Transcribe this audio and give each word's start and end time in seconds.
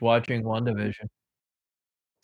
He's 0.00 0.06
watching 0.06 0.42
WandaVision. 0.42 1.06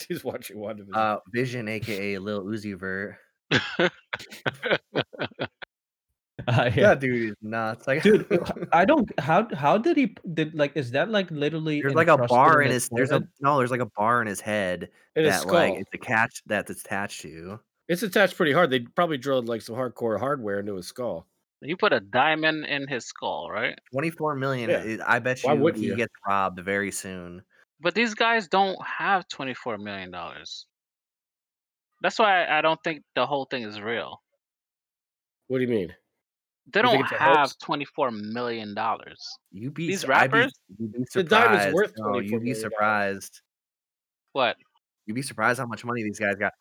He's 0.08 0.24
watching 0.24 0.56
WandaVision. 0.56 0.94
Uh, 0.96 1.18
Vision, 1.32 1.68
aka 1.68 2.16
Lil 2.18 2.44
Uzi 2.44 2.78
Vert. 2.78 3.16
Uh, 6.48 6.70
yeah. 6.76 6.88
That 6.90 7.00
dude 7.00 7.30
is 7.30 7.36
nuts. 7.42 7.86
Like, 7.88 8.02
Dude, 8.04 8.26
I 8.72 8.84
don't. 8.84 9.10
How 9.18 9.48
how 9.54 9.78
did 9.78 9.96
he 9.96 10.14
did 10.34 10.54
like? 10.54 10.76
Is 10.76 10.92
that 10.92 11.10
like 11.10 11.28
literally? 11.30 11.80
there's 11.80 11.94
like 11.94 12.06
a 12.06 12.18
bar 12.18 12.62
in 12.62 12.70
his. 12.70 12.88
There's 12.92 13.10
a 13.10 13.26
no. 13.40 13.58
There's 13.58 13.70
like 13.72 13.80
a 13.80 13.90
bar 13.96 14.20
in 14.20 14.28
his 14.28 14.40
head 14.40 14.90
In 15.16 15.24
his 15.24 15.34
that 15.40 15.46
like 15.48 15.72
skull. 15.72 15.78
it's 15.80 15.90
attached. 15.94 16.42
That's 16.46 16.70
attached 16.70 17.22
to. 17.22 17.58
It's 17.88 18.02
attached 18.04 18.36
pretty 18.36 18.52
hard. 18.52 18.70
They 18.70 18.80
probably 18.80 19.18
drilled 19.18 19.48
like 19.48 19.60
some 19.62 19.74
hardcore 19.74 20.20
hardware 20.20 20.60
into 20.60 20.76
his 20.76 20.86
skull. 20.86 21.26
You 21.62 21.76
put 21.76 21.92
a 21.92 22.00
diamond 22.00 22.66
in 22.66 22.86
his 22.86 23.06
skull, 23.06 23.50
right? 23.50 23.76
24 23.90 24.36
million. 24.36 24.70
Yeah. 24.70 24.98
I 25.06 25.18
bet 25.18 25.40
Why 25.42 25.54
you 25.54 25.60
wouldn't 25.60 25.82
he 25.82 25.88
you? 25.88 25.96
gets 25.96 26.12
robbed 26.28 26.60
very 26.60 26.92
soon. 26.92 27.42
But 27.80 27.94
these 27.94 28.14
guys 28.14 28.48
don't 28.48 28.78
have 28.84 29.28
twenty 29.28 29.54
four 29.54 29.76
million 29.78 30.10
dollars. 30.10 30.66
That's 32.02 32.18
why 32.18 32.44
I, 32.44 32.58
I 32.58 32.60
don't 32.62 32.80
think 32.84 33.02
the 33.14 33.26
whole 33.26 33.44
thing 33.46 33.62
is 33.62 33.80
real. 33.80 34.20
What 35.48 35.58
do 35.58 35.64
you 35.64 35.70
mean? 35.70 35.94
They 36.72 36.80
You 36.80 36.84
don't 36.84 37.04
have 37.06 37.52
twenty 37.62 37.84
four 37.84 38.10
million 38.10 38.74
dollars. 38.74 39.18
You 39.52 39.70
be 39.70 39.88
These 39.88 40.00
su- 40.02 40.12
I'd 40.12 40.30
be- 40.30 40.38
rappers? 40.38 40.52
you'd 40.78 40.92
be 40.92 41.04
The 41.14 41.22
diamond's 41.22 41.64
surprised. 41.64 41.74
worth 41.74 41.92
No, 41.98 42.04
$24 42.06 42.30
you'd 42.30 42.42
be 42.42 42.54
surprised. 42.54 43.40
What? 44.32 44.56
You'd 45.06 45.14
be 45.14 45.22
surprised 45.22 45.58
how 45.60 45.66
much 45.66 45.84
money 45.84 46.02
these 46.02 46.18
guys 46.18 46.34
got. 46.36 46.52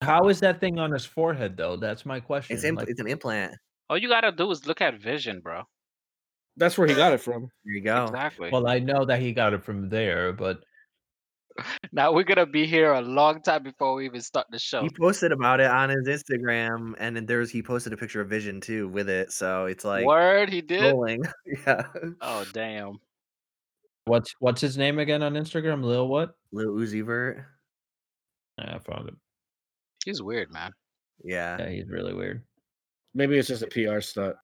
How 0.00 0.28
is 0.28 0.40
that 0.40 0.58
thing 0.58 0.78
on 0.80 0.90
his 0.90 1.04
forehead 1.04 1.56
though? 1.56 1.76
That's 1.76 2.04
my 2.04 2.18
question. 2.18 2.56
It's 2.56 2.64
impl- 2.64 2.78
like, 2.78 2.88
it's 2.88 3.00
an 3.00 3.06
implant. 3.06 3.54
All 3.88 3.96
you 3.98 4.08
gotta 4.08 4.32
do 4.32 4.50
is 4.50 4.66
look 4.66 4.80
at 4.80 4.94
Vision, 5.00 5.40
bro. 5.40 5.62
That's 6.56 6.76
where 6.76 6.86
he 6.86 6.94
got 6.94 7.12
it 7.12 7.20
from. 7.20 7.48
There 7.64 7.74
you 7.74 7.80
go. 7.80 8.04
Exactly. 8.04 8.50
well, 8.52 8.66
I 8.68 8.78
know 8.78 9.04
that 9.06 9.20
he 9.20 9.32
got 9.32 9.54
it 9.54 9.64
from 9.64 9.88
there, 9.88 10.32
but 10.32 10.62
now 11.92 12.12
we're 12.12 12.24
gonna 12.24 12.46
be 12.46 12.66
here 12.66 12.92
a 12.92 13.00
long 13.00 13.40
time 13.42 13.62
before 13.62 13.94
we 13.94 14.04
even 14.06 14.20
start 14.20 14.46
the 14.50 14.58
show. 14.58 14.82
He 14.82 14.90
posted 14.90 15.32
about 15.32 15.60
it 15.60 15.70
on 15.70 15.88
his 15.90 16.06
Instagram, 16.06 16.94
and 16.98 17.16
then 17.16 17.26
there's 17.26 17.50
he 17.50 17.62
posted 17.62 17.92
a 17.92 17.96
picture 17.96 18.20
of 18.20 18.28
Vision 18.28 18.60
too 18.60 18.88
with 18.88 19.08
it. 19.08 19.32
So 19.32 19.66
it's 19.66 19.84
like 19.84 20.04
Word, 20.06 20.50
he 20.50 20.60
did. 20.60 20.82
rolling. 20.92 21.22
yeah, 21.66 21.84
Oh 22.20 22.44
damn. 22.52 22.98
what's 24.04 24.34
what's 24.40 24.60
his 24.60 24.76
name 24.76 24.98
again 24.98 25.22
on 25.22 25.34
Instagram? 25.34 25.82
Lil 25.84 26.08
what? 26.08 26.34
Lil 26.52 26.72
Uzi 26.74 27.04
Vert. 27.04 27.44
Yeah, 28.58 28.76
I 28.76 28.78
found 28.78 29.08
him. 29.08 29.18
He's 30.04 30.22
weird, 30.22 30.52
man. 30.52 30.72
Yeah. 31.24 31.56
Yeah, 31.60 31.68
he's 31.70 31.88
really 31.88 32.12
weird. 32.12 32.42
Maybe 33.14 33.38
it's 33.38 33.48
just 33.48 33.62
a 33.62 33.66
PR 33.66 34.00
stunt. 34.00 34.36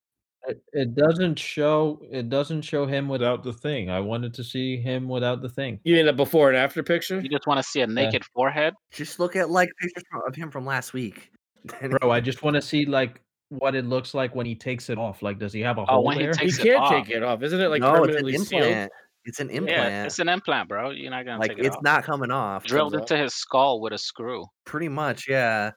It, 0.46 0.62
it 0.72 0.94
doesn't 0.94 1.38
show. 1.38 2.00
It 2.10 2.28
doesn't 2.28 2.62
show 2.62 2.86
him 2.86 3.08
without 3.08 3.42
the 3.42 3.52
thing. 3.52 3.90
I 3.90 4.00
wanted 4.00 4.32
to 4.34 4.44
see 4.44 4.76
him 4.76 5.08
without 5.08 5.42
the 5.42 5.48
thing. 5.48 5.80
You 5.84 5.94
mean 5.94 6.08
a 6.08 6.12
before 6.12 6.48
and 6.48 6.56
after 6.56 6.82
picture? 6.82 7.20
You 7.20 7.28
just 7.28 7.46
want 7.46 7.58
to 7.58 7.62
see 7.68 7.80
a 7.80 7.86
naked 7.86 8.24
forehead? 8.34 8.74
Just 8.92 9.18
look 9.18 9.36
at 9.36 9.50
like 9.50 9.68
pictures 9.80 10.04
of 10.26 10.34
him 10.34 10.50
from 10.50 10.64
last 10.64 10.92
week. 10.92 11.30
Bro, 12.00 12.10
I 12.12 12.20
just 12.20 12.42
want 12.42 12.54
to 12.54 12.62
see 12.62 12.86
like 12.86 13.20
what 13.50 13.74
it 13.74 13.84
looks 13.84 14.14
like 14.14 14.34
when 14.34 14.46
he 14.46 14.54
takes 14.54 14.88
it 14.90 14.96
off. 14.98 15.22
Like, 15.22 15.38
does 15.38 15.52
he 15.52 15.60
have 15.60 15.78
a 15.78 15.82
Oh, 15.82 15.86
hole 15.86 16.04
when 16.04 16.16
he 16.18 16.22
there? 16.22 16.32
He 16.34 16.38
takes 16.46 16.58
it 16.58 16.62
can't 16.62 16.80
off. 16.80 16.90
take 16.90 17.10
it 17.14 17.22
off, 17.22 17.42
isn't 17.42 17.60
it? 17.60 17.68
Like 17.68 17.80
no, 17.82 17.88
it's 17.88 17.96
an 17.98 18.04
permanently 18.22 18.38
sealed. 18.38 18.88
It's 19.24 19.40
an 19.40 19.50
implant. 19.50 19.90
Yeah, 19.90 20.04
it's 20.04 20.18
an 20.20 20.28
implant, 20.30 20.68
bro. 20.70 20.90
You're 20.90 21.10
not 21.10 21.26
gonna 21.26 21.40
like 21.40 21.50
take 21.50 21.58
it 21.58 21.66
it's 21.66 21.76
off. 21.76 21.82
not 21.82 22.04
coming 22.04 22.30
off. 22.30 22.64
Drilled 22.64 22.92
comes 22.92 23.02
into 23.02 23.18
his 23.18 23.34
skull 23.34 23.80
with 23.82 23.92
a 23.92 23.98
screw. 23.98 24.46
Pretty 24.64 24.88
much, 24.88 25.26
yeah. 25.28 25.72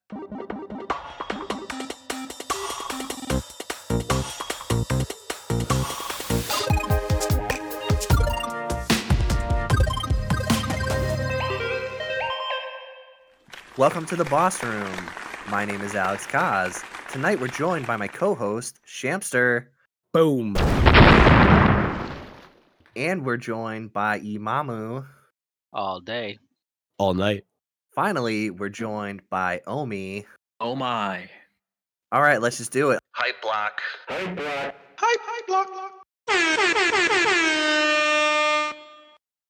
Welcome 13.82 14.06
to 14.06 14.16
the 14.16 14.26
Boss 14.26 14.62
Room. 14.64 15.10
My 15.50 15.66
name 15.66 15.82
is 15.82 15.96
Alex 15.96 16.28
Kos. 16.28 16.84
Tonight 17.12 17.42
we're 17.42 17.48
joined 17.48 17.88
by 17.88 17.98
my 17.98 18.08
co-host 18.08 18.80
Shamster, 18.86 19.70
Boom. 20.14 20.56
and 22.96 23.26
we're 23.26 23.38
joined 23.38 23.92
by 23.92 24.20
Imamu. 24.20 25.08
all 25.74 26.00
day. 26.00 26.38
All 27.00 27.16
night. 27.16 27.44
Finally, 27.96 28.52
we're 28.52 28.70
joined 28.70 29.24
by 29.32 29.62
Omi. 29.66 30.28
Oh 30.60 30.76
my. 30.76 31.28
All 32.12 32.22
right, 32.22 32.40
let's 32.40 32.60
just 32.60 32.72
do 32.72 32.92
it. 32.92 33.00
Hype 33.16 33.42
block. 33.42 33.82
Hype 34.10 34.36
block. 34.36 34.76
Hype, 35.00 35.20
hype 35.24 35.48
block, 35.48 35.72
block. 35.72 35.92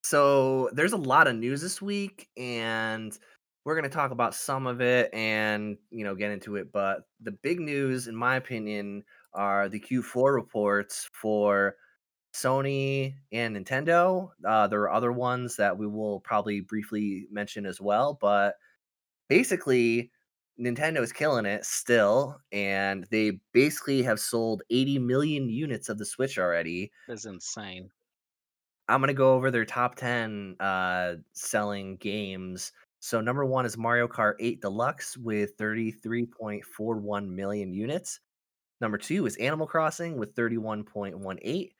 So 0.05 0.69
there's 0.71 0.93
a 0.93 0.97
lot 0.97 1.27
of 1.27 1.35
news 1.35 1.61
this 1.61 1.81
week, 1.81 2.29
and 2.37 3.17
we're 3.63 3.75
going 3.75 3.89
to 3.89 3.95
talk 3.95 4.11
about 4.11 4.33
some 4.33 4.65
of 4.67 4.81
it 4.81 5.13
and 5.13 5.77
you 5.89 6.03
know 6.03 6.15
get 6.15 6.31
into 6.31 6.55
it. 6.55 6.71
But 6.71 7.01
the 7.19 7.31
big 7.31 7.59
news, 7.59 8.07
in 8.07 8.15
my 8.15 8.35
opinion, 8.35 9.03
are 9.33 9.69
the 9.69 9.79
Q4 9.79 10.33
reports 10.33 11.09
for 11.13 11.75
Sony 12.33 13.15
and 13.31 13.55
Nintendo. 13.55 14.29
Uh, 14.45 14.67
there 14.67 14.81
are 14.81 14.91
other 14.93 15.11
ones 15.11 15.55
that 15.57 15.77
we 15.77 15.87
will 15.87 16.21
probably 16.21 16.61
briefly 16.61 17.27
mention 17.31 17.65
as 17.65 17.79
well, 17.81 18.17
but 18.19 18.55
basically. 19.29 20.11
Nintendo 20.59 21.01
is 21.01 21.11
killing 21.11 21.47
it 21.47 21.65
still, 21.65 22.39
and 22.51 23.07
they 23.09 23.39
basically 23.51 24.03
have 24.03 24.19
sold 24.19 24.61
80 24.69 24.99
million 24.99 25.49
units 25.49 25.89
of 25.89 25.97
the 25.97 26.05
Switch 26.05 26.37
already. 26.37 26.91
That's 27.07 27.25
insane. 27.25 27.89
I'm 28.87 28.99
gonna 28.99 29.13
go 29.13 29.33
over 29.33 29.49
their 29.49 29.65
top 29.65 29.95
ten 29.95 30.55
uh, 30.59 31.15
selling 31.33 31.95
games. 31.97 32.73
So 33.01 33.19
number 33.19 33.43
one 33.43 33.65
is 33.65 33.77
Mario 33.77 34.07
Kart 34.07 34.35
8 34.39 34.61
Deluxe 34.61 35.17
with 35.17 35.57
mm. 35.57 35.95
33.41 36.03 37.27
million 37.27 37.73
units. 37.73 38.19
Number 38.79 38.97
two 38.97 39.25
is 39.25 39.35
Animal 39.37 39.65
Crossing 39.65 40.17
with 40.17 40.35
31.18. 40.35 41.71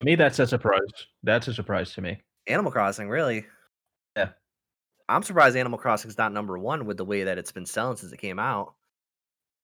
To 0.00 0.04
me, 0.04 0.16
that's 0.16 0.40
a 0.40 0.46
surprise. 0.46 0.80
That's 1.22 1.46
a 1.46 1.54
surprise 1.54 1.94
to 1.94 2.00
me. 2.00 2.20
Animal 2.48 2.72
Crossing, 2.72 3.08
really? 3.08 3.46
Yeah. 4.16 4.30
I'm 5.08 5.22
surprised 5.22 5.56
Animal 5.56 5.78
Crossing's 5.78 6.18
not 6.18 6.32
number 6.32 6.58
one 6.58 6.86
with 6.86 6.96
the 6.96 7.04
way 7.04 7.22
that 7.22 7.38
it's 7.38 7.52
been 7.52 7.66
selling 7.66 7.96
since 7.96 8.12
it 8.12 8.20
came 8.20 8.40
out. 8.40 8.74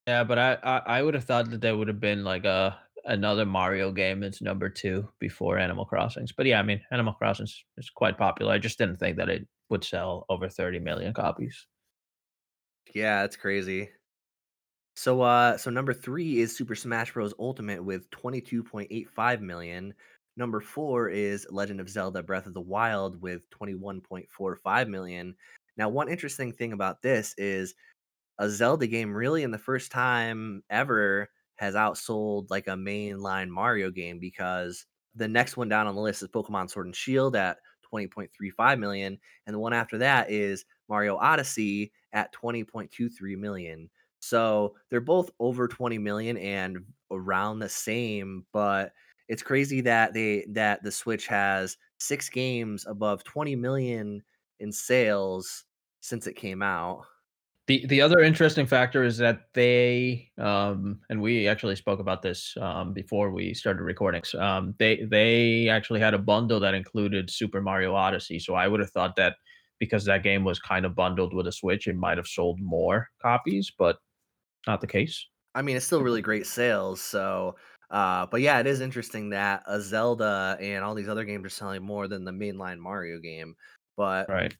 Yeah, 0.07 0.23
but 0.23 0.39
I 0.39 0.57
I, 0.63 0.77
I 0.77 1.01
would 1.01 1.13
have 1.13 1.25
thought 1.25 1.49
that 1.51 1.59
there 1.59 1.75
would 1.75 1.89
have 1.89 1.99
been 1.99 2.23
like 2.23 2.45
a 2.45 2.77
another 3.05 3.45
Mario 3.45 3.91
game 3.91 4.21
that's 4.21 4.41
number 4.41 4.69
two 4.69 5.09
before 5.19 5.57
Animal 5.57 5.85
Crossings. 5.85 6.31
But 6.31 6.45
yeah, 6.45 6.59
I 6.59 6.63
mean 6.63 6.81
Animal 6.91 7.13
Crossings 7.13 7.63
is 7.77 7.89
quite 7.89 8.17
popular. 8.17 8.53
I 8.53 8.59
just 8.59 8.77
didn't 8.77 8.97
think 8.97 9.17
that 9.17 9.29
it 9.29 9.45
would 9.69 9.83
sell 9.83 10.25
over 10.29 10.49
30 10.49 10.79
million 10.79 11.13
copies. 11.13 11.67
Yeah, 12.93 13.23
it's 13.23 13.35
crazy. 13.35 13.89
So 14.95 15.21
uh 15.21 15.57
so 15.57 15.69
number 15.69 15.93
3 15.93 16.39
is 16.39 16.55
Super 16.55 16.75
Smash 16.75 17.13
Bros 17.13 17.33
Ultimate 17.39 17.83
with 17.83 18.09
22.85 18.09 19.41
million. 19.41 19.93
Number 20.35 20.61
4 20.61 21.09
is 21.09 21.47
Legend 21.49 21.79
of 21.79 21.89
Zelda 21.89 22.23
Breath 22.23 22.47
of 22.47 22.53
the 22.53 22.61
Wild 22.61 23.21
with 23.21 23.49
21.45 23.51 24.87
million. 24.87 25.35
Now, 25.77 25.89
one 25.89 26.09
interesting 26.09 26.51
thing 26.51 26.73
about 26.73 27.01
this 27.01 27.33
is 27.37 27.75
a 28.37 28.49
Zelda 28.49 28.87
game 28.87 29.13
really 29.13 29.43
in 29.43 29.51
the 29.51 29.57
first 29.57 29.91
time 29.91 30.63
ever 30.69 31.29
has 31.55 31.75
outsold 31.75 32.49
like 32.49 32.67
a 32.67 32.71
mainline 32.71 33.49
Mario 33.49 33.91
game 33.91 34.19
because 34.19 34.85
the 35.15 35.27
next 35.27 35.57
one 35.57 35.67
down 35.67 35.87
on 35.87 35.95
the 35.95 36.01
list 36.01 36.23
is 36.23 36.29
Pokemon 36.29 36.69
Sword 36.69 36.85
and 36.85 36.95
Shield 36.95 37.35
at 37.35 37.57
20.35 37.93 38.79
million 38.79 39.17
and 39.45 39.53
the 39.53 39.59
one 39.59 39.73
after 39.73 39.97
that 39.97 40.31
is 40.31 40.65
Mario 40.87 41.17
Odyssey 41.17 41.91
at 42.13 42.33
20.23 42.33 43.37
million. 43.37 43.89
So 44.19 44.75
they're 44.89 45.01
both 45.01 45.29
over 45.39 45.67
20 45.67 45.97
million 45.97 46.37
and 46.37 46.79
around 47.11 47.59
the 47.59 47.69
same, 47.69 48.45
but 48.51 48.91
it's 49.27 49.43
crazy 49.43 49.81
that 49.81 50.13
they 50.13 50.45
that 50.49 50.83
the 50.83 50.91
Switch 50.91 51.27
has 51.27 51.77
six 51.99 52.29
games 52.29 52.85
above 52.87 53.23
20 53.23 53.55
million 53.55 54.23
in 54.59 54.71
sales 54.71 55.65
since 56.01 56.27
it 56.27 56.35
came 56.35 56.61
out. 56.61 57.05
The 57.69 57.85
the 57.85 58.01
other 58.01 58.19
interesting 58.19 58.65
factor 58.65 59.03
is 59.03 59.19
that 59.19 59.53
they 59.53 60.31
um 60.39 61.01
and 61.07 61.21
we 61.21 61.47
actually 61.47 61.75
spoke 61.75 61.99
about 61.99 62.23
this 62.23 62.57
um 62.57 62.93
before 62.93 63.29
we 63.29 63.53
started 63.53 63.83
recording. 63.83 64.23
so, 64.23 64.41
Um 64.41 64.73
they 64.79 65.05
they 65.05 65.69
actually 65.69 65.99
had 65.99 66.15
a 66.15 66.17
bundle 66.17 66.59
that 66.61 66.73
included 66.73 67.29
Super 67.29 67.61
Mario 67.61 67.93
Odyssey. 67.93 68.39
So 68.39 68.55
I 68.55 68.67
would 68.67 68.79
have 68.79 68.89
thought 68.89 69.15
that 69.17 69.35
because 69.77 70.05
that 70.05 70.23
game 70.23 70.43
was 70.43 70.57
kind 70.59 70.83
of 70.83 70.95
bundled 70.95 71.31
with 71.31 71.45
a 71.45 71.51
Switch, 71.51 71.85
it 71.87 71.95
might 71.95 72.17
have 72.17 72.25
sold 72.27 72.59
more 72.59 73.09
copies, 73.21 73.71
but 73.77 73.97
not 74.65 74.81
the 74.81 74.87
case. 74.87 75.27
I 75.53 75.61
mean, 75.61 75.77
it's 75.77 75.85
still 75.85 76.01
really 76.01 76.23
great 76.23 76.47
sales. 76.47 77.01
So, 77.01 77.55
uh, 77.91 78.25
but 78.25 78.41
yeah, 78.41 78.59
it 78.59 78.67
is 78.67 78.81
interesting 78.81 79.29
that 79.29 79.63
a 79.67 79.79
Zelda 79.79 80.57
and 80.59 80.83
all 80.83 80.95
these 80.95 81.09
other 81.09 81.23
games 81.25 81.45
are 81.45 81.49
selling 81.49 81.83
more 81.83 82.07
than 82.07 82.25
the 82.25 82.31
mainline 82.31 82.79
Mario 82.79 83.19
game. 83.19 83.55
But 83.95 84.27
Right. 84.27 84.55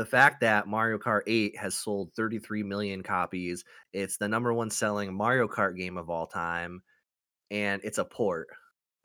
The 0.00 0.06
fact 0.06 0.40
that 0.40 0.66
Mario 0.66 0.96
Kart 0.96 1.20
8 1.26 1.58
has 1.58 1.76
sold 1.76 2.14
33 2.16 2.62
million 2.62 3.02
copies, 3.02 3.64
it's 3.92 4.16
the 4.16 4.28
number 4.28 4.50
one 4.54 4.70
selling 4.70 5.12
Mario 5.12 5.46
Kart 5.46 5.76
game 5.76 5.98
of 5.98 6.08
all 6.08 6.26
time, 6.26 6.80
and 7.50 7.82
it's 7.84 7.98
a 7.98 8.04
port. 8.06 8.48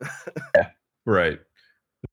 yeah, 0.56 0.70
Right. 1.04 1.38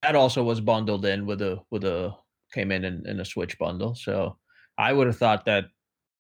That 0.02 0.18
also 0.18 0.44
was 0.44 0.60
bundled 0.60 1.06
in 1.06 1.26
with 1.26 1.42
a 1.42 1.60
with 1.72 1.86
a 1.86 2.14
came 2.54 2.74
in, 2.74 2.84
in 2.84 3.08
in 3.08 3.22
a 3.22 3.26
Switch 3.26 3.58
bundle. 3.58 3.96
So 3.96 4.38
I 4.78 4.92
would 4.92 5.08
have 5.08 5.18
thought 5.18 5.46
that 5.46 5.68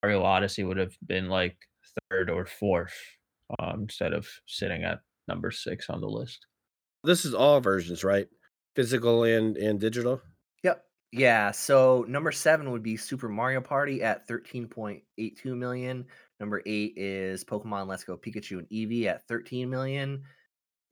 Mario 0.01 0.24
Odyssey 0.24 0.63
would 0.63 0.77
have 0.77 0.95
been 1.06 1.27
like 1.27 1.57
third 2.10 2.30
or 2.30 2.45
fourth 2.45 2.95
um, 3.60 3.81
instead 3.81 4.13
of 4.13 4.25
sitting 4.48 4.86
at 4.86 5.00
number 5.27 5.51
six 5.51 5.89
on 5.89 6.00
the 6.00 6.07
list. 6.07 6.48
This 7.04 7.25
is 7.25 7.33
all 7.33 7.60
versions, 7.60 8.06
right? 8.06 8.27
Physical 8.74 9.25
and 9.25 9.57
and 9.57 9.81
digital. 9.81 10.21
Yeah. 11.13 11.51
So 11.51 12.06
number 12.07 12.31
seven 12.31 12.71
would 12.71 12.81
be 12.81 12.98
Super 12.98 13.30
Mario 13.30 13.62
Party 13.62 14.01
at 14.01 14.27
13.82 14.27 15.45
million. 15.45 16.06
Number 16.39 16.63
eight 16.65 16.94
is 16.98 17.45
Pokemon 17.45 17.88
Let's 17.88 18.04
Go 18.04 18.18
Pikachu 18.18 18.57
and 18.57 18.68
Eevee 18.69 19.06
at 19.06 19.27
13 19.27 19.69
million. 19.69 20.24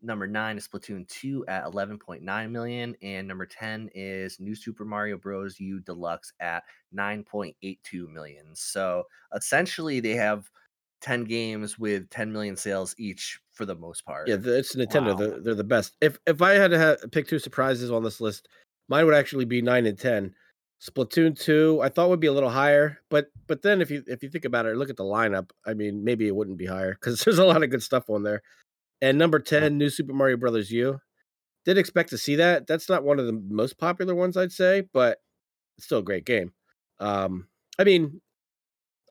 Number 0.04 0.28
nine 0.28 0.58
is 0.58 0.68
Splatoon 0.68 1.08
2 1.08 1.46
at 1.48 1.66
11.9 1.66 2.52
million. 2.52 2.96
And 3.02 3.28
number 3.28 3.48
10 3.48 3.90
is 3.96 4.40
New 4.40 4.54
Super 4.54 4.86
Mario 4.86 5.18
Bros. 5.18 5.60
U 5.60 5.80
Deluxe 5.80 6.34
at 6.40 6.64
9.82 6.96 8.08
million. 8.08 8.46
So 8.54 9.06
essentially, 9.36 10.02
they 10.02 10.14
have 10.14 10.52
10 11.02 11.24
games 11.24 11.80
with 11.80 12.08
10 12.12 12.32
million 12.32 12.56
sales 12.56 12.94
each 13.00 13.40
for 13.54 13.66
the 13.66 13.76
most 13.76 14.06
part. 14.06 14.28
Yeah, 14.28 14.38
it's 14.40 14.76
Nintendo. 14.76 15.14
Wow. 15.14 15.16
They're, 15.16 15.40
they're 15.40 15.56
the 15.56 15.64
best. 15.64 15.98
If 16.00 16.20
if 16.28 16.44
I 16.44 16.52
had 16.52 16.70
to 16.72 16.80
ha- 16.80 17.08
pick 17.12 17.28
two 17.28 17.40
surprises 17.40 17.90
on 17.90 18.04
this 18.04 18.22
list, 18.22 18.48
mine 18.88 19.06
would 19.06 19.16
actually 19.16 19.46
be 19.46 19.62
nine 19.62 19.86
and 19.86 19.98
ten. 19.98 20.34
Splatoon 20.82 21.40
two, 21.40 21.80
I 21.84 21.90
thought 21.90 22.10
would 22.10 22.20
be 22.20 22.28
a 22.28 22.34
little 22.34 22.50
higher, 22.50 23.00
but 23.10 23.28
but 23.48 23.62
then 23.62 23.82
if 23.82 23.92
you 23.92 24.04
if 24.08 24.24
you 24.24 24.30
think 24.30 24.46
about 24.46 24.66
it, 24.66 24.76
look 24.76 24.90
at 24.90 24.98
the 24.98 25.04
lineup. 25.04 25.52
I 25.66 25.76
mean, 25.76 26.04
maybe 26.04 26.28
it 26.28 26.36
wouldn't 26.36 26.58
be 26.58 26.66
higher 26.66 26.94
because 26.94 27.22
there's 27.24 27.38
a 27.38 27.46
lot 27.46 27.64
of 27.64 27.70
good 27.70 27.84
stuff 27.84 28.10
on 28.10 28.24
there. 28.24 28.42
And 29.02 29.18
number 29.18 29.40
ten, 29.40 29.78
New 29.78 29.90
Super 29.90 30.14
Mario 30.14 30.38
Brothers 30.38 30.72
U. 30.72 31.00
Did 31.66 31.78
expect 31.78 32.10
to 32.10 32.18
see 32.18 32.38
that. 32.38 32.66
That's 32.66 32.90
not 32.90 33.04
one 33.04 33.20
of 33.20 33.28
the 33.28 33.40
most 33.50 33.78
popular 33.78 34.16
ones, 34.16 34.36
I'd 34.36 34.52
say, 34.52 34.82
but 34.94 35.20
it's 35.78 35.86
still 35.86 36.00
a 36.00 36.04
great 36.04 36.26
game. 36.26 36.54
Um, 37.00 37.48
I 37.78 37.84
mean, 37.84 38.20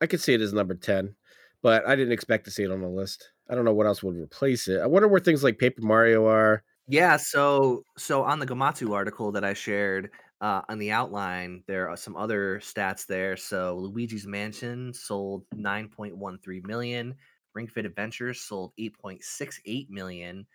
I 0.03 0.07
could 0.07 0.21
see 0.21 0.35
it 0.35 0.41
as 0.41 0.53
number 0.53 0.75
ten, 0.75 1.15
but 1.63 1.87
I 1.87 1.95
didn't 1.95 2.13
expect 2.13 2.47
to 2.47 2.51
see 2.51 2.65
it 2.65 2.73
on 2.73 2.81
the 2.81 2.89
list. 2.89 3.31
I 3.49 3.55
don't 3.55 3.65
know 3.65 3.75
what 3.75 3.87
else 3.87 4.03
would 4.03 4.17
replace 4.17 4.67
it. 4.67 4.81
I 4.81 4.87
wonder 4.87 5.07
where 5.07 5.21
things 5.21 5.45
like 5.45 5.59
Paper 5.59 5.83
Mario 5.83 6.27
are. 6.27 6.65
Yeah, 6.91 7.17
so 7.19 7.85
so 7.97 8.25
on 8.25 8.41
the 8.41 8.47
Gematsu 8.47 8.93
article 8.95 9.31
that 9.33 9.45
I 9.45 9.55
shared 9.55 10.11
uh, 10.41 10.63
on 10.69 10.79
the 10.79 10.91
outline, 10.91 11.63
there 11.69 11.89
are 11.89 11.97
some 11.97 12.17
other 12.17 12.59
stats 12.61 13.07
there. 13.07 13.37
So 13.37 13.77
Luigi's 13.77 14.27
Mansion 14.27 14.93
sold 14.93 15.45
9.13 15.55 16.65
million. 16.65 17.15
Ring 17.55 17.69
Fit 17.69 17.87
Adventures 17.87 18.41
sold 18.41 18.73
8.68 18.79 19.89
million. 19.91 20.47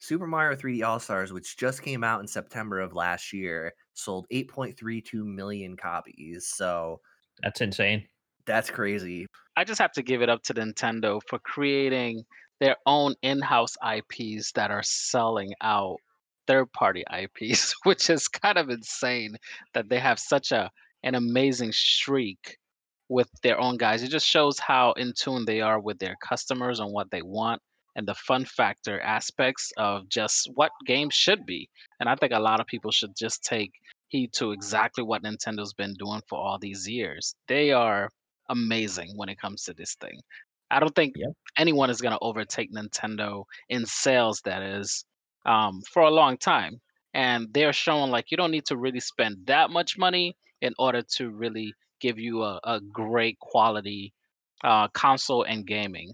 Super 0.00 0.26
Mario 0.26 0.56
3D 0.56 0.84
All 0.86 1.00
Stars, 1.00 1.32
which 1.32 1.56
just 1.58 1.82
came 1.82 2.04
out 2.04 2.20
in 2.20 2.28
September 2.28 2.80
of 2.80 2.94
last 2.94 3.32
year, 3.32 3.74
sold 3.94 4.26
8.32 4.30 5.24
million 5.24 5.76
copies. 5.76 6.46
So 6.48 7.00
That's 7.42 7.60
insane. 7.60 8.08
that's 8.46 8.70
crazy. 8.70 9.26
I 9.56 9.64
just 9.64 9.80
have 9.80 9.92
to 9.92 10.02
give 10.02 10.22
it 10.22 10.28
up 10.28 10.42
to 10.44 10.54
Nintendo 10.54 11.20
for 11.28 11.38
creating 11.40 12.24
their 12.60 12.76
own 12.86 13.14
in-house 13.22 13.76
IPs 13.82 14.52
that 14.52 14.70
are 14.70 14.82
selling 14.82 15.52
out 15.62 15.96
third-party 16.46 17.04
IPs, 17.12 17.74
which 17.84 18.10
is 18.10 18.28
kind 18.28 18.58
of 18.58 18.70
insane 18.70 19.36
that 19.74 19.88
they 19.88 19.98
have 19.98 20.18
such 20.18 20.52
a 20.52 20.70
an 21.04 21.14
amazing 21.14 21.70
streak 21.70 22.58
with 23.08 23.28
their 23.42 23.60
own 23.60 23.76
guys. 23.76 24.02
It 24.02 24.10
just 24.10 24.26
shows 24.26 24.58
how 24.58 24.92
in 24.92 25.12
tune 25.16 25.44
they 25.44 25.60
are 25.60 25.80
with 25.80 25.98
their 25.98 26.16
customers 26.28 26.80
and 26.80 26.92
what 26.92 27.10
they 27.10 27.22
want 27.22 27.62
and 27.96 28.06
the 28.06 28.14
fun 28.14 28.44
factor 28.44 29.00
aspects 29.00 29.72
of 29.76 30.08
just 30.08 30.50
what 30.54 30.72
games 30.86 31.14
should 31.14 31.46
be. 31.46 31.68
And 32.00 32.08
I 32.08 32.14
think 32.16 32.32
a 32.32 32.40
lot 32.40 32.60
of 32.60 32.66
people 32.66 32.90
should 32.90 33.16
just 33.16 33.42
take 33.42 33.72
heed 34.08 34.32
to 34.34 34.52
exactly 34.52 35.04
what 35.04 35.22
Nintendo's 35.22 35.72
been 35.72 35.94
doing 35.98 36.22
for 36.28 36.38
all 36.38 36.58
these 36.58 36.88
years. 36.88 37.34
They 37.46 37.72
are 37.72 38.08
amazing 38.48 39.12
when 39.16 39.28
it 39.28 39.40
comes 39.40 39.64
to 39.64 39.74
this 39.74 39.94
thing. 40.00 40.20
I 40.70 40.80
don't 40.80 40.94
think 40.94 41.14
Yep. 41.16 41.32
anyone 41.56 41.90
is 41.90 42.00
going 42.00 42.12
to 42.12 42.18
overtake 42.20 42.72
Nintendo 42.72 43.44
in 43.68 43.86
sales, 43.86 44.40
that 44.44 44.62
is, 44.62 45.04
um, 45.46 45.80
for 45.92 46.02
a 46.02 46.10
long 46.10 46.36
time. 46.38 46.80
And 47.14 47.48
they're 47.52 47.72
showing 47.72 48.10
like 48.10 48.30
you 48.30 48.36
don't 48.36 48.50
need 48.50 48.66
to 48.66 48.76
really 48.76 49.00
spend 49.00 49.46
that 49.46 49.70
much 49.70 49.98
money 49.98 50.36
in 50.60 50.74
order 50.78 51.02
to 51.16 51.30
really 51.30 51.74
give 52.00 52.18
you 52.18 52.42
a, 52.42 52.60
a 52.64 52.80
great 52.80 53.38
quality 53.40 54.12
uh, 54.62 54.88
console 54.88 55.42
and 55.44 55.66
gaming. 55.66 56.12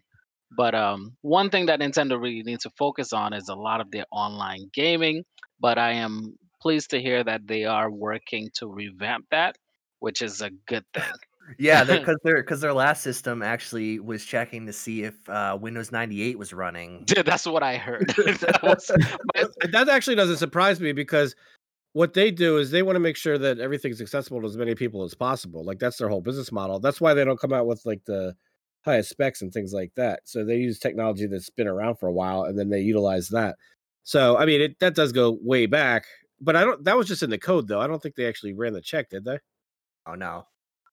But 0.56 0.74
um, 0.74 1.16
one 1.22 1.50
thing 1.50 1.66
that 1.66 1.80
Nintendo 1.80 2.20
really 2.20 2.42
needs 2.42 2.62
to 2.64 2.70
focus 2.78 3.12
on 3.12 3.32
is 3.32 3.48
a 3.48 3.54
lot 3.56 3.80
of 3.80 3.90
their 3.90 4.06
online 4.12 4.70
gaming. 4.72 5.24
But 5.60 5.78
I 5.78 5.92
am 5.94 6.36
pleased 6.62 6.90
to 6.90 7.00
hear 7.00 7.24
that 7.24 7.46
they 7.46 7.64
are 7.64 7.90
working 7.90 8.50
to 8.54 8.66
revamp 8.68 9.26
that, 9.30 9.56
which 9.98 10.22
is 10.22 10.40
a 10.42 10.50
good 10.50 10.84
thing. 10.94 11.12
Yeah, 11.58 11.84
because 11.84 12.16
their 12.24 12.36
because 12.42 12.60
their 12.60 12.72
last 12.72 13.02
system 13.02 13.42
actually 13.42 13.98
was 14.00 14.24
checking 14.24 14.66
to 14.66 14.72
see 14.72 15.02
if 15.04 15.28
uh, 15.28 15.56
Windows 15.60 15.92
98 15.92 16.38
was 16.38 16.52
running. 16.52 17.04
Dude, 17.04 17.26
that's 17.26 17.46
what 17.46 17.62
I 17.62 17.76
heard. 17.76 18.08
That 18.16 18.60
was 18.62 18.90
my- 19.34 19.42
That- 19.60 19.72
that 19.72 19.88
actually 19.88 20.16
doesn't 20.16 20.38
surprise 20.38 20.80
me 20.80 20.92
because 20.92 21.34
what 21.92 22.12
they 22.14 22.30
do 22.30 22.58
is 22.58 22.70
they 22.70 22.82
want 22.82 22.96
to 22.96 23.00
make 23.00 23.16
sure 23.16 23.38
that 23.38 23.58
everything's 23.60 24.00
accessible 24.00 24.40
to 24.40 24.46
as 24.46 24.56
many 24.56 24.74
people 24.74 25.04
as 25.04 25.14
possible. 25.14 25.64
Like 25.64 25.78
that's 25.78 25.96
their 25.98 26.08
whole 26.08 26.20
business 26.20 26.50
model. 26.50 26.80
That's 26.80 27.00
why 27.00 27.14
they 27.14 27.24
don't 27.24 27.38
come 27.40 27.52
out 27.52 27.66
with 27.66 27.82
like 27.86 28.04
the 28.04 28.34
highest 28.84 29.10
specs 29.10 29.42
and 29.42 29.52
things 29.52 29.72
like 29.72 29.92
that. 29.96 30.20
So 30.24 30.44
they 30.44 30.56
use 30.56 30.78
technology 30.78 31.26
that's 31.26 31.50
been 31.50 31.68
around 31.68 31.96
for 31.96 32.08
a 32.08 32.12
while 32.12 32.44
and 32.44 32.58
then 32.58 32.68
they 32.68 32.80
utilize 32.80 33.28
that. 33.28 33.56
So 34.02 34.36
I 34.36 34.44
mean, 34.44 34.60
it, 34.60 34.78
that 34.80 34.94
does 34.94 35.12
go 35.12 35.38
way 35.42 35.66
back. 35.66 36.04
But 36.40 36.56
I 36.56 36.64
don't. 36.64 36.82
That 36.84 36.96
was 36.96 37.06
just 37.06 37.22
in 37.22 37.30
the 37.30 37.38
code, 37.38 37.68
though. 37.68 37.80
I 37.80 37.86
don't 37.86 38.02
think 38.02 38.16
they 38.16 38.26
actually 38.26 38.52
ran 38.54 38.72
the 38.72 38.82
check, 38.82 39.08
did 39.08 39.24
they? 39.24 39.38
Oh 40.06 40.14
no. 40.16 40.46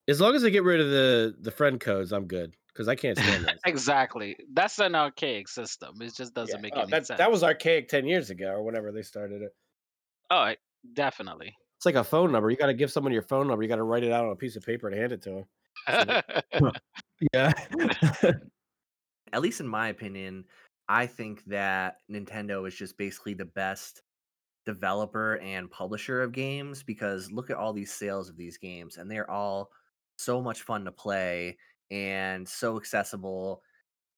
As 0.07 0.19
long 0.19 0.35
as 0.35 0.41
they 0.41 0.51
get 0.51 0.63
rid 0.63 0.79
of 0.81 0.89
the 0.89 1.35
the 1.39 1.51
friend 1.51 1.79
codes, 1.79 2.11
I'm 2.11 2.25
good 2.27 2.55
because 2.67 2.87
I 2.87 2.95
can't 2.95 3.17
stand 3.17 3.45
those. 3.45 3.55
exactly. 3.65 4.35
That's 4.53 4.79
an 4.79 4.95
archaic 4.95 5.47
system. 5.47 6.01
It 6.01 6.13
just 6.15 6.33
doesn't 6.33 6.55
Yeah. 6.57 6.61
make 6.61 6.73
Oh, 6.75 6.81
any 6.81 6.91
that, 6.91 7.05
sense. 7.07 7.17
that 7.17 7.29
was 7.31 7.43
archaic 7.43 7.87
10 7.89 8.05
years 8.05 8.29
ago 8.29 8.47
or 8.51 8.63
whenever 8.63 8.91
they 8.91 9.01
started 9.03 9.41
it. 9.41 9.55
oh, 10.29 10.45
it- 10.45 10.59
definitely. 10.93 11.55
It's 11.77 11.85
like 11.85 11.95
a 11.95 12.03
phone 12.03 12.31
number. 12.31 12.49
You 12.49 12.57
got 12.57 12.67
to 12.67 12.73
give 12.75 12.91
someone 12.91 13.11
your 13.11 13.23
phone 13.23 13.47
number. 13.47 13.63
You 13.63 13.69
got 13.69 13.77
to 13.77 13.83
write 13.83 14.03
it 14.03 14.11
out 14.11 14.25
on 14.25 14.31
a 14.31 14.35
piece 14.35 14.55
of 14.55 14.63
paper 14.63 14.87
and 14.87 14.97
hand 14.97 15.11
it 15.11 15.21
to 15.23 15.45
them. 15.87 16.71
Yeah. 17.33 17.53
At 19.33 19.41
least 19.41 19.59
in 19.61 19.67
my 19.67 19.89
opinion, 19.89 20.45
I 20.89 21.05
think 21.07 21.43
that 21.45 21.97
Nintendo 22.11 22.67
is 22.67 22.75
just 22.75 22.97
basically 22.97 23.33
the 23.33 23.45
best 23.45 24.01
developer 24.65 25.37
and 25.37 25.69
publisher 25.71 26.21
of 26.21 26.31
games 26.33 26.83
because 26.83 27.31
look 27.31 27.49
at 27.49 27.57
all 27.57 27.73
these 27.73 27.91
sales 27.93 28.29
of 28.29 28.37
these 28.37 28.57
games 28.57 28.97
and 28.97 29.09
they're 29.09 29.29
all 29.29 29.71
so 30.21 30.41
much 30.41 30.61
fun 30.61 30.85
to 30.85 30.91
play 30.91 31.57
and 31.89 32.47
so 32.47 32.77
accessible 32.77 33.61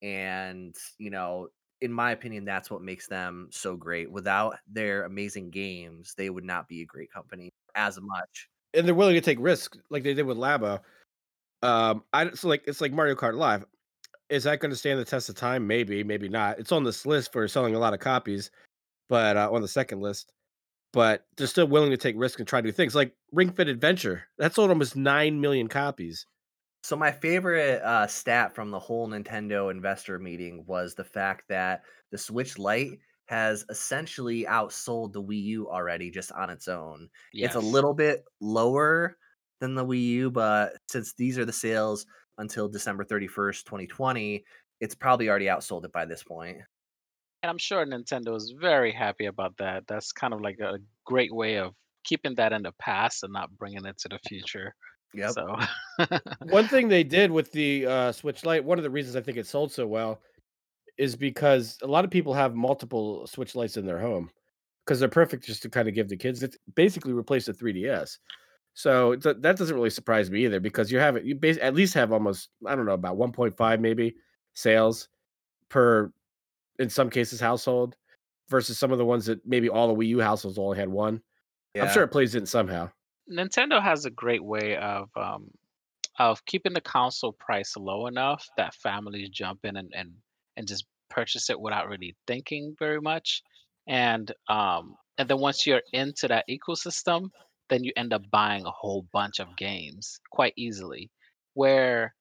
and 0.01 0.75
you 0.97 1.09
know 1.09 1.47
in 1.81 1.91
my 1.91 2.11
opinion 2.11 2.45
that's 2.45 2.69
what 2.69 2.81
makes 2.81 3.07
them 3.07 3.47
so 3.51 3.75
great 3.75 4.11
without 4.11 4.55
their 4.71 5.05
amazing 5.05 5.49
games 5.49 6.13
they 6.17 6.29
would 6.29 6.43
not 6.43 6.67
be 6.67 6.81
a 6.81 6.85
great 6.85 7.11
company 7.11 7.49
as 7.75 7.99
much 8.01 8.49
And 8.73 8.87
they're 8.87 8.95
willing 8.95 9.15
to 9.15 9.21
take 9.21 9.37
risks 9.39 9.77
like 9.89 10.03
they 10.03 10.13
did 10.13 10.25
with 10.25 10.37
Labo. 10.37 10.79
Um, 11.61 12.03
I 12.11 12.31
so 12.31 12.47
like 12.47 12.63
it's 12.67 12.81
like 12.81 12.91
Mario 12.91 13.15
Kart 13.15 13.35
Live. 13.35 13.65
Is 14.29 14.43
that 14.45 14.59
going 14.59 14.71
to 14.71 14.75
stand 14.77 14.99
the 14.99 15.05
test 15.05 15.29
of 15.29 15.35
time? 15.35 15.67
Maybe, 15.67 16.03
maybe 16.03 16.27
not. 16.27 16.59
It's 16.59 16.71
on 16.71 16.83
this 16.83 17.05
list 17.05 17.31
for 17.31 17.47
selling 17.47 17.75
a 17.75 17.79
lot 17.79 17.93
of 17.93 17.99
copies, 17.99 18.51
but 19.09 19.37
uh, 19.37 19.49
on 19.51 19.61
the 19.61 19.67
second 19.67 20.01
list. 20.01 20.31
But 20.93 21.25
they're 21.35 21.47
still 21.47 21.67
willing 21.67 21.89
to 21.91 21.97
take 21.97 22.15
risks 22.17 22.39
and 22.39 22.47
try 22.47 22.61
new 22.61 22.71
things. 22.71 22.95
Like 22.95 23.15
Ring 23.31 23.51
Fit 23.51 23.67
Adventure, 23.67 24.25
that 24.37 24.53
sold 24.53 24.69
almost 24.69 24.95
nine 24.95 25.41
million 25.41 25.67
copies. 25.67 26.27
So 26.83 26.95
my 26.95 27.11
favorite 27.11 27.81
uh, 27.81 28.07
stat 28.07 28.53
from 28.53 28.69
the 28.69 28.79
whole 28.79 29.07
Nintendo 29.07 29.71
investor 29.71 30.19
meeting 30.19 30.63
was 30.67 30.93
the 30.95 31.03
fact 31.03 31.45
that 31.49 31.81
the 32.11 32.17
Switch 32.17 32.59
Lite 32.59 32.99
has 33.25 33.65
essentially 33.69 34.43
outsold 34.43 35.13
the 35.13 35.23
Wii 35.23 35.41
U 35.43 35.69
already 35.69 36.11
just 36.11 36.31
on 36.33 36.49
its 36.49 36.67
own. 36.67 37.09
It's 37.45 37.55
a 37.55 37.59
little 37.59 37.93
bit 37.93 38.23
lower 38.41 39.17
than 39.61 39.75
the 39.75 39.85
Wii 39.85 40.03
U, 40.03 40.31
but 40.31 40.73
since 40.89 41.13
these 41.13 41.37
are 41.37 41.45
the 41.45 41.53
sales 41.53 42.05
until 42.37 42.67
December 42.67 43.05
31st, 43.05 43.63
2020, 43.63 44.43
it's 44.81 44.95
probably 44.95 45.29
already 45.29 45.45
outsold 45.45 45.85
it 45.85 45.93
by 45.93 46.03
this 46.05 46.21
point. 46.21 46.57
And 47.43 47.49
I'm 47.49 47.57
sure 47.57 47.85
Nintendo 47.85 48.37
is 48.37 48.53
very 48.57 48.93
happy 48.93 49.25
about 49.25 49.57
that. 49.57 49.83
That's 49.85 50.13
kind 50.13 50.33
of 50.33 50.39
like 50.39 50.59
a 50.59 50.79
great 51.05 51.35
way 51.35 51.57
of 51.57 51.73
keeping 52.05 52.35
that 52.35 52.53
in 52.53 52.63
the 52.63 52.71
past 52.79 53.21
and 53.23 53.33
not 53.33 53.55
bringing 53.57 53.85
it 53.85 53.97
to 53.99 54.07
the 54.07 54.19
future. 54.25 54.73
Yeah. 55.13 55.29
So, 55.29 55.57
One 56.49 56.69
thing 56.69 56.87
they 56.87 57.03
did 57.19 57.31
with 57.31 57.51
the 57.51 57.85
uh, 57.85 58.11
Switch 58.13 58.45
Lite, 58.45 58.63
one 58.63 58.79
of 58.79 58.83
the 58.83 58.89
reasons 58.89 59.17
I 59.17 59.21
think 59.21 59.37
it 59.37 59.45
sold 59.45 59.73
so 59.73 59.85
well, 59.85 60.21
is 60.97 61.17
because 61.17 61.77
a 61.83 61.87
lot 61.87 62.05
of 62.05 62.11
people 62.11 62.33
have 62.33 62.55
multiple 62.55 63.27
Switch 63.27 63.55
Lites 63.55 63.75
in 63.75 63.85
their 63.85 63.99
home 63.99 64.31
because 64.85 65.01
they're 65.01 65.09
perfect 65.09 65.43
just 65.43 65.61
to 65.63 65.69
kind 65.69 65.89
of 65.89 65.93
give 65.93 66.07
the 66.07 66.17
kids. 66.17 66.43
It 66.43 66.55
basically 66.75 67.11
replaced 67.11 67.47
the 67.47 67.53
3DS. 67.53 68.19
So 68.73 69.15
th- 69.17 69.37
that 69.41 69.57
doesn't 69.57 69.75
really 69.75 69.89
surprise 69.89 70.31
me 70.31 70.45
either 70.45 70.61
because 70.61 70.91
you 70.91 70.97
have 70.97 71.17
it. 71.17 71.25
You 71.25 71.35
bas- 71.35 71.59
at 71.61 71.75
least 71.75 71.93
have 71.93 72.13
almost 72.13 72.49
I 72.65 72.73
don't 72.73 72.85
know 72.85 72.93
about 72.93 73.17
1.5 73.17 73.79
maybe 73.81 74.15
sales 74.53 75.09
per 75.69 76.11
in 76.79 76.89
some 76.89 77.09
cases 77.09 77.39
household 77.39 77.95
versus 78.49 78.77
some 78.77 78.91
of 78.91 78.97
the 78.97 79.05
ones 79.05 79.25
that 79.25 79.45
maybe 79.45 79.69
all 79.69 79.87
the 79.87 79.95
Wii 79.95 80.09
U 80.09 80.19
households 80.19 80.57
only 80.57 80.77
had 80.77 80.89
one. 80.89 81.21
I'm 81.79 81.89
sure 81.89 82.03
it 82.03 82.09
plays 82.09 82.35
in 82.35 82.45
somehow. 82.45 82.89
Nintendo 83.31 83.81
has 83.81 84.05
a 84.05 84.11
great 84.11 84.43
way 84.43 84.77
of 84.77 85.09
um, 85.15 85.49
of 86.19 86.45
keeping 86.45 86.73
the 86.73 86.81
console 86.81 87.33
price 87.33 87.75
low 87.75 88.05
enough 88.05 88.47
that 88.57 88.75
families 88.75 89.29
jump 89.29 89.59
in 89.63 89.77
and 89.77 89.91
and, 89.95 90.11
and 90.55 90.67
just 90.67 90.85
purchase 91.09 91.49
it 91.49 91.59
without 91.59 91.87
really 91.87 92.15
thinking 92.27 92.75
very 92.77 93.01
much. 93.01 93.41
And 93.87 94.31
um, 94.49 94.95
and 95.17 95.29
then 95.29 95.39
once 95.39 95.65
you're 95.65 95.81
into 95.93 96.27
that 96.27 96.45
ecosystem, 96.49 97.29
then 97.69 97.83
you 97.83 97.91
end 97.95 98.13
up 98.13 98.29
buying 98.31 98.65
a 98.65 98.71
whole 98.71 99.07
bunch 99.11 99.39
of 99.39 99.55
games 99.57 100.19
quite 100.31 100.53
easily. 100.57 101.09
Where 101.53 102.13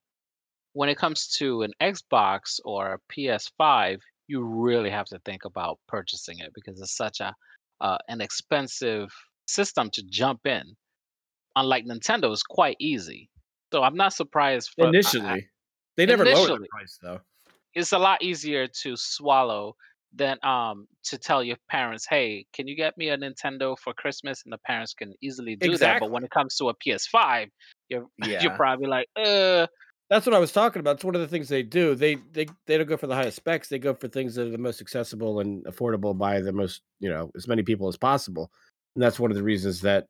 when 0.74 0.88
it 0.88 0.98
comes 0.98 1.28
to 1.38 1.62
an 1.62 1.72
Xbox 1.80 2.60
or 2.64 2.94
a 2.94 3.12
PS5, 3.12 3.98
you 4.32 4.42
really 4.44 4.90
have 4.90 5.06
to 5.06 5.18
think 5.26 5.44
about 5.44 5.78
purchasing 5.88 6.38
it 6.40 6.52
because 6.54 6.80
it's 6.80 6.96
such 6.96 7.20
a 7.20 7.34
uh, 7.80 7.98
an 8.08 8.20
expensive 8.20 9.10
system 9.46 9.90
to 9.90 10.02
jump 10.04 10.46
in. 10.46 10.64
Unlike 11.56 11.86
Nintendo, 11.86 12.32
it's 12.32 12.42
quite 12.42 12.76
easy. 12.80 13.30
So 13.72 13.82
I'm 13.82 13.96
not 13.96 14.12
surprised 14.14 14.70
for 14.76 14.86
I- 14.86 14.88
I- 14.88 14.90
Initially, 14.90 15.48
they 15.96 16.06
never 16.06 16.24
lowered 16.24 16.54
the 16.56 16.56
initially 16.56 16.68
price 16.70 16.98
though. 17.02 17.20
it's 17.74 17.92
a 17.92 17.98
lot 17.98 18.22
easier 18.22 18.66
to 18.82 18.96
swallow 18.96 19.76
than 20.14 20.38
um 20.44 20.86
to 21.04 21.16
tell 21.18 21.42
your 21.42 21.56
parents, 21.70 22.06
"Hey, 22.08 22.46
can 22.52 22.68
you 22.68 22.76
get 22.76 22.96
me 22.98 23.08
a 23.08 23.16
Nintendo 23.16 23.76
for 23.78 23.94
Christmas?" 23.94 24.42
And 24.44 24.52
the 24.52 24.58
parents 24.58 24.92
can 24.94 25.14
easily 25.22 25.56
do 25.56 25.78
that. 25.78 25.98
But 25.98 26.10
when 26.10 26.24
it 26.24 26.30
comes 26.30 26.56
to 26.56 26.68
a 26.68 26.74
PS5, 26.74 27.48
you're 27.88 28.06
you're 28.40 28.50
probably 28.56 28.88
like, 28.88 29.08
"Uh, 29.16 29.66
That's 30.12 30.26
what 30.26 30.34
I 30.34 30.40
was 30.40 30.52
talking 30.52 30.80
about. 30.80 30.96
It's 30.96 31.06
one 31.06 31.14
of 31.14 31.22
the 31.22 31.26
things 31.26 31.48
they 31.48 31.62
do. 31.62 31.94
They 31.94 32.16
they 32.32 32.46
they 32.66 32.76
don't 32.76 32.86
go 32.86 32.98
for 32.98 33.06
the 33.06 33.14
highest 33.14 33.36
specs. 33.36 33.70
They 33.70 33.78
go 33.78 33.94
for 33.94 34.08
things 34.08 34.34
that 34.34 34.46
are 34.46 34.50
the 34.50 34.58
most 34.58 34.82
accessible 34.82 35.40
and 35.40 35.64
affordable 35.64 36.16
by 36.16 36.42
the 36.42 36.52
most, 36.52 36.82
you 37.00 37.08
know, 37.08 37.30
as 37.34 37.48
many 37.48 37.62
people 37.62 37.88
as 37.88 37.96
possible. 37.96 38.52
And 38.94 39.02
that's 39.02 39.18
one 39.18 39.30
of 39.30 39.38
the 39.38 39.42
reasons 39.42 39.80
that 39.80 40.08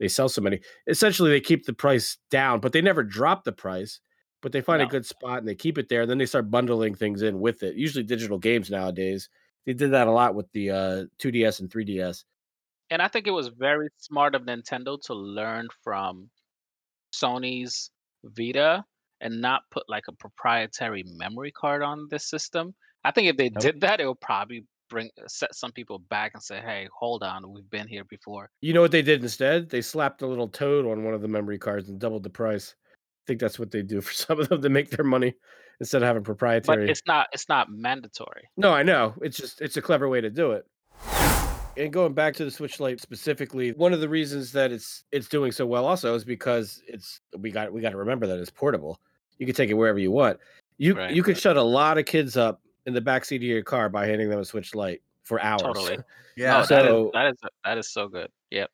they 0.00 0.08
sell 0.08 0.28
so 0.28 0.42
many. 0.42 0.58
Essentially, 0.88 1.30
they 1.30 1.40
keep 1.40 1.66
the 1.66 1.72
price 1.72 2.18
down, 2.32 2.58
but 2.58 2.72
they 2.72 2.82
never 2.82 3.04
drop 3.04 3.44
the 3.44 3.52
price. 3.52 4.00
But 4.42 4.50
they 4.50 4.60
find 4.60 4.82
a 4.82 4.86
good 4.86 5.06
spot 5.06 5.38
and 5.38 5.46
they 5.46 5.54
keep 5.54 5.78
it 5.78 5.88
there. 5.88 6.02
And 6.02 6.10
then 6.10 6.18
they 6.18 6.26
start 6.26 6.50
bundling 6.50 6.96
things 6.96 7.22
in 7.22 7.38
with 7.38 7.62
it. 7.62 7.76
Usually, 7.76 8.02
digital 8.02 8.38
games 8.38 8.72
nowadays. 8.72 9.28
They 9.66 9.72
did 9.72 9.92
that 9.92 10.08
a 10.08 10.10
lot 10.10 10.34
with 10.34 10.50
the 10.50 10.70
uh, 10.70 11.04
2DS 11.22 11.60
and 11.60 11.70
3DS. 11.70 12.24
And 12.90 13.00
I 13.00 13.06
think 13.06 13.28
it 13.28 13.30
was 13.30 13.50
very 13.56 13.90
smart 13.98 14.34
of 14.34 14.42
Nintendo 14.42 15.00
to 15.02 15.14
learn 15.14 15.68
from 15.84 16.28
Sony's 17.14 17.92
Vita 18.24 18.84
and 19.24 19.40
not 19.40 19.62
put 19.72 19.82
like 19.88 20.04
a 20.08 20.12
proprietary 20.12 21.02
memory 21.16 21.50
card 21.50 21.82
on 21.82 22.06
this 22.10 22.26
system. 22.28 22.74
I 23.04 23.10
think 23.10 23.28
if 23.28 23.36
they 23.36 23.44
Yep. 23.46 23.60
did 23.60 23.80
that, 23.80 24.00
it 24.00 24.06
would 24.06 24.20
probably 24.20 24.64
bring 24.90 25.10
uh, 25.18 25.26
set 25.26 25.54
some 25.54 25.72
people 25.72 25.98
back 25.98 26.32
and 26.34 26.42
say, 26.42 26.60
"Hey, 26.60 26.88
hold 26.96 27.22
on, 27.24 27.50
we've 27.50 27.68
been 27.70 27.88
here 27.88 28.04
before." 28.04 28.50
You 28.60 28.72
know 28.74 28.82
what 28.82 28.92
they 28.92 29.02
did 29.02 29.22
instead? 29.22 29.70
They 29.70 29.80
slapped 29.82 30.22
a 30.22 30.26
little 30.26 30.48
toad 30.48 30.86
on 30.86 31.04
one 31.04 31.14
of 31.14 31.22
the 31.22 31.28
memory 31.28 31.58
cards 31.58 31.88
and 31.88 31.98
doubled 31.98 32.22
the 32.22 32.30
price. 32.30 32.74
I 32.92 33.24
think 33.26 33.40
that's 33.40 33.58
what 33.58 33.70
they 33.70 33.82
do 33.82 34.00
for 34.00 34.12
some 34.24 34.38
of 34.38 34.48
them 34.48 34.62
to 34.62 34.68
make 34.68 34.90
their 34.90 35.04
money 35.04 35.34
instead 35.80 36.02
of 36.02 36.06
having 36.06 36.22
proprietary. 36.22 36.84
But 36.84 36.90
it's 36.90 37.02
not 37.06 37.28
it's 37.32 37.48
not 37.48 37.70
mandatory. 37.70 38.48
No, 38.56 38.72
I 38.72 38.82
know. 38.82 39.14
It's 39.22 39.36
just 39.36 39.60
it's 39.60 39.76
a 39.76 39.82
clever 39.82 40.08
way 40.08 40.20
to 40.20 40.30
do 40.30 40.52
it. 40.52 40.66
And 41.76 41.92
going 41.92 42.14
back 42.14 42.34
to 42.36 42.44
the 42.44 42.52
Switch 42.52 42.78
Lite 42.78 43.00
specifically, 43.00 43.72
one 43.72 43.92
of 43.92 44.00
the 44.00 44.08
reasons 44.08 44.52
that 44.52 44.70
it's 44.70 45.02
it's 45.10 45.28
doing 45.28 45.50
so 45.50 45.66
well 45.66 45.86
also 45.86 46.14
is 46.14 46.24
because 46.24 46.80
it's 46.86 47.20
we 47.38 47.50
got 47.50 47.72
we 47.72 47.80
got 47.80 47.90
to 47.90 47.96
remember 47.96 48.26
that 48.28 48.38
it's 48.38 48.50
portable. 48.50 49.00
You 49.38 49.46
can 49.46 49.54
take 49.54 49.70
it 49.70 49.74
wherever 49.74 49.98
you 49.98 50.10
want. 50.10 50.38
You 50.78 50.94
Right. 50.96 51.14
you 51.14 51.22
could 51.22 51.38
shut 51.38 51.56
a 51.56 51.62
lot 51.62 51.98
of 51.98 52.04
kids 52.04 52.36
up 52.36 52.60
in 52.86 52.94
the 52.94 53.00
backseat 53.00 53.36
of 53.36 53.42
your 53.42 53.62
car 53.62 53.88
by 53.88 54.06
handing 54.06 54.28
them 54.28 54.40
a 54.40 54.44
Switch 54.44 54.74
Lite 54.74 55.02
for 55.22 55.40
hours. 55.40 55.62
Totally. 55.62 55.98
Yeah. 56.36 56.58
No, 56.58 56.64
So 56.64 57.10
that 57.14 57.26
is 57.26 57.36
that 57.64 57.78
is 57.78 57.88
so 57.92 58.08
good. 58.08 58.28
Yep. 58.50 58.68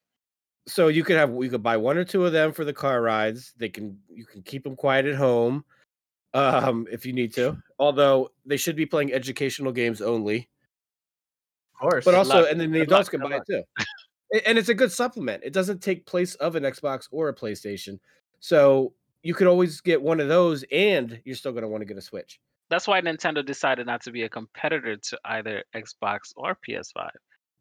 so 0.66 0.88
you 0.88 1.04
could 1.04 1.16
have 1.16 1.30
you 1.34 1.50
could 1.50 1.62
buy 1.62 1.76
one 1.76 1.98
or 1.98 2.04
two 2.04 2.24
of 2.24 2.32
them 2.32 2.52
for 2.52 2.64
the 2.64 2.72
car 2.72 3.02
rides. 3.02 3.52
They 3.58 3.68
can 3.68 3.98
you 4.08 4.24
can 4.24 4.40
keep 4.42 4.64
them 4.64 4.76
quiet 4.76 5.04
at 5.04 5.14
home 5.14 5.62
um 6.32 6.86
if 6.90 7.04
you 7.04 7.12
need 7.12 7.34
to. 7.34 7.58
Although 7.78 8.30
they 8.46 8.56
should 8.56 8.76
be 8.76 8.86
playing 8.86 9.12
educational 9.12 9.72
games 9.72 10.00
only. 10.00 10.48
Of 11.74 11.80
course. 11.80 12.04
But 12.06 12.14
also 12.14 12.46
and 12.46 12.58
then 12.58 12.72
the 12.72 12.80
adults 12.80 13.10
can 13.10 13.20
buy 13.20 13.36
it 13.36 13.42
too. 13.46 13.62
And 14.46 14.56
it's 14.56 14.70
a 14.70 14.74
good 14.74 14.90
supplement. 14.92 15.42
It 15.44 15.52
doesn't 15.52 15.82
take 15.82 16.06
place 16.06 16.34
of 16.36 16.56
an 16.56 16.62
Xbox 16.62 17.08
or 17.10 17.28
a 17.28 17.34
PlayStation. 17.34 17.98
So 18.38 18.94
you 19.22 19.34
could 19.34 19.46
always 19.46 19.80
get 19.80 20.00
one 20.00 20.20
of 20.20 20.28
those 20.28 20.64
and 20.72 21.20
you're 21.24 21.36
still 21.36 21.52
going 21.52 21.62
to 21.62 21.68
want 21.68 21.82
to 21.82 21.86
get 21.86 21.96
a 21.96 22.02
Switch. 22.02 22.40
That's 22.68 22.86
why 22.86 23.00
Nintendo 23.00 23.44
decided 23.44 23.86
not 23.86 24.02
to 24.02 24.12
be 24.12 24.22
a 24.22 24.28
competitor 24.28 24.96
to 24.96 25.18
either 25.24 25.64
Xbox 25.74 26.32
or 26.36 26.56
PS5. 26.66 27.08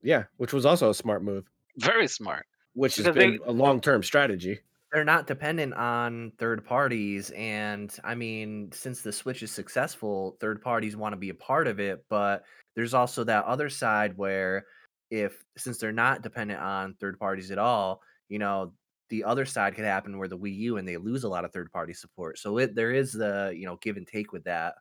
Yeah, 0.01 0.23
which 0.37 0.53
was 0.53 0.65
also 0.65 0.91
a 0.91 0.93
smart 0.93 1.23
move, 1.23 1.45
Very 1.77 2.07
smart. 2.07 2.45
which 2.73 2.95
has 2.97 3.05
been 3.07 3.15
they 3.15 3.37
a 3.45 3.51
long-term 3.51 4.03
strategy. 4.03 4.59
they're 4.93 5.03
not 5.03 5.27
dependent 5.27 5.73
on 5.73 6.31
third 6.39 6.63
parties 6.65 7.31
and 7.31 7.95
i 8.03 8.15
mean 8.15 8.71
since 8.71 9.01
the 9.01 9.11
switch 9.11 9.43
is 9.43 9.51
successful 9.51 10.37
third 10.39 10.61
parties 10.61 10.95
want 10.95 11.13
to 11.13 11.17
be 11.17 11.29
a 11.29 11.33
part 11.33 11.67
of 11.67 11.79
it 11.79 12.03
but 12.09 12.43
there's 12.75 12.93
also 12.93 13.23
that 13.23 13.43
other 13.45 13.69
side 13.69 14.15
where 14.17 14.65
if 15.11 15.43
since 15.57 15.77
they're 15.79 15.91
not 15.91 16.21
dependent 16.21 16.59
on 16.61 16.93
third 16.99 17.19
parties 17.19 17.51
at 17.51 17.57
all 17.57 18.01
you 18.29 18.39
know 18.39 18.71
the 19.09 19.23
other 19.23 19.45
side 19.45 19.75
could 19.75 19.85
happen 19.85 20.17
where 20.17 20.27
the 20.27 20.37
wii 20.37 20.55
u 20.55 20.77
and 20.77 20.87
they 20.87 20.97
lose 20.97 21.23
a 21.23 21.29
lot 21.29 21.43
of 21.45 21.51
third 21.51 21.71
party 21.71 21.93
support 21.93 22.37
so 22.37 22.57
it 22.57 22.75
there 22.75 22.91
is 22.91 23.11
the 23.11 23.53
you 23.55 23.65
know 23.65 23.77
give 23.81 23.97
and 23.97 24.07
take 24.07 24.31
with 24.31 24.43
that 24.43 24.75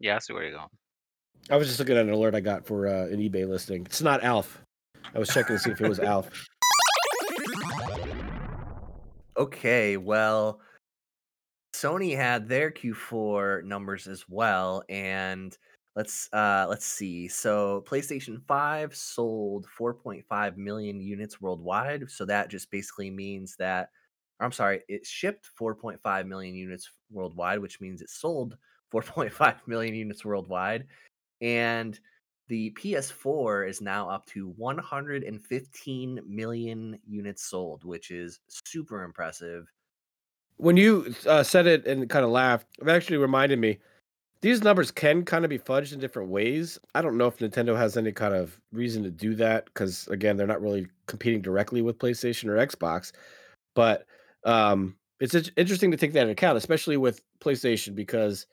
Yeah, 0.00 0.16
I 0.16 0.18
see 0.18 0.32
where 0.32 0.42
you're 0.42 0.52
going. 0.52 0.68
I 1.50 1.56
was 1.56 1.68
just 1.68 1.78
looking 1.78 1.96
at 1.96 2.06
an 2.06 2.12
alert 2.12 2.34
I 2.34 2.40
got 2.40 2.66
for 2.66 2.86
uh, 2.88 3.06
an 3.06 3.18
eBay 3.18 3.46
listing. 3.48 3.84
It's 3.86 4.02
not 4.02 4.24
Alf. 4.24 4.60
I 5.14 5.18
was 5.18 5.28
checking 5.28 5.56
to 5.56 5.62
see 5.62 5.70
if 5.70 5.80
it 5.80 5.88
was 5.88 6.00
Alf. 6.00 6.28
okay 9.38 9.96
well 9.96 10.60
Sony 11.74 12.16
had 12.16 12.48
their 12.48 12.70
Q4 12.70 13.62
numbers 13.64 14.06
as 14.06 14.24
well, 14.30 14.82
and 14.88 15.56
let's 15.96 16.28
uh 16.32 16.66
let's 16.68 16.86
see. 16.86 17.26
So 17.26 17.82
PlayStation 17.86 18.40
5 18.46 18.94
sold 18.94 19.66
4.5 19.78 20.56
million 20.56 21.00
units 21.00 21.40
worldwide. 21.40 22.10
So 22.10 22.24
that 22.26 22.50
just 22.50 22.70
basically 22.70 23.10
means 23.10 23.56
that 23.56 23.88
I'm 24.38 24.52
sorry, 24.52 24.82
it 24.88 25.06
shipped 25.06 25.48
4.5 25.58 26.26
million 26.26 26.54
units 26.54 26.90
worldwide, 27.10 27.58
which 27.58 27.80
means 27.80 28.02
it 28.02 28.10
sold 28.10 28.56
4.5 28.92 29.56
million 29.66 29.94
units 29.94 30.24
worldwide. 30.24 30.86
And 31.40 31.98
the 32.48 32.70
PS4 32.78 33.68
is 33.68 33.80
now 33.80 34.08
up 34.08 34.26
to 34.26 34.50
115 34.50 36.20
million 36.26 36.98
units 37.08 37.42
sold, 37.42 37.84
which 37.84 38.10
is 38.10 38.40
super 38.48 39.02
impressive. 39.02 39.66
When 40.58 40.76
you 40.76 41.14
uh, 41.26 41.42
said 41.42 41.66
it 41.66 41.86
and 41.86 42.08
kind 42.08 42.24
of 42.24 42.30
laughed, 42.30 42.66
it 42.80 42.88
actually 42.88 43.16
reminded 43.16 43.58
me 43.58 43.78
these 44.42 44.62
numbers 44.62 44.90
can 44.90 45.24
kind 45.24 45.44
of 45.44 45.48
be 45.48 45.58
fudged 45.58 45.92
in 45.92 45.98
different 45.98 46.28
ways. 46.28 46.78
I 46.94 47.02
don't 47.02 47.16
know 47.16 47.26
if 47.26 47.38
Nintendo 47.38 47.76
has 47.76 47.96
any 47.96 48.12
kind 48.12 48.34
of 48.34 48.60
reason 48.72 49.02
to 49.02 49.10
do 49.10 49.34
that 49.36 49.64
because, 49.66 50.06
again, 50.08 50.36
they're 50.36 50.46
not 50.46 50.62
really 50.62 50.86
competing 51.06 51.40
directly 51.40 51.82
with 51.82 51.98
PlayStation 51.98 52.48
or 52.48 52.64
Xbox. 52.64 53.12
But 53.74 54.06
um, 54.44 54.96
it's 55.20 55.34
interesting 55.56 55.90
to 55.90 55.96
take 55.96 56.12
that 56.12 56.20
into 56.20 56.32
account, 56.32 56.58
especially 56.58 56.96
with 56.96 57.20
PlayStation 57.40 57.94
because 57.94 58.46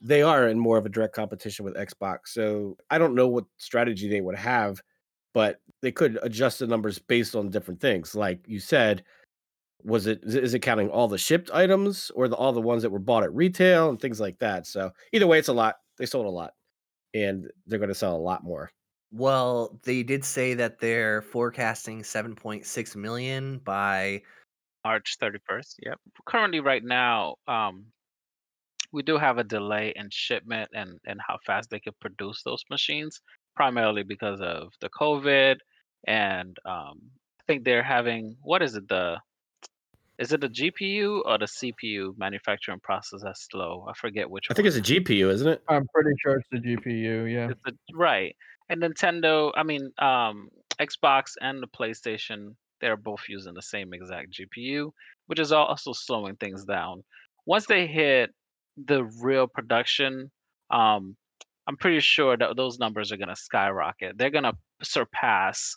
they 0.00 0.22
are 0.22 0.48
in 0.48 0.58
more 0.58 0.76
of 0.76 0.84
a 0.84 0.90
direct 0.90 1.14
competition 1.14 1.64
with 1.64 1.76
Xbox. 1.76 2.18
So 2.26 2.76
I 2.90 2.98
don't 2.98 3.14
know 3.14 3.28
what 3.28 3.44
strategy 3.56 4.08
they 4.08 4.20
would 4.20 4.36
have, 4.36 4.82
but 5.32 5.60
they 5.80 5.92
could 5.92 6.18
adjust 6.22 6.58
the 6.58 6.66
numbers 6.66 6.98
based 6.98 7.34
on 7.34 7.50
different 7.50 7.80
things. 7.80 8.14
Like 8.14 8.40
you 8.46 8.60
said, 8.60 9.04
was 9.84 10.06
it 10.06 10.20
is 10.24 10.34
it- 10.34 10.44
is 10.44 10.54
it 10.54 10.60
counting 10.60 10.90
all 10.90 11.08
the 11.08 11.18
shipped 11.18 11.50
items 11.52 12.10
or 12.14 12.28
the, 12.28 12.36
all 12.36 12.52
the 12.52 12.60
ones 12.60 12.82
that 12.82 12.90
were 12.90 12.98
bought 12.98 13.24
at 13.24 13.34
retail 13.34 13.88
and 13.90 14.00
things 14.00 14.20
like 14.20 14.38
that? 14.38 14.66
So 14.66 14.92
either 15.12 15.26
way, 15.26 15.38
it's 15.38 15.48
a 15.48 15.52
lot. 15.52 15.76
They 15.98 16.06
sold 16.06 16.26
a 16.26 16.30
lot, 16.30 16.54
and 17.14 17.50
they're 17.66 17.78
going 17.78 17.88
to 17.88 17.94
sell 17.94 18.16
a 18.16 18.18
lot 18.18 18.44
more. 18.44 18.70
Well, 19.12 19.78
they 19.84 20.02
did 20.02 20.24
say 20.24 20.54
that 20.54 20.78
they're 20.80 21.22
forecasting 21.22 22.02
7.6 22.02 22.96
million 22.96 23.58
by 23.58 24.22
March 24.84 25.18
31st. 25.20 25.76
Yep. 25.84 26.00
Currently, 26.26 26.60
right 26.60 26.84
now, 26.84 27.36
um, 27.48 27.86
we 28.92 29.02
do 29.02 29.16
have 29.18 29.38
a 29.38 29.44
delay 29.44 29.92
in 29.96 30.08
shipment 30.10 30.70
and 30.74 31.00
and 31.06 31.20
how 31.26 31.38
fast 31.46 31.70
they 31.70 31.80
could 31.80 31.98
produce 32.00 32.42
those 32.42 32.64
machines, 32.70 33.20
primarily 33.56 34.02
because 34.02 34.40
of 34.40 34.72
the 34.80 34.90
COVID, 34.90 35.56
and 36.06 36.56
um, 36.64 37.00
I 37.40 37.44
think 37.46 37.64
they're 37.64 37.82
having 37.82 38.36
what 38.42 38.62
is 38.62 38.74
it 38.76 38.88
the 38.88 39.20
is 40.18 40.32
it 40.32 40.40
the 40.40 40.48
GPU 40.48 41.22
or 41.24 41.38
the 41.38 41.46
CPU 41.46 42.16
manufacturing 42.18 42.80
process 42.80 43.22
that's 43.22 43.48
slow? 43.50 43.86
I 43.88 43.92
forget 43.94 44.30
which 44.30 44.46
I 44.50 44.54
think 44.54 44.68
one. 44.68 44.78
it's 44.78 44.88
a 44.90 44.94
GPU, 44.94 45.32
isn't 45.32 45.48
it? 45.48 45.62
I'm 45.68 45.86
pretty 45.92 46.10
sure 46.22 46.36
it's 46.36 46.48
the 46.50 46.58
GPU. 46.58 47.32
Yeah. 47.32 47.50
It's 47.50 47.62
the, 47.64 47.72
right. 47.94 48.36
And 48.68 48.82
Nintendo, 48.82 49.52
I 49.54 49.62
mean, 49.62 49.90
um, 49.98 50.48
Xbox 50.80 51.32
and 51.40 51.62
the 51.62 51.66
PlayStation, 51.66 52.54
they're 52.80 52.96
both 52.96 53.22
using 53.28 53.54
the 53.54 53.62
same 53.62 53.92
exact 53.92 54.28
GPU, 54.32 54.90
which 55.26 55.40
is 55.40 55.52
also 55.52 55.92
slowing 55.92 56.36
things 56.36 56.64
down. 56.64 57.02
Once 57.46 57.66
they 57.66 57.86
hit 57.86 58.30
the 58.76 59.04
real 59.20 59.46
production, 59.46 60.30
um, 60.70 61.16
I'm 61.66 61.76
pretty 61.76 62.00
sure 62.00 62.36
that 62.36 62.56
those 62.56 62.78
numbers 62.78 63.12
are 63.12 63.16
going 63.16 63.28
to 63.28 63.36
skyrocket. 63.36 64.18
They're 64.18 64.30
going 64.30 64.44
to 64.44 64.54
surpass 64.82 65.76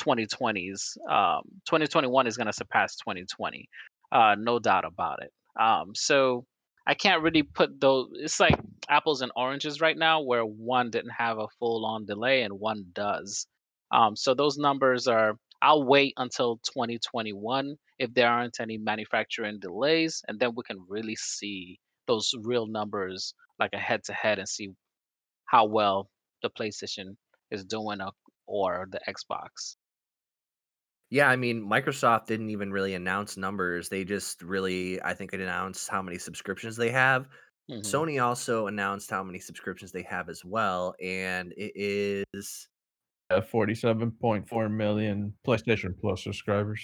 2020s. 0.00 0.96
Um, 1.08 1.42
2021 1.66 2.26
is 2.26 2.36
going 2.36 2.46
to 2.46 2.52
surpass 2.52 2.96
2020, 2.96 3.68
uh, 4.12 4.36
no 4.38 4.58
doubt 4.58 4.84
about 4.84 5.22
it. 5.22 5.32
Um, 5.60 5.92
so 5.94 6.44
I 6.86 6.94
can't 6.94 7.22
really 7.22 7.42
put 7.42 7.80
those. 7.80 8.08
It's 8.14 8.40
like 8.40 8.58
apples 8.88 9.22
and 9.22 9.32
oranges 9.36 9.80
right 9.80 9.96
now, 9.96 10.22
where 10.22 10.42
one 10.42 10.90
didn't 10.90 11.12
have 11.16 11.38
a 11.38 11.48
full-on 11.58 12.06
delay 12.06 12.42
and 12.42 12.58
one 12.58 12.86
does. 12.94 13.46
Um, 13.92 14.16
so 14.16 14.34
those 14.34 14.58
numbers 14.58 15.06
are. 15.06 15.34
I'll 15.62 15.84
wait 15.84 16.14
until 16.16 16.56
2021 16.72 17.76
if 17.98 18.14
there 18.14 18.30
aren't 18.30 18.60
any 18.60 18.78
manufacturing 18.78 19.60
delays, 19.60 20.22
and 20.26 20.40
then 20.40 20.52
we 20.56 20.62
can 20.66 20.78
really 20.88 21.16
see 21.16 21.78
those 22.06 22.32
real 22.42 22.66
numbers, 22.66 23.34
like 23.58 23.70
a 23.74 23.78
head-to-head, 23.78 24.38
and 24.38 24.48
see 24.48 24.70
how 25.44 25.66
well 25.66 26.08
the 26.42 26.48
PlayStation 26.48 27.14
is 27.50 27.64
doing 27.64 28.00
or 28.46 28.88
the 28.90 29.00
Xbox. 29.06 29.76
Yeah, 31.10 31.28
I 31.28 31.34
mean, 31.36 31.60
Microsoft 31.68 32.26
didn't 32.26 32.50
even 32.50 32.72
really 32.72 32.94
announce 32.94 33.36
numbers. 33.36 33.88
They 33.88 34.04
just 34.04 34.42
really, 34.42 35.02
I 35.02 35.12
think, 35.14 35.32
it 35.34 35.40
announced 35.40 35.88
how 35.88 36.00
many 36.02 36.18
subscriptions 36.18 36.76
they 36.76 36.90
have. 36.90 37.28
Mhm. 37.68 37.80
Sony 37.80 38.22
also 38.24 38.68
announced 38.68 39.10
how 39.10 39.22
many 39.24 39.38
subscriptions 39.40 39.90
they 39.92 40.02
have 40.02 40.28
as 40.28 40.44
well, 40.44 40.94
and 41.02 41.52
it 41.56 41.72
is 41.76 42.68
Uh, 43.30 43.40
47.4 43.40 44.68
million 44.68 45.32
PlayStation 45.46 45.98
Plus 46.00 46.22
subscribers. 46.24 46.80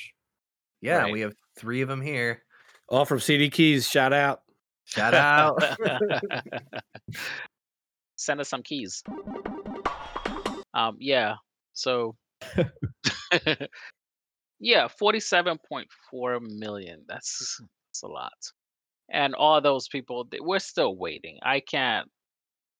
yeah, 0.80 0.98
Right. 1.02 1.12
we 1.12 1.20
have 1.20 1.34
three 1.58 1.80
of 1.82 1.88
them 1.88 2.00
here. 2.00 2.44
All 2.88 3.04
from 3.04 3.18
CD 3.20 3.50
Keys. 3.50 3.88
Shout 3.88 4.12
out. 4.12 4.42
Shout 4.84 5.12
out. 5.14 5.58
Send 8.16 8.40
us 8.40 8.48
some 8.48 8.62
keys. 8.62 9.02
Um, 10.72 10.96
yeah. 11.00 11.34
So, 11.72 12.16
yeah, 14.58 14.88
forty-seven 14.88 15.58
point 15.68 15.88
four 16.10 16.38
million. 16.40 17.04
That's 17.08 17.60
that's 17.88 18.02
a 18.02 18.08
lot. 18.08 18.32
And 19.10 19.34
all 19.34 19.60
those 19.60 19.88
people, 19.88 20.28
we're 20.40 20.58
still 20.58 20.96
waiting. 20.96 21.38
I 21.42 21.60
can't 21.60 22.08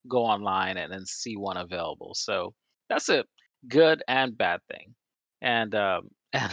go 0.08 0.24
online 0.24 0.76
and, 0.76 0.92
and 0.92 1.06
see 1.06 1.36
one 1.36 1.56
available. 1.56 2.14
So 2.14 2.52
that's 2.88 3.08
a 3.08 3.24
good 3.68 4.02
and 4.08 4.36
bad 4.36 4.60
thing. 4.70 4.94
And 5.40 5.74
um, 5.74 6.08
and 6.32 6.52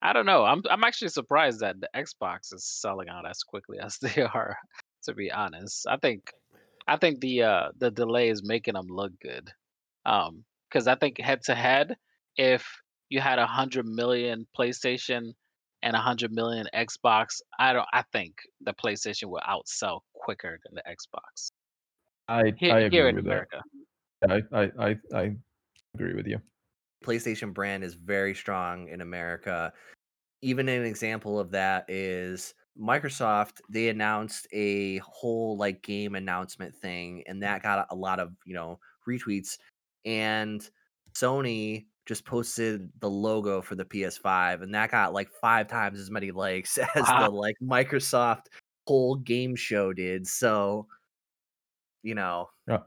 I 0.00 0.12
don't 0.12 0.26
know. 0.26 0.44
I'm 0.44 0.62
I'm 0.70 0.84
actually 0.84 1.08
surprised 1.08 1.60
that 1.60 1.76
the 1.80 1.88
Xbox 1.94 2.52
is 2.54 2.64
selling 2.64 3.08
out 3.08 3.28
as 3.28 3.42
quickly 3.42 3.78
as 3.82 3.98
they 3.98 4.22
are. 4.22 4.56
To 5.04 5.14
be 5.14 5.32
honest, 5.32 5.86
I 5.88 5.96
think 5.96 6.30
I 6.86 6.96
think 6.96 7.20
the 7.20 7.42
uh 7.42 7.68
the 7.78 7.90
delay 7.90 8.28
is 8.28 8.42
making 8.44 8.74
them 8.74 8.86
look 8.88 9.12
good. 9.20 9.50
Um, 10.04 10.44
because 10.68 10.86
I 10.86 10.94
think 10.94 11.20
head 11.20 11.42
to 11.44 11.54
head, 11.54 11.96
if 12.36 12.66
you 13.12 13.20
had 13.20 13.38
a 13.38 13.46
hundred 13.46 13.86
million 13.86 14.46
PlayStation 14.58 15.34
and 15.82 15.94
a 15.94 15.98
hundred 15.98 16.32
million 16.32 16.66
Xbox, 16.74 17.42
I 17.58 17.74
don't. 17.74 17.86
I 17.92 18.02
think 18.10 18.36
the 18.62 18.72
PlayStation 18.72 19.24
will 19.24 19.42
outsell 19.46 20.00
quicker 20.14 20.58
than 20.64 20.74
the 20.74 20.82
Xbox 20.90 21.50
I 22.28 22.54
here, 22.56 22.74
I 22.74 22.88
here 22.88 23.08
agree 23.08 23.08
in 23.10 23.16
with 23.16 23.26
America. 23.26 23.62
that. 24.22 24.44
I, 24.52 24.62
I 24.62 24.88
I 24.88 24.96
I 25.14 25.36
agree 25.94 26.14
with 26.14 26.26
you. 26.26 26.38
PlayStation 27.04 27.52
brand 27.52 27.84
is 27.84 27.94
very 27.94 28.34
strong 28.34 28.88
in 28.88 29.02
America. 29.02 29.72
Even 30.40 30.68
an 30.70 30.86
example 30.86 31.38
of 31.38 31.50
that 31.50 31.84
is 31.90 32.54
Microsoft. 32.80 33.60
They 33.68 33.90
announced 33.90 34.46
a 34.52 34.98
whole 34.98 35.58
like 35.58 35.82
game 35.82 36.14
announcement 36.14 36.74
thing, 36.74 37.24
and 37.26 37.42
that 37.42 37.62
got 37.62 37.86
a 37.90 37.94
lot 37.94 38.20
of 38.20 38.32
you 38.46 38.54
know 38.54 38.78
retweets. 39.06 39.58
And 40.06 40.66
Sony 41.14 41.84
just 42.06 42.24
posted 42.26 42.90
the 43.00 43.10
logo 43.10 43.62
for 43.62 43.74
the 43.76 43.84
PS5, 43.84 44.62
and 44.62 44.74
that 44.74 44.90
got 44.90 45.12
like 45.12 45.30
five 45.30 45.68
times 45.68 46.00
as 46.00 46.10
many 46.10 46.30
likes 46.32 46.78
as 46.96 47.08
Wow. 47.08 47.16
the 47.16 47.30
like 47.30 47.56
Microsoft 47.62 48.46
whole 48.88 49.16
game 49.16 49.54
show 49.56 49.92
did. 49.92 50.26
So, 50.26 50.88
you 52.02 52.14
know, 52.14 52.50
Yeah. 52.66 52.84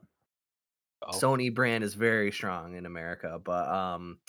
Oh, 1.02 1.22
Sony 1.22 1.54
brand 1.54 1.84
is 1.84 1.94
very 1.96 2.32
strong 2.32 2.76
in 2.76 2.86
America, 2.86 3.40
but 3.44 3.68
um 3.70 4.20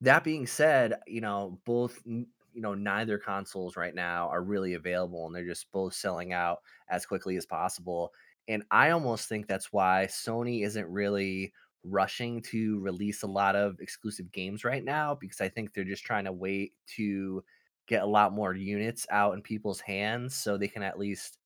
that 0.00 0.24
being 0.24 0.46
said, 0.46 0.94
you 1.06 1.20
know, 1.20 1.60
both 1.64 2.02
you 2.06 2.62
know, 2.62 2.74
neither 2.74 3.18
consoles 3.18 3.76
right 3.76 3.94
now 3.94 4.28
are 4.30 4.42
really 4.42 4.72
available 4.74 5.26
and 5.26 5.34
they're 5.34 5.44
just 5.46 5.70
both 5.72 5.92
selling 5.92 6.32
out 6.32 6.58
as 6.88 7.04
quickly 7.04 7.36
as 7.36 7.44
possible. 7.44 8.12
And 8.48 8.62
I 8.70 8.90
almost 8.90 9.28
think 9.28 9.46
that's 9.46 9.72
why 9.72 10.06
Sony 10.08 10.64
isn't 10.64 10.86
really 10.88 11.52
rushing 11.88 12.42
to 12.42 12.80
release 12.80 13.22
a 13.22 13.26
lot 13.28 13.56
of 13.56 13.80
exclusive 13.80 14.32
games 14.32 14.64
right 14.64 14.84
now 14.84 15.16
because 15.20 15.40
I 15.40 15.48
think 15.48 15.72
they're 15.72 15.84
just 15.84 16.04
trying 16.04 16.24
to 16.24 16.32
wait 16.32 16.72
to 16.96 17.42
get 17.86 18.02
a 18.02 18.06
lot 18.06 18.32
more 18.32 18.54
units 18.54 19.06
out 19.10 19.34
in 19.34 19.42
people's 19.42 19.80
hands 19.80 20.34
so 20.34 20.56
they 20.56 20.68
can 20.68 20.82
at 20.82 20.98
least 20.98 21.38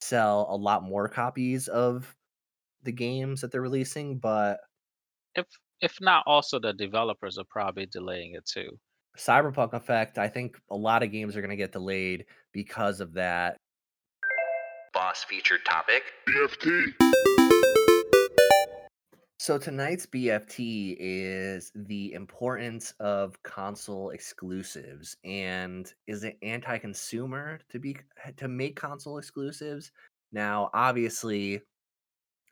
sell 0.00 0.46
a 0.50 0.56
lot 0.56 0.82
more 0.82 1.08
copies 1.08 1.68
of 1.68 2.14
the 2.82 2.92
games 2.92 3.40
that 3.40 3.50
they're 3.50 3.60
releasing, 3.60 4.18
but 4.18 4.58
if 5.34 5.46
if 5.80 5.98
not, 6.00 6.24
also 6.26 6.58
the 6.58 6.72
developers 6.72 7.36
are 7.36 7.44
probably 7.44 7.86
delaying 7.86 8.34
it 8.34 8.46
too. 8.46 8.78
Cyberpunk 9.18 9.72
Effect, 9.72 10.18
I 10.18 10.28
think 10.28 10.56
a 10.70 10.76
lot 10.76 11.02
of 11.02 11.10
games 11.10 11.36
are 11.36 11.40
going 11.40 11.50
to 11.50 11.56
get 11.56 11.72
delayed 11.72 12.24
because 12.52 13.00
of 13.00 13.14
that. 13.14 13.56
Boss 14.92 15.24
featured 15.24 15.60
topic. 15.66 16.02
So 19.38 19.58
tonight's 19.58 20.06
BFT 20.06 20.96
is 20.98 21.70
the 21.74 22.14
importance 22.14 22.92
of 23.00 23.42
console 23.42 24.10
exclusives 24.10 25.16
and 25.24 25.92
is 26.06 26.24
it 26.24 26.38
anti-consumer 26.42 27.60
to 27.68 27.78
be 27.78 27.96
eh, 28.24 28.32
to 28.38 28.48
make 28.48 28.76
console 28.76 29.18
exclusives? 29.18 29.92
Now, 30.32 30.70
obviously, 30.72 31.60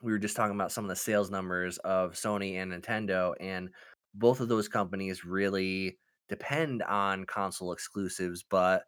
we 0.02 0.12
were 0.12 0.18
just 0.18 0.36
talking 0.36 0.54
about 0.54 0.72
some 0.72 0.84
of 0.84 0.90
the 0.90 0.96
sales 0.96 1.30
numbers 1.30 1.78
of 1.78 2.12
Sony 2.12 2.56
and 2.56 2.72
Nintendo 2.72 3.34
and 3.40 3.70
both 4.14 4.40
of 4.40 4.48
those 4.48 4.68
companies 4.68 5.24
really 5.24 5.98
depend 6.28 6.82
on 6.82 7.24
console 7.26 7.72
exclusives, 7.72 8.42
but 8.42 8.84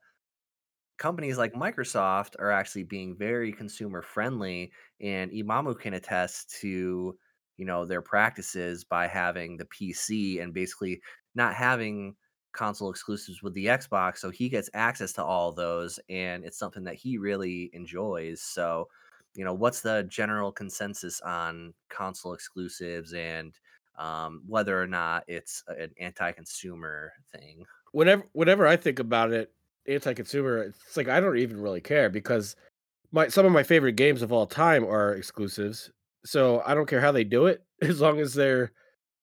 companies 0.98 1.38
like 1.38 1.52
Microsoft 1.52 2.34
are 2.38 2.50
actually 2.50 2.84
being 2.84 3.16
very 3.16 3.52
consumer 3.52 4.02
friendly 4.02 4.72
and 5.00 5.30
Imamu 5.30 5.78
can 5.78 5.94
attest 5.94 6.50
to 6.60 7.18
you 7.56 7.64
know 7.64 7.84
their 7.84 8.02
practices 8.02 8.84
by 8.84 9.06
having 9.06 9.56
the 9.56 9.66
PC 9.66 10.42
and 10.42 10.52
basically 10.54 11.00
not 11.34 11.54
having 11.54 12.14
console 12.52 12.90
exclusives 12.90 13.42
with 13.42 13.52
the 13.54 13.66
Xbox 13.66 14.18
so 14.18 14.30
he 14.30 14.48
gets 14.48 14.70
access 14.74 15.12
to 15.12 15.24
all 15.24 15.52
those 15.52 16.00
and 16.08 16.44
it's 16.44 16.58
something 16.58 16.84
that 16.84 16.94
he 16.94 17.18
really 17.18 17.70
enjoys 17.74 18.40
so 18.40 18.88
you 19.34 19.44
know 19.44 19.52
what's 19.52 19.82
the 19.82 20.06
general 20.08 20.50
consensus 20.50 21.20
on 21.20 21.74
console 21.90 22.32
exclusives 22.32 23.12
and 23.12 23.54
um, 23.98 24.42
whether 24.46 24.80
or 24.80 24.86
not 24.86 25.24
it's 25.26 25.62
an 25.68 25.90
anti-consumer 25.98 27.12
thing 27.34 27.66
whenever 27.96 28.26
whenever 28.32 28.66
I 28.66 28.76
think 28.76 28.98
about 28.98 29.32
it, 29.32 29.52
anti-consumer, 29.88 30.64
it's 30.64 30.96
like 30.96 31.08
I 31.08 31.18
don't 31.18 31.38
even 31.38 31.60
really 31.60 31.80
care 31.80 32.10
because 32.10 32.54
my 33.10 33.28
some 33.28 33.46
of 33.46 33.52
my 33.52 33.62
favorite 33.62 33.96
games 33.96 34.22
of 34.22 34.32
all 34.32 34.46
time 34.46 34.84
are 34.84 35.14
exclusives. 35.14 35.90
So 36.26 36.62
I 36.66 36.74
don't 36.74 36.86
care 36.88 37.00
how 37.00 37.12
they 37.12 37.24
do 37.24 37.46
it 37.46 37.62
as 37.82 38.00
long 38.00 38.20
as 38.20 38.34
they're 38.34 38.72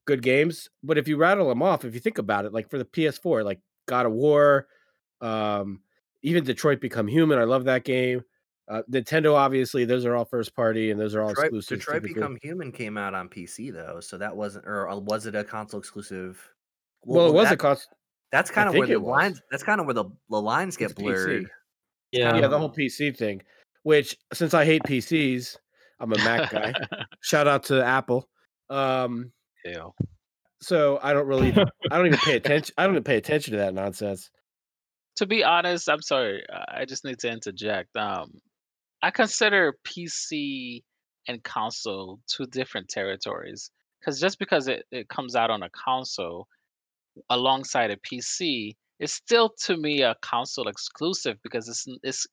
good 0.05 0.21
games. 0.21 0.69
But 0.81 0.97
if 0.97 1.07
you 1.07 1.17
rattle 1.17 1.49
them 1.49 1.61
off, 1.61 1.85
if 1.85 1.93
you 1.93 1.99
think 1.99 2.17
about 2.17 2.45
it, 2.45 2.53
like 2.53 2.69
for 2.69 2.77
the 2.77 2.85
PS4, 2.85 3.43
like 3.43 3.59
God 3.87 4.05
of 4.05 4.13
War, 4.13 4.67
um, 5.21 5.81
even 6.21 6.43
Detroit 6.43 6.79
Become 6.81 7.07
Human, 7.07 7.37
I 7.39 7.43
love 7.43 7.65
that 7.65 7.83
game. 7.83 8.23
Uh, 8.69 8.81
Nintendo, 8.89 9.33
obviously, 9.35 9.83
those 9.83 10.05
are 10.05 10.15
all 10.15 10.23
first 10.23 10.55
party 10.55 10.89
and 10.91 10.99
those 10.99 11.15
are 11.15 11.21
all 11.21 11.29
Detroit, 11.29 11.45
exclusive. 11.47 11.79
Detroit 11.79 12.03
Become 12.03 12.37
Human 12.41 12.71
came 12.71 12.97
out 12.97 13.13
on 13.13 13.27
PC 13.27 13.73
though, 13.73 13.99
so 13.99 14.17
that 14.17 14.35
wasn't, 14.35 14.65
or 14.65 14.89
uh, 14.89 14.95
was 14.97 15.25
it 15.25 15.35
a 15.35 15.43
console 15.43 15.79
exclusive? 15.79 16.41
Well, 17.03 17.27
it 17.27 17.33
was 17.33 17.49
that- 17.49 17.55
a 17.55 17.57
cost. 17.57 17.89
That's 18.31 18.49
kind 18.49 18.67
of 18.67 18.73
where 18.73 18.87
the 18.87 18.97
lines. 18.97 19.43
That's 19.51 19.61
kind 19.61 19.79
of 19.79 19.85
where 19.85 19.93
the, 19.93 20.05
the 20.27 20.41
lines 20.41 20.75
get 20.75 20.89
It's 20.89 20.99
PC. 20.99 21.03
blurred. 21.03 21.49
Yeah. 22.11 22.35
Yeah, 22.35 22.47
the 22.47 22.57
whole 22.57 22.71
PC 22.71 23.15
thing. 23.15 23.43
Which, 23.83 24.17
since 24.33 24.55
I 24.55 24.65
hate 24.65 24.81
PCs, 24.83 25.57
I'm 25.99 26.11
a 26.13 26.17
Mac 26.17 26.51
guy. 26.51 26.73
Shout 27.21 27.47
out 27.47 27.63
to 27.65 27.83
Apple. 27.83 28.27
Um, 28.69 29.31
Ew. 29.65 29.93
so 30.61 30.99
I 31.01 31.13
don't 31.13 31.27
really, 31.27 31.53
I 31.91 31.97
don't 31.97 32.07
even 32.07 32.19
pay 32.19 32.35
attention. 32.37 32.73
I 32.77 32.83
don't 32.83 32.93
even 32.95 33.03
pay 33.03 33.17
attention 33.17 33.53
to 33.53 33.59
that 33.59 33.73
nonsense. 33.73 34.29
to 35.17 35.25
be 35.25 35.43
honest, 35.43 35.89
I'm 35.89 36.01
sorry. 36.01 36.43
I 36.51 36.85
just 36.85 37.05
need 37.05 37.19
to 37.19 37.29
interject. 37.31 37.95
Um, 37.95 38.41
I 39.01 39.11
consider 39.11 39.75
PC 39.85 40.81
and 41.27 41.43
console 41.43 42.19
two 42.27 42.45
different 42.47 42.89
territories 42.89 43.71
because 43.99 44.19
just 44.19 44.39
because 44.39 44.67
it, 44.67 44.85
it 44.91 45.07
comes 45.09 45.35
out 45.35 45.49
on 45.49 45.63
a 45.63 45.69
console 45.69 46.47
alongside 47.29 47.91
a 47.91 47.97
PC, 47.97 48.75
it's 48.99 49.13
still 49.13 49.53
to 49.63 49.77
me 49.77 50.01
a 50.01 50.15
console 50.21 50.67
exclusive 50.67 51.37
because 51.43 51.67
it's 51.67 51.85
it's 52.03 52.27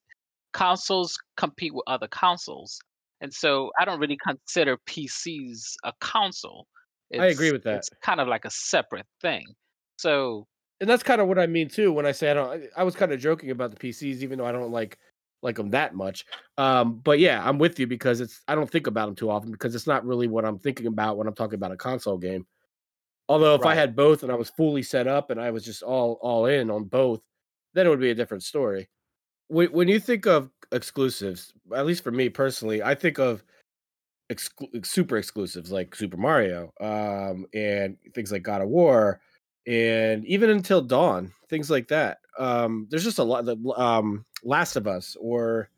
consoles 0.53 1.19
compete 1.37 1.75
with 1.75 1.85
other 1.87 2.09
consoles, 2.09 2.81
and 3.21 3.33
so 3.33 3.71
I 3.79 3.85
don't 3.85 4.01
really 4.01 4.19
consider 4.27 4.79
PCs 4.87 5.75
a 5.85 5.93
console. 6.01 6.67
I 7.19 7.27
agree 7.27 7.53
with 7.53 7.65
that. 7.65 7.79
It's 7.79 7.91
kind 8.03 8.21
of 8.21 8.29
like 8.29 8.45
a 8.45 8.51
separate 8.51 9.07
thing. 9.21 9.45
So 9.97 10.47
And 10.81 10.89
that's 10.89 11.03
kind 11.03 11.21
of 11.21 11.29
what 11.29 11.39
I 11.39 11.47
mean 11.47 11.69
too 11.69 11.93
when 11.93 12.07
I 12.07 12.13
say 12.13 12.31
I 12.31 12.35
don't. 12.35 12.65
I, 12.77 12.85
was 12.85 12.95
kind 12.95 13.13
of 13.13 13.21
joking 13.21 13.51
about 13.51 13.71
the 13.71 13.77
PCs, 13.77 14.23
even 14.23 14.39
though 14.39 14.47
I 14.47 14.53
don't 14.53 14.71
like 14.71 14.99
like 15.43 15.57
them 15.57 15.71
that 15.71 15.95
much. 15.95 16.25
Um, 16.59 17.01
but 17.03 17.19
yeah, 17.19 17.47
I'm 17.47 17.59
with 17.59 17.79
you 17.79 17.87
because 17.87 18.21
it's 18.21 18.43
I 18.47 18.55
don't 18.55 18.71
think 18.71 18.87
about 18.87 19.07
them 19.07 19.17
too 19.17 19.31
often 19.31 19.51
because 19.51 19.75
it's 19.75 19.87
not 19.87 20.07
really 20.07 20.29
what 20.29 20.45
I'm 20.45 20.59
thinking 20.59 20.87
about 20.87 21.17
when 21.17 21.27
I'm 21.27 21.35
talking 21.35 21.57
about 21.57 21.73
a 21.73 21.77
console 21.77 22.19
game. 22.19 22.47
Although 23.29 23.55
if 23.55 23.65
I 23.65 23.75
had 23.75 23.95
both 23.95 24.23
and 24.23 24.33
I 24.33 24.35
was 24.35 24.51
fully 24.51 24.83
set 24.83 25.07
up 25.07 25.31
and 25.31 25.41
I 25.41 25.51
was 25.51 25.65
just 25.65 25.83
all 25.83 26.19
all 26.23 26.47
in 26.47 26.71
on 26.71 26.85
both, 26.85 27.21
then 27.75 27.87
it 27.87 27.91
would 27.91 28.01
be 28.01 28.11
a 28.11 28.15
different 28.15 28.43
story. 28.43 28.89
When 29.51 29.71
when 29.73 29.89
you 29.89 30.01
think 30.01 30.27
of 30.27 30.51
exclusives, 30.73 31.53
at 31.75 31.85
least 31.87 32.05
for 32.05 32.11
me 32.11 32.29
personally, 32.29 32.83
I 32.83 32.95
think 32.95 33.19
of 33.19 33.43
exclu- 34.31 34.87
super 34.87 35.17
exclusives 35.17 35.71
like 35.71 35.95
Super 35.95 36.17
Mario, 36.17 36.73
um, 36.81 37.47
and 37.53 37.97
things 38.15 38.33
like 38.33 38.43
God 38.43 38.63
of 38.63 38.69
War, 38.69 39.21
and 39.67 40.25
even 40.25 40.51
Until 40.51 40.81
Dawn, 40.81 41.33
things 41.49 41.71
like 41.71 41.89
that. 41.89 42.19
Um, 42.39 42.87
there's 42.91 43.05
just 43.05 43.19
a 43.19 43.25
lot. 43.25 43.45
The 43.45 43.57
um, 43.77 44.25
Last 44.45 44.77
of 44.77 44.87
Us, 44.87 45.17
or 45.21 45.69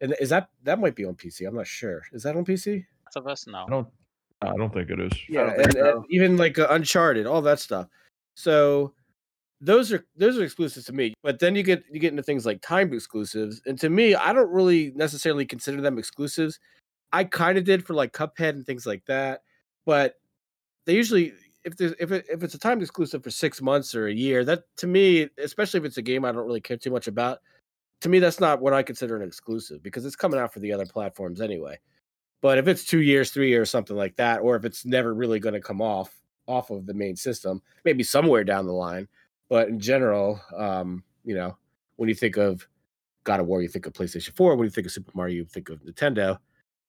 and 0.00 0.14
is 0.20 0.28
that 0.28 0.50
that 0.64 0.78
might 0.78 0.94
be 0.94 1.04
on 1.04 1.14
PC? 1.14 1.48
I'm 1.48 1.56
not 1.56 1.66
sure. 1.66 2.02
Is 2.12 2.22
that 2.22 2.36
on 2.36 2.44
PC? 2.44 2.84
Last 3.06 3.16
of 3.16 3.26
Us, 3.26 3.46
no. 3.46 3.64
I 3.66 3.70
don't. 3.70 3.88
I 4.42 4.56
don't 4.56 4.74
think 4.74 4.90
it 4.90 5.00
is. 5.00 5.12
Yeah, 5.28 5.44
don't 5.44 5.56
think 5.56 5.74
and, 5.74 5.88
and 5.88 6.04
even 6.10 6.36
like 6.36 6.58
uh, 6.58 6.66
Uncharted, 6.70 7.26
all 7.26 7.42
that 7.42 7.60
stuff. 7.60 7.86
So 8.34 8.92
those 9.62 9.92
are 9.92 10.04
those 10.16 10.36
are 10.36 10.42
exclusives 10.42 10.86
to 10.86 10.92
me. 10.92 11.14
But 11.22 11.38
then 11.38 11.54
you 11.54 11.62
get 11.62 11.84
you 11.90 12.00
get 12.00 12.10
into 12.10 12.22
things 12.22 12.44
like 12.44 12.60
timed 12.60 12.92
exclusives, 12.92 13.62
and 13.64 13.78
to 13.80 13.88
me, 13.88 14.14
I 14.14 14.32
don't 14.32 14.50
really 14.50 14.92
necessarily 14.96 15.46
consider 15.46 15.80
them 15.80 15.98
exclusives. 15.98 16.58
I 17.12 17.24
kind 17.24 17.56
of 17.56 17.64
did 17.64 17.86
for 17.86 17.94
like 17.94 18.12
Cuphead 18.12 18.50
and 18.50 18.66
things 18.66 18.86
like 18.86 19.04
that, 19.06 19.42
but 19.86 20.16
they 20.84 20.94
usually 20.94 21.32
if 21.64 21.76
there's 21.76 21.94
if 22.00 22.10
it, 22.10 22.26
if 22.28 22.42
it's 22.42 22.54
a 22.54 22.58
timed 22.58 22.82
exclusive 22.82 23.22
for 23.22 23.30
six 23.30 23.62
months 23.62 23.94
or 23.94 24.08
a 24.08 24.12
year, 24.12 24.44
that 24.44 24.64
to 24.78 24.88
me, 24.88 25.28
especially 25.38 25.78
if 25.78 25.84
it's 25.84 25.98
a 25.98 26.02
game 26.02 26.24
I 26.24 26.32
don't 26.32 26.46
really 26.46 26.60
care 26.60 26.76
too 26.76 26.90
much 26.90 27.06
about, 27.06 27.38
to 28.00 28.08
me 28.08 28.18
that's 28.18 28.40
not 28.40 28.60
what 28.60 28.72
I 28.72 28.82
consider 28.82 29.16
an 29.16 29.22
exclusive 29.22 29.80
because 29.80 30.04
it's 30.04 30.16
coming 30.16 30.40
out 30.40 30.52
for 30.52 30.58
the 30.58 30.72
other 30.72 30.86
platforms 30.86 31.40
anyway. 31.40 31.78
But 32.40 32.58
if 32.58 32.66
it's 32.66 32.84
two 32.84 33.02
years, 33.02 33.30
three 33.30 33.48
years, 33.48 33.70
something 33.70 33.96
like 33.96 34.16
that, 34.16 34.40
or 34.40 34.56
if 34.56 34.64
it's 34.64 34.84
never 34.84 35.14
really 35.14 35.38
going 35.38 35.54
to 35.54 35.60
come 35.60 35.80
off 35.80 36.12
off 36.48 36.70
of 36.70 36.86
the 36.86 36.94
main 36.94 37.14
system, 37.14 37.62
maybe 37.84 38.02
somewhere 38.02 38.42
down 38.42 38.66
the 38.66 38.72
line. 38.72 39.06
But 39.52 39.68
in 39.68 39.80
general, 39.80 40.40
um, 40.56 41.04
you 41.26 41.34
know, 41.34 41.58
when 41.96 42.08
you 42.08 42.14
think 42.14 42.38
of 42.38 42.66
God 43.24 43.38
of 43.38 43.44
War, 43.44 43.60
you 43.60 43.68
think 43.68 43.84
of 43.84 43.92
PlayStation 43.92 44.34
4. 44.34 44.56
When 44.56 44.64
you 44.64 44.70
think 44.70 44.86
of 44.86 44.94
Super 44.94 45.12
Mario, 45.14 45.34
you 45.34 45.44
think 45.44 45.68
of 45.68 45.82
Nintendo. 45.82 46.38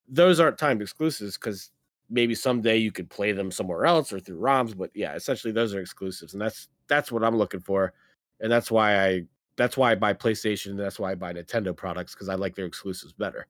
Those 0.07 0.39
aren't 0.39 0.57
timed 0.57 0.81
exclusives 0.81 1.37
because 1.37 1.71
maybe 2.09 2.33
someday 2.33 2.77
you 2.77 2.89
could 2.89 3.09
play 3.09 3.33
them 3.33 3.51
somewhere 3.51 3.85
else 3.85 4.13
or 4.13 4.19
through 4.21 4.39
ROMs. 4.39 4.77
But 4.77 4.91
yeah, 4.93 5.13
essentially 5.13 5.51
those 5.51 5.75
are 5.75 5.81
exclusives, 5.81 6.31
and 6.31 6.41
that's 6.41 6.69
that's 6.87 7.11
what 7.11 7.21
I'm 7.21 7.35
looking 7.35 7.59
for, 7.59 7.91
and 8.39 8.49
that's 8.49 8.71
why 8.71 9.07
I 9.07 9.23
that's 9.57 9.75
why 9.75 9.91
I 9.91 9.95
buy 9.95 10.13
PlayStation. 10.13 10.67
And 10.67 10.79
that's 10.79 10.97
why 10.97 11.11
I 11.11 11.15
buy 11.15 11.33
Nintendo 11.33 11.75
products 11.75 12.13
because 12.13 12.29
I 12.29 12.35
like 12.35 12.55
their 12.55 12.65
exclusives 12.65 13.11
better. 13.11 13.45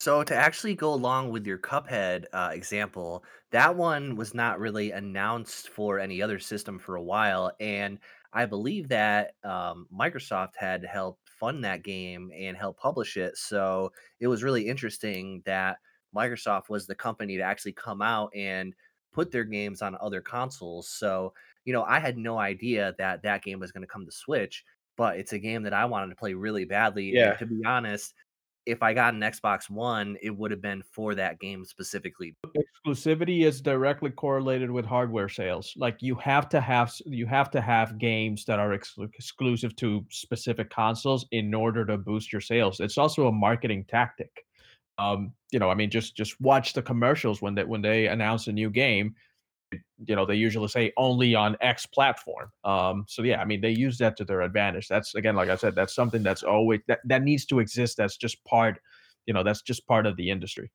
So 0.00 0.22
to 0.22 0.34
actually 0.34 0.74
go 0.74 0.92
along 0.92 1.30
with 1.30 1.46
your 1.46 1.58
Cuphead 1.58 2.24
uh, 2.32 2.50
example, 2.52 3.24
that 3.50 3.76
one 3.76 4.16
was 4.16 4.34
not 4.34 4.58
really 4.58 4.90
announced 4.90 5.68
for 5.68 5.98
any 5.98 6.20
other 6.20 6.38
system 6.38 6.78
for 6.78 6.96
a 6.96 7.02
while, 7.02 7.52
and 7.60 7.98
I 8.34 8.46
believe 8.46 8.88
that 8.88 9.34
um, 9.44 9.86
Microsoft 9.92 10.56
had 10.56 10.84
helped 10.84 11.28
fund 11.30 11.64
that 11.64 11.82
game 11.82 12.30
and 12.36 12.56
help 12.56 12.78
publish 12.78 13.16
it. 13.16 13.36
So 13.36 13.92
it 14.20 14.26
was 14.26 14.42
really 14.42 14.68
interesting 14.68 15.42
that 15.46 15.78
Microsoft 16.14 16.68
was 16.68 16.86
the 16.86 16.94
company 16.94 17.36
to 17.36 17.42
actually 17.42 17.72
come 17.72 18.02
out 18.02 18.30
and 18.34 18.74
put 19.12 19.30
their 19.30 19.44
games 19.44 19.80
on 19.82 19.96
other 20.00 20.20
consoles. 20.20 20.88
So 20.88 21.32
you 21.64 21.72
know, 21.72 21.84
I 21.84 21.98
had 21.98 22.18
no 22.18 22.38
idea 22.38 22.94
that 22.98 23.22
that 23.22 23.42
game 23.42 23.58
was 23.58 23.72
going 23.72 23.82
to 23.82 23.88
come 23.88 24.04
to 24.04 24.12
Switch, 24.12 24.64
but 24.96 25.18
it's 25.18 25.32
a 25.32 25.38
game 25.38 25.62
that 25.62 25.72
I 25.72 25.86
wanted 25.86 26.10
to 26.10 26.16
play 26.16 26.34
really 26.34 26.64
badly. 26.64 27.12
Yeah. 27.14 27.30
And 27.30 27.38
to 27.38 27.46
be 27.46 27.64
honest, 27.64 28.14
if 28.66 28.82
I 28.82 28.94
got 28.94 29.14
an 29.14 29.20
Xbox 29.20 29.68
One, 29.68 30.16
it 30.22 30.30
would 30.30 30.50
have 30.50 30.62
been 30.62 30.82
for 30.92 31.14
that 31.14 31.38
game 31.38 31.64
specifically. 31.64 32.36
exclusivity 32.56 33.44
is 33.44 33.60
directly 33.60 34.10
correlated 34.10 34.70
with 34.70 34.86
hardware 34.86 35.28
sales. 35.28 35.74
Like 35.76 35.96
you 36.00 36.14
have 36.16 36.48
to 36.50 36.60
have 36.60 36.92
you 37.06 37.26
have 37.26 37.50
to 37.50 37.60
have 37.60 37.98
games 37.98 38.44
that 38.46 38.58
are 38.58 38.70
exclu- 38.70 39.10
exclusive 39.14 39.76
to 39.76 40.04
specific 40.10 40.70
consoles 40.70 41.26
in 41.30 41.52
order 41.54 41.84
to 41.86 41.98
boost 41.98 42.32
your 42.32 42.40
sales. 42.40 42.80
It's 42.80 42.98
also 42.98 43.28
a 43.28 43.32
marketing 43.32 43.84
tactic. 43.88 44.44
Um, 44.98 45.32
you 45.50 45.58
know, 45.58 45.70
I 45.70 45.74
mean, 45.74 45.90
just 45.90 46.16
just 46.16 46.40
watch 46.40 46.72
the 46.72 46.82
commercials 46.82 47.42
when 47.42 47.54
they 47.54 47.64
when 47.64 47.82
they 47.82 48.06
announce 48.06 48.46
a 48.46 48.52
new 48.52 48.70
game. 48.70 49.14
You 49.72 50.16
know, 50.16 50.26
they 50.26 50.36
usually 50.36 50.68
say 50.68 50.92
only 50.96 51.34
on 51.34 51.56
X 51.60 51.86
platform. 51.86 52.50
Um, 52.64 53.04
so 53.08 53.22
yeah, 53.22 53.40
I 53.40 53.44
mean, 53.44 53.60
they 53.60 53.70
use 53.70 53.98
that 53.98 54.16
to 54.18 54.24
their 54.24 54.42
advantage. 54.42 54.88
That's 54.88 55.14
again, 55.14 55.34
like 55.36 55.48
I 55.48 55.56
said, 55.56 55.74
that's 55.74 55.94
something 55.94 56.22
that's 56.22 56.42
always 56.42 56.80
that 56.86 57.00
that 57.04 57.22
needs 57.22 57.44
to 57.46 57.58
exist. 57.58 57.96
That's 57.96 58.16
just 58.16 58.42
part. 58.44 58.78
You 59.26 59.34
know, 59.34 59.42
that's 59.42 59.62
just 59.62 59.86
part 59.86 60.06
of 60.06 60.16
the 60.16 60.30
industry. 60.30 60.70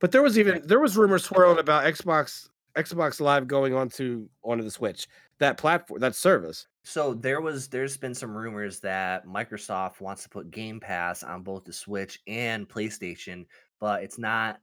But 0.00 0.10
there 0.10 0.22
was 0.22 0.38
even 0.38 0.62
there 0.66 0.80
was 0.80 0.96
rumors 0.96 1.24
swirling 1.24 1.58
about 1.58 1.84
Xbox 1.84 2.48
Xbox 2.76 3.20
Live 3.20 3.46
going 3.46 3.74
onto 3.74 4.28
onto 4.42 4.64
the 4.64 4.70
Switch 4.70 5.06
that 5.38 5.58
platform 5.58 6.00
that 6.00 6.14
service. 6.14 6.66
So 6.84 7.14
there 7.14 7.40
was 7.40 7.68
there's 7.68 7.96
been 7.96 8.14
some 8.14 8.36
rumors 8.36 8.80
that 8.80 9.26
Microsoft 9.26 10.00
wants 10.00 10.22
to 10.24 10.28
put 10.28 10.50
Game 10.50 10.80
Pass 10.80 11.22
on 11.22 11.42
both 11.42 11.64
the 11.64 11.72
Switch 11.72 12.20
and 12.26 12.68
PlayStation, 12.68 13.46
but 13.78 14.02
it's 14.02 14.18
not 14.18 14.60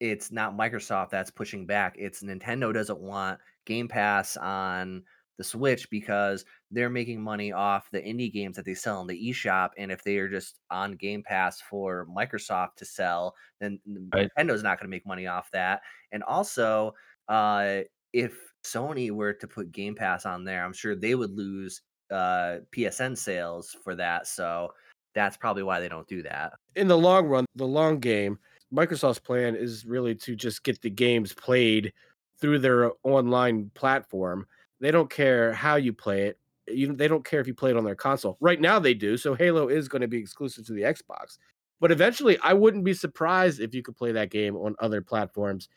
it's 0.00 0.30
not 0.30 0.56
Microsoft 0.56 1.10
that's 1.10 1.30
pushing 1.30 1.66
back. 1.66 1.96
It's 1.98 2.22
Nintendo 2.22 2.72
doesn't 2.72 3.00
want 3.00 3.40
Game 3.66 3.88
Pass 3.88 4.36
on 4.36 5.02
the 5.38 5.44
Switch 5.44 5.88
because 5.90 6.44
they're 6.70 6.90
making 6.90 7.22
money 7.22 7.52
off 7.52 7.90
the 7.90 8.00
indie 8.00 8.32
games 8.32 8.56
that 8.56 8.64
they 8.64 8.74
sell 8.74 9.00
in 9.00 9.06
the 9.06 9.30
eShop. 9.30 9.70
And 9.78 9.90
if 9.90 10.02
they 10.02 10.18
are 10.18 10.28
just 10.28 10.60
on 10.70 10.92
Game 10.92 11.22
Pass 11.22 11.60
for 11.60 12.06
Microsoft 12.06 12.76
to 12.76 12.84
sell, 12.84 13.34
then 13.60 13.80
Right. 14.12 14.28
Nintendo's 14.36 14.62
not 14.62 14.78
going 14.78 14.86
to 14.86 14.94
make 14.94 15.06
money 15.06 15.26
off 15.26 15.50
that. 15.52 15.80
And 16.12 16.22
also, 16.24 16.94
uh, 17.28 17.80
if 18.12 18.36
Sony 18.64 19.10
were 19.10 19.32
to 19.32 19.46
put 19.46 19.72
Game 19.72 19.94
Pass 19.94 20.26
on 20.26 20.44
there, 20.44 20.64
I'm 20.64 20.72
sure 20.72 20.94
they 20.94 21.14
would 21.14 21.30
lose 21.30 21.82
uh, 22.10 22.58
PSN 22.72 23.16
sales 23.16 23.76
for 23.84 23.94
that. 23.94 24.26
So 24.26 24.72
that's 25.14 25.36
probably 25.36 25.62
why 25.62 25.80
they 25.80 25.88
don't 25.88 26.08
do 26.08 26.22
that. 26.22 26.54
In 26.74 26.88
the 26.88 26.98
long 26.98 27.26
run, 27.26 27.44
the 27.54 27.66
long 27.66 28.00
game, 28.00 28.38
Microsoft's 28.74 29.18
plan 29.18 29.56
is 29.56 29.86
really 29.86 30.14
to 30.14 30.36
just 30.36 30.62
get 30.62 30.80
the 30.82 30.90
games 30.90 31.32
played 31.32 31.92
through 32.40 32.58
their 32.58 32.92
online 33.02 33.70
platform. 33.74 34.46
They 34.80 34.90
don't 34.90 35.10
care 35.10 35.52
how 35.52 35.76
you 35.76 35.92
play 35.92 36.26
it. 36.26 36.38
You, 36.68 36.92
they 36.92 37.08
don't 37.08 37.24
care 37.24 37.40
if 37.40 37.46
you 37.46 37.54
play 37.54 37.70
it 37.70 37.76
on 37.76 37.84
their 37.84 37.94
console. 37.94 38.36
Right 38.40 38.60
now, 38.60 38.78
they 38.78 38.94
do. 38.94 39.16
So 39.16 39.34
Halo 39.34 39.68
is 39.68 39.88
going 39.88 40.02
to 40.02 40.08
be 40.08 40.18
exclusive 40.18 40.66
to 40.66 40.72
the 40.72 40.82
Xbox. 40.82 41.38
But 41.80 41.90
eventually, 41.92 42.38
I 42.42 42.52
wouldn't 42.52 42.84
be 42.84 42.94
surprised 42.94 43.60
if 43.60 43.74
you 43.74 43.82
could 43.82 43.96
play 43.96 44.12
that 44.12 44.30
game 44.30 44.56
on 44.56 44.74
other 44.80 45.00
platforms. 45.00 45.68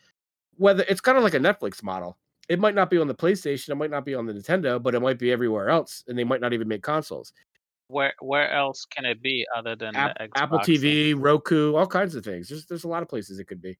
Whether 0.56 0.84
it's 0.88 1.00
kind 1.00 1.16
of 1.16 1.24
like 1.24 1.34
a 1.34 1.40
Netflix 1.40 1.82
model. 1.82 2.18
It 2.48 2.58
might 2.58 2.74
not 2.74 2.90
be 2.90 2.98
on 2.98 3.06
the 3.06 3.14
PlayStation, 3.14 3.70
it 3.70 3.76
might 3.76 3.90
not 3.90 4.04
be 4.04 4.14
on 4.14 4.26
the 4.26 4.34
Nintendo, 4.34 4.82
but 4.82 4.94
it 4.94 5.00
might 5.00 5.18
be 5.18 5.30
everywhere 5.30 5.70
else, 5.70 6.02
and 6.08 6.18
they 6.18 6.24
might 6.24 6.40
not 6.40 6.52
even 6.52 6.66
make 6.68 6.82
consoles. 6.82 7.32
Where 7.92 8.14
where 8.20 8.50
else 8.50 8.86
can 8.86 9.04
it 9.04 9.22
be 9.22 9.44
other 9.54 9.76
than 9.76 9.94
App, 9.94 10.16
the 10.18 10.24
Xbox? 10.24 10.42
Apple 10.42 10.58
TV, 10.60 11.14
Roku, 11.16 11.74
all 11.74 11.86
kinds 11.86 12.14
of 12.14 12.24
things. 12.24 12.48
There's 12.48 12.64
there's 12.66 12.84
a 12.84 12.88
lot 12.88 13.02
of 13.02 13.08
places 13.08 13.38
it 13.38 13.44
could 13.44 13.60
be. 13.60 13.78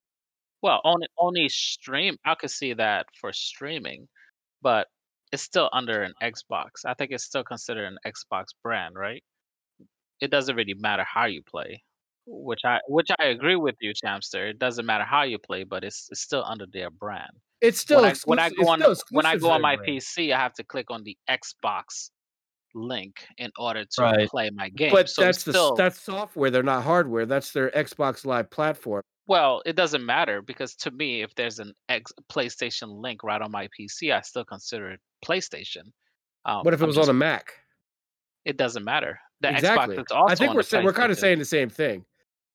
Well, 0.62 0.80
only 0.84 1.06
only 1.18 1.48
stream. 1.48 2.16
I 2.24 2.34
could 2.34 2.50
see 2.50 2.74
that 2.74 3.06
for 3.20 3.32
streaming, 3.32 4.08
but 4.60 4.86
it's 5.32 5.42
still 5.42 5.70
under 5.72 6.02
an 6.02 6.12
Xbox. 6.22 6.84
I 6.84 6.92
think 6.94 7.10
it's 7.10 7.24
still 7.24 7.42
considered 7.42 7.86
an 7.86 7.96
Xbox 8.06 8.48
brand, 8.62 8.94
right? 8.96 9.24
It 10.20 10.30
doesn't 10.30 10.54
really 10.54 10.74
matter 10.74 11.04
how 11.04 11.24
you 11.24 11.42
play, 11.42 11.82
which 12.26 12.60
I 12.64 12.80
which 12.86 13.08
I 13.18 13.24
agree 13.24 13.56
with 13.56 13.76
you, 13.80 13.92
Shamster. 13.94 14.50
It 14.50 14.58
doesn't 14.58 14.84
matter 14.84 15.04
how 15.04 15.22
you 15.22 15.38
play, 15.38 15.64
but 15.64 15.84
it's 15.84 16.08
it's 16.10 16.20
still 16.20 16.44
under 16.46 16.66
their 16.70 16.90
brand. 16.90 17.32
It's 17.62 17.80
still 17.80 18.02
when 18.02 18.10
I 18.10 18.14
when 18.26 18.38
I 18.38 18.50
go 18.50 18.68
on 18.68 18.82
when 19.10 19.26
I 19.26 19.36
go 19.38 19.50
on 19.50 19.62
my 19.62 19.76
brand. 19.76 20.00
PC, 20.00 20.34
I 20.34 20.38
have 20.38 20.52
to 20.54 20.64
click 20.64 20.90
on 20.90 21.02
the 21.02 21.16
Xbox 21.30 22.10
link 22.74 23.26
in 23.38 23.50
order 23.58 23.84
to 23.84 24.02
Right. 24.02 24.28
play 24.28 24.50
my 24.50 24.68
game. 24.68 24.90
But 24.92 25.08
so 25.08 25.22
that's 25.22 25.44
the 25.44 25.52
still 25.52 25.74
that's 25.76 26.00
software. 26.00 26.50
They're 26.50 26.62
not 26.62 26.82
hardware. 26.82 27.26
That's 27.26 27.52
their 27.52 27.70
Xbox 27.70 28.24
Live 28.24 28.50
platform. 28.50 29.02
Well, 29.26 29.62
it 29.64 29.76
doesn't 29.76 30.04
matter 30.04 30.42
because 30.42 30.74
to 30.76 30.90
me, 30.90 31.22
if 31.22 31.34
there's 31.34 31.58
an 31.58 31.72
X 31.88 32.12
PlayStation 32.30 33.00
link 33.00 33.22
right 33.22 33.40
on 33.40 33.50
my 33.50 33.68
PC, 33.78 34.12
I 34.12 34.20
still 34.20 34.44
consider 34.44 34.90
it 34.90 35.00
PlayStation. 35.24 35.84
Um, 36.44 36.62
What 36.64 36.74
if 36.74 36.80
it 36.80 36.84
I'm 36.84 36.88
was 36.88 36.96
just- 36.96 37.08
on 37.08 37.14
a 37.14 37.18
Mac? 37.18 37.54
It 38.44 38.56
doesn't 38.56 38.84
matter. 38.84 39.20
The 39.40 39.50
exactly. 39.50 39.96
Xbox 39.96 40.00
is 40.00 40.12
also 40.12 40.32
I 40.32 40.34
think 40.34 40.54
we're 40.54 40.62
saying, 40.62 40.84
we're 40.84 40.92
kind 40.92 41.12
of 41.12 41.18
saying 41.18 41.38
the 41.38 41.44
same 41.44 41.68
thing. 41.68 42.04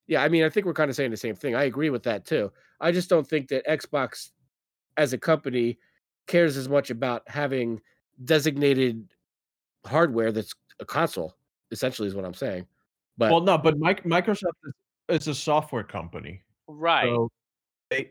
Yeah, 0.08 0.22
I 0.24 0.30
mean, 0.30 0.44
I 0.44 0.50
think 0.50 0.66
we're 0.66 0.74
kind 0.74 0.90
of 0.90 0.96
saying 0.96 1.12
the 1.12 1.18
same 1.18 1.36
thing. 1.36 1.56
I 1.56 1.64
agree 1.66 1.90
with 1.90 2.04
that 2.04 2.26
too. 2.26 2.52
I 2.82 2.92
just 2.92 3.10
don't 3.10 3.28
think 3.28 3.48
that 3.50 3.66
Xbox, 3.66 4.32
as 4.98 5.14
a 5.14 5.18
company, 5.18 5.80
cares 6.28 6.58
as 6.58 6.68
much 6.68 6.90
about 6.90 7.24
having 7.28 7.82
designated 8.26 9.06
hardware 9.86 10.32
that's 10.32 10.54
a 10.80 10.86
console. 10.86 11.36
Essentially, 11.72 12.08
is 12.08 12.16
what 12.16 12.26
I'm 12.26 12.34
saying. 12.34 12.66
But 13.18 13.32
well, 13.32 13.42
no, 13.42 13.58
but 13.58 13.78
Mic- 13.78 14.04
Microsoft 14.04 14.54
is, 15.10 15.22
is 15.22 15.28
a 15.28 15.36
software 15.36 15.84
company. 15.84 16.44
right. 16.68 17.06
So 17.06 17.30
they, 17.90 18.10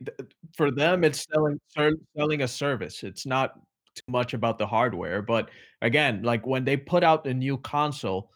for 0.57 0.71
them, 0.71 1.05
it's 1.05 1.27
selling 1.33 1.61
selling 1.77 2.43
a 2.43 2.49
service. 2.49 3.03
It's 3.03 3.27
not 3.27 3.55
too 3.95 4.03
much 4.09 4.35
about 4.35 4.59
the 4.59 4.67
hardware. 4.67 5.23
But 5.23 5.49
again, 5.83 6.23
like 6.23 6.47
when 6.47 6.65
they 6.65 6.77
put 6.77 7.03
out 7.03 7.27
a 7.27 7.35
new 7.35 7.57
console, 7.59 8.31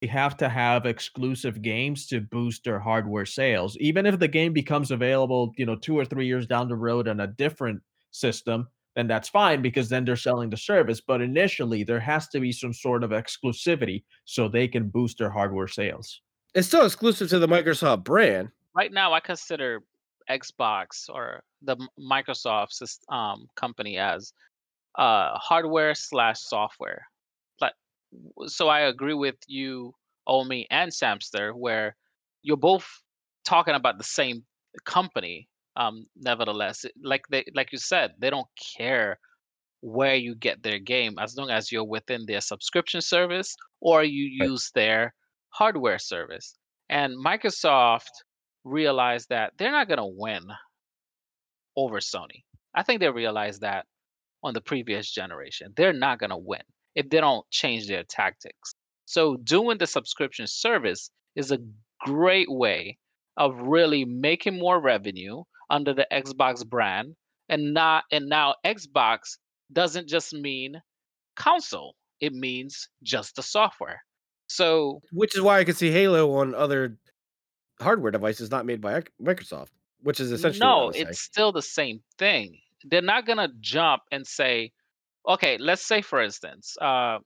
they 0.00 0.06
have 0.06 0.36
to 0.38 0.48
have 0.48 0.86
exclusive 0.86 1.62
games 1.62 2.06
to 2.08 2.20
boost 2.20 2.64
their 2.64 2.78
hardware 2.78 3.26
sales. 3.26 3.76
Even 3.78 4.06
if 4.06 4.18
the 4.18 4.28
game 4.28 4.52
becomes 4.52 4.90
available, 4.90 5.52
you 5.56 5.66
know, 5.66 5.76
two 5.76 5.98
or 5.98 6.04
three 6.04 6.26
years 6.26 6.46
down 6.46 6.68
the 6.68 6.76
road 6.76 7.08
on 7.08 7.20
a 7.20 7.26
different 7.26 7.82
system, 8.10 8.66
then 9.00 9.06
that's 9.06 9.30
fine 9.30 9.62
because 9.62 9.88
then 9.88 10.04
they're 10.04 10.14
selling 10.14 10.50
the 10.50 10.58
service. 10.58 11.00
But 11.00 11.22
initially, 11.22 11.84
there 11.84 12.00
has 12.00 12.28
to 12.28 12.40
be 12.40 12.52
some 12.52 12.74
sort 12.74 13.02
of 13.02 13.10
exclusivity 13.10 14.04
so 14.26 14.46
they 14.46 14.68
can 14.68 14.90
boost 14.90 15.16
their 15.16 15.30
hardware 15.30 15.68
sales. 15.68 16.20
It's 16.54 16.68
still 16.68 16.84
exclusive 16.84 17.30
to 17.30 17.38
the 17.38 17.48
Microsoft 17.48 18.04
brand. 18.04 18.50
Right 18.76 18.92
now, 18.92 19.14
I 19.14 19.20
consider 19.20 19.80
Xbox 20.30 21.08
or 21.08 21.42
the 21.62 21.76
Microsoft 21.98 22.98
um, 23.08 23.46
company 23.56 23.96
as 23.96 24.34
uh, 24.98 25.38
hardware 25.38 25.94
slash 25.94 26.40
software. 26.40 27.06
But 27.58 27.72
so 28.48 28.68
I 28.68 28.80
agree 28.80 29.14
with 29.14 29.36
you, 29.46 29.94
Omi 30.26 30.66
and 30.70 30.92
Samster, 30.92 31.54
where 31.54 31.96
you're 32.42 32.58
both 32.58 32.86
talking 33.44 33.74
about 33.74 33.96
the 33.96 34.04
same 34.04 34.44
company, 34.84 35.48
um, 35.76 36.06
nevertheless, 36.16 36.84
like 37.02 37.22
they 37.30 37.44
like 37.54 37.72
you 37.72 37.78
said, 37.78 38.12
they 38.18 38.30
don't 38.30 38.48
care 38.76 39.18
where 39.82 40.14
you 40.14 40.34
get 40.34 40.62
their 40.62 40.78
game 40.78 41.16
as 41.18 41.36
long 41.36 41.50
as 41.50 41.72
you're 41.72 41.84
within 41.84 42.26
their 42.26 42.40
subscription 42.40 43.00
service 43.00 43.56
or 43.80 44.04
you 44.04 44.28
use 44.46 44.70
their 44.74 45.14
hardware 45.50 45.98
service. 45.98 46.54
And 46.88 47.14
Microsoft 47.24 48.10
realized 48.64 49.28
that 49.30 49.52
they're 49.58 49.72
not 49.72 49.88
going 49.88 49.98
to 49.98 50.12
win 50.14 50.42
over 51.76 51.98
Sony. 51.98 52.44
I 52.74 52.82
think 52.82 53.00
they 53.00 53.08
realized 53.08 53.62
that 53.62 53.86
on 54.42 54.54
the 54.54 54.60
previous 54.60 55.10
generation. 55.10 55.72
They're 55.76 55.92
not 55.92 56.18
going 56.18 56.30
to 56.30 56.36
win 56.36 56.62
if 56.94 57.08
they 57.08 57.20
don't 57.20 57.48
change 57.50 57.86
their 57.86 58.04
tactics. 58.04 58.74
So 59.06 59.36
doing 59.36 59.78
the 59.78 59.86
subscription 59.86 60.46
service 60.46 61.10
is 61.36 61.52
a 61.52 61.58
great 62.00 62.50
way 62.50 62.98
of 63.36 63.54
really 63.56 64.04
making 64.04 64.58
more 64.58 64.80
revenue 64.80 65.42
under 65.70 65.94
the 65.94 66.06
Xbox 66.12 66.66
brand 66.66 67.14
and 67.48 67.72
not 67.72 68.04
and 68.12 68.28
now 68.28 68.56
Xbox 68.64 69.38
doesn't 69.72 70.08
just 70.08 70.32
mean 70.32 70.80
console. 71.36 71.94
It 72.20 72.32
means 72.34 72.88
just 73.02 73.36
the 73.36 73.42
software. 73.42 74.02
So 74.48 75.00
Which 75.12 75.36
is 75.36 75.42
why 75.42 75.58
I 75.58 75.64
can 75.64 75.74
see 75.74 75.90
Halo 75.90 76.32
on 76.32 76.54
other 76.54 76.96
hardware 77.80 78.10
devices 78.10 78.50
not 78.50 78.66
made 78.66 78.80
by 78.80 79.02
Microsoft, 79.22 79.68
which 80.02 80.20
is 80.20 80.32
essentially 80.32 80.66
no, 80.66 80.90
it's 80.90 81.20
still 81.20 81.52
the 81.52 81.62
same 81.62 82.00
thing. 82.18 82.58
They're 82.84 83.02
not 83.02 83.26
gonna 83.26 83.48
jump 83.60 84.02
and 84.10 84.26
say, 84.26 84.72
okay, 85.28 85.56
let's 85.58 85.86
say 85.86 86.02
for 86.02 86.20
instance, 86.20 86.76
uh, 86.80 87.18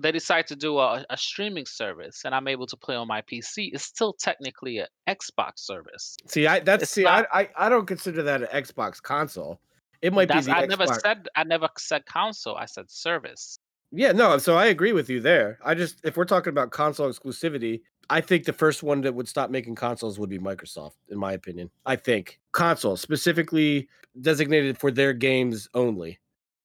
they 0.00 0.12
decide 0.12 0.46
to 0.48 0.56
do 0.56 0.78
a, 0.78 1.04
a 1.10 1.16
streaming 1.16 1.66
service 1.66 2.22
and 2.24 2.34
I'm 2.34 2.48
able 2.48 2.66
to 2.66 2.76
play 2.76 2.94
on 2.94 3.06
my 3.08 3.22
PC. 3.22 3.70
It's 3.72 3.84
still 3.84 4.12
technically 4.12 4.78
an 4.78 4.86
Xbox 5.08 5.58
service. 5.58 6.16
See, 6.26 6.46
I 6.46 6.60
that's 6.60 6.84
It's 6.84 6.92
see, 6.92 7.02
not- 7.04 7.26
I, 7.32 7.42
I 7.56 7.66
I 7.66 7.68
don't 7.68 7.86
consider 7.86 8.22
that 8.22 8.42
an 8.42 8.48
Xbox 8.64 9.02
console. 9.02 9.60
It 10.00 10.12
might 10.12 10.28
be 10.28 10.40
the 10.40 10.56
I 10.56 10.62
Xbox. 10.64 10.68
never 10.68 10.86
said 10.86 11.28
I 11.36 11.44
never 11.44 11.68
said 11.78 12.06
console. 12.06 12.56
I 12.56 12.64
said 12.66 12.90
service. 12.90 13.58
Yeah, 13.94 14.12
no, 14.12 14.38
so 14.38 14.56
I 14.56 14.66
agree 14.66 14.92
with 14.94 15.10
you 15.10 15.20
there. 15.20 15.58
I 15.64 15.74
just 15.74 16.00
if 16.04 16.16
we're 16.16 16.24
talking 16.24 16.50
about 16.50 16.70
console 16.70 17.08
exclusivity, 17.12 17.82
I 18.08 18.20
think 18.22 18.44
the 18.46 18.52
first 18.52 18.82
one 18.82 19.02
that 19.02 19.14
would 19.14 19.28
stop 19.28 19.50
making 19.50 19.74
consoles 19.74 20.18
would 20.18 20.30
be 20.30 20.38
Microsoft, 20.38 20.94
in 21.10 21.18
my 21.18 21.34
opinion. 21.34 21.70
I 21.84 21.96
think 21.96 22.40
console 22.52 22.96
specifically 22.96 23.88
designated 24.20 24.78
for 24.78 24.90
their 24.90 25.12
games 25.12 25.68
only. 25.74 26.18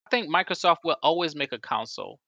I 0.06 0.10
think 0.10 0.30
Microsoft 0.34 0.78
will 0.86 0.96
always 1.04 1.36
make 1.36 1.52
a 1.52 1.60
console, 1.60 2.20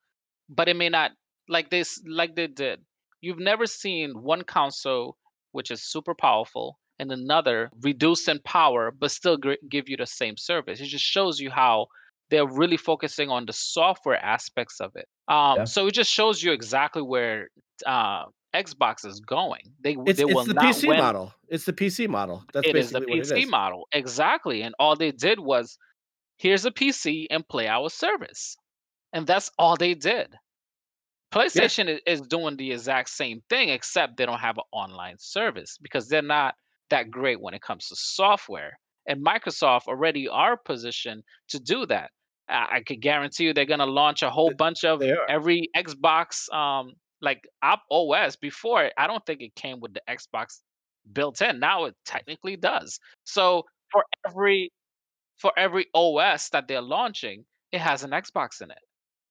but 0.50 0.68
it 0.68 0.76
may 0.76 0.90
not 0.90 1.12
like 1.48 1.70
this 1.70 2.02
like 2.06 2.36
they 2.36 2.48
did. 2.48 2.82
You've 3.22 3.40
never 3.40 3.66
seen 3.66 4.22
one 4.22 4.44
console 4.44 5.18
which 5.52 5.72
is 5.72 5.82
super 5.82 6.14
powerful 6.14 6.80
and 7.00 7.12
another 7.12 7.72
reduced 7.82 8.28
in 8.28 8.40
power 8.40 8.92
but 8.92 9.12
still 9.12 9.38
give 9.70 9.90
you 9.90 9.98
the 9.98 10.06
same 10.06 10.38
service. 10.38 10.80
It 10.80 10.86
just 10.86 11.06
shows 11.06 11.40
you 11.40 11.50
how 11.50 11.88
they're 12.30 12.48
really 12.48 12.78
focusing 12.78 13.30
on 13.30 13.46
the 13.46 13.54
software 13.54 14.24
aspects 14.24 14.80
of 14.80 14.92
it. 14.96 15.08
Um, 15.28 15.58
Yeah. 15.58 15.64
So 15.66 15.88
it 15.88 15.94
just 15.94 16.12
shows 16.12 16.42
you 16.44 16.52
exactly 16.52 17.02
where 17.02 17.50
uh, 17.86 18.26
Xbox 18.54 19.06
is 19.06 19.20
going. 19.20 19.62
They 19.84 19.94
It's, 20.06 20.18
they 20.18 20.24
it's 20.24 20.34
will 20.34 20.46
the 20.46 20.54
not 20.54 20.66
PC 20.66 20.88
win 20.88 20.98
model. 21.00 21.34
It's 21.48 21.66
the 21.66 21.74
PC 21.74 22.08
model. 22.08 22.44
That's 22.54 22.68
it 22.68 22.76
is 22.76 22.92
the 22.92 23.00
basically 23.00 23.20
what 23.20 23.32
it 23.32 23.34
PC 23.34 23.44
is. 23.44 23.50
model. 23.50 23.88
Exactly. 23.92 24.62
And 24.62 24.76
all 24.80 24.96
they 24.96 25.12
did 25.12 25.40
was 25.40 25.78
here's 26.38 26.66
a 26.66 26.72
PC 26.72 27.26
and 27.30 27.48
play 27.48 27.68
our 27.68 27.90
service. 27.90 28.58
And 29.14 29.26
that's 29.26 29.52
all 29.58 29.76
they 29.76 29.94
did. 29.94 30.28
PlayStation 31.34 31.88
is, 31.90 32.00
is 32.06 32.22
doing 32.22 32.58
the 32.58 32.72
exact 32.72 33.10
same 33.10 33.42
thing, 33.50 33.70
except 33.70 34.18
they 34.18 34.26
don't 34.26 34.40
have 34.40 34.58
an 34.58 34.64
online 34.72 35.16
service 35.20 35.78
because 35.82 36.08
they're 36.08 36.22
not 36.22 36.56
that 36.90 37.12
great 37.12 37.40
when 37.40 37.54
it 37.54 37.62
comes 37.62 37.88
to 37.88 37.96
software. 37.96 38.80
And 39.08 39.24
Microsoft 39.24 39.88
already 39.88 40.28
are 40.28 40.58
positioned 40.58 41.24
to 41.50 41.60
do 41.60 41.86
that. 41.88 42.10
I, 42.48 42.68
I 42.78 42.84
could 42.86 43.02
guarantee 43.02 43.46
you 43.46 43.54
they're 43.54 43.66
going 43.66 43.80
to 43.80 43.86
launch 43.86 44.24
a 44.24 44.30
whole 44.30 44.52
bunch 44.58 44.84
of 44.84 45.02
every 45.28 45.70
Xbox, 45.76 46.52
um, 46.54 46.94
like 47.22 47.42
App 47.62 47.82
OS. 47.92 48.36
Before, 48.36 48.90
I 48.98 49.08
don't 49.08 49.26
think 49.26 49.42
it 49.42 49.56
came 49.56 49.80
with 49.80 49.94
the 49.94 50.02
Xbox 50.10 50.60
built 51.12 51.42
in. 51.42 51.60
Now 51.60 51.86
it 51.86 51.96
technically 52.06 52.56
does. 52.56 53.00
So 53.24 53.64
for 53.92 54.04
every 54.28 54.72
for 55.38 55.52
every 55.58 55.88
OS 55.94 56.50
that 56.50 56.68
they're 56.68 56.82
launching, 56.82 57.46
it 57.72 57.80
has 57.80 58.04
an 58.04 58.12
Xbox 58.12 58.62
in 58.62 58.72
it. 58.72 58.78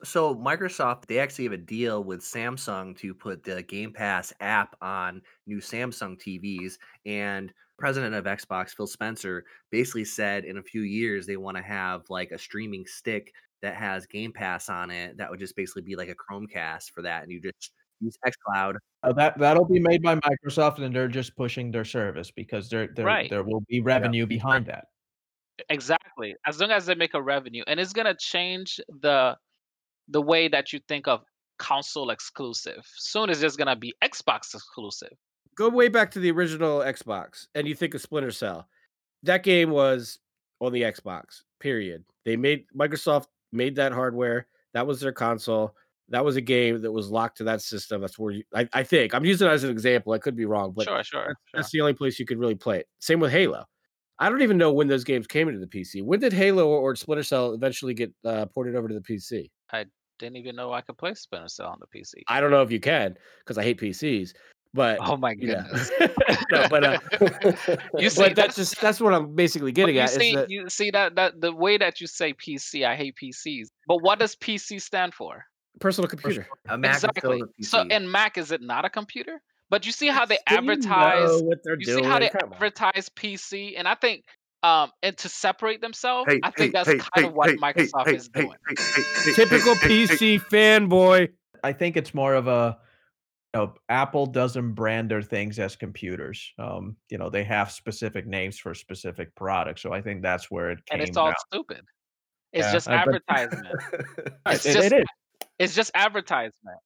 So 0.05 0.35
Microsoft, 0.35 1.07
they 1.07 1.19
actually 1.19 1.45
have 1.45 1.53
a 1.53 1.57
deal 1.57 2.05
with 2.05 2.21
Samsung 2.21 2.97
to 2.99 3.15
put 3.15 3.43
the 3.43 3.63
Game 3.65 3.93
Pass 3.93 4.33
app 4.41 4.77
on 4.81 5.23
new 5.47 5.59
Samsung 5.59 6.17
TVs. 6.21 6.75
And 7.05 7.53
president 7.79 8.15
of 8.15 8.25
Xbox, 8.25 8.71
Phil 8.77 8.87
Spencer, 8.87 9.45
basically 9.71 10.05
said 10.05 10.45
in 10.45 10.59
a 10.59 10.63
few 10.63 10.83
years 10.83 11.27
they 11.27 11.37
want 11.37 11.57
to 11.57 11.63
have 11.63 12.03
like 12.11 12.31
a 12.31 12.39
streaming 12.39 12.87
stick 12.87 13.33
that 13.63 13.75
has 13.75 14.07
Game 14.07 14.33
Pass 14.33 14.69
on 14.69 14.91
it. 14.91 15.17
That 15.17 15.31
would 15.31 15.41
just 15.41 15.57
basically 15.57 15.83
be 15.83 15.97
like 15.97 16.09
a 16.09 16.15
Chromecast 16.15 16.93
for 16.93 17.03
that, 17.03 17.25
and 17.25 17.33
you 17.33 17.41
just 17.41 17.73
use 18.01 18.17
XCloud. 18.25 18.77
Uh, 19.03 19.13
that 19.15 19.37
that'll 19.39 19.65
be 19.65 19.81
made 19.81 20.03
by 20.03 20.15
Microsoft, 20.15 20.79
and 20.81 20.95
they're 20.95 21.09
just 21.09 21.37
pushing 21.37 21.73
their 21.73 21.85
service 21.85 22.31
because 22.31 22.69
there 22.71 22.89
there 22.95 23.07
Right. 23.07 23.31
there 23.31 23.43
will 23.43 23.63
be 23.69 23.81
revenue 23.81 24.27
behind 24.27 24.67
that. 24.67 24.85
Exactly. 25.71 26.37
As 26.47 26.61
long 26.61 26.71
as 26.71 26.87
they 26.87 26.95
make 26.95 27.15
a 27.15 27.23
revenue, 27.23 27.65
and 27.67 27.81
it's 27.81 27.93
gonna 27.93 28.15
change 28.19 28.81
the 28.89 29.37
the 30.09 30.23
way 30.23 30.49
that 30.49 30.73
you 30.73 30.81
think 30.89 31.07
of 31.09 31.23
console 31.59 32.11
exclusive. 32.11 32.87
Soon 32.97 33.31
it's 33.31 33.41
just 33.41 33.59
gonna 33.59 33.77
be 33.77 33.95
Xbox 34.03 34.55
exclusive. 34.55 35.13
Go 35.57 35.69
way 35.69 35.89
back 35.89 36.11
to 36.13 36.21
the 36.21 36.31
original 36.31 36.81
Xbox, 36.81 37.47
and 37.55 37.67
you 37.67 37.75
think 37.75 37.95
of 37.95 38.01
Splinter 38.01 38.31
Cell. 38.31 38.69
That 39.25 39.43
game 39.43 39.71
was 39.71 40.19
on 40.61 40.73
the 40.73 40.83
Xbox. 40.83 41.43
Period. 41.61 42.05
They 42.25 42.37
made 42.37 42.67
Microsoft 42.77 43.27
made 43.53 43.77
that 43.77 43.93
hardware. 43.93 44.47
That 44.75 44.87
was 44.87 45.01
their 45.01 45.13
console. 45.13 45.75
That 46.11 46.25
was 46.25 46.37
a 46.37 46.41
game 46.41 46.81
that 46.83 46.93
was 46.93 47.11
locked 47.11 47.39
to 47.39 47.45
that 47.45 47.61
system. 47.61 48.01
That's 48.01 48.19
where 48.19 48.33
you, 48.33 48.45
I, 48.55 48.69
I 48.73 48.83
think 48.83 49.15
I'm 49.15 49.25
using 49.25 49.49
it 49.49 49.51
as 49.51 49.65
an 49.65 49.71
example. 49.71 50.13
I 50.13 50.19
could 50.19 50.37
be 50.37 50.47
wrong, 50.47 50.73
but 50.75 50.85
sure, 50.85 51.03
sure, 51.05 51.25
sure. 51.25 51.35
that's 51.53 51.71
the 51.71 51.81
only 51.81 51.93
place 51.93 52.19
you 52.19 52.25
could 52.25 52.39
really 52.39 52.55
play 52.55 52.79
it. 52.79 52.87
Same 53.01 53.21
with 53.21 53.33
Halo. 53.33 53.65
I 54.19 54.29
don't 54.29 54.43
even 54.43 54.59
know 54.59 54.73
when 54.73 54.89
those 54.89 55.05
games 55.05 55.27
came 55.27 55.49
into 55.49 55.61
the 55.61 55.67
PC. 55.67 56.03
When 56.03 56.21
did 56.21 56.33
Halo 56.33 56.69
or 56.69 56.97
Splinter 56.97 57.23
Cell 57.23 57.55
eventually 57.55 57.95
get 57.95 58.13
uh, 58.25 58.47
ported 58.47 58.75
over 58.75 58.89
to 58.89 58.95
the 58.95 59.01
PC? 59.01 59.51
I 59.73 59.87
didn't 60.19 60.37
even 60.37 60.57
know 60.57 60.73
I 60.73 60.81
could 60.81 60.99
play 60.99 61.15
Splinter 61.15 61.49
Cell 61.49 61.69
on 61.69 61.79
the 61.81 61.99
PC. 61.99 62.23
I 62.29 62.41
don't 62.41 62.51
know 62.51 62.63
if 62.63 62.71
you 62.71 62.81
can 62.81 63.17
because 63.41 63.59
I 63.59 63.63
hate 63.63 63.81
PCs. 63.81 64.33
But 64.75 64.99
oh 65.01 65.17
my 65.17 65.35
you 65.39 65.49
know. 65.49 65.63
goodness. 65.63 65.91
no, 66.53 66.67
but 66.69 66.85
uh, 66.85 66.99
You 67.99 68.11
see, 68.11 68.23
but 68.23 68.37
that's 68.37 68.55
just 68.55 68.79
that's 68.81 69.01
what 69.01 69.15
I'm 69.15 69.35
basically 69.35 69.73
getting 69.73 69.95
you 69.95 70.03
at. 70.03 70.11
see, 70.11 70.31
is 70.31 70.35
that 70.35 70.51
you 70.51 70.69
see 70.69 70.91
that 70.91 71.15
that 71.17 71.41
the 71.41 71.53
way 71.55 71.79
that 71.79 72.01
you 72.03 72.07
say 72.07 72.35
PC, 72.35 72.87
I 72.87 72.95
hate 72.95 73.15
PCs. 73.23 73.69
But 73.87 74.03
what 74.03 74.19
does 74.19 74.37
PC 74.37 74.83
stand 74.83 75.15
for? 75.15 75.45
personal 75.79 76.09
computer. 76.09 76.47
A 76.69 76.77
Mac 76.77 76.97
exactly. 76.97 77.43
a 77.43 77.63
So 77.65 77.85
PC. 77.85 77.93
in 77.93 78.11
Mac, 78.11 78.39
is 78.39 78.53
it 78.53 78.61
not 78.61 78.85
a 78.85 78.91
computer? 78.91 79.41
But 79.71 79.85
you 79.87 79.93
see 79.93 80.09
how 80.09 80.25
they 80.25 80.37
So 80.37 80.41
you 80.55 80.57
advertise. 80.59 81.21
know 81.31 81.39
what 81.43 81.59
they're 81.63 81.79
You 81.79 81.85
doing. 81.87 82.05
see 82.05 82.09
how 82.09 82.19
they 82.19 82.29
Come 82.31 82.49
on. 82.51 82.55
advertise 82.55 83.11
PC, 83.11 83.75
and 83.79 83.87
I 83.87 83.95
think, 83.95 84.25
um, 84.63 84.91
and 85.03 85.17
to 85.19 85.29
separate 85.29 85.81
themselves, 85.81 86.27
Hey, 86.31 86.41
I 86.43 86.51
think 86.51 86.69
hey, 86.69 86.71
that's 86.73 86.89
hey, 86.91 86.99
kind 86.99 87.11
hey, 87.17 87.25
of 87.25 87.35
what 87.35 87.51
hey, 87.51 87.57
Microsoft 87.57 88.07
hey, 88.07 88.17
is 88.17 88.31
hey, 88.35 88.43
doing. 88.43 88.57
hey, 88.69 88.75
hey, 88.79 89.03
hey, 89.25 89.33
Typical 89.35 89.75
hey, 89.75 89.89
hey, 89.89 90.07
hey, 90.07 90.17
PC 90.17 90.41
fanboy. 90.51 91.29
I 91.63 91.73
think 91.73 91.97
it's 91.97 92.15
more 92.15 92.35
of 92.35 92.49
a 92.49 92.79
you 93.55 93.61
know, 93.61 93.75
Apple 93.89 94.27
doesn't 94.27 94.73
brand 94.75 95.11
their 95.11 95.23
things 95.23 95.59
as 95.59 95.75
computers. 95.75 96.53
Um, 96.59 96.97
you 97.09 97.17
know, 97.19 97.31
they 97.31 97.45
have 97.45 97.71
specific 97.71 98.27
names 98.27 98.59
for 98.59 98.75
specific 98.75 99.35
products. 99.35 99.81
So 99.83 99.93
I 99.93 100.03
think 100.03 100.23
that's 100.23 100.51
where 100.51 100.71
it 100.71 100.85
came 100.87 101.01
and 101.01 101.09
it's 101.09 101.17
all 101.17 101.29
down. 101.29 101.35
stupid. 101.51 101.81
It's 102.53 102.67
Yeah, 102.69 102.73
just 102.73 102.89
I 102.89 102.95
advertisement. 102.95 103.81
Right, 104.47 104.55
it's 104.57 104.67
it- 104.67 104.73
just- 104.75 104.93
it 104.93 105.01
is. 105.01 105.07
it's 105.59 105.75
just 105.75 105.91
advertisement. 105.95 106.79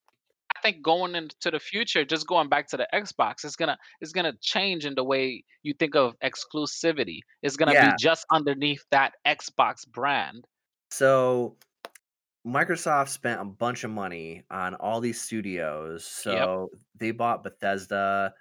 I 0.56 0.60
think 0.60 0.82
going 0.82 1.14
into 1.14 1.50
the 1.50 1.58
future, 1.58 2.04
just 2.04 2.26
going 2.26 2.48
back 2.48 2.68
to 2.68 2.76
the 2.76 2.86
Xbox, 2.94 3.44
it's 3.44 3.56
gonna 3.56 3.78
it's 4.00 4.12
gonna 4.12 4.34
change 4.40 4.84
in 4.84 4.94
the 4.94 5.04
way 5.04 5.44
you 5.62 5.74
think 5.74 5.96
of 5.96 6.14
exclusivity. 6.20 7.20
It's 7.42 7.56
gonna 7.56 7.72
Yeah. 7.72 7.90
be 7.90 7.96
just 7.98 8.24
underneath 8.30 8.84
that 8.90 9.14
Xbox 9.26 9.86
brand. 9.88 10.46
So 10.90 11.56
Microsoft 12.46 13.08
spent 13.08 13.40
a 13.40 13.44
bunch 13.44 13.84
of 13.84 13.90
money 13.90 14.44
on 14.50 14.74
all 14.76 15.00
these 15.00 15.20
studios. 15.20 16.04
So 16.04 16.70
they 16.96 17.12
bought 17.12 17.44
Bethesda, 17.44 18.34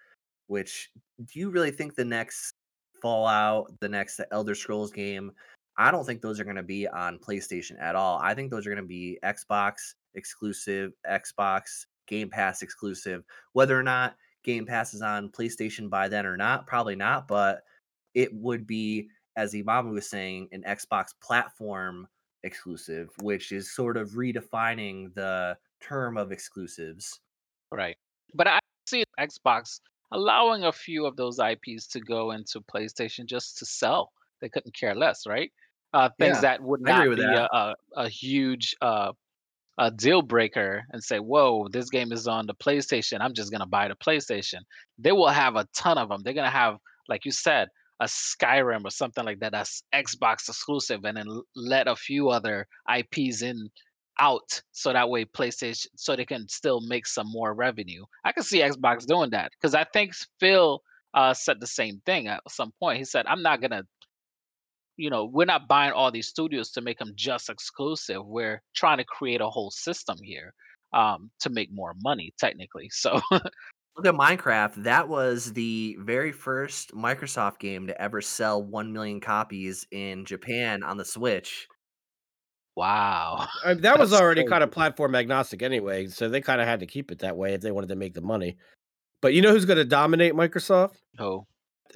which 0.47 0.91
do 1.25 1.39
you 1.39 1.49
really 1.49 1.71
think 1.71 1.95
the 1.95 2.05
next 2.05 2.53
Fallout, 3.01 3.79
the 3.79 3.89
next 3.89 4.19
Elder 4.31 4.53
Scrolls 4.53 4.91
game, 4.91 5.31
I 5.77 5.89
don't 5.91 6.05
think 6.05 6.21
those 6.21 6.39
are 6.39 6.43
going 6.43 6.55
to 6.55 6.63
be 6.63 6.87
on 6.87 7.17
PlayStation 7.17 7.79
at 7.81 7.95
all. 7.95 8.19
I 8.19 8.35
think 8.35 8.51
those 8.51 8.67
are 8.67 8.69
going 8.69 8.83
to 8.83 8.87
be 8.87 9.17
Xbox 9.23 9.95
exclusive, 10.13 10.91
Xbox 11.09 11.85
Game 12.11 12.29
Pass 12.29 12.61
exclusive. 12.61 13.23
Whether 13.53 13.79
or 13.79 13.83
not 13.83 14.17
Game 14.43 14.65
Pass 14.65 14.93
is 14.93 15.01
on 15.01 15.29
PlayStation 15.29 15.89
by 15.89 16.09
then 16.09 16.25
or 16.25 16.35
not, 16.35 16.67
probably 16.67 16.95
not, 16.95 17.27
but 17.27 17.61
it 18.13 18.29
would 18.33 18.67
be, 18.67 19.07
as 19.37 19.53
Imamu 19.53 19.93
was 19.93 20.09
saying, 20.09 20.49
an 20.51 20.63
Xbox 20.67 21.13
platform 21.23 22.07
exclusive, 22.43 23.09
which 23.23 23.53
is 23.53 23.73
sort 23.73 23.95
of 23.95 24.09
redefining 24.09 25.13
the 25.15 25.57
term 25.81 26.17
of 26.17 26.33
exclusives. 26.33 27.21
Right. 27.71 27.95
But 28.33 28.47
I 28.47 28.59
see 28.87 29.05
Xbox 29.17 29.79
allowing 30.11 30.65
a 30.65 30.71
few 30.71 31.05
of 31.05 31.15
those 31.15 31.39
IPs 31.39 31.87
to 31.87 32.01
go 32.01 32.31
into 32.31 32.59
PlayStation 32.59 33.25
just 33.25 33.57
to 33.59 33.65
sell. 33.65 34.11
They 34.41 34.49
couldn't 34.49 34.75
care 34.75 34.95
less, 34.95 35.25
right? 35.25 35.49
Uh, 35.93 36.09
things 36.19 36.37
Yeah, 36.37 36.41
that 36.41 36.61
would 36.61 36.81
not 36.81 37.07
with 37.07 37.19
be 37.19 37.23
a, 37.23 37.47
a, 37.53 37.75
a 37.95 38.09
huge 38.09 38.75
uh, 38.81 39.13
a 39.77 39.89
deal 39.91 40.21
breaker 40.21 40.83
and 40.91 41.03
say, 41.03 41.19
"Whoa, 41.19 41.67
this 41.69 41.89
game 41.89 42.11
is 42.11 42.27
on 42.27 42.47
the 42.47 42.55
PlayStation. 42.55 43.21
I'm 43.21 43.33
just 43.33 43.51
gonna 43.51 43.65
buy 43.65 43.87
the 43.87 43.95
PlayStation." 43.95 44.61
They 44.97 45.11
will 45.11 45.29
have 45.29 45.55
a 45.55 45.67
ton 45.75 45.97
of 45.97 46.09
them. 46.09 46.21
They're 46.23 46.33
gonna 46.33 46.49
have, 46.49 46.77
like 47.07 47.25
you 47.25 47.31
said, 47.31 47.69
a 47.99 48.05
Skyrim 48.05 48.85
or 48.85 48.89
something 48.89 49.23
like 49.23 49.39
that 49.39 49.51
that's 49.51 49.83
Xbox 49.93 50.49
exclusive, 50.49 51.05
and 51.05 51.17
then 51.17 51.41
let 51.55 51.87
a 51.87 51.95
few 51.95 52.29
other 52.29 52.67
IPs 52.89 53.41
in 53.41 53.69
out 54.19 54.61
so 54.71 54.93
that 54.93 55.09
way 55.09 55.25
PlayStation 55.25 55.87
so 55.95 56.15
they 56.15 56.25
can 56.25 56.47
still 56.47 56.81
make 56.81 57.07
some 57.07 57.27
more 57.29 57.53
revenue. 57.53 58.03
I 58.23 58.31
can 58.31 58.43
see 58.43 58.59
Xbox 58.59 59.05
doing 59.05 59.31
that 59.31 59.51
because 59.51 59.73
I 59.73 59.83
think 59.85 60.13
Phil 60.39 60.81
uh, 61.13 61.33
said 61.33 61.59
the 61.59 61.67
same 61.67 62.01
thing 62.05 62.27
at 62.27 62.41
some 62.49 62.71
point. 62.79 62.99
He 62.99 63.05
said, 63.05 63.25
"I'm 63.27 63.41
not 63.41 63.61
gonna 63.61 63.83
you 65.01 65.09
know, 65.09 65.25
we're 65.25 65.45
not 65.45 65.67
buying 65.67 65.91
all 65.93 66.11
these 66.11 66.27
studios 66.27 66.69
to 66.71 66.81
make 66.81 66.99
them 66.99 67.13
just 67.15 67.49
exclusive. 67.49 68.25
We're 68.25 68.61
trying 68.75 68.99
to 68.99 69.03
create 69.05 69.41
a 69.41 69.49
whole 69.49 69.71
system 69.71 70.17
here 70.21 70.53
um, 70.93 71.31
to 71.39 71.49
make 71.49 71.69
more 71.73 71.95
money, 72.03 72.33
technically. 72.39 72.89
So, 72.91 73.19
Look 73.97 74.05
at 74.05 74.13
Minecraft. 74.13 74.83
That 74.83 75.09
was 75.09 75.53
the 75.53 75.97
very 75.99 76.31
first 76.31 76.93
Microsoft 76.93 77.59
game 77.59 77.87
to 77.87 78.01
ever 78.01 78.21
sell 78.21 78.63
1 78.63 78.93
million 78.93 79.19
copies 79.19 79.85
in 79.91 80.23
Japan 80.25 80.83
on 80.83 80.97
the 80.97 81.05
Switch. 81.05 81.67
wow, 82.75 83.47
I 83.65 83.73
mean, 83.73 83.81
that 83.81 83.99
was 83.99 84.13
already 84.13 84.41
crazy. 84.41 84.49
kind 84.49 84.63
of 84.63 84.71
platform 84.71 85.15
agnostic 85.15 85.61
anyway, 85.61 86.07
so 86.07 86.29
they 86.29 86.41
kind 86.41 86.61
of 86.61 86.67
had 86.67 86.79
to 86.81 86.85
keep 86.87 87.11
it 87.11 87.19
that 87.19 87.37
way 87.37 87.53
if 87.53 87.61
they 87.61 87.71
wanted 87.71 87.89
to 87.89 87.95
make 87.95 88.13
the 88.13 88.21
money. 88.21 88.57
But 89.21 89.33
you 89.33 89.41
know 89.41 89.51
who's 89.51 89.65
going 89.65 89.77
to 89.77 89.85
dominate 89.85 90.33
Microsoft 90.33 90.95
Oh, 91.19 91.45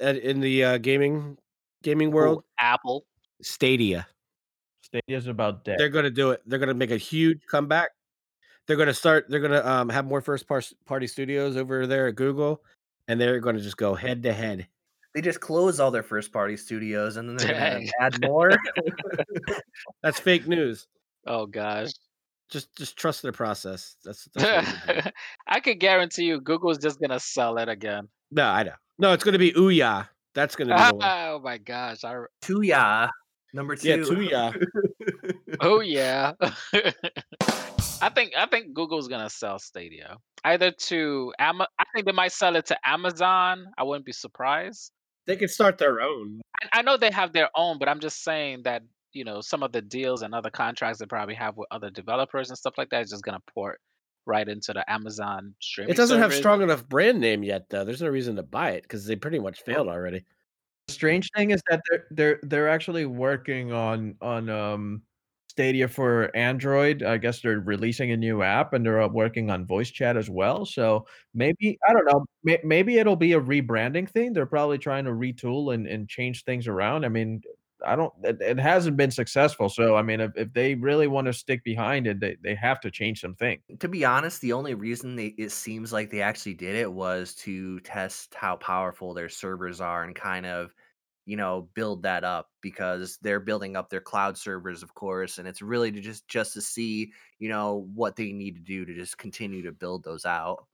in 0.00 0.40
the 0.40 0.64
uh, 0.64 0.78
gaming 0.78 1.38
gaming 1.86 2.10
who? 2.10 2.16
world? 2.16 2.44
Apple. 2.58 3.06
Stadia. 3.42 4.06
Stadia's 4.82 5.26
about 5.26 5.64
dead. 5.64 5.78
They're 5.78 5.88
going 5.88 6.04
to 6.04 6.10
do 6.10 6.30
it. 6.30 6.42
They're 6.46 6.58
going 6.58 6.68
to 6.68 6.74
make 6.74 6.90
a 6.90 6.96
huge 6.96 7.40
comeback. 7.48 7.90
They're 8.66 8.76
going 8.76 8.88
to 8.88 8.94
start. 8.94 9.26
They're 9.28 9.40
going 9.40 9.52
to 9.52 9.68
um, 9.68 9.88
have 9.88 10.04
more 10.04 10.20
first 10.20 10.46
party 10.48 11.06
studios 11.06 11.56
over 11.56 11.86
there 11.86 12.08
at 12.08 12.16
Google, 12.16 12.62
and 13.08 13.20
they're 13.20 13.40
going 13.40 13.56
to 13.56 13.62
just 13.62 13.76
go 13.76 13.94
head 13.94 14.22
to 14.24 14.32
head. 14.32 14.66
They 15.14 15.22
just 15.22 15.40
close 15.40 15.80
all 15.80 15.90
their 15.90 16.02
first 16.02 16.30
party 16.30 16.58
studios 16.58 17.16
and 17.16 17.26
then 17.26 17.36
they're 17.36 17.54
gonna 17.54 17.86
add 18.02 18.20
more. 18.20 18.50
That's 20.02 20.20
fake 20.20 20.46
news. 20.46 20.86
Oh 21.26 21.46
gosh. 21.46 21.92
Just 22.50 22.76
just 22.76 22.98
trust 22.98 23.22
their 23.22 23.32
process. 23.32 23.96
That's 24.04 24.28
that's 24.34 24.68
what 24.86 24.96
you 24.96 25.02
do. 25.04 25.10
I 25.46 25.60
could 25.60 25.80
guarantee 25.80 26.24
you 26.24 26.38
Google's 26.38 26.76
just 26.76 27.00
gonna 27.00 27.18
sell 27.18 27.56
it 27.56 27.70
again. 27.70 28.08
No, 28.30 28.44
I 28.44 28.64
know. 28.64 28.74
No, 28.98 29.12
it's 29.12 29.24
going 29.24 29.32
to 29.32 29.38
be 29.38 29.52
Ouya. 29.52 30.08
That's 30.36 30.54
going 30.54 30.68
to 30.68 30.76
be 30.76 30.82
the 30.82 30.94
one. 30.94 31.08
oh 31.08 31.40
my 31.42 31.56
gosh. 31.56 32.04
I, 32.04 32.14
Tuya, 32.42 33.08
number 33.54 33.74
two. 33.74 33.88
Yeah, 33.88 33.96
Tuya. 33.96 34.66
oh 35.60 35.80
yeah. 35.80 36.32
I 38.02 38.10
think 38.10 38.34
I 38.36 38.44
think 38.50 38.74
Google's 38.74 39.08
gonna 39.08 39.30
sell 39.30 39.58
Stadia 39.58 40.18
either 40.44 40.70
to 40.70 41.32
Ama- 41.38 41.68
I 41.78 41.84
think 41.94 42.04
they 42.04 42.12
might 42.12 42.32
sell 42.32 42.54
it 42.56 42.66
to 42.66 42.76
Amazon. 42.86 43.64
I 43.78 43.84
wouldn't 43.84 44.04
be 44.04 44.12
surprised. 44.12 44.92
They 45.26 45.36
could 45.36 45.48
start 45.48 45.78
their 45.78 46.02
own. 46.02 46.42
I, 46.62 46.80
I 46.80 46.82
know 46.82 46.98
they 46.98 47.10
have 47.10 47.32
their 47.32 47.48
own, 47.56 47.78
but 47.78 47.88
I'm 47.88 48.00
just 48.00 48.22
saying 48.22 48.64
that 48.64 48.82
you 49.14 49.24
know 49.24 49.40
some 49.40 49.62
of 49.62 49.72
the 49.72 49.80
deals 49.80 50.20
and 50.20 50.34
other 50.34 50.50
contracts 50.50 50.98
they 50.98 51.06
probably 51.06 51.36
have 51.36 51.56
with 51.56 51.68
other 51.70 51.88
developers 51.88 52.50
and 52.50 52.58
stuff 52.58 52.74
like 52.76 52.90
that 52.90 53.02
is 53.04 53.10
just 53.10 53.24
gonna 53.24 53.40
port 53.54 53.80
right 54.26 54.48
into 54.48 54.72
the 54.72 54.88
Amazon 54.90 55.54
streaming. 55.60 55.92
It 55.92 55.96
doesn't 55.96 56.18
have 56.18 56.34
strong 56.34 56.62
enough 56.62 56.88
brand 56.88 57.20
name 57.20 57.42
yet, 57.42 57.68
though. 57.70 57.84
There's 57.84 58.02
no 58.02 58.08
reason 58.08 58.36
to 58.36 58.42
buy 58.42 58.72
it 58.72 58.82
because 58.82 59.06
they 59.06 59.16
pretty 59.16 59.38
much 59.38 59.62
failed 59.62 59.88
already. 59.88 60.24
The 60.88 60.92
strange 60.92 61.30
thing 61.36 61.50
is 61.50 61.62
that 61.68 61.80
they're 61.88 62.04
they're 62.10 62.40
they're 62.42 62.68
actually 62.68 63.06
working 63.06 63.72
on 63.72 64.16
on 64.20 64.48
um 64.48 65.02
Stadia 65.56 65.88
for 65.88 66.30
Android. 66.36 67.02
I 67.02 67.16
guess 67.16 67.40
they're 67.40 67.60
releasing 67.60 68.10
a 68.10 68.16
new 68.16 68.42
app 68.42 68.74
and 68.74 68.84
they're 68.84 69.00
uh, 69.00 69.08
working 69.08 69.48
on 69.50 69.64
voice 69.64 69.90
chat 69.90 70.16
as 70.16 70.28
well. 70.28 70.66
So 70.66 71.06
maybe 71.32 71.78
I 71.88 71.94
don't 71.94 72.04
know. 72.04 72.26
May, 72.44 72.60
maybe 72.62 72.98
it'll 72.98 73.16
be 73.16 73.32
a 73.32 73.40
rebranding 73.40 74.06
thing. 74.06 74.34
They're 74.34 74.44
probably 74.44 74.76
trying 74.76 75.06
to 75.06 75.12
retool 75.12 75.72
and, 75.72 75.86
and 75.86 76.08
change 76.10 76.44
things 76.44 76.68
around. 76.68 77.06
I 77.06 77.08
mean, 77.08 77.40
I 77.84 77.96
don't. 77.96 78.12
It, 78.22 78.40
it 78.40 78.58
hasn't 78.58 78.96
been 78.96 79.10
successful. 79.10 79.68
So 79.68 79.96
I 79.96 80.02
mean, 80.02 80.20
if, 80.20 80.32
if 80.36 80.52
they 80.52 80.74
really 80.74 81.06
want 81.06 81.26
to 81.26 81.32
stick 81.32 81.62
behind 81.64 82.06
it, 82.06 82.20
they, 82.20 82.36
they 82.42 82.54
have 82.54 82.80
to 82.80 82.90
change 82.90 83.20
some 83.20 83.34
things. 83.34 83.62
to 83.80 83.88
be 83.88 84.04
honest, 84.04 84.40
the 84.40 84.52
only 84.52 84.74
reason 84.74 85.16
they 85.16 85.34
it 85.38 85.50
seems 85.52 85.92
like 85.92 86.10
they 86.10 86.22
actually 86.22 86.54
did 86.54 86.76
it 86.76 86.90
was 86.92 87.34
to 87.36 87.80
test 87.80 88.34
how 88.34 88.56
powerful 88.56 89.14
their 89.14 89.28
servers 89.28 89.80
are 89.80 90.04
and 90.04 90.14
kind 90.14 90.46
of, 90.46 90.74
you 91.26 91.36
know, 91.36 91.68
build 91.74 92.02
that 92.02 92.24
up 92.24 92.50
because 92.62 93.18
they're 93.22 93.40
building 93.40 93.76
up 93.76 93.90
their 93.90 94.00
cloud 94.00 94.38
servers, 94.38 94.82
of 94.82 94.94
course, 94.94 95.38
and 95.38 95.48
it's 95.48 95.62
really 95.62 95.92
to 95.92 96.00
just 96.00 96.28
just 96.28 96.54
to 96.54 96.62
see, 96.62 97.12
you 97.38 97.48
know, 97.48 97.88
what 97.94 98.16
they 98.16 98.32
need 98.32 98.56
to 98.56 98.62
do 98.62 98.84
to 98.84 98.94
just 98.94 99.18
continue 99.18 99.62
to 99.62 99.72
build 99.72 100.04
those 100.04 100.24
out. 100.24 100.66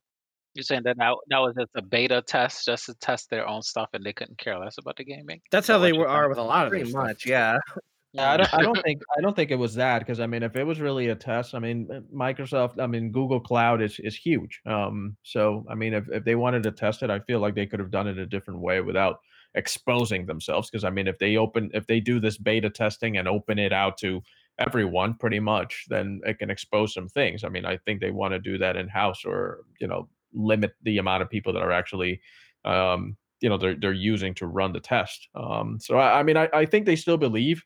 You're 0.55 0.65
saying 0.65 0.83
that 0.85 0.97
now 0.99 1.19
that 1.29 1.39
was 1.39 1.55
just 1.59 1.71
a 1.75 1.83
beta 1.83 2.23
test, 2.27 2.67
just 2.67 2.87
to 2.87 2.95
test 2.95 3.31
their 3.31 3.49
own 3.49 3.63
stuff, 3.63 3.89
and 3.95 4.05
they 4.05 4.13
couldn't 4.13 4.39
care 4.39 4.59
less 4.59 4.77
about 4.79 4.97
the 4.97 5.05
gaming. 5.05 5.41
That's 5.51 5.67
how 5.69 5.79
they 5.79 5.89
you're 5.89 6.01
were, 6.01 6.09
are 6.09 6.29
with 6.29 6.39
a 6.39 6.43
lot 6.43 6.67
of 6.67 6.73
their 6.73 6.81
Pretty 6.81 6.91
stuff. 6.91 7.05
much, 7.05 7.27
yeah. 7.27 7.59
Yeah, 8.15 8.31
I 8.31 8.37
don't. 8.37 8.55
I 8.55 8.63
don't 8.63 8.83
think. 8.85 9.03
I 9.17 9.23
don't 9.23 9.35
think 9.35 9.51
it 9.51 9.57
was 9.57 9.75
that 9.77 10.01
because 10.01 10.21
I 10.21 10.27
mean, 10.27 10.43
if 10.43 10.55
it 10.55 10.65
was 10.65 10.81
really 10.81 11.09
a 11.09 11.15
test, 11.15 11.55
I 11.55 11.59
mean, 11.59 11.89
uh, 11.91 12.01
Microsoft, 12.15 12.79
I 12.79 12.87
mean, 12.87 13.11
Google 13.11 13.41
Cloud 13.41 13.81
is 13.81 13.99
is 14.01 14.15
huge. 14.15 14.61
Um, 14.67 15.17
so 15.23 15.65
I 15.71 15.75
mean, 15.75 15.95
if 15.95 16.09
if 16.11 16.25
they 16.25 16.35
wanted 16.35 16.63
to 16.65 16.73
test 16.73 17.03
it, 17.03 17.09
I 17.11 17.21
feel 17.21 17.41
like 17.41 17.55
they 17.55 17.67
could 17.67 17.81
have 17.81 17.91
done 17.91 18.07
it 18.09 18.19
a 18.19 18.27
different 18.27 18.61
way 18.61 18.81
without 18.83 19.21
exposing 19.55 20.27
themselves. 20.27 20.69
Because 20.71 20.85
I 20.85 20.91
mean, 20.91 21.07
if 21.09 21.19
they 21.19 21.37
open, 21.39 21.71
if 21.73 21.87
they 21.87 22.01
do 22.01 22.21
this 22.21 22.37
beta 22.37 22.69
testing 22.69 23.17
and 23.17 23.27
open 23.27 23.59
it 23.59 23.73
out 23.73 23.97
to 23.99 24.21
everyone, 24.59 25.15
pretty 25.15 25.41
much, 25.41 25.87
then 25.89 26.21
it 26.27 26.39
can 26.39 26.51
expose 26.51 26.93
some 26.93 27.09
things. 27.09 27.45
I 27.45 27.49
mean, 27.49 27.65
I 27.65 27.79
think 27.79 28.01
they 28.01 28.11
want 28.11 28.33
to 28.33 28.39
do 28.39 28.59
that 28.59 28.77
in 28.77 28.89
house 28.89 29.25
or 29.25 29.61
you 29.81 29.87
know 29.87 30.11
limit 30.33 30.73
the 30.83 30.99
amount 30.99 31.23
of 31.23 31.31
people 31.31 31.53
that 31.53 31.63
are 31.63 31.73
actually. 31.73 32.21
Um, 32.65 33.17
you 33.41 33.49
know 33.49 33.59
they're 33.59 33.75
they're 33.75 33.93
using 33.93 34.35
to 34.35 34.47
run 34.47 34.73
the 34.73 34.79
test. 34.79 35.29
Um, 35.35 35.81
so 35.81 35.99
I, 35.99 36.21
I 36.21 36.23
mean 36.23 36.37
I, 36.37 36.49
I 36.53 36.65
think 36.65 36.87
they 36.87 36.95
still 36.95 37.17
believe 37.17 37.65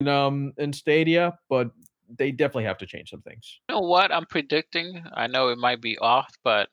in 0.00 0.08
um 0.08 0.54
in 0.56 0.72
Stadia, 0.72 1.38
but 1.50 1.70
they 2.08 2.32
definitely 2.32 2.64
have 2.64 2.78
to 2.78 2.86
change 2.86 3.10
some 3.10 3.20
things. 3.20 3.60
You 3.68 3.74
know 3.76 3.82
what? 3.82 4.12
I'm 4.12 4.26
predicting. 4.26 5.04
I 5.14 5.26
know 5.26 5.48
it 5.48 5.58
might 5.58 5.82
be 5.82 5.98
off, 5.98 6.34
but 6.42 6.70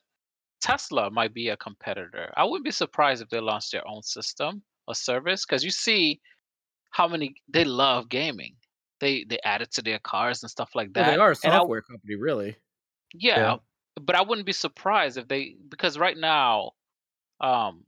Tesla 0.62 1.12
might 1.12 1.34
be 1.34 1.50
a 1.50 1.58
competitor. 1.58 2.34
I 2.36 2.43
wouldn't 2.45 2.65
be 2.65 2.71
surprised 2.71 3.21
if 3.21 3.30
they 3.30 3.39
launched 3.39 3.71
their 3.71 3.88
own 3.88 4.02
system 4.02 4.63
or 4.88 4.95
service 4.95 5.45
because 5.45 5.63
you 5.63 5.69
see 5.71 6.21
how 6.91 7.08
many 7.08 7.36
they 7.50 7.65
love 7.65 8.10
gaming. 8.10 8.56
They 9.00 9.26
they 9.26 9.39
add 9.43 9.62
it 9.62 9.71
to 9.73 9.82
their 9.82 10.00
cars 10.00 10.42
and 10.42 10.50
stuff 10.50 10.71
like 10.73 10.94
Well, 10.96 11.04
that. 11.04 11.12
they 11.12 11.17
are 11.17 11.31
a 11.31 11.35
And 11.44 11.54
I, 11.54 11.58
software 11.58 11.81
company, 11.81 12.15
really. 12.15 12.56
yeah, 13.13 13.58
but 14.02 14.15
I 14.15 14.21
wouldn't 14.21 14.45
be 14.45 14.54
surprised 14.54 15.17
if 15.17 15.27
they 15.27 15.56
because 15.69 15.98
right 15.98 16.17
now, 16.17 16.71
um, 17.41 17.83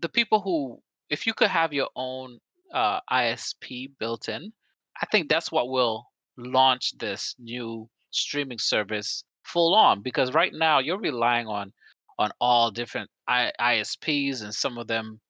the 0.00 0.08
people 0.08 0.40
who 0.40 0.80
if 1.08 1.26
you 1.26 1.34
could 1.34 1.48
have 1.48 1.72
your 1.72 1.88
own 1.96 2.38
uh, 2.72 3.00
ISP 3.10 3.90
built 3.98 4.28
in, 4.28 4.52
I 5.00 5.06
think 5.06 5.28
that's 5.28 5.52
what 5.52 5.68
will 5.68 6.06
launch 6.36 6.96
this 6.98 7.34
new 7.38 7.88
streaming 8.10 8.58
service 8.58 9.24
full 9.44 9.74
on 9.74 10.02
because 10.02 10.32
right 10.32 10.52
now 10.54 10.78
you're 10.78 10.98
relying 10.98 11.46
on 11.46 11.72
on 12.18 12.30
all 12.40 12.70
different 12.70 13.10
I, 13.26 13.52
ISPs 13.60 14.42
and 14.42 14.54
some 14.54 14.78
of 14.78 14.86
them 14.86 15.20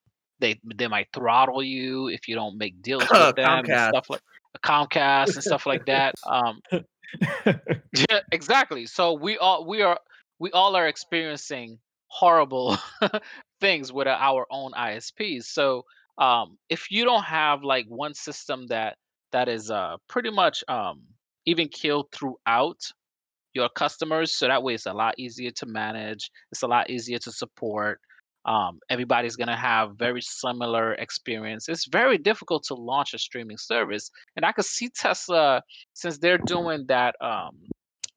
they 0.40 0.60
they 0.74 0.88
might 0.88 1.08
throttle 1.14 1.62
you 1.62 2.08
if 2.08 2.28
you 2.28 2.34
don't 2.34 2.58
make 2.58 2.82
deals 2.82 3.08
with 3.10 3.10
them 3.36 3.64
and 3.66 3.94
stuff 3.94 4.10
like 4.10 4.20
Comcast 4.64 5.34
and 5.34 5.42
stuff 5.42 5.66
like 5.66 5.86
that. 5.86 6.14
Um, 6.26 6.60
yeah, 7.46 8.20
exactly. 8.30 8.86
So 8.86 9.12
we 9.14 9.38
all 9.38 9.66
we 9.66 9.82
are 9.82 9.98
we 10.38 10.50
all 10.52 10.76
are 10.76 10.86
experiencing 10.88 11.78
horrible 12.08 12.76
things 13.60 13.92
with 13.92 14.06
our 14.06 14.46
own 14.50 14.72
ISPs. 14.72 15.44
So 15.44 15.84
um, 16.18 16.58
if 16.68 16.90
you 16.90 17.04
don't 17.04 17.24
have 17.24 17.62
like 17.62 17.86
one 17.88 18.14
system 18.14 18.66
that 18.68 18.96
that 19.32 19.48
is 19.48 19.70
uh, 19.70 19.96
pretty 20.08 20.30
much 20.30 20.62
um, 20.68 21.02
even 21.46 21.68
keel 21.68 22.08
throughout 22.12 22.80
your 23.54 23.68
customers 23.68 24.32
so 24.32 24.46
that 24.46 24.62
way 24.62 24.74
it's 24.74 24.86
a 24.86 24.92
lot 24.92 25.14
easier 25.18 25.50
to 25.50 25.66
manage 25.66 26.30
it's 26.50 26.62
a 26.62 26.66
lot 26.66 26.88
easier 26.88 27.18
to 27.18 27.30
support 27.30 28.00
um, 28.44 28.80
everybody's 28.90 29.36
going 29.36 29.48
to 29.48 29.56
have 29.56 29.96
very 29.96 30.20
similar 30.20 30.94
experience 30.94 31.68
it's 31.68 31.86
very 31.86 32.18
difficult 32.18 32.64
to 32.64 32.74
launch 32.74 33.14
a 33.14 33.18
streaming 33.18 33.58
service 33.58 34.10
and 34.36 34.44
i 34.44 34.52
could 34.52 34.64
see 34.64 34.88
tesla 34.88 35.62
since 35.94 36.18
they're 36.18 36.38
doing 36.38 36.84
that 36.88 37.14
um, 37.20 37.56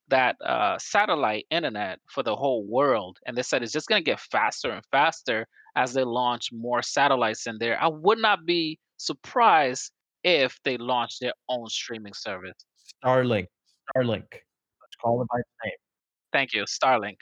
that 0.08 0.36
uh, 0.46 0.78
satellite 0.80 1.46
internet 1.50 2.00
for 2.10 2.22
the 2.24 2.36
whole 2.36 2.66
world 2.68 3.18
and 3.26 3.36
they 3.36 3.42
said 3.42 3.64
it's 3.64 3.72
just 3.72 3.88
going 3.88 4.00
to 4.00 4.06
get 4.06 4.20
faster 4.20 4.72
and 4.72 4.84
faster 4.92 5.48
as 5.76 5.94
they 5.94 6.04
launch 6.04 6.50
more 6.52 6.82
satellites 6.82 7.48
in 7.48 7.58
there 7.60 7.82
i 7.82 7.88
would 7.88 8.20
not 8.20 8.46
be 8.46 8.80
surprised 8.98 9.92
if 10.24 10.60
they 10.64 10.78
launch 10.78 11.20
their 11.20 11.34
own 11.50 11.68
streaming 11.68 12.14
service 12.14 12.66
Starlink. 13.04 13.48
Starlink. 13.96 14.26
Let's 14.32 14.96
call 15.02 15.22
it 15.22 15.28
by 15.32 15.40
its 15.40 15.50
name. 15.64 15.74
thank 16.34 16.54
you 16.54 16.64
starlink 16.64 17.18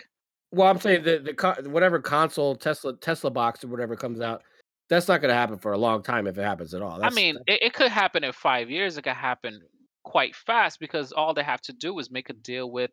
Well, 0.53 0.67
I'm 0.67 0.79
saying 0.79 1.03
the 1.03 1.17
the 1.19 1.69
whatever 1.69 1.99
console 1.99 2.55
Tesla 2.55 2.95
Tesla 2.97 3.31
box 3.31 3.63
or 3.63 3.69
whatever 3.69 3.95
comes 3.95 4.21
out, 4.21 4.43
that's 4.87 5.07
not 5.07 5.19
going 5.19 5.29
to 5.29 5.35
happen 5.35 5.57
for 5.57 5.73
a 5.73 5.77
long 5.77 6.03
time 6.03 6.27
if 6.27 6.37
it 6.37 6.43
happens 6.43 6.75
at 6.75 6.81
all. 6.83 7.03
I 7.03 7.09
mean, 7.09 7.37
it, 7.47 7.63
it 7.63 7.73
could 7.73 7.89
happen 7.89 8.23
in 8.23 8.31
five 8.33 8.69
years. 8.69 8.95
It 8.95 9.01
could 9.01 9.13
happen 9.13 9.61
quite 10.03 10.35
fast 10.35 10.79
because 10.79 11.11
all 11.11 11.33
they 11.33 11.41
have 11.41 11.61
to 11.61 11.73
do 11.73 11.97
is 11.97 12.11
make 12.11 12.29
a 12.29 12.33
deal 12.33 12.69
with 12.69 12.91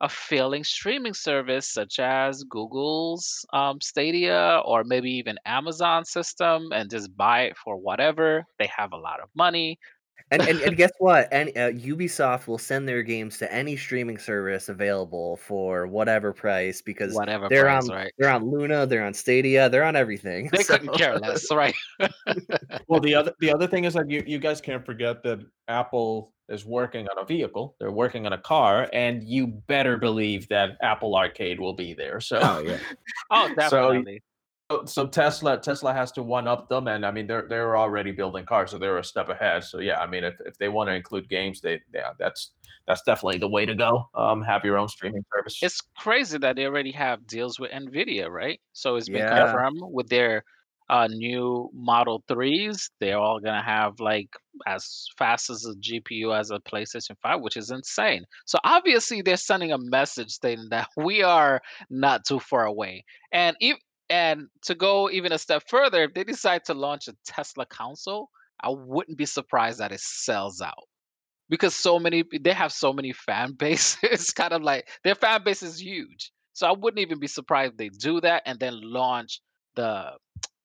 a 0.00 0.08
failing 0.08 0.64
streaming 0.64 1.14
service 1.14 1.72
such 1.72 2.00
as 2.00 2.42
Google's 2.42 3.46
um, 3.52 3.80
Stadia 3.80 4.60
or 4.64 4.82
maybe 4.82 5.10
even 5.12 5.38
Amazon 5.46 6.04
system 6.04 6.72
and 6.72 6.90
just 6.90 7.16
buy 7.16 7.42
it 7.42 7.56
for 7.56 7.76
whatever. 7.76 8.44
They 8.58 8.68
have 8.76 8.92
a 8.92 8.96
lot 8.96 9.20
of 9.20 9.28
money. 9.36 9.78
And, 10.30 10.40
and 10.42 10.60
and 10.62 10.76
guess 10.76 10.90
what? 10.98 11.28
Any 11.30 11.54
uh, 11.54 11.70
Ubisoft 11.72 12.46
will 12.46 12.58
send 12.58 12.88
their 12.88 13.02
games 13.02 13.36
to 13.38 13.52
any 13.52 13.76
streaming 13.76 14.16
service 14.18 14.68
available 14.68 15.36
for 15.36 15.86
whatever 15.86 16.32
price 16.32 16.80
because 16.80 17.14
Whatever 17.14 17.48
they're 17.48 17.64
price, 17.64 17.88
on 17.88 17.94
right? 17.94 18.12
they're 18.18 18.30
on 18.30 18.50
Luna, 18.50 18.86
they're 18.86 19.04
on 19.04 19.12
Stadia, 19.14 19.68
they're 19.68 19.84
on 19.84 19.96
everything. 19.96 20.48
They 20.52 20.62
So- 20.62 20.78
couldn't 20.78 20.96
care 20.96 21.18
less, 21.18 21.52
right? 21.52 21.74
Well, 22.88 23.00
the 23.00 23.14
other 23.14 23.32
the 23.40 23.52
other 23.52 23.66
thing 23.66 23.84
is 23.84 23.94
that 23.94 24.08
you, 24.10 24.22
you 24.26 24.38
guys 24.38 24.60
can't 24.60 24.84
forget 24.84 25.22
that 25.24 25.40
Apple 25.68 26.32
is 26.48 26.64
working 26.64 27.06
on 27.08 27.22
a 27.22 27.24
vehicle. 27.26 27.76
They're 27.78 27.90
working 27.92 28.26
on 28.26 28.32
a 28.32 28.38
car, 28.38 28.88
and 28.92 29.22
you 29.22 29.46
better 29.46 29.96
believe 29.98 30.48
that 30.48 30.76
Apple 30.82 31.16
Arcade 31.16 31.60
will 31.60 31.72
be 31.74 31.94
there. 31.94 32.20
So, 32.20 32.38
oh 32.42 32.60
yeah. 32.60 32.78
Oh, 33.30 33.48
So- 33.48 33.54
definitely. 33.54 34.22
So, 34.80 34.84
so 34.86 35.06
Tesla 35.06 35.58
Tesla 35.58 35.92
has 35.92 36.12
to 36.12 36.22
one 36.22 36.48
up 36.48 36.68
them, 36.68 36.88
and 36.88 37.04
I 37.04 37.10
mean 37.10 37.26
they're 37.26 37.46
they're 37.48 37.76
already 37.76 38.12
building 38.12 38.44
cars, 38.46 38.70
so 38.70 38.78
they're 38.78 38.98
a 38.98 39.04
step 39.04 39.28
ahead. 39.28 39.64
So 39.64 39.78
yeah, 39.78 40.00
I 40.00 40.06
mean 40.06 40.24
if, 40.24 40.34
if 40.44 40.58
they 40.58 40.68
want 40.68 40.88
to 40.88 40.94
include 40.94 41.28
games, 41.28 41.60
they 41.60 41.80
yeah 41.94 42.10
that's 42.18 42.52
that's 42.86 43.02
definitely 43.02 43.38
the 43.38 43.48
way 43.48 43.66
to 43.66 43.74
go. 43.74 44.08
Um, 44.14 44.42
have 44.42 44.64
your 44.64 44.78
own 44.78 44.88
streaming 44.88 45.24
service. 45.34 45.58
It's 45.62 45.80
crazy 45.96 46.38
that 46.38 46.56
they 46.56 46.66
already 46.66 46.92
have 46.92 47.26
deals 47.26 47.58
with 47.58 47.70
Nvidia, 47.70 48.28
right? 48.28 48.60
So 48.72 48.96
it's 48.96 49.08
been 49.08 49.22
Yeah. 49.22 49.46
confirmed 49.46 49.80
with 49.82 50.08
their 50.08 50.44
uh, 50.90 51.08
new 51.10 51.70
Model 51.72 52.22
Threes. 52.28 52.90
They're 53.00 53.18
all 53.18 53.40
gonna 53.40 53.62
have 53.62 54.00
like 54.00 54.28
as 54.66 55.06
fast 55.16 55.50
as 55.50 55.64
a 55.64 55.74
GPU 55.76 56.38
as 56.38 56.50
a 56.50 56.58
PlayStation 56.60 57.16
Five, 57.22 57.40
which 57.40 57.56
is 57.56 57.70
insane. 57.70 58.24
So 58.46 58.58
obviously 58.64 59.22
they're 59.22 59.36
sending 59.36 59.72
a 59.72 59.78
message 59.78 60.30
stating 60.30 60.68
that 60.70 60.88
we 60.96 61.22
are 61.22 61.60
not 61.90 62.24
too 62.26 62.40
far 62.40 62.64
away. 62.66 63.04
And 63.32 63.56
if 63.60 63.78
and 64.10 64.48
to 64.62 64.74
go 64.74 65.10
even 65.10 65.32
a 65.32 65.38
step 65.38 65.62
further, 65.68 66.04
if 66.04 66.14
they 66.14 66.24
decide 66.24 66.64
to 66.66 66.74
launch 66.74 67.08
a 67.08 67.14
Tesla 67.26 67.66
console, 67.66 68.28
I 68.62 68.70
wouldn't 68.70 69.18
be 69.18 69.26
surprised 69.26 69.78
that 69.78 69.92
it 69.92 70.00
sells 70.00 70.60
out 70.60 70.84
because 71.48 71.74
so 71.74 71.98
many 71.98 72.24
they 72.40 72.52
have 72.52 72.72
so 72.72 72.92
many 72.92 73.12
fan 73.12 73.52
bases. 73.58 73.98
it's 74.02 74.32
kind 74.32 74.52
of 74.52 74.62
like 74.62 74.88
their 75.02 75.14
fan 75.14 75.42
base 75.44 75.62
is 75.62 75.80
huge. 75.80 76.32
So 76.52 76.68
I 76.68 76.72
wouldn't 76.72 77.00
even 77.00 77.18
be 77.18 77.26
surprised 77.26 77.72
if 77.72 77.76
they 77.78 77.88
do 77.88 78.20
that 78.20 78.42
and 78.46 78.58
then 78.60 78.80
launch 78.80 79.40
the 79.74 80.12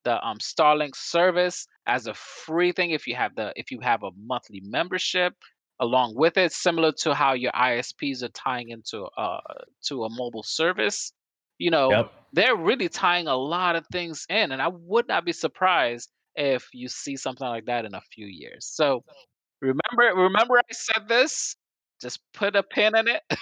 the 0.03 0.25
um 0.25 0.37
Starlink 0.37 0.95
service 0.95 1.67
as 1.87 2.07
a 2.07 2.13
free 2.13 2.71
thing 2.71 2.91
if 2.91 3.07
you 3.07 3.15
have 3.15 3.35
the 3.35 3.51
if 3.55 3.71
you 3.71 3.79
have 3.81 4.03
a 4.03 4.11
monthly 4.17 4.61
membership 4.63 5.33
along 5.81 6.13
with 6.15 6.37
it, 6.37 6.51
similar 6.51 6.91
to 6.91 7.13
how 7.13 7.33
your 7.33 7.51
ISPs 7.53 8.21
are 8.23 8.29
tying 8.29 8.69
into 8.69 9.03
uh 9.17 9.39
to 9.87 10.03
a 10.03 10.09
mobile 10.09 10.43
service. 10.43 11.13
You 11.59 11.69
know, 11.71 11.91
Yep. 11.91 12.11
they're 12.33 12.55
really 12.55 12.89
tying 12.89 13.27
a 13.27 13.35
lot 13.35 13.75
of 13.75 13.85
things 13.91 14.25
in, 14.29 14.51
and 14.51 14.61
I 14.61 14.69
would 14.69 15.07
not 15.07 15.23
be 15.25 15.33
surprised 15.33 16.09
if 16.35 16.67
you 16.73 16.87
see 16.87 17.15
something 17.17 17.47
like 17.47 17.65
that 17.65 17.85
in 17.85 17.93
a 17.93 18.01
few 18.13 18.25
years. 18.25 18.65
So 18.65 19.03
remember, 19.61 20.15
remember 20.15 20.57
I 20.57 20.73
said 20.73 21.07
this. 21.07 21.55
Just 22.01 22.21
put 22.33 22.55
a 22.55 22.63
pin 22.63 22.95
in 22.95 23.07
it. 23.07 23.21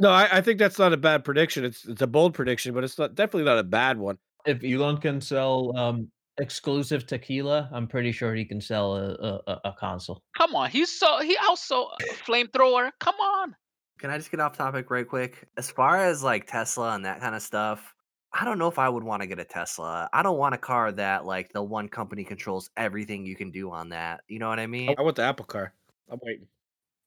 No, 0.00 0.10
I, 0.10 0.28
I 0.38 0.40
think 0.42 0.60
that's 0.60 0.78
not 0.78 0.92
a 0.92 0.96
bad 0.96 1.24
prediction. 1.24 1.64
It's 1.64 1.84
it's 1.84 2.02
a 2.02 2.06
bold 2.06 2.32
prediction, 2.32 2.72
but 2.72 2.84
it's 2.84 2.98
not 2.98 3.16
definitely 3.16 3.44
not 3.44 3.58
a 3.58 3.64
bad 3.64 3.98
one. 3.98 4.16
If 4.46 4.62
Elon 4.62 4.98
can 4.98 5.20
sell 5.20 5.76
um, 5.76 6.08
exclusive 6.38 7.04
tequila, 7.04 7.68
I'm 7.72 7.88
pretty 7.88 8.12
sure 8.12 8.32
he 8.34 8.44
can 8.44 8.60
sell 8.60 8.94
a, 8.96 9.14
a, 9.14 9.40
a- 9.48 9.60
a 9.64 9.72
console. 9.72 10.22
Come 10.36 10.54
on, 10.54 10.70
he's 10.70 10.96
so 10.96 11.18
he 11.18 11.36
also 11.38 11.88
a 11.88 12.14
flamethrower. 12.24 12.92
Come 13.00 13.16
on. 13.16 13.56
Can 13.98 14.10
I 14.10 14.18
just 14.18 14.30
get 14.30 14.38
off 14.38 14.56
topic 14.56 14.90
right 14.90 15.06
quick? 15.06 15.48
As 15.56 15.70
far 15.70 15.96
as 16.04 16.22
like 16.22 16.46
Tesla 16.46 16.94
and 16.94 17.04
that 17.04 17.20
kind 17.20 17.34
of 17.34 17.42
stuff, 17.42 17.94
I 18.32 18.44
don't 18.44 18.58
know 18.58 18.68
if 18.68 18.78
I 18.78 18.88
would 18.88 19.02
want 19.02 19.22
to 19.22 19.26
get 19.26 19.40
a 19.40 19.44
Tesla. 19.44 20.08
I 20.12 20.22
don't 20.22 20.38
want 20.38 20.54
a 20.54 20.58
car 20.58 20.92
that 20.92 21.24
like 21.26 21.52
the 21.52 21.62
one 21.62 21.88
company 21.88 22.22
controls 22.22 22.70
everything 22.76 23.26
you 23.26 23.34
can 23.34 23.50
do 23.50 23.72
on 23.72 23.88
that. 23.88 24.20
You 24.28 24.38
know 24.38 24.48
what 24.48 24.60
I 24.60 24.68
mean? 24.68 24.94
I 24.96 25.02
want 25.02 25.16
the 25.16 25.22
Apple 25.22 25.46
car. 25.46 25.72
I'm 26.08 26.20
waiting. 26.22 26.46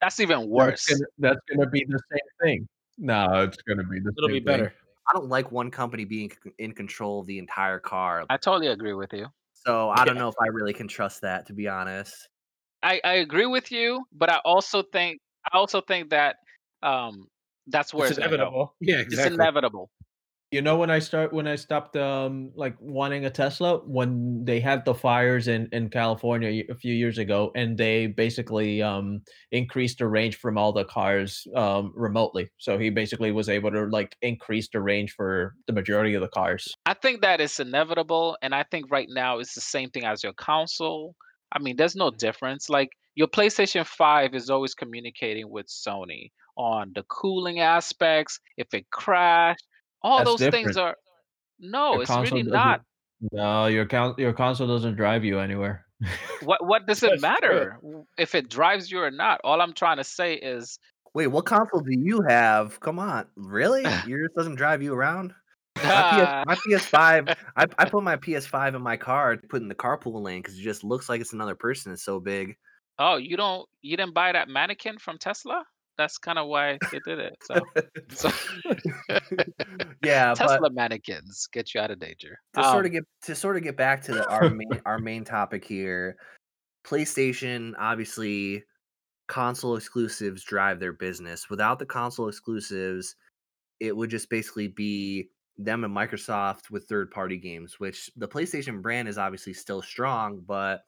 That's 0.02 0.20
even 0.20 0.39
That's 0.39 0.50
worse. 0.50 0.88
gonna, 0.88 1.06
that's 1.20 1.39
gonna 1.50 1.70
be 1.70 1.86
the 1.88 2.00
same 2.12 2.20
thing. 2.42 2.68
No, 2.98 3.44
it's 3.44 3.62
gonna 3.62 3.84
be 3.84 4.00
the 4.00 4.12
It'll 4.18 4.28
same 4.28 4.34
be 4.34 4.39
better. 4.42 4.66
thing. 4.66 4.76
I 5.10 5.14
don't 5.14 5.30
like 5.30 5.52
one 5.52 5.72
company 5.72 6.04
being 6.04 6.32
in 6.58 6.74
control 6.74 7.22
of 7.22 7.28
the 7.28 7.39
entire 7.39 7.80
car. 7.80 8.26
I 8.30 8.38
totally 8.38 8.68
agree 8.68 8.94
with 8.94 9.14
you. 9.14 9.28
So 9.54 9.89
I 9.92 10.06
don't 10.06 10.18
know 10.18 10.28
if 10.28 10.36
I 10.42 10.48
really 10.48 10.74
can 10.74 10.88
trust 10.88 11.22
that, 11.22 11.46
to 11.48 11.54
be 11.54 11.68
honest. 11.68 12.28
I, 12.84 13.00
I 13.04 13.14
agree 13.16 13.46
with 13.46 13.72
you, 13.72 14.04
but 14.12 14.30
I 14.30 14.39
also 14.44 14.84
think 14.84 15.20
I 15.52 15.58
also 15.58 15.82
think 15.82 16.10
that 16.10 16.38
um 16.84 17.27
that's 17.67 17.93
where 17.93 18.07
It's 18.07 18.17
it's, 18.17 18.25
inevitable. 18.25 18.75
Yeah, 18.79 19.03
It's 19.05 19.17
inevitable. 19.17 19.89
You 20.51 20.61
know 20.61 20.75
when 20.75 20.91
I 20.91 20.99
start 20.99 21.32
when 21.32 21.47
I 21.47 21.55
stopped 21.55 21.95
um 21.95 22.51
like 22.55 22.75
wanting 22.82 23.23
a 23.23 23.29
Tesla 23.29 23.77
when 23.86 24.43
they 24.43 24.59
had 24.59 24.84
the 24.84 24.93
fires 24.93 25.47
in 25.47 25.69
in 25.71 25.89
California 25.89 26.63
a 26.69 26.75
few 26.75 26.93
years 26.93 27.17
ago 27.17 27.53
and 27.55 27.77
they 27.77 28.07
basically 28.07 28.82
um 28.82 29.21
increased 29.53 29.99
the 29.99 30.07
range 30.07 30.36
from 30.36 30.57
all 30.57 30.73
the 30.73 30.84
cars 30.84 31.47
um 31.55 31.93
remotely. 31.95 32.49
So 32.57 32.77
he 32.77 32.89
basically 32.89 33.32
was 33.32 33.47
able 33.47 33.71
to 33.71 33.86
like 33.86 34.17
increase 34.21 34.67
the 34.67 34.82
range 34.82 35.13
for 35.13 35.55
the 35.67 35.73
majority 35.73 36.15
of 36.15 36.21
the 36.21 36.27
cars. 36.27 36.67
I 36.86 36.95
think 36.95 37.21
that 37.21 37.39
is 37.39 37.57
inevitable, 37.61 38.38
and 38.41 38.53
I 38.53 38.63
think 38.63 38.91
right 38.91 39.07
now 39.09 39.39
it's 39.39 39.55
the 39.55 39.61
same 39.61 39.89
thing 39.89 40.03
as 40.03 40.21
your 40.21 40.34
console. 40.34 41.15
I 41.53 41.59
mean, 41.59 41.77
there's 41.77 41.95
no 41.95 42.11
difference. 42.11 42.69
Like 42.69 42.89
your 43.15 43.27
PlayStation 43.27 43.86
5 43.86 44.36
is 44.36 44.49
always 44.49 44.73
communicating 44.73 45.49
with 45.49 45.67
Sony 45.67 46.32
on 46.58 46.91
the 46.95 47.04
cooling 47.04 47.60
aspects, 47.60 48.39
if 48.58 48.74
it 48.74 48.89
crashed, 48.91 49.66
all 50.02 50.20
That's 50.20 50.39
those 50.41 50.49
things 50.52 50.78
are 50.78 50.95
no, 51.60 51.93
Your 51.93 52.02
it's 52.02 52.10
really 52.12 52.43
doesn't- 52.43 52.82
No, 53.32 53.68
your 53.68 53.86
con- 53.86 54.16
your 54.18 54.34
console 54.34 54.68
doesn't 54.68 54.95
drive 54.95 55.24
you 55.24 55.39
anywhere. 55.39 55.86
What 56.43 56.66
what 56.66 56.88
does 56.88 57.04
it 57.04 57.22
matter 57.22 57.78
w- 57.82 58.06
if 58.18 58.34
it 58.34 58.49
drives 58.49 58.89
you 58.91 58.99
or 59.02 59.12
not? 59.12 59.39
All 59.43 59.62
I'm 59.62 59.74
trying 59.74 59.97
to 59.97 60.04
say 60.04 60.34
is 60.36 60.80
Wait, 61.14 61.28
what 61.28 61.45
console 61.45 61.82
do 61.82 61.91
you 61.91 62.22
have? 62.28 62.80
Come 62.80 62.97
on, 62.97 63.28
really? 63.36 63.84
Yours 64.08 64.30
doesn't 64.36 64.56
drive 64.56 64.82
you 64.82 64.93
around? 64.93 65.34
My, 65.84 65.84
PS, 65.84 66.47
my 66.47 66.56
PS5, 66.56 67.36
I, 67.56 67.66
I 67.78 67.86
put 67.86 68.04
my 68.04 68.16
PS5 68.18 68.76
in 68.76 68.82
my 68.82 68.97
car, 68.97 69.36
to 69.36 69.47
put 69.47 69.62
in 69.62 69.68
the 69.68 69.76
carpool 69.76 70.22
lane 70.22 70.41
because 70.41 70.58
it 70.58 70.62
just 70.62 70.84
looks 70.84 71.08
like 71.10 71.22
it's 71.22 71.34
another 71.34 71.56
person. 71.56 71.91
It's 71.91 72.04
so 72.04 72.20
big. 72.20 72.56
oh, 72.97 73.18
you 73.18 73.38
don't 73.38 73.68
you 73.82 73.97
didn't 73.97 74.14
buy 74.16 74.32
that 74.32 74.47
mannequin 74.47 74.97
from 74.97 75.18
Tesla? 75.20 75.64
That's 76.02 76.18
kind 76.18 76.39
of 76.39 76.47
why 76.47 76.80
they 76.91 76.99
did 77.06 77.20
it. 77.20 77.38
So, 77.43 77.60
so 78.10 78.32
yeah, 80.04 80.34
but 80.34 80.47
Tesla 80.47 80.72
mannequins 80.72 81.47
get 81.54 81.74
you 81.74 81.82
out 81.82 81.91
of 81.91 81.99
danger. 81.99 82.38
to 82.56 82.64
sort 82.64 82.78
Um, 82.78 82.86
of 82.86 82.91
get 82.91 83.04
to 83.24 83.36
sort 83.36 83.58
of 83.58 83.64
get 83.64 83.78
back 83.78 84.02
to 84.04 84.14
the, 84.14 84.28
our 84.28 84.49
main 84.49 84.82
our 84.86 84.97
main 84.97 85.24
topic 85.24 85.64
here, 85.64 86.16
PlayStation 86.84 87.74
obviously 87.78 88.64
console 89.28 89.76
exclusives 89.76 90.43
drive 90.43 90.80
their 90.80 90.93
business. 90.93 91.49
Without 91.49 91.78
the 91.78 91.86
console 91.86 92.28
exclusives, 92.28 93.16
it 93.80 93.95
would 93.95 94.10
just 94.10 94.30
basically 94.30 94.68
be 94.68 95.30
them 95.58 95.84
and 95.84 95.95
Microsoft 95.95 96.72
with 96.72 96.86
third 96.86 97.12
party 97.12 97.38
games, 97.38 97.80
which 97.80 98.10
the 98.16 98.28
PlayStation 98.28 98.82
brand 98.82 99.08
is 99.08 99.20
obviously 99.20 99.54
still 99.54 99.82
strong, 99.84 100.41
but 100.47 100.82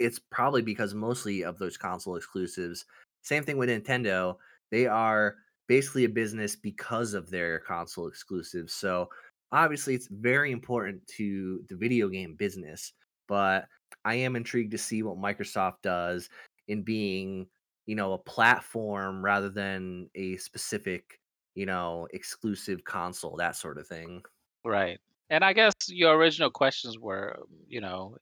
it's 0.00 0.18
probably 0.18 0.62
because 0.62 0.94
mostly 0.94 1.44
of 1.44 1.58
those 1.58 1.76
console 1.76 2.16
exclusives. 2.16 2.84
Same 3.22 3.44
thing 3.44 3.56
with 3.56 3.68
Nintendo. 3.68 4.36
They 4.70 4.86
are 4.86 5.36
basically 5.66 6.04
a 6.04 6.08
business 6.08 6.56
because 6.56 7.14
of 7.14 7.30
their 7.30 7.60
console 7.60 8.08
exclusives. 8.08 8.74
So 8.74 9.08
obviously 9.52 9.94
it's 9.94 10.08
very 10.10 10.52
important 10.52 11.06
to 11.16 11.62
the 11.68 11.76
video 11.76 12.08
game 12.08 12.34
business, 12.34 12.92
but 13.26 13.66
I 14.04 14.14
am 14.14 14.36
intrigued 14.36 14.72
to 14.72 14.78
see 14.78 15.02
what 15.02 15.18
Microsoft 15.18 15.82
does 15.82 16.28
in 16.68 16.82
being 16.82 17.46
you 17.88 17.94
know, 17.94 18.12
a 18.12 18.18
platform 18.18 19.24
rather 19.24 19.48
than 19.48 20.10
a 20.14 20.36
specific, 20.36 21.18
you 21.54 21.64
know, 21.64 22.06
exclusive 22.12 22.84
console, 22.84 23.34
that 23.36 23.56
sort 23.56 23.78
of 23.78 23.86
thing. 23.86 24.22
Right. 24.62 24.98
And 25.30 25.42
I 25.42 25.54
guess 25.54 25.72
your 25.88 26.14
original 26.14 26.50
questions 26.50 26.98
were, 26.98 27.38
um, 27.40 27.46
you 27.66 27.80
know, 27.80 28.14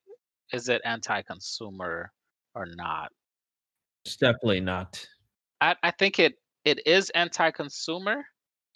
is 0.52 0.68
it 0.68 0.80
anti-consumer 0.84 2.12
or 2.54 2.66
not? 2.76 3.10
It's 4.06 4.16
definitely 4.16 4.60
not. 4.60 5.04
I, 5.60 5.74
I 5.82 5.90
think 5.90 6.20
it 6.20 6.34
it 6.64 6.86
is 6.86 7.10
anti-consumer 7.10 8.24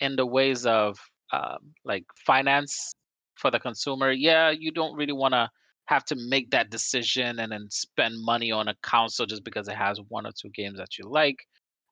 in 0.01 0.17
the 0.17 0.27
ways 0.27 0.67
of 0.67 0.99
um, 1.33 1.73
like 1.85 2.05
finance 2.27 2.95
for 3.37 3.51
the 3.51 3.61
consumer. 3.61 4.11
Yeah, 4.11 4.51
you 4.51 4.73
don't 4.73 4.97
really 4.97 5.13
want 5.13 5.35
to 5.35 5.49
have 5.87 6.05
to 6.07 6.17
make 6.17 6.51
that 6.51 6.71
decision 6.71 7.39
and 7.39 7.53
then 7.53 7.67
spend 7.71 8.15
money 8.19 8.51
on 8.51 8.69
a 8.69 8.75
console 8.83 9.27
just 9.27 9.45
because 9.45 9.69
it 9.69 9.77
has 9.77 10.01
one 10.09 10.27
or 10.27 10.31
two 10.33 10.51
games 10.51 10.79
that 10.79 10.99
you 10.99 11.05
like. 11.09 11.37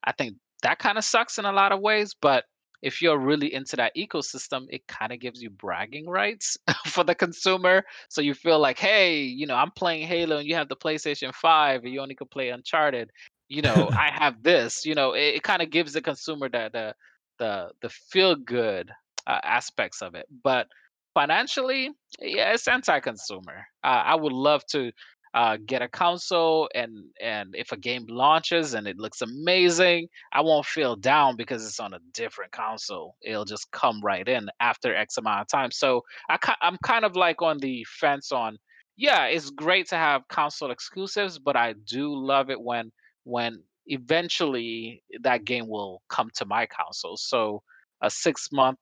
I 0.05 0.12
think 0.12 0.34
that 0.62 0.78
kind 0.80 0.99
of 0.99 1.05
sucks 1.05 1.39
in 1.39 1.45
a 1.45 1.53
lot 1.53 1.72
of 1.72 1.80
ways, 1.80 2.14
but 2.20 2.45
if 2.83 3.03
you're 3.03 3.18
really 3.18 3.53
into 3.53 3.76
that 3.76 3.97
ecosystem, 3.97 4.66
it 4.70 4.87
kind 4.87 5.12
of 5.12 5.20
gives 5.20 5.43
you 5.43 5.51
bragging 5.51 6.09
rights 6.09 6.57
for 6.87 7.05
the 7.05 7.14
consumer. 7.14 7.85
So 8.09 8.20
you 8.20 8.35
feel 8.35 8.59
like, 8.59 8.79
hey, 8.79 9.22
you 9.22 9.47
know, 9.47 9.57
I'm 9.57 9.70
playing 9.70 10.07
Halo 10.07 10.39
and 10.39 10.47
you 10.47 10.55
have 10.55 10.68
the 10.68 10.76
PlayStation 10.76 11.35
5 11.35 11.85
and 11.85 11.93
you 11.93 12.01
only 12.01 12.14
can 12.14 12.29
play 12.29 12.51
Uncharted. 12.51 13.11
You 13.49 13.62
know, 13.62 13.91
I 13.93 14.11
have 14.18 14.43
this, 14.43 14.85
you 14.87 14.95
know, 14.95 15.12
it, 15.12 15.37
it 15.37 15.43
kind 15.43 15.62
of 15.62 15.70
gives 15.70 15.93
the 15.93 16.03
consumer 16.03 16.49
the 16.49 16.70
the 16.72 16.95
the 17.39 17.70
the 17.83 17.89
feel 17.89 18.35
good 18.35 18.91
uh, 19.26 19.41
aspects 19.43 20.03
of 20.03 20.14
it. 20.14 20.26
But 20.43 20.68
financially, 21.14 21.91
yeah, 22.20 22.53
it's 22.53 22.68
anti-consumer. 22.68 23.66
Uh, 23.83 23.87
I 23.87 24.14
would 24.14 24.33
love 24.33 24.64
to 24.70 24.93
uh, 25.35 25.59
get 25.64 25.83
a 25.83 25.89
console, 25.89 26.68
and 26.74 27.05
and 27.20 27.55
if 27.57 27.72
a 27.72 27.76
game 27.76 28.07
launches 28.09 28.74
and 28.74 28.87
it 28.87 28.99
looks 28.99 29.20
amazing, 29.20 30.09
I 30.33 30.41
won't 30.41 30.66
feel 30.66 30.97
down 30.97 31.37
because 31.37 31.66
it's 31.66 31.81
on 31.81 31.95
a 31.95 32.01
different 32.12 32.53
console. 32.53 33.16
It'll 33.22 33.45
just 33.45 33.70
come 33.70 34.01
right 34.03 34.26
in 34.26 34.49
after 34.61 34.95
X 34.95 35.16
amount 35.16 35.43
of 35.43 35.49
time. 35.49 35.70
So 35.70 36.03
I 36.29 36.39
I'm 36.61 36.79
kind 36.83 37.05
of 37.05 37.16
like 37.16 37.43
on 37.43 37.59
the 37.59 37.85
fence 38.01 38.33
on. 38.33 38.59
Yeah, 38.97 39.26
it's 39.26 39.51
great 39.51 39.89
to 39.91 39.97
have 39.97 40.26
console 40.29 40.72
exclusives, 40.72 41.39
but 41.39 41.57
I 41.57 41.74
do 41.87 42.14
love 42.14 42.51
it 42.51 42.61
when 42.61 42.91
when 43.24 43.62
eventually 43.87 45.03
that 45.22 45.45
game 45.45 45.68
will 45.68 46.03
come 46.09 46.31
to 46.37 46.47
my 46.47 46.66
console. 46.66 47.16
So 47.16 47.62
a 48.03 48.11
six 48.11 48.49
month 48.53 48.79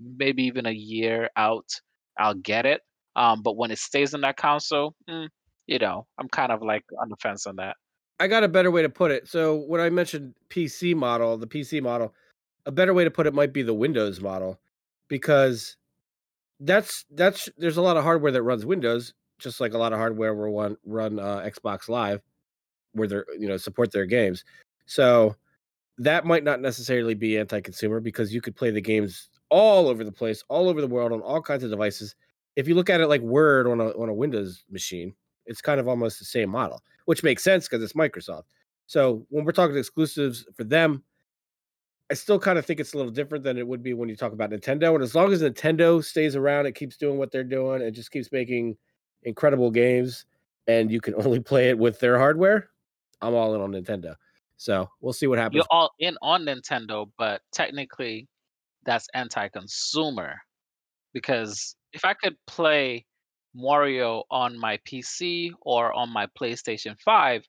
maybe 0.00 0.44
even 0.44 0.66
a 0.66 0.72
year 0.72 1.30
out, 1.36 1.68
I'll 2.18 2.34
get 2.34 2.66
it. 2.66 2.80
Um, 3.16 3.42
but 3.42 3.56
when 3.56 3.70
it 3.70 3.78
stays 3.78 4.14
in 4.14 4.20
that 4.22 4.36
console, 4.36 4.94
mm, 5.08 5.28
you 5.68 5.78
know, 5.78 6.06
I'm 6.18 6.28
kind 6.28 6.50
of 6.50 6.62
like 6.62 6.84
on 7.00 7.10
the 7.10 7.16
fence 7.16 7.46
on 7.46 7.56
that. 7.56 7.76
I 8.18 8.26
got 8.26 8.42
a 8.42 8.48
better 8.48 8.70
way 8.72 8.82
to 8.82 8.88
put 8.88 9.12
it. 9.12 9.28
So 9.28 9.56
when 9.56 9.80
I 9.80 9.90
mentioned 9.90 10.34
PC 10.50 10.96
model, 10.96 11.36
the 11.36 11.46
PC 11.46 11.80
model, 11.80 12.12
a 12.66 12.72
better 12.72 12.92
way 12.92 13.04
to 13.04 13.10
put 13.10 13.26
it 13.28 13.34
might 13.34 13.52
be 13.52 13.62
the 13.62 13.74
Windows 13.74 14.20
model, 14.20 14.58
because 15.06 15.76
that's 16.58 17.04
that's 17.12 17.48
there's 17.56 17.76
a 17.76 17.82
lot 17.82 17.96
of 17.96 18.02
hardware 18.02 18.32
that 18.32 18.42
runs 18.42 18.66
Windows, 18.66 19.14
just 19.38 19.60
like 19.60 19.74
a 19.74 19.78
lot 19.78 19.92
of 19.92 19.98
hardware 19.98 20.34
will 20.34 20.52
run 20.52 20.76
run 20.84 21.20
uh, 21.20 21.40
Xbox 21.46 21.88
Live, 21.88 22.20
where 22.92 23.06
they're 23.06 23.26
you 23.38 23.46
know 23.46 23.56
support 23.56 23.92
their 23.92 24.06
games. 24.06 24.44
So 24.86 25.36
that 25.98 26.24
might 26.24 26.44
not 26.44 26.60
necessarily 26.60 27.14
be 27.14 27.38
anti-consumer 27.38 28.00
because 28.00 28.32
you 28.32 28.40
could 28.40 28.56
play 28.56 28.70
the 28.70 28.80
games 28.80 29.28
all 29.50 29.88
over 29.88 30.02
the 30.02 30.12
place, 30.12 30.42
all 30.48 30.68
over 30.68 30.80
the 30.80 30.86
world 30.86 31.12
on 31.12 31.20
all 31.20 31.42
kinds 31.42 31.62
of 31.62 31.70
devices. 31.70 32.14
If 32.56 32.66
you 32.66 32.74
look 32.74 32.90
at 32.90 33.00
it 33.00 33.08
like 33.08 33.20
Word 33.20 33.66
on 33.68 33.80
a 33.80 33.90
on 33.90 34.08
a 34.08 34.14
Windows 34.14 34.64
machine, 34.70 35.14
it's 35.48 35.60
kind 35.60 35.80
of 35.80 35.88
almost 35.88 36.18
the 36.18 36.24
same 36.24 36.50
model, 36.50 36.82
which 37.06 37.24
makes 37.24 37.42
sense 37.42 37.66
because 37.66 37.82
it's 37.82 37.94
Microsoft. 37.94 38.44
So 38.86 39.26
when 39.30 39.44
we're 39.44 39.52
talking 39.52 39.76
exclusives 39.76 40.46
for 40.54 40.64
them, 40.64 41.02
I 42.10 42.14
still 42.14 42.38
kind 42.38 42.58
of 42.58 42.64
think 42.64 42.80
it's 42.80 42.94
a 42.94 42.96
little 42.96 43.12
different 43.12 43.44
than 43.44 43.58
it 43.58 43.66
would 43.66 43.82
be 43.82 43.92
when 43.92 44.08
you 44.08 44.16
talk 44.16 44.32
about 44.32 44.50
Nintendo. 44.50 44.94
And 44.94 45.02
as 45.02 45.14
long 45.14 45.32
as 45.32 45.42
Nintendo 45.42 46.02
stays 46.02 46.36
around, 46.36 46.66
it 46.66 46.74
keeps 46.74 46.96
doing 46.96 47.18
what 47.18 47.32
they're 47.32 47.44
doing, 47.44 47.82
it 47.82 47.90
just 47.90 48.10
keeps 48.10 48.30
making 48.30 48.76
incredible 49.24 49.70
games, 49.70 50.24
and 50.66 50.90
you 50.90 51.00
can 51.00 51.14
only 51.18 51.40
play 51.40 51.70
it 51.70 51.78
with 51.78 51.98
their 51.98 52.18
hardware. 52.18 52.70
I'm 53.20 53.34
all 53.34 53.54
in 53.54 53.60
on 53.60 53.72
Nintendo. 53.72 54.14
So 54.56 54.88
we'll 55.00 55.12
see 55.12 55.26
what 55.26 55.38
happens. 55.38 55.56
You're 55.56 55.66
all 55.70 55.92
in 55.98 56.16
on 56.22 56.44
Nintendo, 56.44 57.10
but 57.16 57.42
technically 57.52 58.28
that's 58.84 59.06
anti-consumer 59.14 60.36
because 61.12 61.76
if 61.92 62.04
I 62.04 62.14
could 62.14 62.36
play 62.46 63.04
Mario 63.54 64.24
on 64.30 64.58
my 64.58 64.78
PC 64.88 65.50
or 65.62 65.92
on 65.92 66.12
my 66.12 66.26
PlayStation 66.38 66.96
5, 67.00 67.44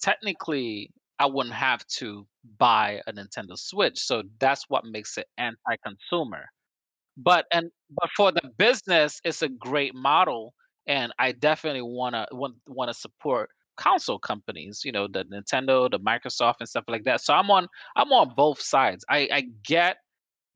technically 0.00 0.90
I 1.18 1.26
wouldn't 1.26 1.54
have 1.54 1.86
to 1.98 2.26
buy 2.58 3.00
a 3.06 3.12
Nintendo 3.12 3.58
Switch. 3.58 3.98
So 3.98 4.22
that's 4.38 4.64
what 4.68 4.84
makes 4.84 5.18
it 5.18 5.26
anti-consumer. 5.36 6.46
But 7.16 7.46
and 7.52 7.70
but 7.90 8.10
for 8.16 8.30
the 8.32 8.42
business, 8.58 9.20
it's 9.24 9.42
a 9.42 9.48
great 9.48 9.94
model, 9.94 10.54
and 10.86 11.12
I 11.18 11.32
definitely 11.32 11.82
wanna 11.82 12.26
want 12.30 12.54
wanna 12.68 12.94
support 12.94 13.50
console 13.76 14.20
companies. 14.20 14.82
You 14.84 14.92
know, 14.92 15.08
the 15.08 15.24
Nintendo, 15.24 15.90
the 15.90 15.98
Microsoft, 15.98 16.56
and 16.60 16.68
stuff 16.68 16.84
like 16.86 17.04
that. 17.04 17.20
So 17.20 17.34
I'm 17.34 17.50
on 17.50 17.66
I'm 17.96 18.12
on 18.12 18.34
both 18.36 18.60
sides. 18.60 19.04
I 19.08 19.28
I 19.32 19.42
get 19.64 19.96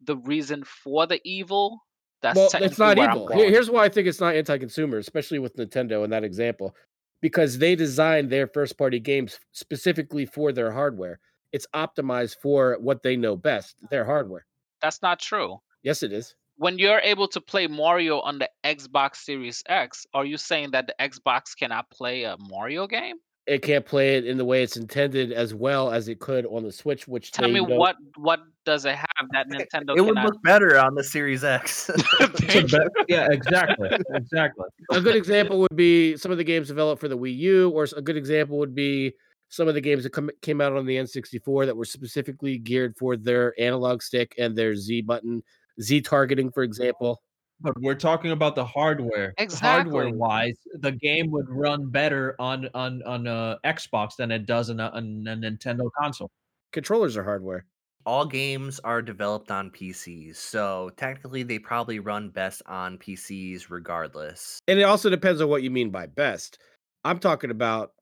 the 0.05 0.17
reason 0.19 0.65
for 0.65 1.07
the 1.07 1.21
evil. 1.25 1.81
That's 2.23 2.37
well, 2.37 2.51
it's 2.55 2.79
not 2.79 2.99
evil. 2.99 3.29
Here's 3.29 3.69
why 3.69 3.85
I 3.85 3.89
think 3.89 4.07
it's 4.07 4.21
not 4.21 4.37
anti-consumer, 4.37 4.99
especially 4.99 5.41
with 5.41 5.57
Nintendo 5.57 6.05
in 6.05 6.11
that 6.11 6.23
example, 6.23 6.75
because 7.21 7.59
they 7.59 7.75
designed 7.75 8.31
their 8.31 8.47
first-party 8.47 9.01
games 9.01 9.41
specifically 9.51 10.25
for 10.25 10.53
their 10.53 10.71
hardware. 10.71 11.19
It's 11.53 11.67
optimized 11.75 12.37
for 12.41 12.79
what 12.81 13.03
they 13.03 13.17
know 13.17 13.37
best, 13.37 13.77
their 13.91 14.05
hardware. 14.05 14.47
That's 14.81 15.03
not 15.03 15.19
true. 15.19 15.59
Yes, 15.83 16.03
it 16.03 16.13
is. 16.13 16.35
When 16.57 16.79
you're 16.79 17.01
able 17.01 17.27
to 17.29 17.41
play 17.41 17.67
Mario 17.67 18.21
on 18.21 18.39
the 18.39 18.49
Xbox 18.65 19.17
Series 19.17 19.63
X, 19.69 20.07
are 20.15 20.25
you 20.25 20.37
saying 20.37 20.71
that 20.71 20.87
the 20.87 20.95
Xbox 21.01 21.57
cannot 21.59 21.91
play 21.91 22.23
a 22.23 22.37
Mario 22.39 22.87
game? 22.87 23.17
It 23.47 23.63
can't 23.63 23.85
play 23.85 24.17
it 24.17 24.25
in 24.25 24.37
the 24.39 24.45
way 24.45 24.63
it's 24.63 24.77
intended 24.77 25.33
as 25.33 25.53
well 25.53 25.91
as 25.91 26.09
it 26.09 26.21
could 26.21 26.47
on 26.47 26.63
the 26.63 26.71
Switch. 26.71 27.09
Which 27.09 27.33
tell 27.33 27.49
me 27.49 27.61
don't... 27.61 27.77
what 27.77 27.97
what 28.17 28.41
does 28.65 28.85
it 28.85 28.95
have 28.95 29.29
that 29.33 29.49
Nintendo? 29.51 29.97
It, 29.97 30.03
would 30.03 30.17
look 30.17 30.41
better 30.43 30.79
on 30.79 30.95
the 30.95 31.03
Series 31.03 31.43
X. 31.43 31.91
yeah, 33.09 33.29
exactly, 33.31 33.91
exactly. 34.15 34.67
A 34.93 35.01
good 35.01 35.17
example 35.17 35.59
would 35.61 35.77
be 35.77 36.17
some 36.17 36.31
of 36.31 36.39
the 36.39 36.45
games 36.45 36.69
developed 36.69 37.01
for 37.01 37.09
the 37.09 37.19
Wii 37.19 37.37
U, 37.39 37.71
or 37.71 37.87
a 37.97 38.03
good 38.03 38.17
example 38.17 38.59
would 38.59 38.75
be 38.75 39.13
some 39.49 39.69
of 39.69 39.75
the 39.75 39.81
games 39.81 40.05
that 40.05 40.11
come, 40.11 40.31
came 40.41 40.61
out 40.61 40.77
on 40.77 40.87
the 40.87 40.97
N64 40.97 41.67
that 41.67 41.77
were 41.77 41.85
specifically 41.85 42.59
geared 42.59 42.97
for 42.97 43.17
their 43.17 43.55
analog 43.61 44.03
stick 44.03 44.35
and 44.39 44.57
their 44.57 44.75
Z 44.75 45.03
button, 45.03 45.43
Z 45.81 46.01
targeting, 46.03 46.51
for 46.51 46.63
example. 46.63 47.21
But 47.63 47.81
we're 47.81 47.95
talking 47.95 48.33
about 48.33 48.55
the 48.55 48.65
hardware. 48.65 49.35
Exactly. 49.39 49.93
Hardware 49.93 50.11
wise, 50.15 50.57
the 50.75 50.93
game 50.93 51.31
would 51.31 51.49
run 51.49 51.91
better 51.91 52.35
on 52.39 52.69
on 52.75 53.03
on 53.05 53.27
a 53.27 53.59
Xbox 53.65 54.17
than 54.17 54.31
it 54.31 54.47
does 54.47 54.71
on 54.71 54.81
a, 54.81 54.89
on 54.89 55.25
a 55.27 55.37
Nintendo 55.37 55.89
console. 55.99 56.31
Controllers 56.73 57.17
are 57.17 57.25
hardware. 57.25 57.67
All 58.05 58.27
games 58.27 58.81
are 58.81 59.01
developed 59.01 59.53
on 59.53 59.71
PCs, 59.71 60.37
so 60.37 60.91
technically 60.97 61.45
they 61.45 61.61
probably 61.61 62.01
run 62.01 62.31
best 62.31 62.61
on 62.67 62.99
PCs 62.99 63.71
regardless. 63.71 64.59
And 64.67 64.81
it 64.81 64.83
also 64.83 65.09
depends 65.09 65.41
on 65.41 65.49
what 65.49 65.63
you 65.63 65.71
mean 65.71 65.91
by 65.91 66.07
best. 66.07 66.59
I'm 67.05 67.21
talking 67.21 67.51
about 67.51 67.93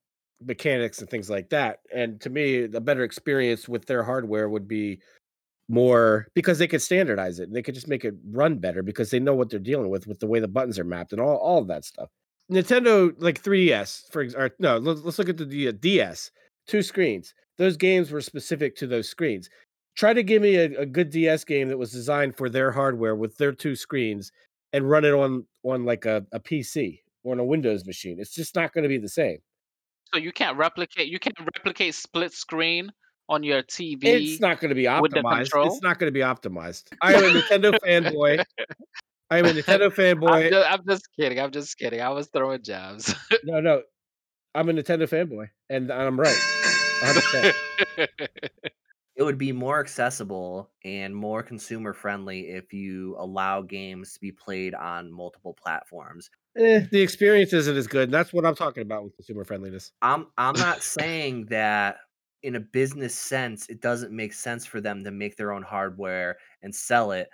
mechanics 0.42 1.00
and 1.00 1.10
things 1.10 1.28
like 1.28 1.50
that. 1.50 1.80
And 1.94 2.20
to 2.22 2.30
me, 2.30 2.66
the 2.66 2.80
better 2.80 3.04
experience 3.04 3.68
with 3.68 3.84
their 3.86 4.02
hardware 4.02 4.48
would 4.48 4.66
be 4.66 5.00
more 5.70 6.26
because 6.34 6.58
they 6.58 6.66
could 6.66 6.82
standardize 6.82 7.38
it 7.38 7.44
and 7.44 7.54
they 7.54 7.62
could 7.62 7.76
just 7.76 7.88
make 7.88 8.04
it 8.04 8.14
run 8.32 8.58
better 8.58 8.82
because 8.82 9.10
they 9.10 9.20
know 9.20 9.34
what 9.34 9.48
they're 9.48 9.60
dealing 9.60 9.88
with 9.88 10.06
with 10.06 10.18
the 10.18 10.26
way 10.26 10.40
the 10.40 10.48
buttons 10.48 10.78
are 10.78 10.84
mapped 10.84 11.12
and 11.12 11.20
all, 11.20 11.36
all 11.36 11.58
of 11.58 11.68
that 11.68 11.84
stuff. 11.84 12.10
Nintendo 12.50 13.14
like 13.18 13.40
3DS 13.40 14.10
for 14.10 14.26
or 14.36 14.50
no, 14.58 14.78
let's, 14.78 15.02
let's 15.02 15.18
look 15.18 15.28
at 15.28 15.36
the 15.36 15.72
DS, 15.72 16.32
two 16.66 16.82
screens. 16.82 17.34
Those 17.56 17.76
games 17.76 18.10
were 18.10 18.20
specific 18.20 18.74
to 18.76 18.88
those 18.88 19.08
screens. 19.08 19.48
Try 19.96 20.12
to 20.12 20.24
give 20.24 20.42
me 20.42 20.56
a, 20.56 20.80
a 20.80 20.86
good 20.86 21.10
DS 21.10 21.44
game 21.44 21.68
that 21.68 21.78
was 21.78 21.92
designed 21.92 22.36
for 22.36 22.50
their 22.50 22.72
hardware 22.72 23.14
with 23.14 23.36
their 23.36 23.52
two 23.52 23.76
screens 23.76 24.32
and 24.72 24.90
run 24.90 25.04
it 25.04 25.14
on 25.14 25.46
on 25.62 25.84
like 25.84 26.04
a, 26.04 26.26
a 26.32 26.40
PC 26.40 26.98
or 27.22 27.32
on 27.32 27.38
a 27.38 27.44
Windows 27.44 27.86
machine. 27.86 28.16
It's 28.18 28.34
just 28.34 28.56
not 28.56 28.72
going 28.72 28.82
to 28.82 28.88
be 28.88 28.98
the 28.98 29.08
same. 29.08 29.38
So 30.12 30.18
you 30.18 30.32
can't 30.32 30.56
replicate 30.56 31.06
you 31.06 31.20
can't 31.20 31.38
replicate 31.38 31.94
split 31.94 32.32
screen 32.32 32.90
on 33.30 33.44
your 33.44 33.62
TV. 33.62 34.00
It's 34.02 34.40
not 34.40 34.60
going 34.60 34.70
to 34.70 34.74
be 34.74 34.84
optimized. 34.84 35.50
It's 35.66 35.82
not 35.82 35.98
going 35.98 36.08
to 36.08 36.12
be 36.12 36.20
optimized. 36.20 36.88
I 37.00 37.14
am 37.14 37.24
a 37.24 37.40
Nintendo 37.40 37.78
fanboy. 37.86 38.44
I 39.30 39.38
am 39.38 39.46
a 39.46 39.50
Nintendo 39.50 39.88
fanboy. 39.94 40.46
I'm 40.46 40.50
just, 40.50 40.70
I'm 40.70 40.80
just, 40.86 41.08
kidding. 41.16 41.40
I'm 41.40 41.50
just 41.52 41.78
kidding. 41.78 42.00
I 42.00 42.08
was 42.10 42.26
throwing 42.26 42.62
jabs. 42.62 43.14
no, 43.44 43.60
no. 43.60 43.82
I'm 44.52 44.68
a 44.68 44.72
Nintendo 44.72 45.08
fanboy, 45.08 45.48
and 45.70 45.92
I'm 45.92 46.18
right. 46.18 46.36
it 47.96 49.22
would 49.22 49.38
be 49.38 49.52
more 49.52 49.78
accessible 49.78 50.70
and 50.84 51.14
more 51.14 51.44
consumer 51.44 51.92
friendly 51.92 52.50
if 52.50 52.72
you 52.72 53.14
allow 53.18 53.62
games 53.62 54.14
to 54.14 54.20
be 54.20 54.32
played 54.32 54.74
on 54.74 55.12
multiple 55.12 55.54
platforms. 55.54 56.30
Eh, 56.58 56.80
the 56.90 57.00
experience 57.00 57.52
isn't 57.52 57.76
as 57.76 57.86
good. 57.86 58.04
And 58.04 58.12
that's 58.12 58.32
what 58.32 58.44
I'm 58.44 58.56
talking 58.56 58.82
about 58.82 59.04
with 59.04 59.14
consumer 59.14 59.44
friendliness. 59.44 59.92
I'm 60.02 60.26
I'm 60.36 60.58
not 60.58 60.82
saying 60.82 61.46
that 61.46 61.98
in 62.42 62.56
a 62.56 62.60
business 62.60 63.14
sense, 63.14 63.68
it 63.68 63.80
doesn't 63.80 64.12
make 64.12 64.32
sense 64.32 64.66
for 64.66 64.80
them 64.80 65.04
to 65.04 65.10
make 65.10 65.36
their 65.36 65.52
own 65.52 65.62
hardware 65.62 66.38
and 66.62 66.74
sell 66.74 67.12
it. 67.12 67.28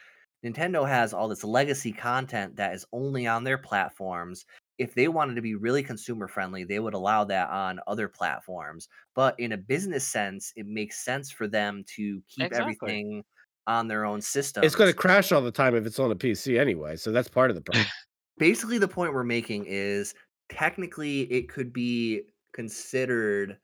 Nintendo 0.45 0.87
has 0.87 1.13
all 1.13 1.29
this 1.29 1.45
legacy 1.45 1.93
content 1.93 2.57
that 2.57 2.75
is 2.75 2.85
only 2.93 3.27
on 3.27 3.45
their 3.45 3.59
platforms. 3.59 4.45
If 4.79 4.95
they 4.95 5.09
wanted 5.09 5.35
to 5.35 5.43
be 5.43 5.55
really 5.55 5.83
consumer 5.83 6.29
friendly, 6.29 6.65
they 6.65 6.79
would 6.79 6.95
allow 6.95 7.25
that 7.25 7.49
on 7.51 7.81
other 7.87 8.09
platforms. 8.09 8.89
But 9.15 9.39
in 9.41 9.53
a 9.53 9.57
business 9.57 10.07
sense, 10.07 10.53
it 10.55 10.67
makes 10.67 11.05
sense 11.05 11.31
for 11.31 11.49
them 11.49 11.85
to 11.97 12.23
keep 12.29 12.47
Exactly. 12.47 12.61
everything 12.61 13.25
on 13.67 13.89
their 13.89 14.05
own 14.05 14.21
system. 14.21 14.63
It's 14.63 14.77
going 14.77 14.91
to 14.91 14.97
crash 14.97 15.33
all 15.33 15.41
the 15.41 15.51
time 15.51 15.75
if 15.75 15.87
it's 15.87 15.99
on 15.99 16.11
a 16.11 16.17
PC 16.17 16.61
anyway. 16.61 16.97
So 16.97 17.11
that's 17.11 17.29
part 17.29 17.51
of 17.51 17.57
the 17.57 17.63
problem. 17.63 17.87
basically 18.39 18.79
the 18.79 18.89
point 18.89 19.13
we're 19.13 19.25
making 19.25 19.65
is 19.67 20.15
technically 20.49 21.23
it 21.33 21.49
could 21.49 21.73
be 21.73 22.23
considered 22.53 23.59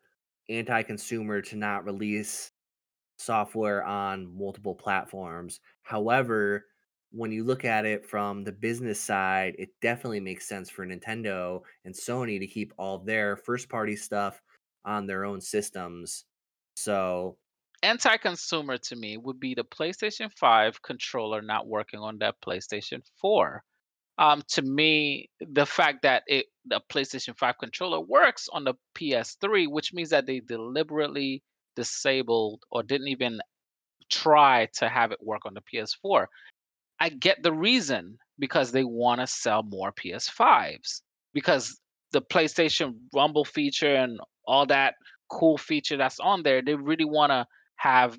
anti-consumer 0.49 1.41
to 1.41 1.57
not 1.57 1.85
release 1.85 2.51
software 3.19 3.85
on 3.85 4.37
multiple 4.37 4.75
platforms 4.75 5.61
however 5.83 6.67
when 7.13 7.31
you 7.31 7.45
look 7.45 7.65
at 7.65 7.85
it 7.85 8.05
from 8.05 8.43
the 8.43 8.53
business 8.53 9.01
side 9.01 9.55
it 9.59 9.69
definitely 9.81 10.21
makes 10.21 10.49
sense 10.49 10.69
for 10.69 10.87
nintendo 10.87 11.61
and 11.85 11.95
sony 11.95 12.39
to 12.39 12.47
keep 12.47 12.73
all 12.79 12.99
their 12.99 13.37
first 13.37 13.69
party 13.69 13.95
stuff 13.95 14.41
on 14.85 15.07
their 15.07 15.25
own 15.25 15.41
systems 15.41 16.25
so 16.75 17.37
Anti-consumer 17.85 18.79
to 18.79 18.97
me 18.97 19.17
would 19.17 19.41
be 19.41 19.55
the 19.55 19.65
PlayStation 19.65 20.31
5 20.39 20.83
controller 20.83 21.43
not 21.43 21.67
working 21.67 21.99
on 21.99 22.19
that 22.19 22.37
PlayStation 22.41 23.01
4. 23.21 23.65
Um, 24.19 24.43
to 24.49 24.63
me, 24.63 25.31
the 25.41 25.67
fact 25.67 26.03
that 26.03 26.23
it 26.27 26.47
the 26.67 26.81
PlayStation 26.91 27.37
5 27.37 27.59
controller 27.59 28.01
works 28.01 28.49
on 28.53 28.65
the 28.65 28.75
PS3, 28.95 29.69
which 29.69 29.93
means 29.93 30.11
that 30.11 30.27
they 30.27 30.41
deliberately 30.41 31.43
disabled 31.75 32.63
or 32.71 32.83
didn't 32.83 33.09
even 33.09 33.41
try 34.11 34.69
to 34.75 34.89
have 34.89 35.11
it 35.13 35.19
work 35.23 35.43
on 35.45 35.55
the 35.55 35.63
PS4. 35.63 36.27
I 37.01 37.09
get 37.09 37.43
the 37.43 37.53
reason 37.53 38.19
because 38.39 38.71
they 38.71 38.85
want 38.85 39.21
to 39.21 39.27
sell 39.27 39.63
more 39.63 39.93
PS5s 39.93 41.01
because 41.33 41.81
the 42.13 42.23
PlayStation 42.23 42.95
Rumble 43.15 43.45
feature 43.45 43.95
and 43.95 44.21
all 44.47 44.67
that 44.67 44.95
cool 45.31 45.59
feature 45.59 45.97
that's 45.97 46.21
on 46.21 46.43
there, 46.43 46.63
they 46.63 46.75
really 46.75 47.05
want 47.05 47.31
to 47.31 47.47
have 47.77 48.19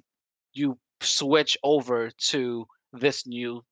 you 0.54 0.78
switch 1.02 1.58
over 1.64 2.10
to 2.30 2.66
this 2.92 3.26
new 3.26 3.64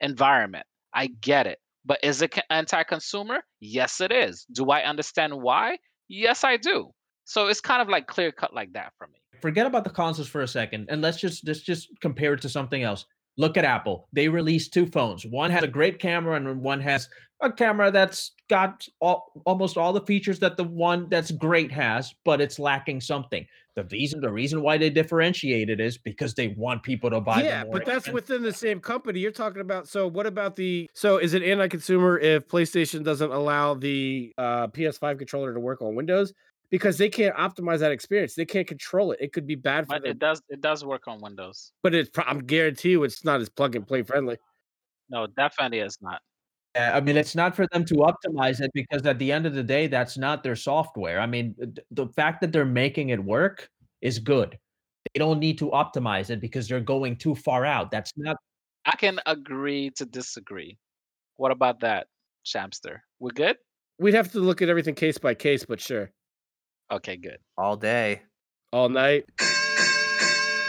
environment. 0.00 0.66
I 0.94 1.08
get 1.08 1.46
it. 1.46 1.58
But 1.84 1.98
is 2.02 2.22
it 2.22 2.38
anti 2.50 2.82
consumer? 2.82 3.38
Yes, 3.60 4.00
it 4.00 4.12
is. 4.12 4.46
Do 4.52 4.70
I 4.70 4.82
understand 4.82 5.34
why? 5.34 5.78
Yes, 6.08 6.44
I 6.44 6.56
do. 6.56 6.90
So 7.24 7.46
it's 7.46 7.60
kind 7.60 7.80
of 7.80 7.88
like 7.88 8.06
clear 8.06 8.32
cut 8.32 8.54
like 8.54 8.72
that 8.72 8.92
for 8.98 9.06
me. 9.06 9.22
Forget 9.40 9.66
about 9.66 9.84
the 9.84 9.90
consoles 9.90 10.28
for 10.28 10.42
a 10.42 10.48
second, 10.48 10.86
and 10.90 11.00
let's 11.00 11.18
just 11.18 11.46
let's 11.46 11.60
just 11.60 11.88
compare 12.00 12.34
it 12.34 12.42
to 12.42 12.48
something 12.48 12.82
else. 12.82 13.06
Look 13.38 13.56
at 13.56 13.64
Apple. 13.64 14.08
They 14.12 14.28
released 14.28 14.74
two 14.74 14.86
phones. 14.86 15.24
One 15.24 15.50
has 15.50 15.62
a 15.62 15.68
great 15.68 15.98
camera, 15.98 16.36
and 16.36 16.60
one 16.60 16.80
has 16.80 17.08
a 17.42 17.50
camera 17.52 17.90
that's 17.90 18.32
got 18.48 18.86
all, 19.00 19.32
almost 19.46 19.76
all 19.76 19.92
the 19.92 20.00
features 20.02 20.38
that 20.40 20.56
the 20.56 20.64
one 20.64 21.08
that's 21.08 21.30
great 21.30 21.70
has, 21.72 22.14
but 22.24 22.40
it's 22.40 22.58
lacking 22.58 23.00
something. 23.00 23.46
The 23.76 23.84
reason 23.84 24.20
the 24.20 24.30
reason 24.32 24.62
why 24.62 24.76
they 24.78 24.90
differentiate 24.90 25.70
it 25.70 25.80
is 25.80 25.96
because 25.96 26.34
they 26.34 26.48
want 26.48 26.82
people 26.82 27.08
to 27.10 27.20
buy. 27.20 27.42
yeah, 27.42 27.64
but 27.64 27.86
that's 27.86 28.08
within 28.08 28.42
the 28.42 28.52
same 28.52 28.80
company. 28.80 29.20
You're 29.20 29.30
talking 29.30 29.60
about. 29.60 29.88
So 29.88 30.08
what 30.08 30.26
about 30.26 30.56
the? 30.56 30.90
So 30.92 31.18
is 31.18 31.34
it 31.34 31.42
anti-consumer 31.42 32.18
if 32.18 32.48
PlayStation 32.48 33.04
doesn't 33.04 33.30
allow 33.30 33.74
the 33.74 34.32
uh, 34.36 34.66
PS5 34.68 35.18
controller 35.18 35.54
to 35.54 35.60
work 35.60 35.82
on 35.82 35.94
Windows? 35.94 36.32
Because 36.68 36.98
they 36.98 37.08
can't 37.08 37.34
optimize 37.36 37.78
that 37.78 37.90
experience. 37.90 38.34
They 38.34 38.44
can't 38.44 38.66
control 38.66 39.12
it. 39.12 39.18
It 39.20 39.32
could 39.32 39.46
be 39.46 39.56
bad 39.56 39.86
for 39.86 39.94
But 39.94 40.02
them. 40.02 40.10
it 40.12 40.18
does 40.18 40.42
it 40.48 40.60
does 40.60 40.84
work 40.84 41.06
on 41.06 41.20
Windows. 41.20 41.72
But 41.82 41.94
it's. 41.94 42.10
I'm 42.26 42.40
guarantee 42.40 42.90
you, 42.90 43.04
it's 43.04 43.24
not 43.24 43.40
as 43.40 43.48
plug 43.48 43.76
and 43.76 43.86
play 43.86 44.02
friendly. 44.02 44.36
No, 45.08 45.26
definitely 45.28 45.78
is 45.78 45.98
not. 46.00 46.20
Yeah, 46.76 46.96
I 46.96 47.00
mean, 47.00 47.16
it's 47.16 47.34
not 47.34 47.56
for 47.56 47.66
them 47.72 47.84
to 47.86 47.94
optimize 47.94 48.60
it 48.60 48.70
because 48.74 49.04
at 49.04 49.18
the 49.18 49.32
end 49.32 49.44
of 49.44 49.54
the 49.54 49.62
day, 49.62 49.88
that's 49.88 50.16
not 50.16 50.42
their 50.44 50.54
software. 50.54 51.18
I 51.20 51.26
mean, 51.26 51.54
th- 51.58 51.78
the 51.90 52.06
fact 52.08 52.40
that 52.42 52.52
they're 52.52 52.64
making 52.64 53.08
it 53.08 53.22
work 53.22 53.68
is 54.00 54.18
good. 54.20 54.56
They 55.12 55.18
don't 55.18 55.40
need 55.40 55.58
to 55.58 55.70
optimize 55.70 56.30
it 56.30 56.40
because 56.40 56.68
they're 56.68 56.80
going 56.80 57.16
too 57.16 57.34
far 57.34 57.64
out. 57.66 57.90
That's 57.90 58.12
not. 58.16 58.36
I 58.86 58.94
can 58.96 59.18
agree 59.26 59.90
to 59.96 60.04
disagree. 60.06 60.78
What 61.38 61.50
about 61.50 61.80
that, 61.80 62.06
Shamster? 62.46 62.98
We're 63.18 63.30
good? 63.30 63.56
We'd 63.98 64.14
have 64.14 64.30
to 64.32 64.38
look 64.40 64.62
at 64.62 64.68
everything 64.68 64.94
case 64.94 65.18
by 65.18 65.34
case, 65.34 65.64
but 65.66 65.80
sure. 65.80 66.10
Okay, 66.92 67.16
good. 67.16 67.38
all 67.58 67.76
day 67.76 68.22
All 68.72 68.88
night. 68.88 69.24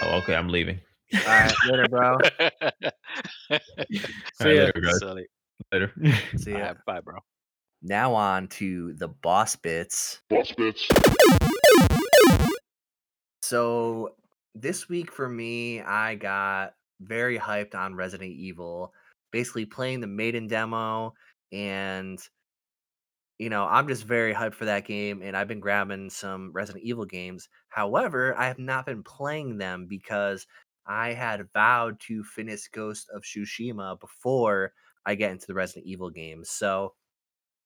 Oh, 0.04 0.20
okay, 0.24 0.34
I'm 0.36 0.50
leaving. 0.50 0.80
all 1.14 1.22
right 1.28 1.54
later 1.68 1.88
bro 1.90 2.18
See 2.24 2.40
All 3.52 3.58
right, 4.40 4.56
ya. 4.56 4.64
later, 4.64 4.82
guys. 4.82 5.00
Silly. 5.00 5.26
Later. 5.72 5.94
see 6.38 6.52
ya. 6.52 6.58
Alright, 6.58 6.78
bye, 6.86 7.00
bro. 7.00 7.20
now 7.82 8.14
on 8.14 8.48
to 8.50 8.94
the 8.94 9.08
boss 9.08 9.56
bits 9.56 10.22
Boss 10.30 10.52
bits. 10.52 10.88
So 13.42 14.16
this 14.56 14.88
week 14.90 15.12
for 15.12 15.28
me, 15.28 15.82
I 15.82 16.16
got 16.16 16.74
very 17.02 17.38
hyped 17.38 17.76
on 17.76 17.96
Resident 17.96 18.32
Evil, 18.32 18.94
basically 19.32 19.66
playing 19.66 20.02
the 20.02 20.08
maiden 20.08 20.48
demo 20.48 21.14
and 21.52 22.20
you 23.40 23.50
know, 23.50 23.66
I'm 23.66 23.88
just 23.88 24.04
very 24.04 24.36
hyped 24.36 24.54
for 24.54 24.66
that 24.66 24.86
game 24.86 25.24
and 25.24 25.36
I've 25.36 25.48
been 25.48 25.60
grabbing 25.60 26.12
some 26.12 26.52
Resident 26.54 26.84
Evil 26.86 27.06
games. 27.06 27.50
However, 27.70 28.38
I 28.38 28.46
have 28.46 28.60
not 28.60 28.86
been 28.86 29.02
playing 29.02 29.58
them 29.58 29.88
because 29.88 30.46
I 30.86 31.14
had 31.14 31.48
vowed 31.52 32.00
to 32.02 32.24
finish 32.24 32.68
Ghost 32.68 33.10
of 33.12 33.24
Tsushima 33.24 34.00
before 34.00 34.74
I 35.06 35.16
get 35.16 35.32
into 35.32 35.48
the 35.48 35.54
Resident 35.54 35.86
Evil 35.86 36.10
games. 36.10 36.50
So 36.50 36.94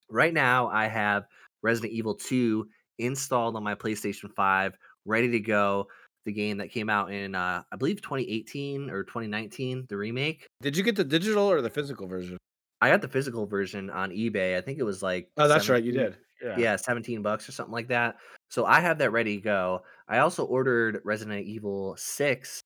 right 0.10 0.34
now 0.34 0.68
I 0.68 0.88
have 0.88 1.26
Resident 1.62 1.94
Evil 1.94 2.16
2 2.16 2.68
installed 3.00 3.56
on 3.56 3.64
my 3.64 3.76
PlayStation 3.76 4.32
5, 4.36 4.78
ready 5.06 5.30
to 5.32 5.40
go. 5.40 5.88
The 6.26 6.34
game 6.34 6.58
that 6.58 6.72
came 6.72 6.90
out 6.90 7.12
in 7.12 7.36
uh, 7.36 7.62
I 7.72 7.76
believe 7.76 8.02
2018 8.02 8.90
or 8.90 9.04
2019, 9.04 9.86
the 9.90 9.96
remake. 9.98 10.48
Did 10.62 10.76
you 10.76 10.84
get 10.84 10.96
the 10.96 11.04
digital 11.04 11.44
or 11.46 11.62
the 11.62 11.70
physical 11.70 12.08
version? 12.08 12.38
I 12.82 12.90
got 12.90 13.02
the 13.02 13.08
physical 13.08 13.46
version 13.46 13.92
on 13.92 14.10
eBay. 14.10 14.58
I 14.58 14.62
think 14.62 14.80
it 14.80 14.84
was 14.84 15.04
like 15.04 15.30
Oh, 15.38 15.48
that's 15.48 15.70
right. 15.70 15.84
You 15.84 15.94
17 15.94 16.18
did. 16.42 16.60
yeah. 16.60 16.76
17 16.78 17.22
bucks 17.22 17.48
or 17.48 17.52
something 17.52 17.74
like 17.74 17.90
that. 17.90 18.16
So 18.50 18.66
I 18.66 18.80
have 18.80 18.98
that 19.00 19.12
ready 19.12 19.36
to 19.38 19.42
go. 19.42 19.82
I 20.08 20.18
also 20.20 20.46
ordered 20.46 21.02
Resident 21.04 21.46
Evil 21.46 21.96
6 21.98 22.60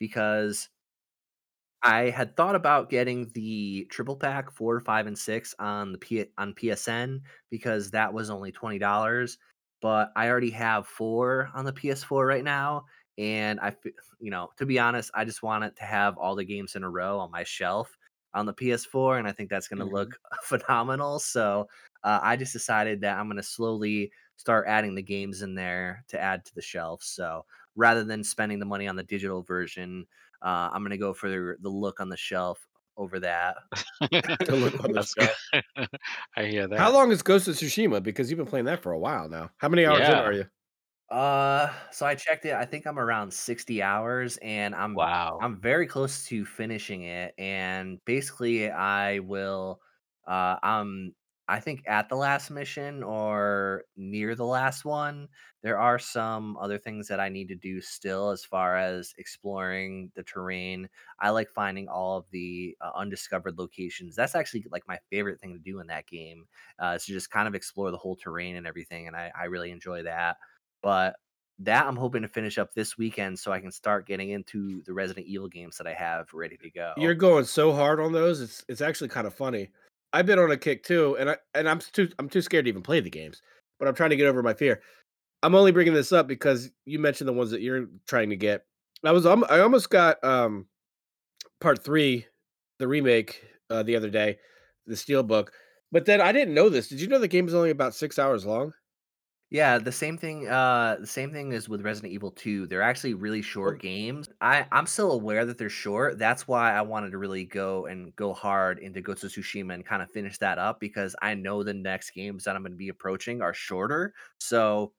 because 0.00 0.68
I 1.88 2.10
had 2.10 2.36
thought 2.36 2.54
about 2.56 2.90
getting 2.90 3.30
the 3.32 3.86
triple 3.90 4.16
pack 4.16 4.50
4, 4.50 4.80
5 4.80 5.06
and 5.06 5.18
6 5.18 5.54
on 5.58 5.92
the 5.92 5.98
P- 5.98 6.26
on 6.38 6.52
PSN 6.54 7.22
because 7.50 7.90
that 7.92 8.12
was 8.12 8.28
only 8.30 8.50
$20, 8.50 9.38
but 9.80 10.10
I 10.16 10.28
already 10.28 10.50
have 10.50 10.86
4 10.88 11.50
on 11.54 11.64
the 11.64 11.72
PS4 11.72 12.26
right 12.26 12.42
now 12.44 12.86
and 13.18 13.60
I 13.60 13.76
you 14.20 14.30
know, 14.30 14.50
to 14.58 14.66
be 14.66 14.78
honest, 14.78 15.10
I 15.14 15.24
just 15.24 15.42
wanted 15.42 15.76
to 15.76 15.84
have 15.84 16.18
all 16.18 16.34
the 16.34 16.44
games 16.44 16.74
in 16.74 16.82
a 16.82 16.90
row 16.90 17.18
on 17.20 17.30
my 17.30 17.44
shelf 17.44 17.96
on 18.34 18.46
the 18.46 18.52
PS4 18.54 19.18
and 19.18 19.28
I 19.28 19.32
think 19.32 19.48
that's 19.50 19.68
going 19.68 19.78
to 19.78 19.84
Mhm. 19.84 19.86
look 19.86 20.18
phenomenal. 20.42 21.18
So, 21.20 21.68
uh, 22.02 22.20
I 22.22 22.36
just 22.36 22.52
decided 22.52 23.00
that 23.02 23.18
I'm 23.18 23.26
going 23.26 23.36
to 23.36 23.42
slowly 23.42 24.12
start 24.36 24.66
adding 24.68 24.94
the 24.94 25.02
games 25.02 25.42
in 25.42 25.54
there 25.54 26.04
to 26.08 26.20
add 26.20 26.44
to 26.46 26.54
the 26.54 26.62
shelf. 26.62 27.02
So 27.02 27.46
rather 27.74 28.04
than 28.04 28.24
spending 28.24 28.58
the 28.58 28.66
money 28.66 28.86
on 28.88 28.96
the 28.96 29.02
digital 29.02 29.42
version, 29.42 30.06
uh, 30.42 30.70
I'm 30.72 30.82
going 30.82 30.90
to 30.90 30.98
go 30.98 31.12
for 31.12 31.28
the, 31.28 31.56
the 31.60 31.68
look 31.68 32.00
on 32.00 32.08
the 32.08 32.16
shelf 32.16 32.66
over 32.96 33.20
that. 33.20 33.56
To 34.46 34.56
look 34.56 34.82
on 34.84 34.92
the 34.92 35.04
That's. 35.16 35.88
I 36.36 36.44
hear 36.44 36.66
that. 36.66 36.78
How 36.78 36.92
long 36.92 37.10
is 37.10 37.22
Ghost 37.22 37.48
of 37.48 37.56
Tsushima? 37.56 38.02
Because 38.02 38.30
you've 38.30 38.38
been 38.38 38.46
playing 38.46 38.66
that 38.66 38.82
for 38.82 38.92
a 38.92 38.98
while 38.98 39.28
now. 39.28 39.50
How 39.58 39.68
many 39.68 39.84
hours 39.84 40.08
in 40.08 40.14
are 40.14 40.32
you? 40.32 40.46
Uh, 41.10 41.72
so 41.92 42.04
I 42.04 42.14
checked 42.14 42.44
it. 42.46 42.54
I 42.54 42.64
think 42.64 42.86
I'm 42.86 42.98
around 42.98 43.32
60 43.32 43.80
hours 43.82 44.38
and 44.38 44.74
I'm 44.74 44.94
Wow. 44.94 45.38
I'm 45.40 45.60
very 45.60 45.86
close 45.86 46.24
to 46.26 46.44
finishing 46.44 47.02
it 47.02 47.34
and 47.38 48.04
basically 48.04 48.70
I 48.70 49.20
will 49.20 49.80
uh 50.26 50.56
I'm 50.62 51.14
I 51.48 51.60
think 51.60 51.84
at 51.86 52.08
the 52.08 52.16
last 52.16 52.50
mission 52.50 53.02
or 53.02 53.84
near 53.96 54.34
the 54.34 54.44
last 54.44 54.84
one. 54.84 55.28
There 55.62 55.78
are 55.78 55.98
some 55.98 56.56
other 56.58 56.78
things 56.78 57.08
that 57.08 57.20
I 57.20 57.28
need 57.28 57.48
to 57.48 57.54
do 57.54 57.80
still 57.80 58.30
as 58.30 58.44
far 58.44 58.76
as 58.76 59.14
exploring 59.18 60.10
the 60.14 60.22
terrain. 60.22 60.88
I 61.20 61.30
like 61.30 61.50
finding 61.50 61.88
all 61.88 62.18
of 62.18 62.26
the 62.30 62.76
uh, 62.80 62.90
undiscovered 62.94 63.58
locations. 63.58 64.16
That's 64.16 64.34
actually 64.34 64.66
like 64.70 64.86
my 64.88 64.98
favorite 65.10 65.40
thing 65.40 65.52
to 65.54 65.58
do 65.58 65.80
in 65.80 65.86
that 65.88 66.06
game. 66.06 66.46
Uh, 66.82 66.94
is 66.96 67.04
to 67.06 67.12
just 67.12 67.30
kind 67.30 67.48
of 67.48 67.54
explore 67.54 67.90
the 67.90 67.96
whole 67.96 68.16
terrain 68.16 68.56
and 68.56 68.66
everything 68.66 69.06
and 69.06 69.16
I 69.16 69.32
I 69.38 69.44
really 69.44 69.70
enjoy 69.70 70.02
that. 70.04 70.36
But 70.82 71.16
that 71.60 71.86
I'm 71.86 71.96
hoping 71.96 72.22
to 72.22 72.28
finish 72.28 72.58
up 72.58 72.74
this 72.74 72.98
weekend 72.98 73.38
so 73.38 73.50
I 73.50 73.60
can 73.60 73.72
start 73.72 74.06
getting 74.06 74.30
into 74.30 74.82
the 74.84 74.92
Resident 74.92 75.26
Evil 75.26 75.48
games 75.48 75.78
that 75.78 75.86
I 75.86 75.94
have 75.94 76.32
ready 76.34 76.56
to 76.58 76.70
go. 76.70 76.92
You're 76.98 77.14
going 77.14 77.44
so 77.44 77.72
hard 77.72 77.98
on 77.98 78.12
those. 78.12 78.40
It's 78.40 78.64
it's 78.68 78.80
actually 78.80 79.08
kind 79.08 79.26
of 79.26 79.34
funny. 79.34 79.70
I've 80.12 80.26
been 80.26 80.38
on 80.38 80.50
a 80.50 80.56
kick 80.56 80.82
too, 80.82 81.16
and 81.18 81.30
I 81.30 81.36
and 81.54 81.68
I'm 81.68 81.78
too 81.80 82.08
I'm 82.18 82.28
too 82.28 82.42
scared 82.42 82.64
to 82.64 82.68
even 82.68 82.82
play 82.82 83.00
the 83.00 83.10
games. 83.10 83.42
But 83.78 83.88
I'm 83.88 83.94
trying 83.94 84.10
to 84.10 84.16
get 84.16 84.26
over 84.26 84.42
my 84.42 84.54
fear. 84.54 84.80
I'm 85.42 85.54
only 85.54 85.72
bringing 85.72 85.94
this 85.94 86.12
up 86.12 86.26
because 86.26 86.70
you 86.86 86.98
mentioned 86.98 87.28
the 87.28 87.32
ones 87.32 87.50
that 87.50 87.60
you're 87.60 87.86
trying 88.06 88.30
to 88.30 88.36
get. 88.36 88.64
I 89.04 89.12
was 89.12 89.26
I 89.26 89.60
almost 89.60 89.90
got 89.90 90.22
um 90.24 90.66
part 91.60 91.84
three, 91.84 92.26
the 92.78 92.88
remake, 92.88 93.42
uh, 93.70 93.82
the 93.82 93.96
other 93.96 94.10
day, 94.10 94.38
the 94.86 94.96
Steel 94.96 95.22
Book, 95.22 95.52
But 95.92 96.06
then 96.06 96.20
I 96.20 96.32
didn't 96.32 96.54
know 96.54 96.68
this. 96.68 96.88
Did 96.88 97.00
you 97.00 97.08
know 97.08 97.18
the 97.18 97.28
game 97.28 97.48
is 97.48 97.54
only 97.54 97.70
about 97.70 97.94
six 97.94 98.18
hours 98.18 98.46
long? 98.46 98.72
Yeah, 99.50 99.78
the 99.78 99.92
same 99.92 100.18
thing. 100.18 100.48
Uh, 100.48 100.96
the 101.00 101.06
same 101.06 101.30
thing 101.32 101.52
is 101.52 101.68
with 101.68 101.82
Resident 101.82 102.12
Evil 102.12 102.32
2. 102.32 102.66
They're 102.66 102.82
actually 102.82 103.14
really 103.14 103.42
short 103.42 103.80
games. 103.80 104.28
I 104.40 104.66
I'm 104.72 104.86
still 104.86 105.12
aware 105.12 105.44
that 105.44 105.56
they're 105.56 105.70
short. 105.70 106.18
That's 106.18 106.48
why 106.48 106.72
I 106.72 106.82
wanted 106.82 107.12
to 107.12 107.18
really 107.18 107.44
go 107.44 107.86
and 107.86 108.14
go 108.16 108.34
hard 108.34 108.80
into 108.80 109.00
Ghost 109.00 109.22
of 109.22 109.30
Tsushima 109.30 109.74
and 109.74 109.86
kind 109.86 110.02
of 110.02 110.10
finish 110.10 110.36
that 110.38 110.58
up 110.58 110.80
because 110.80 111.14
I 111.22 111.34
know 111.34 111.62
the 111.62 111.74
next 111.74 112.10
games 112.10 112.42
that 112.44 112.56
I'm 112.56 112.62
going 112.62 112.72
to 112.72 112.76
be 112.76 112.88
approaching 112.88 113.40
are 113.40 113.54
shorter. 113.54 114.14
So 114.40 114.92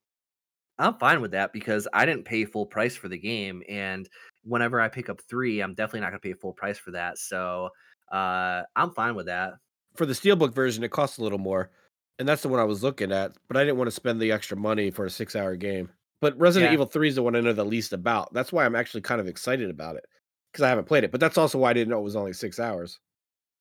I'm 0.79 0.95
fine 0.99 1.21
with 1.21 1.31
that 1.31 1.53
because 1.53 1.87
I 1.93 2.05
didn't 2.05 2.25
pay 2.25 2.45
full 2.45 2.65
price 2.67 2.95
for 2.95 3.09
the 3.09 3.17
game, 3.17 3.63
and 3.69 4.09
whenever 4.43 4.79
I 4.81 4.89
pick 4.89 5.09
up 5.09 5.21
three, 5.29 5.61
I'm 5.61 5.73
definitely 5.75 6.01
not 6.01 6.11
going 6.11 6.21
to 6.21 6.27
pay 6.29 6.33
full 6.33 6.53
price 6.53 6.77
for 6.77 6.91
that. 6.91 7.17
So 7.17 7.69
uh, 8.11 8.63
I'm 8.75 8.91
fine 8.91 9.15
with 9.15 9.27
that. 9.27 9.53
For 9.95 10.05
the 10.05 10.13
Steelbook 10.13 10.53
version, 10.53 10.83
it 10.83 10.91
costs 10.91 11.17
a 11.17 11.23
little 11.23 11.39
more 11.39 11.71
and 12.19 12.27
that's 12.27 12.41
the 12.41 12.49
one 12.49 12.59
I 12.59 12.65
was 12.65 12.83
looking 12.83 13.11
at, 13.11 13.33
but 13.47 13.57
I 13.57 13.63
didn't 13.63 13.77
want 13.77 13.87
to 13.87 13.95
spend 13.95 14.21
the 14.21 14.31
extra 14.31 14.57
money 14.57 14.91
for 14.91 15.05
a 15.05 15.09
six 15.09 15.35
hour 15.35 15.55
game. 15.55 15.89
But 16.19 16.37
Resident 16.39 16.71
yeah. 16.71 16.73
Evil 16.73 16.87
3 16.87 17.09
is 17.09 17.15
the 17.15 17.21
one 17.21 17.35
I 17.35 17.41
know 17.41 17.53
the 17.53 17.63
least 17.63 17.93
about. 17.93 18.33
That's 18.33 18.51
why 18.51 18.65
I'm 18.65 18.75
actually 18.75 19.01
kind 19.01 19.21
of 19.21 19.27
excited 19.27 19.69
about 19.69 19.97
it 19.97 20.05
because 20.51 20.63
I 20.63 20.69
haven't 20.69 20.87
played 20.87 21.03
it. 21.03 21.11
But 21.11 21.19
that's 21.19 21.37
also 21.37 21.59
why 21.59 21.69
I 21.69 21.73
didn't 21.73 21.89
know 21.89 21.99
it 21.99 22.03
was 22.03 22.15
only 22.15 22.33
six 22.33 22.59
hours. 22.59 22.99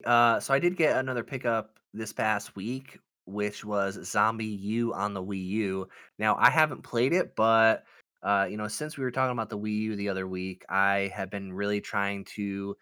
Uh, 0.05 0.41
so 0.41 0.55
I 0.55 0.59
did 0.59 0.77
get 0.77 0.97
another 0.97 1.23
pickup 1.23 1.79
this 1.93 2.13
past 2.13 2.57
week, 2.57 2.99
which 3.27 3.65
was 3.65 3.99
ZombiU 3.99 4.95
on 4.95 5.13
the 5.13 5.23
Wii 5.23 5.47
U. 5.49 5.89
Now 6.19 6.37
I 6.37 6.49
haven't 6.49 6.83
played 6.83 7.13
it, 7.13 7.37
but 7.37 7.85
uh, 8.23 8.47
you 8.51 8.57
know, 8.57 8.69
since 8.69 8.97
we 8.97 9.05
were 9.05 9.11
talking 9.11 9.33
about 9.33 9.51
the 9.51 9.59
Wii 9.59 9.79
U 9.81 9.97
the 9.97 10.09
other 10.09 10.27
week, 10.27 10.65
I 10.69 11.13
have 11.15 11.31
been 11.31 11.53
really 11.53 11.81
trying 11.83 12.25
to 12.37 12.77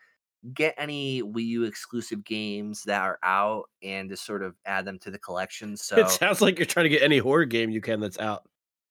get 0.53 0.75
any 0.77 1.23
Wii 1.23 1.47
U 1.47 1.65
exclusive 1.65 2.25
games 2.25 2.83
that 2.85 3.01
are 3.01 3.19
out 3.23 3.71
and 3.83 4.11
just 4.11 4.27
sort 4.27 4.43
of 4.43 4.55
add 4.67 4.85
them 4.85 4.99
to 5.01 5.11
the 5.11 5.19
collection. 5.19 5.77
So 5.77 5.97
it 5.97 6.11
sounds 6.11 6.41
like 6.41 6.59
you're 6.59 6.67
trying 6.67 6.85
to 6.85 6.91
get 6.91 7.03
any 7.03 7.19
horror 7.19 7.47
game 7.47 7.71
you 7.71 7.81
can 7.81 8.01
that's 8.01 8.19
out. 8.19 8.49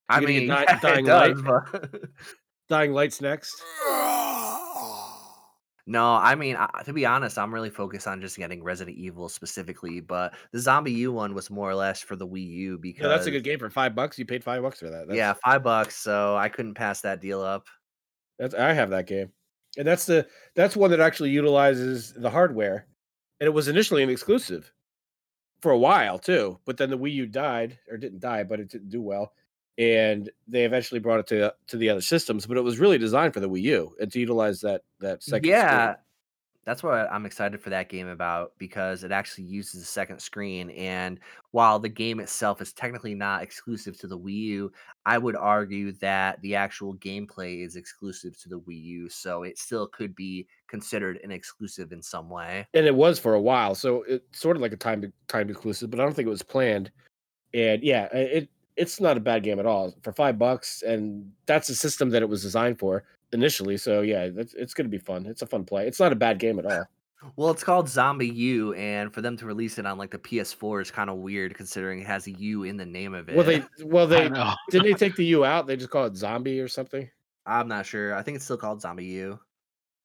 I 0.10 0.20
mean, 0.20 0.48
Di- 0.48 0.66
yeah, 0.68 0.80
Dying 0.80 1.06
Light. 1.06 1.36
Dying 2.70 2.94
Light's 2.94 3.22
next. 3.22 3.62
No, 5.86 6.14
I 6.14 6.34
mean, 6.36 6.58
to 6.86 6.94
be 6.94 7.06
honest, 7.06 7.38
I'm 7.38 7.54
really 7.54 7.70
focused 7.70 8.08
on 8.08 8.22
just 8.22 8.38
getting 8.38 8.64
Resident 8.64 8.96
Evil 8.98 9.28
specifically, 9.28 10.00
but 10.00 10.34
the 10.54 10.60
ZombiU 10.60 11.10
one 11.10 11.34
was 11.34 11.50
more 11.50 11.70
or 11.70 11.76
less 11.76 12.02
for 12.02 12.16
the 12.16 12.26
Wii 12.26 12.48
U 12.48 12.78
because 12.78 13.04
yeah, 13.04 13.10
that's 13.10 13.26
a 13.28 13.32
good 13.32 13.44
game 13.44 13.60
for 13.60 13.70
five 13.70 13.94
bucks. 13.94 14.18
You 14.18 14.26
paid 14.26 14.46
five 14.46 14.62
bucks 14.62 14.80
for 14.80 14.90
that. 14.90 15.08
That's... 15.08 15.18
Yeah, 15.18 15.34
five 15.44 15.62
bucks. 15.62 15.98
So 15.98 16.38
I 16.38 16.48
couldn't 16.48 16.76
pass 16.76 17.02
that 17.02 17.20
deal 17.20 17.42
up. 17.42 17.68
That's 18.40 18.56
I 18.56 18.72
have 18.72 18.92
that 18.92 19.08
game 19.08 19.34
and 19.78 19.88
that's 19.88 20.06
the 20.06 20.28
that's 20.56 20.76
one 20.76 20.92
that 20.92 21.00
actually 21.00 21.32
utilizes 21.32 22.14
the 22.14 22.30
hardware. 22.30 22.88
And 23.40 23.48
it 23.48 23.54
was 23.54 23.68
initially 23.68 24.04
an 24.04 24.10
exclusive 24.10 24.72
for 25.62 25.72
a 25.72 25.78
while 25.78 26.20
too 26.20 26.60
but 26.66 26.76
then 26.78 26.90
the 26.90 26.98
wii 26.98 27.14
u 27.14 27.26
died 27.26 27.80
or 27.90 27.98
didn't 27.98 28.20
die 28.20 28.44
but 28.44 28.60
it 28.60 28.70
didn't 28.70 28.90
do 28.90 29.02
well. 29.02 29.34
And 29.78 30.30
they 30.48 30.66
eventually 30.66 31.00
brought 31.00 31.20
it 31.22 31.28
to 31.28 31.54
to 31.68 31.78
the 31.78 31.90
other 31.90 32.02
systems 32.02 32.46
but 32.46 32.58
it 32.58 32.64
was 32.64 32.80
really 32.80 32.98
designed 32.98 33.34
for 33.34 33.40
the 33.40 33.50
wii 33.50 33.62
u 33.62 33.96
and 34.00 34.12
to 34.12 34.20
utilize 34.20 34.62
that 34.62 34.82
that 35.00 35.24
second 35.24 35.50
yeah. 35.50 35.94
screen 35.94 35.98
that's 36.66 36.82
what 36.82 37.12
I'm 37.12 37.26
excited 37.26 37.62
for 37.62 37.70
that 37.72 37.90
game 37.90 38.08
about 38.08 38.54
because 38.58 39.04
it 39.04 39.12
actually 39.12 39.46
uses 39.46 39.82
a 39.82 39.86
second 39.86 40.20
screen. 40.20 40.70
And 40.72 41.20
while 41.52 41.78
the 41.78 41.90
game 41.90 42.20
itself 42.20 42.62
is 42.62 42.72
technically 42.72 43.14
not 43.14 43.44
exclusive 43.44 43.98
to 44.00 44.08
the 44.08 44.18
Wii 44.18 44.34
U, 44.34 44.72
I 45.06 45.18
would 45.18 45.36
argue 45.36 45.92
that 45.94 46.42
the 46.42 46.56
actual 46.56 46.96
gameplay 46.96 47.66
is 47.66 47.76
exclusive 47.76 48.40
to 48.42 48.50
the 48.50 48.60
Wii 48.60 48.84
U. 48.84 49.10
So 49.10 49.44
it 49.44 49.58
still 49.58 49.88
could 49.88 50.16
be 50.16 50.48
considered 50.68 51.20
an 51.24 51.32
exclusive 51.32 51.92
in 51.92 52.02
some 52.02 52.30
way. 52.30 52.66
And 52.74 52.86
it 52.86 52.96
was 52.96 53.20
for 53.20 53.34
a 53.34 53.42
while. 53.42 53.76
So 53.76 54.04
it's 54.08 54.40
sort 54.40 54.56
of 54.56 54.62
like 54.62 54.74
a 54.74 54.78
time 54.78 55.12
time 55.28 55.50
exclusive, 55.50 55.90
but 55.90 56.00
I 56.00 56.04
don't 56.04 56.14
think 56.14 56.28
it 56.28 56.32
was 56.32 56.44
planned. 56.44 56.92
And 57.54 57.84
yeah, 57.84 58.06
it 58.14 58.50
it's 58.76 59.00
not 59.00 59.18
a 59.18 59.20
bad 59.20 59.44
game 59.44 59.60
at 59.60 59.66
all 59.66 59.94
for 60.02 60.14
five 60.14 60.40
bucks. 60.40 60.82
And 60.82 61.32
that's 61.46 61.68
the 61.68 61.76
system 61.76 62.10
that 62.12 62.24
it 62.24 62.30
was 62.30 62.42
designed 62.42 62.80
for 62.80 63.04
initially. 63.34 63.78
So 63.78 64.02
yeah, 64.02 64.30
it's, 64.36 64.54
it's 64.54 64.74
going 64.74 64.86
to 64.86 64.90
be 64.90 64.98
fun. 64.98 65.26
It's 65.26 65.42
a 65.42 65.48
fun 65.48 65.66
play. 65.66 65.88
It's 65.88 66.00
not 66.00 66.12
a 66.12 66.16
bad 66.16 66.40
game 66.40 66.60
at 66.60 66.66
all. 66.66 66.86
Well, 67.36 67.52
it's 67.52 67.64
called 67.64 67.88
ZombiU, 67.88 68.78
and 68.78 69.14
for 69.14 69.22
them 69.22 69.38
to 69.38 69.46
release 69.46 69.78
it 69.78 69.86
on 69.86 69.98
like 69.98 70.12
the 70.12 70.18
PS4 70.18 70.82
is 70.82 70.92
kind 70.92 71.10
of 71.10 71.18
weird, 71.18 71.56
considering 71.56 72.02
it 72.02 72.08
has 72.08 72.28
a 72.28 72.32
U 72.32 72.64
in 72.64 72.76
the 72.76 72.86
name 72.86 73.14
of 73.14 73.30
it. 73.30 73.36
Well, 73.36 73.46
they 73.46 73.64
well 73.84 74.08
they 74.08 74.30
didn't 74.70 74.86
they 74.86 74.94
take 74.94 75.16
the 75.18 75.26
U 75.26 75.46
out? 75.46 75.68
They 75.68 75.78
just 75.78 75.90
call 75.90 76.06
it 76.06 76.16
Zombie 76.16 76.60
or 76.60 76.68
something. 76.68 77.10
I'm 77.46 77.68
not 77.68 77.86
sure. 77.86 78.16
I 78.16 78.22
think 78.22 78.36
it's 78.36 78.46
still 78.46 78.58
called 78.58 78.82
ZombiU. 78.82 79.40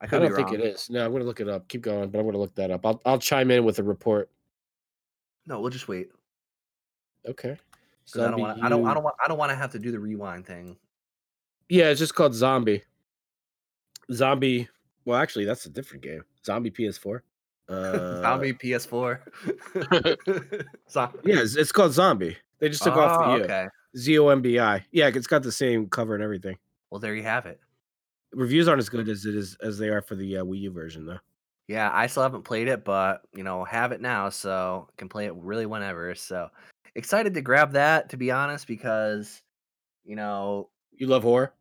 I, 0.01 0.05
I 0.05 0.19
don't 0.19 0.35
think 0.35 0.53
it 0.53 0.61
is. 0.61 0.89
No, 0.91 1.05
I'm 1.05 1.11
going 1.11 1.23
to 1.23 1.27
look 1.27 1.41
it 1.41 1.49
up. 1.49 1.67
Keep 1.69 1.83
going, 1.83 2.09
but 2.11 2.19
I'm 2.19 2.25
going 2.25 2.35
to 2.35 2.41
look 2.41 2.55
that 2.55 2.71
up. 2.71 2.87
I'll 2.87 3.01
I'll 3.05 3.19
chime 3.19 3.51
in 3.51 3.65
with 3.65 3.79
a 3.81 3.83
report. 3.83 4.31
No, 5.47 5.61
we'll 5.61 5.71
just 5.71 5.89
wait. 5.89 6.11
Okay. 7.27 7.57
So 8.05 8.25
I 8.25 8.31
don't 8.31 8.41
want. 8.41 8.63
I 8.63 8.69
don't. 8.69 8.87
I 8.87 8.95
don't 8.95 9.03
want. 9.03 9.17
I 9.25 9.29
don't 9.29 9.39
want 9.39 9.51
to 9.51 9.57
have 9.57 9.73
to 9.73 9.79
do 9.79 9.91
the 9.91 9.99
rewind 9.99 10.47
thing. 10.47 10.77
Yeah, 11.69 11.91
it's 11.91 11.99
just 11.99 12.15
called 12.15 12.35
Zombie. 12.35 12.85
Zombie. 14.13 14.69
Well, 15.05 15.19
actually, 15.19 15.45
that's 15.45 15.67
a 15.67 15.71
different 15.71 16.03
game. 16.03 16.23
Zombie 16.45 16.71
PS4. 16.71 17.21
Uh, 17.69 18.23
Zombie 18.23 18.55
PS4. 18.55 19.21
Zombie. 20.91 21.19
Yeah, 21.23 21.41
it's, 21.41 21.55
it's, 21.55 21.71
called 21.71 21.93
Zombie. 21.93 22.35
They 22.61 22.71
just 22.71 22.83
took 22.83 22.97
oh, 22.97 23.01
off 23.01 23.27
the 23.27 23.37
U. 23.37 23.45
Okay. 23.45 23.67
Z 23.95 24.19
O 24.19 24.29
M 24.29 24.41
B 24.41 24.59
I. 24.59 24.83
Yeah, 24.91 25.09
it's 25.09 25.27
got 25.27 25.43
the 25.43 25.53
same 25.53 25.87
cover 25.87 26.15
and 26.15 26.25
everything. 26.25 26.57
Well, 26.89 26.99
there 26.99 27.15
you 27.15 27.25
have 27.25 27.45
it. 27.45 27.61
Reviews 28.33 28.69
aren't 28.69 28.79
as 28.79 28.89
good 28.89 29.07
as 29.07 29.27
it 29.27 29.35
is 29.35 29.55
as 29.63 29.77
they 29.77 29.89
are 29.89 30.01
for 30.01 30.15
the 30.15 30.39
uh, 30.39 30.45
Wii 30.45 30.61
U 30.61 30.71
version, 30.71 31.05
though. 31.05 31.19
Yeah, 31.67 31.91
I 31.93 32.07
still 32.07 32.23
haven't 32.23 32.45
played 32.45 32.69
it, 32.69 32.85
but 32.85 33.21
you 33.35 33.45
know, 33.45 33.65
have 33.65 33.93
it 33.93 34.01
now, 34.01 34.31
so 34.31 34.89
can 34.97 35.11
play 35.11 35.27
it 35.27 35.35
really 35.35 35.67
whenever. 35.67 36.15
So 36.15 36.49
excited 36.95 37.35
to 37.35 37.43
grab 37.43 37.73
that, 37.73 38.09
to 38.09 38.17
be 38.17 38.31
honest, 38.31 38.67
because 38.67 39.43
you 40.05 40.17
know 40.17 40.71
you 40.93 41.07
love 41.07 41.23
horror. 41.23 41.53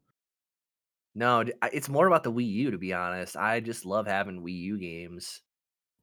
No, 1.17 1.43
it's 1.73 1.89
more 1.89 2.05
about 2.05 2.23
the 2.23 2.31
Wii 2.31 2.47
U, 2.47 2.69
to 2.69 2.77
be 2.77 2.93
honest. 2.93 3.35
I 3.35 3.59
just 3.59 3.87
love 3.87 4.05
having 4.05 4.43
Wii 4.43 4.61
U 4.61 4.77
games. 4.77 5.41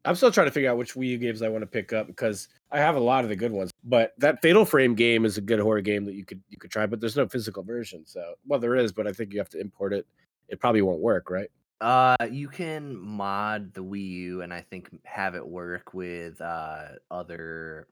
I'm 0.05 0.17
still 0.17 0.33
trying 0.33 0.49
to 0.49 0.51
figure 0.51 0.69
out 0.69 0.77
which 0.77 0.95
Wii 0.95 1.11
U 1.11 1.19
games 1.19 1.41
I 1.41 1.49
want 1.49 1.63
to 1.63 1.69
pick 1.69 1.93
up 1.93 2.09
because 2.09 2.49
I 2.73 2.81
have 2.81 2.97
a 2.97 3.01
lot 3.01 3.23
of 3.23 3.31
the 3.31 3.37
good 3.37 3.53
ones. 3.53 3.71
But 3.85 4.13
that 4.19 4.43
Fatal 4.43 4.65
Frame 4.65 4.97
game 4.97 5.25
is 5.25 5.39
a 5.39 5.41
good 5.41 5.61
horror 5.61 5.83
game 5.83 6.05
that 6.07 6.15
you 6.15 6.25
could 6.25 6.43
you 6.49 6.59
could 6.59 6.73
try, 6.73 6.87
but 6.87 7.01
there's 7.01 7.15
no 7.15 7.29
physical 7.29 7.63
version. 7.63 8.05
So 8.05 8.35
well, 8.45 8.59
there 8.59 8.75
is, 8.75 8.91
but 8.91 9.07
I 9.07 9.13
think 9.13 9.33
you 9.33 9.39
have 9.39 9.49
to 9.51 9.61
import 9.61 9.93
it. 9.93 10.05
It 10.49 10.59
probably 10.59 10.83
won't 10.83 11.01
work, 11.01 11.31
right? 11.31 11.49
Uh, 11.81 12.17
you 12.29 12.49
can 12.49 12.97
mod 12.99 13.73
the 13.73 13.85
Wii 13.85 14.09
U 14.09 14.43
and 14.43 14.53
I 14.53 14.63
think 14.63 14.91
have 15.05 15.37
it 15.37 15.47
work 15.47 15.95
with 15.95 16.41
uh 16.41 16.87
other 17.13 17.87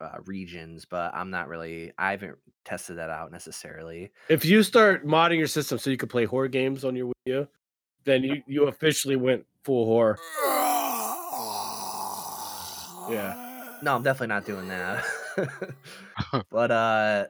uh, 0.00 0.18
regions, 0.24 0.84
but 0.84 1.14
I'm 1.14 1.30
not 1.30 1.48
really. 1.48 1.92
I 1.98 2.12
haven't 2.12 2.36
tested 2.64 2.98
that 2.98 3.10
out 3.10 3.32
necessarily. 3.32 4.10
If 4.28 4.44
you 4.44 4.62
start 4.62 5.06
modding 5.06 5.38
your 5.38 5.46
system 5.46 5.78
so 5.78 5.90
you 5.90 5.96
can 5.96 6.08
play 6.08 6.24
horror 6.24 6.48
games 6.48 6.84
on 6.84 6.94
your 6.96 7.08
Wii 7.08 7.12
U, 7.26 7.48
then 8.04 8.22
you 8.22 8.42
you 8.46 8.64
officially 8.68 9.16
went 9.16 9.44
full 9.64 9.86
horror. 9.86 10.18
Yeah. 13.10 13.44
No, 13.82 13.94
I'm 13.94 14.02
definitely 14.02 14.34
not 14.34 14.44
doing 14.44 14.68
that. 14.68 15.04
but 16.50 16.70
uh 16.70 17.26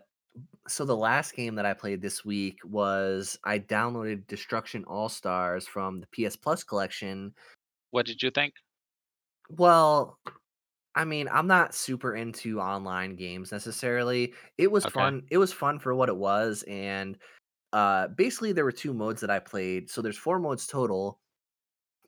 so 0.66 0.84
the 0.84 0.96
last 0.96 1.34
game 1.34 1.54
that 1.54 1.66
I 1.66 1.72
played 1.72 2.02
this 2.02 2.24
week 2.24 2.58
was 2.64 3.38
I 3.44 3.58
downloaded 3.58 4.26
Destruction 4.26 4.84
All 4.84 5.08
Stars 5.08 5.66
from 5.66 6.00
the 6.00 6.28
PS 6.28 6.36
Plus 6.36 6.62
collection. 6.62 7.34
What 7.90 8.06
did 8.06 8.22
you 8.22 8.30
think? 8.30 8.54
Well, 9.50 10.18
I 10.94 11.04
mean, 11.04 11.28
I'm 11.30 11.46
not 11.46 11.74
super 11.74 12.16
into 12.16 12.60
online 12.60 13.14
games 13.14 13.52
necessarily. 13.52 14.34
It 14.56 14.70
was 14.70 14.84
okay. 14.86 14.94
fun. 14.94 15.22
It 15.30 15.38
was 15.38 15.52
fun 15.52 15.78
for 15.78 15.94
what 15.94 16.08
it 16.08 16.16
was, 16.16 16.64
and 16.66 17.16
uh, 17.72 18.08
basically 18.08 18.52
there 18.52 18.64
were 18.64 18.72
two 18.72 18.94
modes 18.94 19.20
that 19.20 19.30
I 19.30 19.38
played. 19.38 19.90
So 19.90 20.02
there's 20.02 20.16
four 20.16 20.38
modes 20.38 20.66
total, 20.66 21.20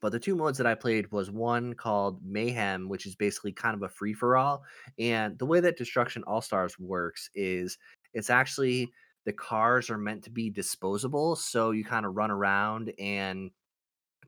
but 0.00 0.12
the 0.12 0.18
two 0.18 0.34
modes 0.34 0.58
that 0.58 0.66
I 0.66 0.74
played 0.74 1.10
was 1.12 1.30
one 1.30 1.74
called 1.74 2.20
Mayhem, 2.24 2.88
which 2.88 3.06
is 3.06 3.14
basically 3.14 3.52
kind 3.52 3.74
of 3.74 3.82
a 3.82 3.88
free 3.88 4.14
for 4.14 4.36
all. 4.36 4.64
And 4.98 5.38
the 5.38 5.46
way 5.46 5.60
that 5.60 5.76
Destruction 5.76 6.24
All 6.26 6.40
Stars 6.40 6.78
works 6.78 7.30
is 7.34 7.78
it's 8.14 8.30
actually 8.30 8.90
the 9.26 9.32
cars 9.32 9.90
are 9.90 9.98
meant 9.98 10.24
to 10.24 10.30
be 10.30 10.50
disposable, 10.50 11.36
so 11.36 11.72
you 11.72 11.84
kind 11.84 12.06
of 12.06 12.16
run 12.16 12.30
around 12.30 12.92
and 12.98 13.50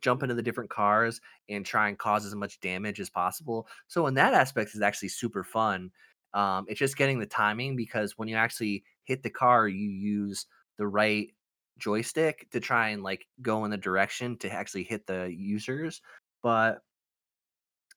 jump 0.02 0.22
into 0.22 0.34
the 0.34 0.42
different 0.42 0.70
cars 0.70 1.20
and 1.48 1.64
try 1.64 1.88
and 1.88 1.98
cause 1.98 2.26
as 2.26 2.34
much 2.34 2.60
damage 2.60 3.00
as 3.00 3.08
possible. 3.08 3.66
So 3.88 4.06
in 4.06 4.14
that 4.14 4.34
aspect 4.34 4.74
is 4.74 4.82
actually 4.82 5.08
super 5.08 5.44
fun. 5.44 5.90
Um, 6.34 6.66
it's 6.68 6.78
just 6.78 6.96
getting 6.96 7.18
the 7.18 7.26
timing 7.26 7.76
because 7.76 8.18
when 8.18 8.28
you 8.28 8.36
actually 8.36 8.84
hit 9.04 9.22
the 9.22 9.30
car, 9.30 9.68
you 9.68 9.88
use 9.88 10.46
the 10.78 10.86
right 10.86 11.32
joystick 11.78 12.48
to 12.50 12.60
try 12.60 12.90
and 12.90 13.02
like 13.02 13.26
go 13.40 13.64
in 13.64 13.70
the 13.70 13.76
direction 13.76 14.36
to 14.38 14.52
actually 14.52 14.84
hit 14.84 15.06
the 15.06 15.32
users. 15.34 16.00
But 16.42 16.82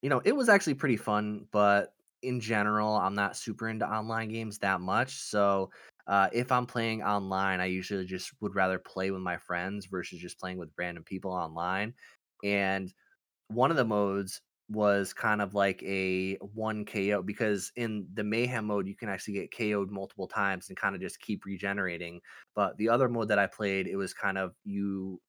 you 0.01 0.09
know, 0.09 0.21
it 0.23 0.35
was 0.35 0.49
actually 0.49 0.75
pretty 0.75 0.97
fun, 0.97 1.47
but 1.51 1.93
in 2.21 2.39
general, 2.39 2.95
I'm 2.95 3.15
not 3.15 3.37
super 3.37 3.69
into 3.69 3.87
online 3.87 4.29
games 4.29 4.57
that 4.59 4.81
much. 4.81 5.13
So 5.13 5.69
Uh, 6.07 6.29
if 6.33 6.51
I'm 6.51 6.65
playing 6.67 7.03
online, 7.03 7.59
I 7.59 7.65
usually 7.65 8.05
just 8.05 8.31
would 8.41 8.55
rather 8.55 8.79
play 8.79 9.11
with 9.11 9.21
my 9.21 9.37
friends 9.37 9.85
versus 9.87 10.19
just 10.19 10.39
playing 10.39 10.57
with 10.57 10.71
random 10.77 11.03
people 11.03 11.31
online. 11.31 11.93
And 12.43 12.93
one 13.49 13.71
of 13.71 13.77
the 13.77 13.85
modes 13.85 14.41
was 14.69 15.13
kind 15.13 15.41
of 15.41 15.53
like 15.53 15.83
a 15.83 16.35
one 16.37 16.85
KO 16.85 17.21
because 17.21 17.71
in 17.75 18.07
the 18.13 18.23
mayhem 18.23 18.65
mode 18.65 18.87
you 18.87 18.95
can 18.95 19.09
actually 19.09 19.35
get 19.35 19.51
KO'd 19.55 19.91
multiple 19.91 20.27
times 20.27 20.69
and 20.69 20.77
kind 20.77 20.95
of 20.95 21.01
just 21.01 21.19
keep 21.21 21.45
regenerating. 21.45 22.21
But 22.55 22.77
the 22.77 22.89
other 22.89 23.09
mode 23.09 23.27
that 23.29 23.39
I 23.39 23.47
played, 23.47 23.87
it 23.87 23.95
was 23.97 24.13
kind 24.13 24.37
of 24.37 24.55
you 24.63 25.21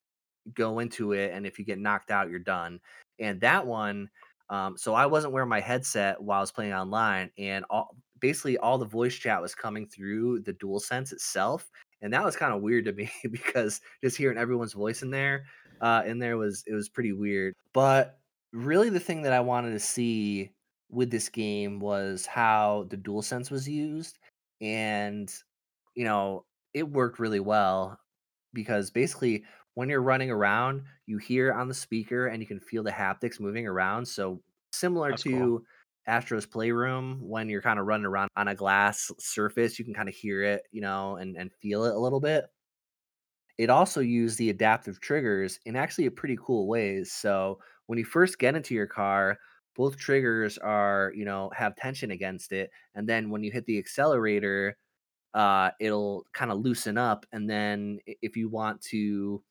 go 0.55 0.79
into 0.79 1.13
it 1.13 1.33
and 1.33 1.47
if 1.47 1.59
you 1.59 1.65
get 1.65 1.79
knocked 1.79 2.11
out, 2.11 2.31
you're 2.31 2.39
done. 2.39 2.81
And 3.19 3.41
that 3.41 3.67
one, 3.67 4.11
um, 4.49 4.77
so 4.77 4.95
I 4.95 5.07
wasn't 5.07 5.33
wearing 5.33 5.49
my 5.49 5.61
headset 5.61 6.23
while 6.23 6.39
I 6.39 6.41
was 6.43 6.53
playing 6.53 6.73
online, 6.73 7.33
and 7.37 7.65
all 7.69 7.97
basically 8.21 8.59
all 8.59 8.79
the 8.79 8.87
voice 8.87 9.15
chat 9.15 9.41
was 9.41 9.55
coming 9.55 9.87
through 9.87 10.41
the 10.41 10.53
DualSense 10.55 11.13
itself. 11.13 11.71
And 12.03 12.13
that 12.13 12.25
was 12.25 12.37
kind 12.37 12.53
of 12.53 12.63
weird 12.63 12.85
to 12.87 12.93
me 12.93 13.11
because 13.31 13.81
just 14.03 14.17
hearing 14.17 14.39
everyone's 14.39 14.73
voice 14.73 15.03
in 15.03 15.11
there, 15.11 15.47
uh, 15.81 16.03
in 16.07 16.19
there 16.19 16.37
was 16.37 16.65
it 16.67 16.75
was 16.75 16.89
pretty 16.89 17.13
weird. 17.13 17.55
But 17.73 18.19
really 18.53 18.91
the 18.91 19.01
thing 19.01 19.23
that 19.23 19.33
I 19.33 19.41
wanted 19.41 19.73
to 19.73 19.81
see 19.81 20.53
with 20.89 21.11
this 21.11 21.29
game 21.29 21.81
was 21.81 22.27
how 22.27 22.87
the 22.91 22.97
DualSense 22.97 23.51
was 23.51 23.69
used 23.69 24.19
and 24.61 25.33
you 25.95 26.05
know 26.05 26.45
it 26.73 26.89
worked 26.89 27.19
really 27.19 27.41
well 27.41 27.99
because 28.53 28.91
basically 28.91 29.45
when 29.75 29.89
you're 29.89 30.01
running 30.01 30.31
around 30.31 30.83
you 31.07 31.19
hear 31.19 31.53
on 31.53 31.69
the 31.69 31.75
speaker 31.75 32.29
and 32.29 32.41
you 32.41 32.47
can 32.47 32.61
feel 32.61 32.83
the 32.83 32.91
haptics 32.91 33.41
moving 33.41 33.67
around 33.67 34.07
so 34.07 34.41
similar 34.73 35.11
That's 35.11 35.23
to 35.25 35.31
cool. 35.31 35.63
Astro's 36.07 36.47
Playroom 36.47 37.19
when 37.21 37.49
you're 37.49 37.63
kind 37.63 37.79
of 37.79 37.87
running 37.87 38.07
around 38.07 38.29
on 38.37 38.49
a 38.49 38.55
glass 38.55 39.11
surface 39.19 39.79
you 39.79 39.85
can 39.85 39.95
kind 39.95 40.09
of 40.09 40.15
hear 40.15 40.43
it 40.43 40.63
you 40.73 40.81
know 40.81 41.17
and 41.17 41.37
and 41.37 41.53
feel 41.61 41.85
it 41.85 41.95
a 41.95 41.99
little 41.99 42.21
bit 42.21 42.47
it 43.59 43.71
also 43.71 44.01
used 44.01 44.39
the 44.39 44.51
adaptive 44.51 45.01
triggers 45.01 45.59
in 45.65 45.77
actually 45.77 46.07
a 46.07 46.11
pretty 46.11 46.37
cool 46.41 46.67
ways. 46.69 47.13
So 47.13 47.59
when 47.87 47.99
you 47.99 48.05
first 48.05 48.39
get 48.39 48.55
into 48.55 48.75
your 48.75 48.87
car, 48.87 49.39
both 49.75 49.97
triggers 49.97 50.59
are, 50.59 51.13
you 51.15 51.25
know, 51.25 51.51
have 51.55 51.77
tension 51.77 52.11
against 52.11 52.53
it. 52.53 52.71
And 52.95 53.09
then 53.09 53.31
when 53.31 53.43
you 53.43 53.51
hit 53.51 53.67
the 53.67 53.79
accelerator, 53.79 54.77
uh, 55.35 55.71
it'll 55.81 56.27
kind 56.35 56.51
of 56.53 56.61
loosen 56.61 56.99
up. 56.99 57.27
And 57.33 57.49
then 57.49 58.01
if 58.07 58.37
you 58.37 58.49
want 58.49 58.83
to 58.85 59.43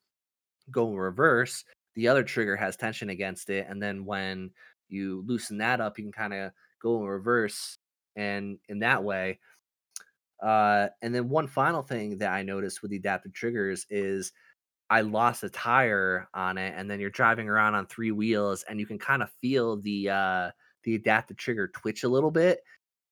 go 0.70 0.88
in 0.90 0.96
reverse, 0.96 1.64
the 1.94 2.08
other 2.08 2.24
trigger 2.24 2.56
has 2.56 2.76
tension 2.76 3.10
against 3.10 3.50
it. 3.50 3.66
And 3.68 3.82
then 3.82 4.04
when 4.04 4.50
you 4.88 5.22
loosen 5.26 5.58
that 5.58 5.80
up, 5.80 5.98
you 5.98 6.04
can 6.04 6.12
kind 6.12 6.34
of 6.34 6.52
go 6.80 6.98
in 7.00 7.06
reverse. 7.06 7.78
And 8.16 8.58
in 8.68 8.80
that 8.80 9.04
way, 9.04 9.40
uh, 10.42 10.88
and 11.02 11.14
then 11.14 11.28
one 11.28 11.46
final 11.46 11.82
thing 11.82 12.18
that 12.18 12.32
I 12.32 12.42
noticed 12.42 12.82
with 12.82 12.90
the 12.90 12.98
adaptive 12.98 13.32
triggers 13.32 13.86
is 13.90 14.32
I 14.90 15.02
lost 15.02 15.44
a 15.44 15.50
tire 15.50 16.28
on 16.34 16.58
it, 16.58 16.74
and 16.76 16.90
then 16.90 17.00
you're 17.00 17.10
driving 17.10 17.48
around 17.48 17.74
on 17.76 17.86
three 17.88 18.12
wheels, 18.12 18.64
and 18.64 18.80
you 18.80 18.86
can 18.86 18.98
kind 18.98 19.22
of 19.22 19.30
feel 19.42 19.80
the 19.80 20.10
uh, 20.10 20.52
the 20.84 20.96
adaptive 20.96 21.38
trigger 21.38 21.68
twitch 21.68 22.04
a 22.04 22.08
little 22.08 22.32
bit, 22.32 22.60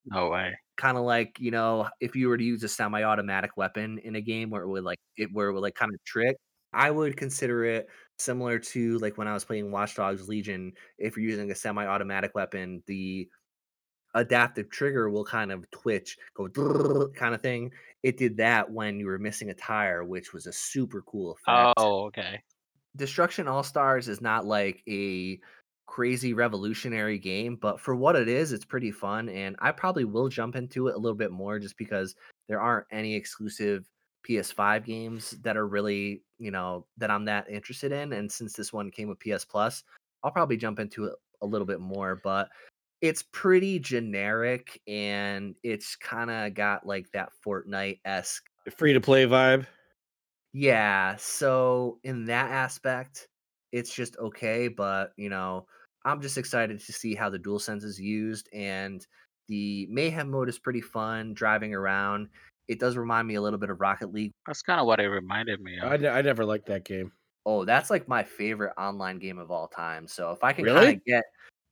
No 0.07 0.31
way. 0.31 0.55
kind 0.77 0.99
of 0.99 1.05
like 1.05 1.39
you 1.41 1.51
know 1.51 1.89
if 2.01 2.17
you 2.17 2.29
were 2.29 2.37
to 2.39 2.45
use 2.45 2.63
a 2.65 2.69
semi-automatic 2.69 3.57
weapon 3.57 3.99
in 3.99 4.17
a 4.17 4.21
game 4.21 4.51
where 4.51 4.63
it 4.63 4.69
would 4.69 4.85
like 4.85 4.99
it 5.17 5.33
where 5.33 5.49
it 5.49 5.53
would 5.55 5.63
like 5.63 5.75
kind 5.75 5.93
of 5.95 6.03
trick. 6.05 6.37
I 6.73 6.91
would 6.91 7.17
consider 7.17 7.65
it 7.65 7.89
similar 8.19 8.59
to 8.59 8.99
like 8.99 9.19
when 9.19 9.29
I 9.29 9.35
was 9.35 9.45
playing 9.45 9.71
Watch 9.71 9.97
Dogs 9.97 10.29
Legion. 10.29 10.73
If 10.99 11.17
you're 11.17 11.31
using 11.31 11.51
a 11.51 11.55
semi-automatic 11.55 12.35
weapon, 12.35 12.83
the 12.87 13.29
adaptive 14.15 14.71
trigger 14.71 15.11
will 15.11 15.25
kind 15.25 15.51
of 15.51 15.69
twitch, 15.71 16.17
go 16.35 16.49
kind 17.17 17.35
of 17.35 17.43
thing. 17.43 17.73
It 18.03 18.17
did 18.17 18.37
that 18.37 18.71
when 18.71 19.01
you 19.01 19.07
were 19.07 19.19
missing 19.19 19.51
a 19.51 19.55
tire, 19.55 20.05
which 20.05 20.33
was 20.33 20.47
a 20.47 20.53
super 20.53 21.03
cool 21.03 21.33
effect. 21.33 21.75
Oh, 21.77 22.05
okay. 22.07 22.41
Destruction 22.97 23.49
All 23.49 23.65
Stars 23.65 24.09
is 24.09 24.21
not 24.21 24.47
like 24.47 24.83
a 24.89 25.41
crazy 25.87 26.33
revolutionary 26.33 27.19
game, 27.19 27.57
but 27.57 27.81
for 27.81 27.97
what 27.97 28.15
it 28.15 28.29
is, 28.29 28.53
it's 28.53 28.65
pretty 28.65 28.93
fun. 28.93 29.29
And 29.29 29.57
I 29.59 29.73
probably 29.73 30.05
will 30.05 30.29
jump 30.29 30.55
into 30.55 30.87
it 30.87 30.95
a 30.95 30.99
little 30.99 31.17
bit 31.17 31.33
more 31.33 31.59
just 31.59 31.77
because 31.77 32.15
there 32.49 32.61
aren't 32.61 32.87
any 32.93 33.15
exclusive 33.17 33.85
PS5 34.29 34.85
games 34.85 35.31
that 35.43 35.57
are 35.57 35.67
really, 35.67 36.23
you 36.39 36.51
know, 36.51 36.87
that 36.97 37.11
I'm 37.11 37.25
that 37.27 37.49
interested 37.49 37.93
in. 37.93 38.13
And 38.13 38.31
since 38.31 38.55
this 38.55 38.73
one 38.73 38.91
came 38.91 39.09
with 39.09 39.21
PS 39.21 39.45
Plus, 39.45 39.85
I'll 40.23 40.31
probably 40.31 40.57
jump 40.57 40.79
into 40.79 41.05
it 41.07 41.15
a 41.43 41.47
little 41.47 41.67
bit 41.67 41.81
more. 41.81 42.21
But 42.23 42.49
it's 43.01 43.23
pretty 43.33 43.79
generic 43.79 44.81
and 44.89 45.55
it's 45.63 45.95
kind 45.97 46.31
of 46.31 46.55
got 46.55 46.87
like 46.87 47.11
that 47.13 47.31
Fortnite 47.47 48.01
esque 48.05 48.45
Free 48.75 48.95
to 48.95 49.01
play 49.01 49.27
vibe. 49.27 49.67
yeah, 50.55 51.17
so 51.17 51.99
in 52.03 52.25
that 52.27 52.51
aspect, 52.51 53.29
it's 53.73 53.95
just 53.95 54.17
okay, 54.19 54.69
but 54.69 55.13
you 55.17 55.29
know, 55.29 55.67
I'm 56.07 56.23
just 56.23 56.39
excited 56.39 56.81
to 56.81 56.93
see 56.93 57.15
how 57.15 57.29
the 57.29 57.39
DualSense 57.39 57.85
is 57.85 58.01
used 58.01 58.49
and 58.55 59.07
the 59.49 59.87
mayhem 59.91 60.31
mode 60.31 60.49
is 60.49 60.59
pretty 60.59 60.81
fun 60.81 61.35
driving 61.35 61.75
around. 61.75 62.29
It 62.69 62.81
does 62.81 62.97
remind 62.97 63.29
me 63.29 63.35
a 63.35 63.43
little 63.43 63.59
bit 63.59 63.71
of 63.71 63.81
Rocket 63.81 64.13
League. 64.13 64.33
That's 64.47 64.63
kind 64.63 64.81
of 64.81 64.87
what 64.87 65.01
it 65.01 65.09
reminded 65.09 65.61
me 65.61 65.79
I, 65.79 65.95
of. 65.95 66.01
ne- 66.01 66.09
I 66.09 66.23
never 66.23 66.45
liked 66.45 66.67
that 66.67 66.85
game. 66.85 67.13
Oh, 67.47 67.65
that's 67.65 67.91
like 67.91 68.09
my 68.09 68.23
favorite 68.23 68.73
online 68.79 69.19
game 69.19 69.39
of 69.39 69.51
all 69.51 69.69
time. 69.69 70.09
So 70.09 70.31
if 70.31 70.43
I 70.43 70.53
can 70.53 70.65
Really? 70.65 70.81
kind 70.87 70.97
of 70.97 71.05
get 71.05 71.25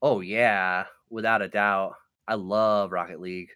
Oh 0.03 0.20
yeah, 0.20 0.86
without 1.11 1.43
a 1.43 1.49
doubt. 1.49 1.95
I 2.28 2.34
love 2.34 2.93
Rocket 2.93 3.20
League. 3.20 3.51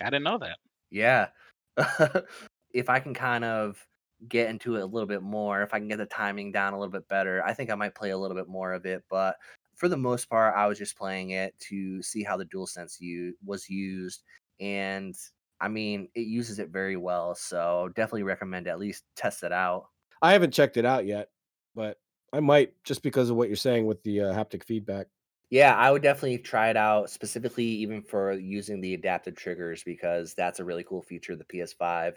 I 0.00 0.06
didn't 0.06 0.24
know 0.24 0.38
that. 0.38 0.58
Yeah. 0.90 1.28
if 2.74 2.88
I 2.88 3.00
can 3.00 3.14
kind 3.14 3.44
of 3.44 3.84
get 4.28 4.50
into 4.50 4.76
it 4.76 4.82
a 4.82 4.86
little 4.86 5.06
bit 5.06 5.22
more, 5.22 5.62
if 5.62 5.74
I 5.74 5.78
can 5.78 5.88
get 5.88 5.98
the 5.98 6.06
timing 6.06 6.52
down 6.52 6.74
a 6.74 6.78
little 6.78 6.92
bit 6.92 7.08
better, 7.08 7.42
I 7.44 7.54
think 7.54 7.70
I 7.70 7.74
might 7.74 7.94
play 7.94 8.10
a 8.10 8.18
little 8.18 8.36
bit 8.36 8.48
more 8.48 8.72
of 8.72 8.86
it. 8.86 9.02
But 9.10 9.36
for 9.76 9.88
the 9.88 9.96
most 9.96 10.28
part, 10.28 10.54
I 10.56 10.66
was 10.66 10.78
just 10.78 10.96
playing 10.96 11.30
it 11.30 11.58
to 11.70 12.02
see 12.02 12.22
how 12.22 12.36
the 12.36 12.44
DualSense 12.46 13.00
u- 13.00 13.36
was 13.44 13.68
used. 13.68 14.22
And 14.60 15.14
I 15.62 15.68
mean, 15.68 16.08
it 16.16 16.26
uses 16.26 16.58
it 16.58 16.70
very 16.70 16.96
well. 16.96 17.36
So 17.36 17.88
definitely 17.94 18.24
recommend 18.24 18.66
at 18.66 18.80
least 18.80 19.04
test 19.14 19.44
it 19.44 19.52
out. 19.52 19.86
I 20.20 20.32
haven't 20.32 20.52
checked 20.52 20.76
it 20.76 20.84
out 20.84 21.06
yet, 21.06 21.28
but 21.76 21.98
I 22.32 22.40
might 22.40 22.74
just 22.82 23.02
because 23.02 23.30
of 23.30 23.36
what 23.36 23.48
you're 23.48 23.56
saying 23.56 23.86
with 23.86 24.02
the 24.02 24.22
uh, 24.22 24.34
haptic 24.34 24.64
feedback. 24.64 25.06
Yeah, 25.50 25.76
I 25.76 25.90
would 25.92 26.02
definitely 26.02 26.38
try 26.38 26.70
it 26.70 26.76
out 26.76 27.10
specifically 27.10 27.64
even 27.64 28.02
for 28.02 28.32
using 28.32 28.80
the 28.80 28.94
adaptive 28.94 29.36
triggers 29.36 29.84
because 29.84 30.34
that's 30.34 30.58
a 30.58 30.64
really 30.64 30.82
cool 30.82 31.02
feature 31.02 31.34
of 31.34 31.38
the 31.38 31.44
PS5 31.44 32.14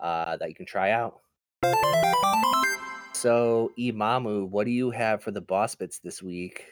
uh, 0.00 0.36
that 0.38 0.48
you 0.48 0.54
can 0.54 0.66
try 0.66 0.90
out. 0.90 1.20
So, 3.12 3.70
Imamu, 3.78 4.48
what 4.48 4.64
do 4.64 4.70
you 4.70 4.90
have 4.90 5.22
for 5.22 5.30
the 5.30 5.40
boss 5.40 5.74
bits 5.74 5.98
this 5.98 6.22
week? 6.22 6.64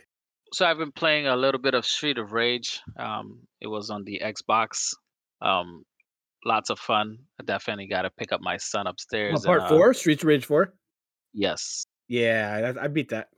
So 0.52 0.66
I've 0.66 0.78
been 0.78 0.92
playing 0.92 1.26
a 1.26 1.36
little 1.36 1.60
bit 1.60 1.74
of 1.74 1.84
Street 1.84 2.18
of 2.18 2.32
Rage. 2.32 2.80
Um, 2.98 3.40
it 3.60 3.66
was 3.66 3.90
on 3.90 4.04
the 4.04 4.22
Xbox. 4.24 4.94
Um, 5.42 5.84
lots 6.47 6.70
of 6.70 6.78
fun. 6.78 7.18
I 7.40 7.44
definitely 7.44 7.86
got 7.86 8.03
to 8.03 8.11
pick 8.11 8.32
up 8.32 8.40
my 8.40 8.57
son 8.57 8.86
upstairs. 8.86 9.34
and, 9.34 9.44
part 9.44 9.62
uh, 9.62 9.68
four, 9.68 9.92
Streets 9.92 10.22
of 10.22 10.28
Rage 10.28 10.44
four. 10.44 10.72
Yes, 11.34 11.84
Yeah, 12.09 12.72
I, 12.78 12.84
I 12.84 12.88
beat 12.88 13.11
that 13.11 13.28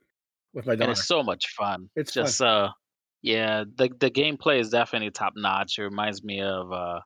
with 0.55 0.67
my 0.67 0.75
and 0.75 0.81
daughter. 0.81 0.93
it's 0.93 1.09
so 1.09 1.23
much 1.23 1.47
fun. 1.57 1.89
It's 1.97 2.15
fun. 2.15 2.25
just 2.25 2.41
uh, 2.41 2.71
yeah, 3.23 3.65
the 3.77 3.91
the 3.99 4.11
gameplay 4.11 4.61
is 4.61 4.71
definitely 4.71 5.11
top 5.11 5.33
notch. 5.37 5.79
It 5.79 5.83
reminds 5.83 6.23
me 6.23 6.41
of 6.43 6.73
uh, 6.73 7.01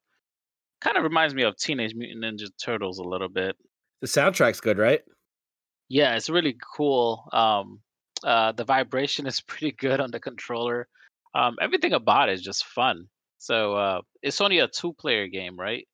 kind 0.83 0.97
of 0.97 1.05
reminds 1.05 1.35
me 1.35 1.45
of 1.45 1.57
Teenage 1.57 1.95
Mutant 1.95 2.25
Ninja 2.25 2.49
Turtles 2.63 2.99
a 2.99 3.05
little 3.05 3.29
bit. 3.29 3.57
The 4.03 4.09
soundtrack's 4.09 4.61
good, 4.61 4.79
right? 4.79 5.01
Yeah, 5.89 6.17
it's 6.17 6.29
really 6.29 6.57
cool. 6.77 7.25
Um, 7.33 7.81
uh, 8.25 8.53
the 8.53 8.65
vibration 8.65 9.27
is 9.33 9.41
pretty 9.41 9.73
good 9.73 10.01
on 10.01 10.11
the 10.11 10.21
controller. 10.21 10.89
Um, 11.35 11.57
everything 11.63 11.95
about 11.95 12.29
it 12.29 12.35
is 12.35 12.43
just 12.43 12.67
fun. 12.67 13.07
So 13.39 13.75
uh, 13.75 14.01
it's 14.23 14.41
only 14.41 14.61
a 14.61 14.69
two-player 14.69 15.27
game, 15.27 15.59
right? 15.59 15.89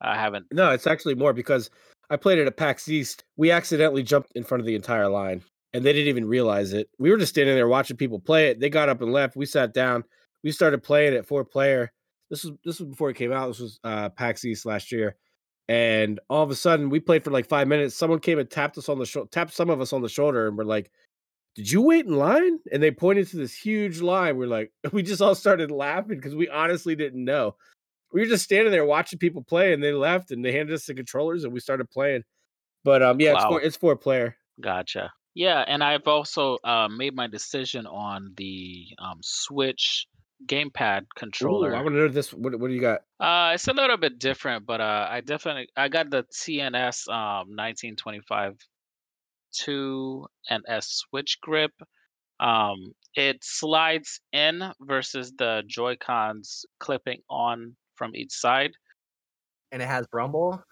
I 0.00 0.16
haven't. 0.16 0.46
No, 0.52 0.70
it's 0.70 0.86
actually 0.86 1.14
more 1.14 1.32
because 1.32 1.70
I 2.10 2.16
played 2.16 2.38
it 2.38 2.46
at 2.46 2.56
PAX 2.56 2.88
East. 2.88 3.24
We 3.36 3.50
accidentally 3.50 4.02
jumped 4.02 4.32
in 4.34 4.44
front 4.44 4.60
of 4.60 4.66
the 4.66 4.74
entire 4.74 5.08
line, 5.08 5.42
and 5.72 5.84
they 5.84 5.92
didn't 5.92 6.08
even 6.08 6.28
realize 6.28 6.72
it. 6.72 6.88
We 6.98 7.10
were 7.10 7.16
just 7.16 7.32
standing 7.32 7.54
there 7.54 7.68
watching 7.68 7.96
people 7.96 8.20
play 8.20 8.48
it. 8.48 8.60
They 8.60 8.70
got 8.70 8.88
up 8.88 9.00
and 9.00 9.12
left. 9.12 9.36
We 9.36 9.46
sat 9.46 9.74
down. 9.74 10.04
We 10.44 10.52
started 10.52 10.82
playing 10.82 11.14
it 11.14 11.26
four 11.26 11.44
player. 11.44 11.92
This 12.30 12.44
was 12.44 12.52
this 12.64 12.80
was 12.80 12.88
before 12.88 13.10
it 13.10 13.16
came 13.16 13.32
out. 13.32 13.48
This 13.48 13.60
was 13.60 13.80
uh, 13.84 14.10
PAX 14.10 14.44
East 14.44 14.66
last 14.66 14.92
year, 14.92 15.16
and 15.68 16.20
all 16.28 16.42
of 16.42 16.50
a 16.50 16.54
sudden 16.54 16.90
we 16.90 17.00
played 17.00 17.24
for 17.24 17.30
like 17.30 17.48
five 17.48 17.68
minutes. 17.68 17.96
Someone 17.96 18.20
came 18.20 18.38
and 18.38 18.50
tapped 18.50 18.78
us 18.78 18.88
on 18.88 18.98
the 18.98 19.06
shoulder, 19.06 19.28
tapped 19.30 19.54
some 19.54 19.70
of 19.70 19.80
us 19.80 19.92
on 19.92 20.02
the 20.02 20.08
shoulder, 20.08 20.46
and 20.46 20.56
we're 20.56 20.64
like, 20.64 20.90
"Did 21.54 21.70
you 21.70 21.82
wait 21.82 22.06
in 22.06 22.16
line?" 22.16 22.58
And 22.70 22.82
they 22.82 22.90
pointed 22.90 23.28
to 23.28 23.36
this 23.36 23.54
huge 23.54 24.00
line. 24.00 24.36
We're 24.36 24.46
like, 24.48 24.72
we 24.92 25.02
just 25.02 25.22
all 25.22 25.34
started 25.34 25.70
laughing 25.70 26.16
because 26.16 26.34
we 26.34 26.48
honestly 26.48 26.94
didn't 26.94 27.24
know 27.24 27.56
we 28.16 28.22
were 28.22 28.28
just 28.28 28.44
standing 28.44 28.70
there 28.72 28.86
watching 28.86 29.18
people 29.18 29.44
play, 29.44 29.74
and 29.74 29.82
they 29.82 29.92
left, 29.92 30.30
and 30.30 30.42
they 30.42 30.50
handed 30.50 30.74
us 30.74 30.86
the 30.86 30.94
controllers, 30.94 31.44
and 31.44 31.52
we 31.52 31.60
started 31.60 31.90
playing. 31.90 32.24
But 32.82 33.02
um, 33.02 33.20
yeah, 33.20 33.34
it's 33.34 33.44
Wow. 33.44 33.50
four, 33.50 33.60
it's 33.60 33.76
four 33.76 33.94
player. 33.94 34.38
Gotcha. 34.60 35.12
Yeah, 35.34 35.64
and 35.68 35.84
I've 35.84 36.06
also 36.08 36.56
uh, 36.64 36.88
made 36.88 37.14
my 37.14 37.26
decision 37.26 37.86
on 37.86 38.32
the 38.38 38.86
um, 38.98 39.18
Switch 39.22 40.06
gamepad 40.46 41.02
Ooh, 41.02 41.16
controller. 41.16 41.74
I 41.74 41.82
want 41.82 41.94
to 41.94 41.98
know 42.00 42.08
this. 42.08 42.32
What, 42.32 42.58
what 42.58 42.68
do 42.68 42.74
you 42.74 42.80
got? 42.80 43.02
Uh, 43.20 43.52
it's 43.54 43.68
a 43.68 43.72
little 43.74 43.96
bit 43.98 44.18
different, 44.18 44.66
but 44.66 44.80
uh, 44.80 45.08
I 45.10 45.20
definitely 45.20 45.68
I 45.76 45.88
got 45.88 46.10
the 46.10 46.24
TNS 46.24 47.08
um 47.08 47.54
1925 47.54 48.56
2 49.52 50.26
and 50.50 50.64
S 50.68 50.88
switch 50.88 51.38
grip. 51.42 51.72
Um, 52.40 52.92
it 53.14 53.42
slides 53.42 54.20
in 54.32 54.62
versus 54.80 55.32
the 55.38 55.64
Joy 55.66 55.96
Cons 55.96 56.64
clipping 56.80 57.22
on 57.30 57.76
from 57.96 58.14
each 58.14 58.32
side. 58.32 58.72
And 59.72 59.82
it 59.82 59.88
has 59.88 60.06
Rumble. 60.12 60.62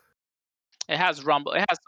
It 0.89 0.99
has 0.99 1.25
rumble. 1.25 1.53
It 1.53 1.65
has 1.69 1.79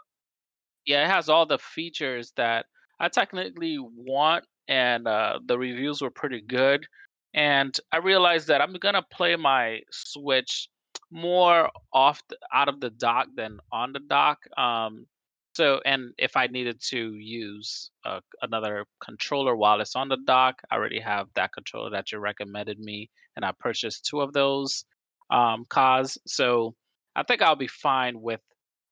yeah, 0.85 1.03
it 1.03 1.09
has 1.09 1.29
all 1.29 1.45
the 1.45 1.59
features 1.59 2.31
that 2.37 2.65
I 2.99 3.09
technically 3.09 3.77
want, 3.79 4.45
and 4.67 5.07
uh, 5.07 5.39
the 5.45 5.57
reviews 5.57 6.01
were 6.01 6.11
pretty 6.11 6.41
good. 6.41 6.85
And 7.33 7.77
I 7.91 7.97
realized 7.97 8.47
that 8.47 8.61
I'm 8.61 8.73
gonna 8.73 9.03
play 9.11 9.35
my 9.35 9.81
Switch 9.91 10.69
more 11.11 11.69
off 11.93 12.21
the, 12.29 12.37
out 12.53 12.69
of 12.69 12.79
the 12.79 12.89
dock 12.89 13.27
than 13.35 13.59
on 13.71 13.93
the 13.93 13.99
dock. 13.99 14.39
Um, 14.57 15.05
so, 15.53 15.81
and 15.85 16.13
if 16.17 16.37
I 16.37 16.47
needed 16.47 16.79
to 16.89 17.15
use 17.15 17.91
uh, 18.05 18.19
another 18.41 18.85
controller 19.03 19.55
while 19.55 19.81
it's 19.81 19.95
on 19.95 20.07
the 20.07 20.17
dock, 20.25 20.61
I 20.71 20.75
already 20.75 20.99
have 20.99 21.27
that 21.35 21.51
controller 21.51 21.89
that 21.91 22.11
you 22.11 22.19
recommended 22.19 22.79
me, 22.79 23.09
and 23.35 23.43
I 23.43 23.51
purchased 23.59 24.05
two 24.05 24.21
of 24.21 24.33
those 24.33 24.85
um, 25.29 25.65
cause. 25.69 26.17
So 26.27 26.75
I 27.15 27.23
think 27.23 27.41
I'll 27.41 27.55
be 27.55 27.67
fine 27.67 28.21
with 28.21 28.41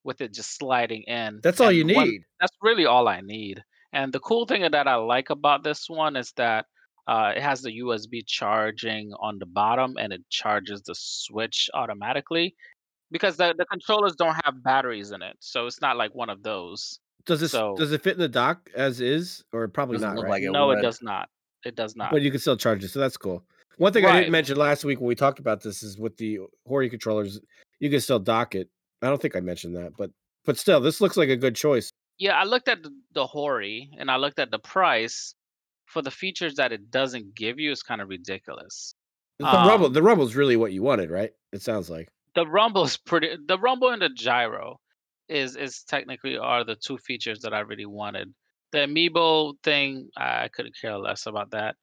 with 0.03 0.21
it 0.21 0.33
just 0.33 0.55
sliding 0.57 1.01
in. 1.03 1.39
That's 1.41 1.59
all 1.59 1.69
And 1.69 1.77
you 1.77 1.83
one, 1.95 2.07
need. 2.07 2.21
that's 2.39 2.55
really 2.61 2.85
all 2.85 3.07
I 3.07 3.21
need. 3.21 3.63
And 3.91 4.13
the 4.13 4.19
cool 4.19 4.45
thing 4.45 4.69
that 4.69 4.87
I 4.87 4.95
like 4.95 5.29
about 5.31 5.63
this 5.63 5.89
one 5.89 6.15
is 6.15 6.31
that 6.37 6.65
uh, 7.07 7.33
it 7.35 7.41
has 7.41 7.61
the 7.61 7.71
USB 7.79 8.21
charging 8.25 9.13
on 9.19 9.39
the 9.39 9.45
bottom 9.47 9.95
and 9.99 10.13
it 10.13 10.21
charges 10.29 10.81
the 10.83 10.93
Switch 10.95 11.69
automatically 11.73 12.55
because 13.11 13.37
the, 13.37 13.55
the 13.57 13.65
controllers 13.65 14.15
don't 14.15 14.35
have 14.43 14.61
batteries 14.63 15.11
in 15.11 15.21
it. 15.21 15.37
So 15.39 15.65
it's 15.65 15.81
not 15.81 15.97
like 15.97 16.13
one 16.13 16.29
of 16.29 16.43
those. 16.43 16.99
Does 17.25 17.39
this 17.39 17.51
So 17.51 17.75
does 17.75 17.91
it 17.91 18.03
fit 18.03 18.13
in 18.13 18.19
the 18.19 18.27
dock 18.27 18.69
as 18.75 19.01
is, 19.01 19.43
or 19.53 19.67
probably 19.67 19.95
Doesn't 19.97 20.15
look 20.15 20.25
Right. 20.25 20.29
like 20.31 20.43
it 20.43 20.51
no, 20.51 20.69
it 20.71 20.81
does 20.81 21.01
not. 21.01 21.29
It 21.65 21.75
does 21.75 21.95
not. 21.95 22.11
but 22.11 22.21
you 22.21 22.29
can 22.29 22.39
still 22.39 22.57
charge 22.57 22.83
it, 22.83 22.89
so 22.89 22.99
that's 22.99 23.17
cool. 23.17 23.43
One 23.77 23.91
thing 23.93 24.05
I 24.05 24.19
didn't 24.19 24.31
mention 24.31 24.57
last 24.57 24.85
week 24.85 24.99
when 24.99 25.07
we 25.07 25.15
talked 25.15 25.39
about 25.39 25.61
this 25.61 25.83
is 25.83 25.97
with 25.97 26.17
the 26.17 26.39
Hori 26.65 26.89
controllers, 26.89 27.39
you 27.79 27.89
can 27.89 27.99
still 27.99 28.19
dock 28.19 28.55
it. 28.55 28.69
I 29.01 29.07
don't 29.09 29.21
think 29.21 29.35
I 29.35 29.39
mentioned 29.41 29.75
that, 29.75 29.93
but 29.97 30.11
but 30.45 30.57
still, 30.57 30.79
this 30.79 31.01
looks 31.01 31.17
like 31.17 31.29
a 31.29 31.35
good 31.35 31.55
choice. 31.55 31.89
Yeah, 32.17 32.37
I 32.39 32.43
looked 32.43 32.69
at 32.69 32.83
the, 32.83 32.91
the 33.13 33.25
Hori 33.27 33.89
and 33.97 34.09
I 34.09 34.15
looked 34.17 34.39
at 34.39 34.51
the 34.51 34.59
price 34.59 35.35
for 35.85 36.01
the 36.01 36.11
features 36.11 36.55
that 36.55 36.71
it 36.71 36.89
doesn't 36.89 37.35
give 37.35 37.59
you 37.59 37.71
is 37.71 37.83
kind 37.83 37.99
of 38.01 38.07
ridiculous. 38.09 38.95
The 39.39 39.45
rumble, 39.45 39.87
Um, 39.87 39.93
the 39.93 40.01
rumble's 40.01 40.35
really 40.35 40.55
what 40.55 40.71
you 40.71 40.81
wanted, 40.81 41.09
right? 41.11 41.31
It 41.51 41.61
sounds 41.61 41.89
like. 41.89 42.07
the 42.35 42.47
rumble 42.47 42.83
is 42.85 42.95
pretty 43.05 43.35
the 43.47 43.57
rumble 43.59 43.89
and 43.89 44.01
the 44.01 44.09
gyro 44.09 44.79
is 45.27 45.55
is 45.57 45.83
technically 45.83 46.37
are 46.37 46.63
the 46.63 46.75
two 46.75 46.97
features 46.97 47.39
that 47.41 47.53
I 47.53 47.59
really 47.61 47.85
wanted. 47.85 48.33
The 48.71 48.79
amiibo 48.79 49.55
thing, 49.63 50.09
I 50.15 50.47
couldn't 50.53 50.75
care 50.79 50.97
less 50.97 51.25
about 51.25 51.51
that. 51.51 51.75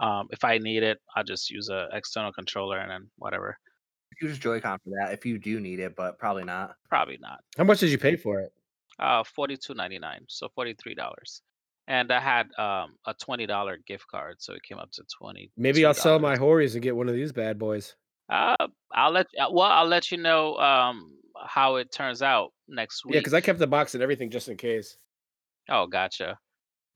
Um, 0.00 0.28
if 0.30 0.44
I 0.44 0.58
need 0.58 0.82
it, 0.82 0.98
I'll 1.16 1.24
just 1.24 1.50
use 1.50 1.68
a 1.68 1.88
external 1.92 2.32
controller 2.32 2.78
and 2.78 2.90
then 2.90 3.10
whatever. 3.16 3.58
Use 4.20 4.38
Joy-Con 4.38 4.78
for 4.82 4.90
that 5.00 5.12
if 5.12 5.24
you 5.24 5.38
do 5.38 5.60
need 5.60 5.78
it, 5.78 5.94
but 5.94 6.18
probably 6.18 6.42
not. 6.42 6.74
Probably 6.88 7.18
not. 7.20 7.38
How 7.56 7.64
much 7.64 7.78
did 7.78 7.90
you 7.90 7.98
pay 7.98 8.16
for 8.16 8.40
it? 8.40 8.52
Uh, 8.98 9.22
forty 9.22 9.56
two 9.56 9.74
ninety 9.74 9.98
nine, 9.98 10.24
so 10.28 10.48
forty 10.54 10.74
three 10.74 10.94
dollars. 10.94 11.42
And 11.86 12.10
I 12.10 12.18
had 12.20 12.48
um 12.58 12.96
a 13.06 13.14
twenty 13.14 13.46
dollar 13.46 13.78
gift 13.86 14.06
card, 14.10 14.36
so 14.40 14.54
it 14.54 14.62
came 14.64 14.78
up 14.78 14.90
to 14.92 15.04
twenty. 15.16 15.52
Maybe 15.56 15.84
I'll 15.84 15.94
sell 15.94 16.18
my 16.18 16.36
Horis 16.36 16.74
and 16.74 16.82
get 16.82 16.96
one 16.96 17.08
of 17.08 17.14
these 17.14 17.32
bad 17.32 17.58
boys. 17.58 17.94
Uh, 18.28 18.56
I'll 18.92 19.12
let 19.12 19.26
uh, 19.40 19.46
well, 19.52 19.70
I'll 19.70 19.86
let 19.86 20.10
you 20.10 20.18
know 20.18 20.56
um 20.56 21.12
how 21.46 21.76
it 21.76 21.92
turns 21.92 22.20
out 22.20 22.52
next 22.66 23.04
week. 23.04 23.14
Yeah, 23.14 23.20
because 23.20 23.34
I 23.34 23.40
kept 23.40 23.60
the 23.60 23.68
box 23.68 23.94
and 23.94 24.02
everything 24.02 24.30
just 24.30 24.48
in 24.48 24.56
case. 24.56 24.96
Oh, 25.68 25.86
gotcha. 25.86 26.38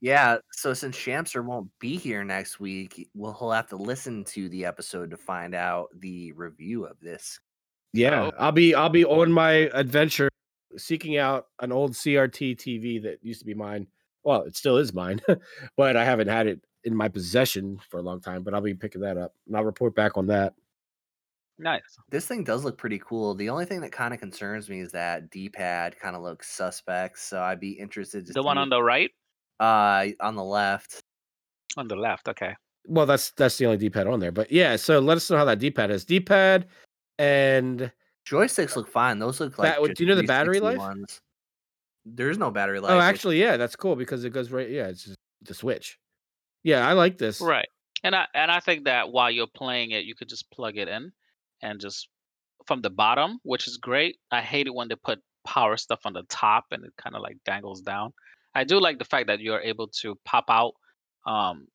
Yeah, 0.03 0.39
so 0.51 0.75
since 0.75 0.97
Shamster 0.97 1.45
won't 1.45 1.71
be 1.79 1.97
here 1.97 2.25
next 2.25 2.59
week, 2.61 3.09
we'll 3.15 3.33
he'll 3.35 3.53
have 3.53 3.69
to 3.69 3.77
listen 3.77 4.25
to 4.27 4.49
the 4.49 4.65
episode 4.67 5.11
to 5.13 5.17
find 5.17 5.55
out 5.55 5.89
the 5.99 6.33
review 6.33 6.85
of 6.87 6.99
this. 7.01 7.41
Yeah, 7.93 8.31
Oh. 8.33 8.33
I'll 8.39 8.53
be 8.53 8.75
I'll 8.75 8.89
be 8.89 9.05
on 9.05 9.33
my 9.33 9.53
adventure 9.75 10.29
seeking 10.77 11.17
out 11.19 11.49
an 11.61 11.73
old 11.73 11.93
CRT 11.93 12.57
TV 12.57 13.03
that 13.03 13.23
used 13.23 13.41
to 13.41 13.47
be 13.47 13.55
mine. 13.55 13.89
Well, 14.25 14.43
it 14.43 14.57
still 14.57 14.79
is 14.79 14.93
mine, 14.95 15.21
but 15.77 15.97
I 15.97 16.05
haven't 16.05 16.29
had 16.29 16.47
it 16.49 16.65
in 16.85 16.97
my 16.97 17.09
possession 17.09 17.79
for 17.91 17.99
a 18.01 18.03
long 18.03 18.21
time. 18.21 18.43
But 18.43 18.55
I'll 18.55 18.61
be 18.63 18.75
picking 18.75 19.03
that 19.03 19.19
up 19.19 19.35
and 19.47 19.57
I'll 19.57 19.65
report 19.65 19.95
back 19.95 20.17
on 20.17 20.27
that. 20.29 20.55
Nice. 21.59 21.83
This 22.11 22.27
thing 22.27 22.45
does 22.45 22.65
look 22.65 22.79
pretty 22.79 22.99
cool. 22.99 23.35
The 23.35 23.51
only 23.51 23.67
thing 23.67 23.81
that 23.83 23.93
kind 23.93 24.13
of 24.15 24.21
concerns 24.21 24.69
me 24.69 24.81
is 24.81 24.93
that 24.93 25.31
D-pad 25.31 25.99
kind 25.99 26.17
of 26.17 26.23
looks 26.23 26.49
suspect. 26.51 27.19
So 27.19 27.41
I'd 27.43 27.61
be 27.61 27.73
interested 27.73 28.27
to 28.27 28.33
see. 28.33 28.35
The 28.35 28.43
one 28.43 28.59
on 28.59 28.69
the 28.69 28.83
right, 28.83 29.11
uh 29.63 30.07
on 30.21 30.35
the 30.37 30.45
left. 30.45 31.01
on 31.77 31.89
the 31.89 31.97
left. 31.97 32.29
Okay. 32.29 32.55
Well, 32.87 33.07
that's 33.07 33.31
that's 33.33 33.59
the 33.59 33.67
only 33.67 33.79
D-pad 33.79 34.07
on 34.09 34.19
there. 34.19 34.33
But 34.33 34.51
yeah, 34.51 34.75
so 34.77 34.99
let 34.99 35.17
us 35.17 35.31
know 35.31 35.37
how 35.37 35.45
that 35.45 35.61
D-pad 35.61 35.91
is. 35.91 36.05
D-pad 36.05 36.67
and 37.19 37.93
Joysticks 38.27 38.75
look 38.77 38.89
fine. 38.89 39.19
Those 39.19 39.41
look 39.41 39.59
like. 39.59 39.79
Ba- 39.79 39.95
do 39.95 40.03
you 40.03 40.09
know 40.09 40.17
the 40.17 40.25
battery 40.25 40.61
life? 40.61 40.79
Ones. 40.79 41.21
There's 42.05 42.39
no 42.39 42.51
battery 42.51 42.81
life. 42.81 42.91
oh, 42.91 42.99
actually, 42.99 43.41
yeah, 43.41 43.57
that's 43.57 43.77
cool 43.77 43.95
because 43.95 44.25
it 44.25 44.31
goes 44.31 44.51
right. 44.51 44.69
Yeah, 44.69 44.89
it's 44.89 45.05
just 45.05 45.19
the 45.43 45.55
switch. 45.55 45.99
Yeah, 46.65 46.87
I 46.87 46.93
like 46.93 47.19
this. 47.19 47.41
Right. 47.41 47.69
And 48.03 48.17
I 48.17 48.27
and 48.35 48.51
I 48.51 48.59
think 48.59 48.85
that 48.85 49.13
while 49.13 49.31
you're 49.31 49.47
playing 49.47 49.93
it, 49.93 50.05
you 50.05 50.15
could 50.17 50.29
just 50.29 50.51
plug 50.51 50.77
it 50.77 50.89
in 50.89 51.13
and 51.63 51.81
just 51.81 52.09
from 52.67 52.81
the 52.81 52.91
bottom, 52.91 53.39
which 53.45 53.69
is 53.69 53.77
great. 53.77 54.17
I 54.33 54.41
hate 54.41 54.67
it 54.67 54.75
when 54.75 54.89
they 54.89 54.97
put 54.97 55.21
power 55.45 55.77
stuff 55.77 56.01
on 56.05 56.13
the 56.13 56.25
top 56.29 56.67
and 56.73 56.85
it 56.85 56.93
kind 56.97 57.15
of 57.15 57.23
like 57.23 57.37
dangles 57.45 57.81
down. 57.81 58.13
I 58.55 58.65
do 58.65 58.81
like 58.81 58.99
the 58.99 59.05
fact 59.05 59.29
that 59.29 59.41
you're 59.41 59.61
able 59.61 59.89
to 60.03 60.19
pop 60.25 60.45
out 60.49 60.73
um, 61.27 61.67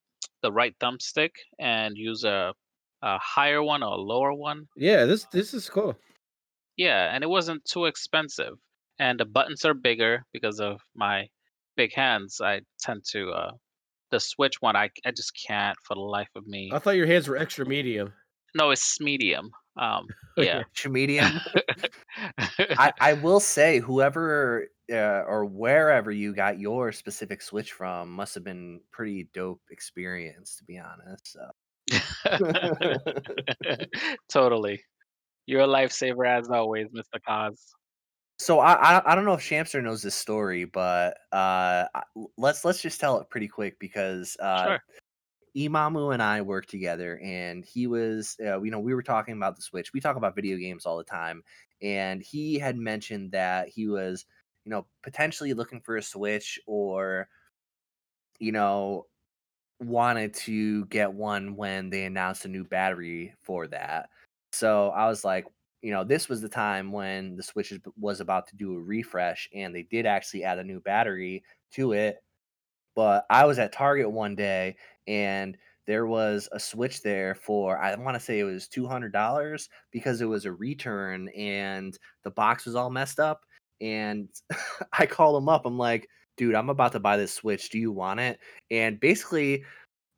the 0.41 0.51
right 0.51 0.75
thumbstick 0.79 1.31
and 1.59 1.97
use 1.97 2.23
a, 2.23 2.53
a 3.01 3.17
higher 3.17 3.63
one 3.63 3.83
or 3.83 3.93
a 3.93 4.01
lower 4.01 4.33
one. 4.33 4.67
Yeah, 4.75 5.05
this 5.05 5.25
this 5.31 5.53
is 5.53 5.69
cool. 5.69 5.95
Yeah, 6.77 7.13
and 7.13 7.23
it 7.23 7.27
wasn't 7.27 7.65
too 7.65 7.85
expensive. 7.85 8.53
And 8.99 9.19
the 9.19 9.25
buttons 9.25 9.65
are 9.65 9.73
bigger 9.73 10.25
because 10.33 10.59
of 10.59 10.79
my 10.95 11.27
big 11.75 11.93
hands. 11.93 12.39
I 12.41 12.61
tend 12.79 13.03
to 13.11 13.29
uh 13.31 13.51
the 14.11 14.19
switch 14.19 14.61
one 14.61 14.75
I 14.75 14.89
I 15.05 15.11
just 15.11 15.31
can't 15.47 15.77
for 15.83 15.95
the 15.95 16.01
life 16.01 16.29
of 16.35 16.45
me. 16.47 16.69
I 16.73 16.79
thought 16.79 16.95
your 16.95 17.07
hands 17.07 17.27
were 17.27 17.37
extra 17.37 17.65
medium. 17.65 18.13
No, 18.55 18.71
it's 18.71 18.99
medium. 18.99 19.51
Um 19.79 20.07
yeah. 20.37 20.59
Extra 20.59 20.91
medium. 20.91 21.31
I, 22.37 22.93
I 22.99 23.13
will 23.13 23.39
say, 23.39 23.79
whoever 23.79 24.67
uh, 24.91 25.23
or 25.27 25.45
wherever 25.45 26.11
you 26.11 26.33
got 26.33 26.59
your 26.59 26.91
specific 26.91 27.41
Switch 27.41 27.73
from 27.73 28.11
must 28.11 28.33
have 28.35 28.43
been 28.43 28.81
pretty 28.91 29.29
dope 29.33 29.61
experience, 29.69 30.55
to 30.57 30.63
be 30.63 30.79
honest. 30.79 31.33
So. 31.33 31.49
totally. 34.29 34.81
You're 35.45 35.61
a 35.61 35.67
lifesaver 35.67 36.27
as 36.27 36.49
always, 36.49 36.87
Mr. 36.89 37.19
Kos. 37.25 37.73
So 38.39 38.59
I, 38.59 38.73
I 38.73 39.11
I 39.11 39.15
don't 39.15 39.25
know 39.25 39.33
if 39.33 39.41
Shamster 39.41 39.81
knows 39.81 40.03
this 40.03 40.13
story, 40.13 40.65
but 40.65 41.17
uh, 41.31 41.85
let's 42.37 42.63
let's 42.63 42.81
just 42.81 42.99
tell 42.99 43.19
it 43.19 43.29
pretty 43.29 43.47
quick 43.47 43.79
because 43.79 44.37
uh, 44.39 44.65
Sure. 44.65 44.79
Imamu 45.57 46.13
and 46.13 46.21
I 46.21 46.41
worked 46.41 46.69
together, 46.69 47.19
and 47.23 47.65
he 47.65 47.87
was, 47.87 48.37
uh, 48.45 48.61
you 48.61 48.69
know, 48.69 48.79
we 48.79 48.93
were 48.93 49.01
talking 49.01 49.35
about 49.35 49.55
the 49.55 49.63
Switch. 49.63 49.91
We 49.91 49.99
talk 49.99 50.15
about 50.15 50.35
video 50.35 50.55
games 50.57 50.85
all 50.85 50.97
the 50.97 51.03
time, 51.03 51.41
and 51.81 52.21
he 52.21 52.59
had 52.59 52.77
mentioned 52.77 53.31
that 53.31 53.69
he 53.69 53.87
was, 53.87 54.25
you 54.67 54.71
know, 54.71 54.85
potentially 55.01 55.53
looking 55.53 55.79
for 55.79 55.95
a 55.95 56.01
Switch 56.01 56.59
or, 56.67 57.29
you 58.37 58.51
know, 58.51 59.05
wanted 59.79 60.33
to 60.33 60.83
get 60.87 61.13
one 61.13 61.55
when 61.55 61.89
they 61.89 62.03
announced 62.03 62.43
a 62.43 62.49
new 62.49 62.65
battery 62.65 63.33
for 63.43 63.67
that. 63.67 64.09
So 64.51 64.89
I 64.89 65.07
was 65.07 65.23
like, 65.23 65.45
you 65.81 65.91
know, 65.91 66.03
this 66.03 66.27
was 66.27 66.41
the 66.41 66.49
time 66.49 66.91
when 66.91 67.37
the 67.37 67.43
Switch 67.43 67.73
was 67.97 68.19
about 68.19 68.45
to 68.47 68.57
do 68.57 68.75
a 68.75 68.81
refresh, 68.81 69.47
and 69.55 69.73
they 69.73 69.83
did 69.83 70.05
actually 70.05 70.43
add 70.43 70.59
a 70.59 70.65
new 70.65 70.81
battery 70.81 71.45
to 71.75 71.93
it. 71.93 72.17
But 72.93 73.25
I 73.29 73.45
was 73.45 73.59
at 73.59 73.71
Target 73.71 74.11
one 74.11 74.35
day, 74.35 74.75
and 75.07 75.57
there 75.85 76.07
was 76.07 76.49
a 76.51 76.59
Switch 76.59 77.01
there 77.03 77.35
for 77.35 77.77
I 77.77 77.95
want 77.95 78.15
to 78.15 78.19
say 78.19 78.39
it 78.39 78.43
was 78.43 78.67
two 78.67 78.85
hundred 78.85 79.13
dollars 79.13 79.69
because 79.91 80.19
it 80.19 80.25
was 80.25 80.43
a 80.43 80.51
return, 80.51 81.29
and 81.29 81.97
the 82.25 82.31
box 82.31 82.65
was 82.65 82.75
all 82.75 82.89
messed 82.89 83.21
up. 83.21 83.45
And 83.81 84.29
I 84.93 85.05
called 85.05 85.41
him 85.41 85.49
up. 85.49 85.65
I'm 85.65 85.77
like, 85.77 86.07
dude, 86.37 86.55
I'm 86.55 86.69
about 86.69 86.93
to 86.93 86.99
buy 86.99 87.17
this 87.17 87.33
Switch. 87.33 87.69
Do 87.69 87.79
you 87.79 87.91
want 87.91 88.19
it? 88.19 88.39
And 88.71 88.99
basically, 88.99 89.63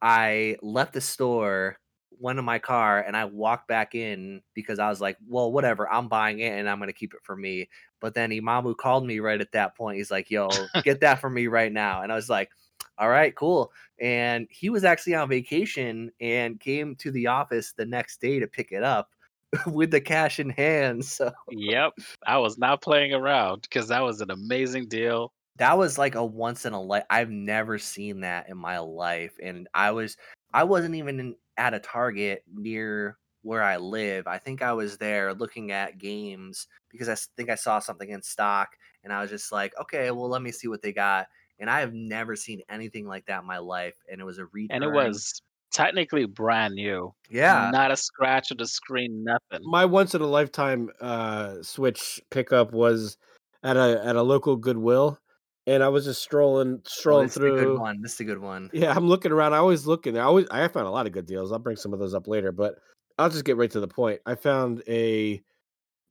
I 0.02 0.58
left 0.62 0.94
the 0.94 1.02
store, 1.02 1.78
went 2.20 2.40
in 2.40 2.46
my 2.46 2.60
car, 2.60 3.02
and 3.02 3.16
I 3.16 3.26
walked 3.26 3.68
back 3.68 3.96
in 3.96 4.42
because 4.54 4.80
I 4.80 4.90
was 4.90 5.02
like, 5.02 5.18
well, 5.28 5.52
whatever, 5.52 5.92
I'm 5.92 6.08
buying 6.08 6.40
it 6.40 6.58
and 6.58 6.70
I'm 6.70 6.80
gonna 6.80 6.94
keep 6.94 7.14
it 7.14 7.22
for 7.24 7.36
me. 7.36 7.70
But 8.02 8.14
then 8.14 8.32
Imamu 8.32 8.78
called 8.78 9.06
me 9.06 9.20
right 9.20 9.42
at 9.42 9.52
that 9.54 9.76
point. 9.76 9.98
He's 9.98 10.12
like, 10.12 10.30
yo, 10.30 10.50
get 10.84 11.02
that 11.02 11.20
for 11.20 11.30
me 11.30 11.48
right 11.48 11.72
now. 11.72 12.02
And 12.02 12.12
I 12.12 12.16
was 12.16 12.30
like, 12.30 12.50
All 12.98 13.10
right, 13.10 13.36
cool. 13.36 13.72
And 14.02 14.48
he 14.50 14.70
was 14.70 14.84
actually 14.84 15.16
on 15.16 15.30
vacation 15.30 16.12
and 16.22 16.60
came 16.60 16.96
to 16.98 17.12
the 17.12 17.28
office 17.28 17.74
the 17.74 17.86
next 17.86 18.22
day 18.22 18.40
to 18.40 18.48
pick 18.48 18.72
it 18.72 18.84
up 18.84 19.10
with 19.68 19.92
the 19.92 20.02
cash 20.02 20.40
in 20.40 20.50
hand. 20.50 21.06
So 21.06 21.32
Yep. 21.50 21.94
I 22.28 22.38
was 22.38 22.58
not 22.58 22.82
playing 22.82 23.14
around 23.14 23.64
because 23.64 23.88
that 23.90 24.02
was 24.02 24.22
an 24.22 24.32
amazing 24.32 24.88
deal. 24.88 25.34
that 25.58 25.78
was 25.78 25.98
like 25.98 26.16
a 26.16 26.26
once 26.26 26.66
in 26.66 26.74
a 26.74 26.82
life. 26.82 27.04
I've 27.10 27.30
never 27.30 27.78
seen 27.78 28.22
that 28.22 28.50
in 28.50 28.58
my 28.58 28.80
life, 28.80 29.38
and 29.42 29.68
I 29.74 29.92
was 29.92 30.18
I 30.54 30.64
wasn't 30.64 30.96
even 30.96 31.20
in, 31.20 31.36
at 31.58 31.74
a 31.74 31.80
Target 31.80 32.44
near 32.54 33.18
where 33.42 33.64
I 33.64 33.78
live. 33.78 34.28
I 34.28 34.38
think 34.38 34.62
I 34.62 34.74
was 34.74 34.98
there 34.98 35.34
looking 35.34 35.72
at 35.72 35.98
games 35.98 36.68
because 36.90 37.10
I 37.10 37.16
think 37.38 37.50
I 37.50 37.56
saw 37.56 37.80
something 37.80 38.10
in 38.10 38.22
stock, 38.22 38.70
and 39.04 39.12
I 39.14 39.22
was 39.22 39.30
just 39.30 39.52
like, 39.52 39.74
okay, 39.82 40.12
well, 40.12 40.30
let 40.30 40.42
me 40.42 40.52
see 40.52 40.68
what 40.68 40.82
they 40.82 40.94
got. 40.94 41.28
And 41.60 41.70
I 41.70 41.82
have 41.82 41.94
never 41.94 42.36
seen 42.38 42.62
anything 42.70 43.06
like 43.08 43.26
that 43.26 43.42
in 43.42 43.48
my 43.48 43.58
life, 43.60 43.96
and 44.12 44.22
it 44.22 44.24
was 44.26 44.38
a 44.40 44.46
return. 44.48 44.82
And 44.82 44.84
it 44.84 44.92
was 44.92 45.42
technically 45.72 46.26
brand 46.26 46.76
new. 46.76 47.14
yeah, 47.30 47.70
Not 47.72 47.92
a 47.92 47.98
scratch 47.98 48.52
of 48.52 48.58
the 48.58 48.68
screen, 48.68 49.24
nothing. 49.24 49.66
My 49.70 49.86
once 49.86 50.16
in 50.16 50.22
a 50.22 50.28
lifetime 50.28 50.90
uh 51.02 51.62
Switch 51.62 52.22
pickup 52.32 52.72
was 52.74 53.18
at 53.64 53.78
a 53.78 54.02
at 54.06 54.16
a 54.16 54.22
local 54.24 54.56
Goodwill, 54.56 55.20
and 55.68 55.84
I 55.84 55.90
was 55.90 56.06
just 56.06 56.22
strolling 56.22 56.76
Oh, 56.78 56.82
strolling 56.88 57.28
this 57.28 57.38
is 57.38 57.44
a 57.44 57.50
good 57.50 57.60
through. 57.60 57.80
one. 57.80 58.02
This 58.02 58.14
is 58.16 58.20
a 58.22 58.26
good 58.26 58.40
one. 58.40 58.70
Yeah, 58.74 58.94
I'm 58.96 59.08
looking 59.08 59.32
around. 59.32 59.54
I 59.54 59.58
always 59.58 59.86
look 59.86 60.08
in 60.08 60.14
there. 60.14 60.24
I 60.24 60.28
always 60.28 60.48
I 60.52 60.68
found 60.70 60.88
a 60.88 60.92
lot 60.92 61.06
of 61.08 61.12
good 61.14 61.26
deals. 61.26 61.52
I'll 61.52 61.60
bring 61.60 61.76
some 61.78 61.94
of 61.94 62.00
those 62.00 62.14
up 62.14 62.28
later, 62.28 62.52
but 62.52 62.76
I'll 63.18 63.30
just 63.30 63.44
get 63.46 63.58
right 63.58 63.72
to 63.72 63.80
the 63.80 63.88
point. 63.88 64.22
I 64.26 64.36
found 64.36 64.82
a 64.88 65.42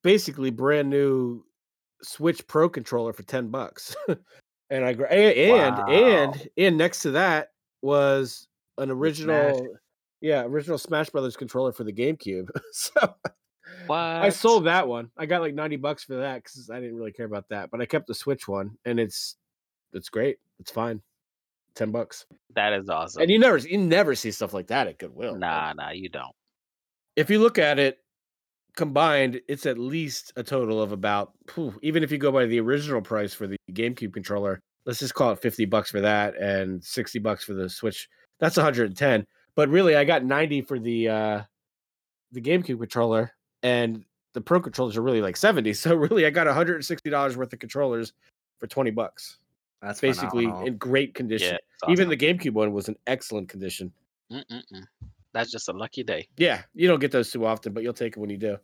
basically 0.02 0.50
brand 0.50 0.90
new 0.90 1.44
Switch 2.02 2.46
Pro 2.46 2.68
controller 2.68 3.12
for 3.12 3.22
10 3.22 3.48
bucks. 3.48 3.96
and 4.70 4.84
I 4.84 4.90
and 4.90 5.02
and, 5.02 5.76
Wow. 5.78 5.86
and 5.86 6.48
and 6.58 6.76
next 6.76 7.00
to 7.02 7.10
that 7.12 7.48
was 7.82 8.47
an 8.78 8.90
original 8.90 9.76
yeah, 10.20 10.42
original 10.44 10.78
Smash 10.78 11.10
Brothers 11.10 11.36
controller 11.36 11.72
for 11.72 11.84
the 11.84 11.92
GameCube. 11.92 12.48
so 12.72 13.14
I 13.88 14.30
sold 14.30 14.64
that 14.64 14.88
one. 14.88 15.10
I 15.16 15.26
got 15.26 15.40
like 15.40 15.54
90 15.54 15.76
bucks 15.76 16.04
for 16.04 16.16
that 16.16 16.44
cuz 16.44 16.70
I 16.70 16.80
didn't 16.80 16.96
really 16.96 17.12
care 17.12 17.26
about 17.26 17.48
that, 17.50 17.70
but 17.70 17.80
I 17.80 17.86
kept 17.86 18.06
the 18.06 18.14
Switch 18.14 18.48
one 18.48 18.76
and 18.84 18.98
it's 18.98 19.36
it's 19.92 20.08
great. 20.08 20.38
It's 20.58 20.70
fine. 20.70 21.02
10 21.74 21.92
bucks. 21.92 22.26
That 22.54 22.72
is 22.72 22.88
awesome. 22.88 23.22
And 23.22 23.30
you 23.30 23.38
never 23.38 23.58
you 23.58 23.78
never 23.78 24.14
see 24.14 24.30
stuff 24.32 24.52
like 24.52 24.66
that 24.68 24.88
at 24.88 24.98
Goodwill. 24.98 25.36
Nah, 25.36 25.72
nah, 25.74 25.90
you 25.90 26.08
don't. 26.08 26.34
if 27.16 27.30
you 27.30 27.38
look 27.38 27.58
at 27.58 27.78
it 27.78 27.98
combined, 28.76 29.40
it's 29.48 29.66
at 29.66 29.78
least 29.78 30.32
a 30.36 30.42
total 30.42 30.80
of 30.80 30.92
about 30.92 31.32
phew, 31.48 31.74
even 31.82 32.02
if 32.02 32.12
you 32.12 32.18
go 32.18 32.32
by 32.32 32.46
the 32.46 32.60
original 32.60 33.02
price 33.02 33.34
for 33.34 33.46
the 33.46 33.56
GameCube 33.72 34.12
controller, 34.12 34.60
let's 34.86 35.00
just 35.00 35.14
call 35.14 35.32
it 35.32 35.40
50 35.40 35.64
bucks 35.66 35.90
for 35.90 36.00
that 36.00 36.36
and 36.36 36.82
60 36.82 37.18
bucks 37.18 37.44
for 37.44 37.54
the 37.54 37.68
Switch. 37.68 38.08
That's 38.40 38.56
110. 38.56 39.26
But 39.54 39.68
really 39.68 39.96
I 39.96 40.04
got 40.04 40.24
90 40.24 40.62
for 40.62 40.78
the 40.78 41.08
uh 41.08 41.42
the 42.32 42.40
GameCube 42.40 42.78
controller 42.78 43.32
and 43.62 44.04
the 44.34 44.40
Pro 44.40 44.60
controllers 44.60 44.96
are 44.96 45.02
really 45.02 45.22
like 45.22 45.36
70. 45.36 45.72
So 45.74 45.94
really 45.94 46.26
I 46.26 46.30
got 46.30 46.46
$160 46.46 47.36
worth 47.36 47.52
of 47.52 47.58
controllers 47.58 48.12
for 48.60 48.66
20 48.66 48.90
bucks. 48.90 49.38
That's 49.82 50.00
Basically 50.00 50.44
phenomenal. 50.44 50.66
in 50.66 50.76
great 50.76 51.14
condition. 51.14 51.52
Yeah. 51.52 51.58
it's 51.82 51.90
Even 51.90 52.08
the 52.08 52.16
GameCube 52.16 52.52
one 52.52 52.72
was 52.72 52.88
in 52.88 52.96
excellent 53.06 53.48
condition. 53.48 53.92
Mm-mm-mm. 54.32 54.84
That's 55.32 55.50
just 55.50 55.68
a 55.68 55.72
lucky 55.72 56.02
day. 56.02 56.28
Yeah, 56.36 56.62
you 56.74 56.88
don't 56.88 56.98
get 57.00 57.12
those 57.12 57.30
too 57.30 57.46
often, 57.46 57.72
but 57.72 57.82
you'll 57.82 57.92
take 57.92 58.16
it 58.16 58.20
when 58.20 58.30
you 58.30 58.38
do. 58.38 58.58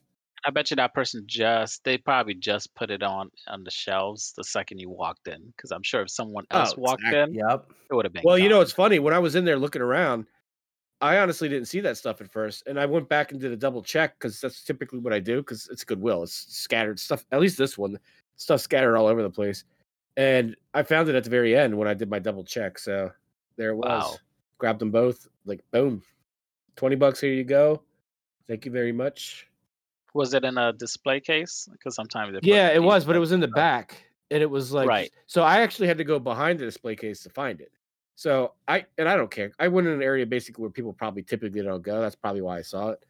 I 0.47 0.51
bet 0.51 0.71
you 0.71 0.77
that 0.77 0.93
person 0.95 1.23
just 1.27 1.83
they 1.85 1.97
probably 1.99 2.35
just 2.35 2.75
put 2.75 2.91
it 2.91 3.03
on 3.03 3.31
on 3.49 3.65
the 3.65 3.71
shelves 3.71 4.33
the 4.37 4.45
second 4.45 4.79
you 4.79 4.91
walked 4.91 5.27
in 5.29 5.53
because 5.57 5.71
I'm 5.71 5.83
sure 5.83 6.03
if 6.03 6.11
someone 6.11 6.45
else 6.51 6.75
Oh, 6.77 6.81
walked 6.83 7.03
exactly. 7.03 7.39
in, 7.41 7.49
Yep. 7.49 7.73
it 7.91 7.95
would 7.95 8.05
have 8.05 8.13
been. 8.13 8.23
Well, 8.25 8.39
you 8.39 8.49
know, 8.49 8.61
it's 8.61 8.73
funny. 8.73 8.99
When 8.99 9.15
I 9.15 9.19
was 9.19 9.35
in 9.35 9.45
there 9.45 9.57
looking 9.57 9.83
around, 9.83 10.27
I 11.01 11.19
honestly 11.19 11.49
didn't 11.49 11.69
see 11.69 11.81
that 11.81 11.97
stuff 11.97 12.21
at 12.21 12.31
first. 12.31 12.63
And 12.67 12.79
I 12.79 12.87
went 12.87 13.09
back 13.09 13.33
and 13.33 13.41
did 13.41 13.53
a 13.53 13.57
double 13.57 13.83
check 13.83 14.19
because 14.19 14.41
that's 14.41 14.63
typically 14.63 14.99
what 15.01 15.13
I 15.13 15.21
do 15.21 15.39
because 15.39 15.69
it's 15.71 15.85
Goodwill. 15.85 16.23
It's 16.23 16.33
scattered 16.57 16.99
stuff. 17.01 17.25
At 17.33 17.41
least 17.41 17.59
this 17.59 17.77
one, 17.77 17.99
stuff 18.37 18.61
scattered 18.61 18.97
all 18.97 19.07
over 19.07 19.23
the 19.23 19.31
place. 19.31 19.65
And 20.17 20.57
I 20.75 20.83
found 20.83 21.09
it 21.09 21.15
at 21.15 21.25
the 21.25 21.31
very 21.31 21.57
end 21.57 21.77
when 21.77 21.89
I 21.89 21.95
did 21.95 22.09
my 22.09 22.19
double 22.21 22.45
check. 22.45 22.79
So 22.79 23.11
there 23.57 23.71
it 23.71 23.77
was. 23.77 23.87
Wow. 23.87 24.17
Grabbed 24.59 24.79
them 24.79 24.91
both. 24.91 25.27
Like, 25.45 25.61
boom. 25.73 26.03
20 26.77 26.97
bucks. 26.97 27.21
Here 27.21 27.33
you 27.33 27.45
go. 27.45 27.83
Thank 28.47 28.65
you 28.65 28.71
very 28.71 28.93
much. 28.93 29.49
Was 30.15 30.33
it 30.33 30.45
in 30.45 30.57
a 30.57 30.73
display 30.73 31.21
case? 31.21 31.69
Because 31.71 31.95
sometimes 31.95 32.33
they 32.33 32.39
Yeah, 32.43 32.71
it 32.71 32.83
was, 32.83 33.05
but 33.05 33.17
it 33.17 33.19
was 33.19 33.33
in 33.33 33.41
the 33.41 33.49
back, 33.49 34.03
and 34.31 34.43
it 34.43 34.51
was 34.51 34.73
like 34.73 34.89
Right. 34.89 35.11
So 35.27 35.43
I 35.43 35.61
actually 35.61 35.89
had 35.89 35.99
to 35.99 36.05
go 36.05 36.19
behind 36.19 36.61
the 36.61 36.65
display 36.65 36.97
case 36.97 37.23
to 37.25 37.31
find 37.31 37.61
it. 37.61 37.73
So 38.15 38.53
I 38.69 38.87
and 38.97 39.09
I 39.09 39.17
don't 39.17 39.31
care. 39.31 39.53
I 39.59 39.69
went 39.69 39.89
in 39.89 39.93
an 39.93 40.03
area 40.03 40.25
basically 40.25 40.63
where 40.63 40.71
people 40.71 40.93
probably 40.93 41.23
typically 41.23 41.63
don't 41.63 41.83
go. 41.83 42.01
That's 42.01 42.15
probably 42.15 42.43
why 42.43 42.59
I 42.59 42.63
saw 42.63 42.91
it. 42.91 43.05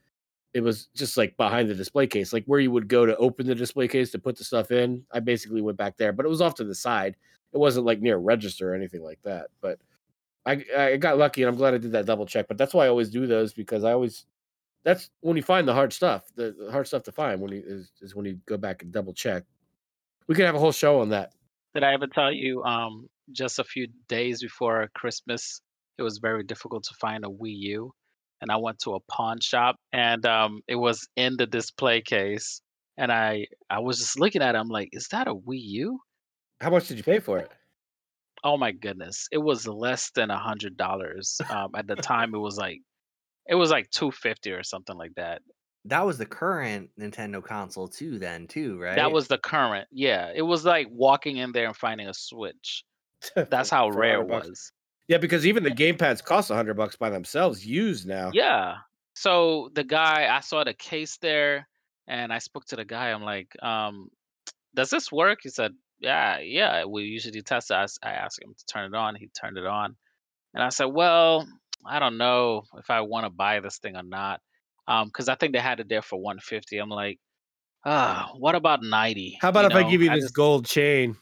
It 0.54 0.62
was 0.62 0.86
just 0.94 1.16
like 1.16 1.36
behind 1.36 1.68
the 1.68 1.74
display 1.74 2.06
case, 2.06 2.32
like 2.32 2.44
where 2.46 2.60
you 2.60 2.70
would 2.70 2.88
go 2.88 3.04
to 3.04 3.16
open 3.16 3.46
the 3.46 3.54
display 3.54 3.88
case 3.88 4.10
to 4.12 4.18
put 4.18 4.38
the 4.38 4.44
stuff 4.44 4.70
in. 4.70 5.04
I 5.12 5.20
basically 5.20 5.60
went 5.60 5.76
back 5.76 5.96
there, 5.96 6.12
but 6.12 6.24
it 6.24 6.28
was 6.28 6.40
off 6.40 6.54
to 6.56 6.64
the 6.64 6.74
side. 6.74 7.16
It 7.52 7.58
wasn't 7.58 7.86
like 7.86 8.00
near 8.00 8.16
a 8.16 8.20
register 8.20 8.72
or 8.72 8.74
anything 8.74 9.02
like 9.02 9.20
that. 9.24 9.48
But 9.60 9.78
I 10.46 10.64
I 10.76 10.96
got 10.96 11.18
lucky, 11.18 11.42
and 11.42 11.50
I'm 11.50 11.56
glad 11.56 11.74
I 11.74 11.78
did 11.78 11.92
that 11.92 12.06
double 12.06 12.24
check. 12.24 12.48
But 12.48 12.56
that's 12.56 12.72
why 12.72 12.86
I 12.86 12.88
always 12.88 13.10
do 13.10 13.26
those 13.26 13.52
because 13.52 13.84
I 13.84 13.92
always 13.92 14.24
that's 14.84 15.10
when 15.20 15.36
you 15.36 15.42
find 15.42 15.66
the 15.66 15.74
hard 15.74 15.92
stuff. 15.92 16.30
The, 16.36 16.54
the 16.58 16.70
hard 16.70 16.86
stuff 16.86 17.02
to 17.04 17.12
find 17.12 17.40
when 17.40 17.52
you 17.52 17.62
is, 17.66 17.90
is 18.00 18.14
when 18.14 18.26
you 18.26 18.38
go 18.46 18.56
back 18.56 18.82
and 18.82 18.92
double 18.92 19.12
check. 19.12 19.44
We 20.28 20.34
could 20.34 20.44
have 20.44 20.54
a 20.54 20.58
whole 20.58 20.72
show 20.72 21.00
on 21.00 21.08
that. 21.10 21.32
Did 21.74 21.82
I 21.82 21.94
ever 21.94 22.06
tell 22.06 22.30
you? 22.30 22.62
Um, 22.62 23.08
just 23.32 23.58
a 23.58 23.64
few 23.64 23.88
days 24.08 24.42
before 24.42 24.88
Christmas, 24.94 25.60
it 25.98 26.02
was 26.02 26.18
very 26.18 26.44
difficult 26.44 26.84
to 26.84 26.94
find 27.00 27.24
a 27.24 27.28
Wii 27.28 27.56
U, 27.56 27.92
and 28.40 28.50
I 28.50 28.56
went 28.56 28.78
to 28.80 28.94
a 28.94 29.00
pawn 29.10 29.40
shop, 29.40 29.76
and 29.92 30.24
um, 30.26 30.60
it 30.68 30.76
was 30.76 31.08
in 31.16 31.36
the 31.36 31.46
display 31.46 32.00
case, 32.00 32.60
and 32.96 33.10
I 33.10 33.46
I 33.70 33.80
was 33.80 33.98
just 33.98 34.18
looking 34.18 34.42
at 34.42 34.54
it. 34.54 34.58
I'm 34.58 34.68
like, 34.68 34.90
is 34.92 35.08
that 35.08 35.28
a 35.28 35.34
Wii 35.34 35.60
U? 35.60 36.00
How 36.60 36.70
much 36.70 36.88
did 36.88 36.96
you 36.96 37.02
pay 37.02 37.18
for 37.18 37.38
it? 37.38 37.50
Oh 38.44 38.56
my 38.58 38.72
goodness, 38.72 39.26
it 39.32 39.38
was 39.38 39.66
less 39.66 40.10
than 40.14 40.30
a 40.30 40.38
hundred 40.38 40.76
dollars. 40.76 41.40
Um, 41.48 41.70
at 41.74 41.86
the 41.86 41.96
time, 41.96 42.34
it 42.34 42.38
was 42.38 42.58
like 42.58 42.80
it 43.46 43.54
was 43.54 43.70
like 43.70 43.90
two 43.90 44.10
fifty 44.10 44.52
or 44.52 44.62
something 44.62 44.96
like 44.96 45.14
that. 45.16 45.42
That 45.86 46.06
was 46.06 46.16
the 46.16 46.26
current 46.26 46.90
Nintendo 46.98 47.44
console 47.44 47.88
too, 47.88 48.18
then 48.18 48.46
too, 48.46 48.80
right? 48.80 48.96
That 48.96 49.12
was 49.12 49.28
the 49.28 49.38
current. 49.38 49.86
Yeah, 49.92 50.32
it 50.34 50.42
was 50.42 50.64
like 50.64 50.88
walking 50.90 51.36
in 51.36 51.52
there 51.52 51.66
and 51.66 51.76
finding 51.76 52.08
a 52.08 52.14
Switch. 52.14 52.84
That's 53.36 53.70
how 53.70 53.90
rare 53.90 54.20
it 54.20 54.28
was. 54.28 54.72
Yeah, 55.08 55.18
because 55.18 55.46
even 55.46 55.62
the 55.62 55.70
gamepads 55.70 56.24
cost 56.24 56.50
a 56.50 56.54
hundred 56.54 56.74
bucks 56.74 56.96
by 56.96 57.10
themselves, 57.10 57.66
used 57.66 58.06
now. 58.06 58.30
Yeah. 58.32 58.76
So 59.14 59.70
the 59.74 59.84
guy, 59.84 60.34
I 60.34 60.40
saw 60.40 60.64
the 60.64 60.72
case 60.72 61.18
there, 61.18 61.68
and 62.08 62.32
I 62.32 62.38
spoke 62.38 62.64
to 62.66 62.76
the 62.76 62.84
guy. 62.84 63.10
I'm 63.10 63.22
like, 63.22 63.54
um, 63.62 64.08
"Does 64.74 64.88
this 64.88 65.12
work?" 65.12 65.40
He 65.42 65.50
said, 65.50 65.72
"Yeah, 65.98 66.38
yeah. 66.38 66.84
We 66.86 67.04
usually 67.04 67.42
test 67.42 67.70
it." 67.70 67.74
I 68.02 68.12
asked 68.12 68.42
him 68.42 68.54
to 68.56 68.66
turn 68.66 68.94
it 68.94 68.96
on. 68.96 69.14
He 69.14 69.28
turned 69.38 69.58
it 69.58 69.66
on, 69.66 69.96
and 70.54 70.62
I 70.62 70.70
said, 70.70 70.86
"Well, 70.86 71.46
I 71.86 71.98
don't 71.98 72.18
know 72.18 72.64
if 72.78 72.90
I 72.90 73.00
want 73.02 73.24
to 73.26 73.30
buy 73.30 73.60
this 73.60 73.78
thing 73.78 73.96
or 73.96 74.02
not, 74.02 74.40
um, 74.88 75.08
because 75.08 75.28
I 75.28 75.34
think 75.34 75.52
they 75.52 75.60
had 75.60 75.80
it 75.80 75.88
there 75.88 76.02
for 76.02 76.16
150." 76.20 76.78
I'm 76.78 76.88
like, 76.90 77.18
"Ah, 77.84 78.30
what 78.36 78.54
about 78.54 78.82
90?" 78.82 79.38
How 79.40 79.48
about 79.50 79.70
You 79.72 79.78
if 79.78 79.84
I 79.86 79.90
give 79.90 80.02
you 80.02 80.10
I 80.10 80.14
this 80.16 80.24
just- 80.24 80.34
gold 80.34 80.66
chain 80.66 81.16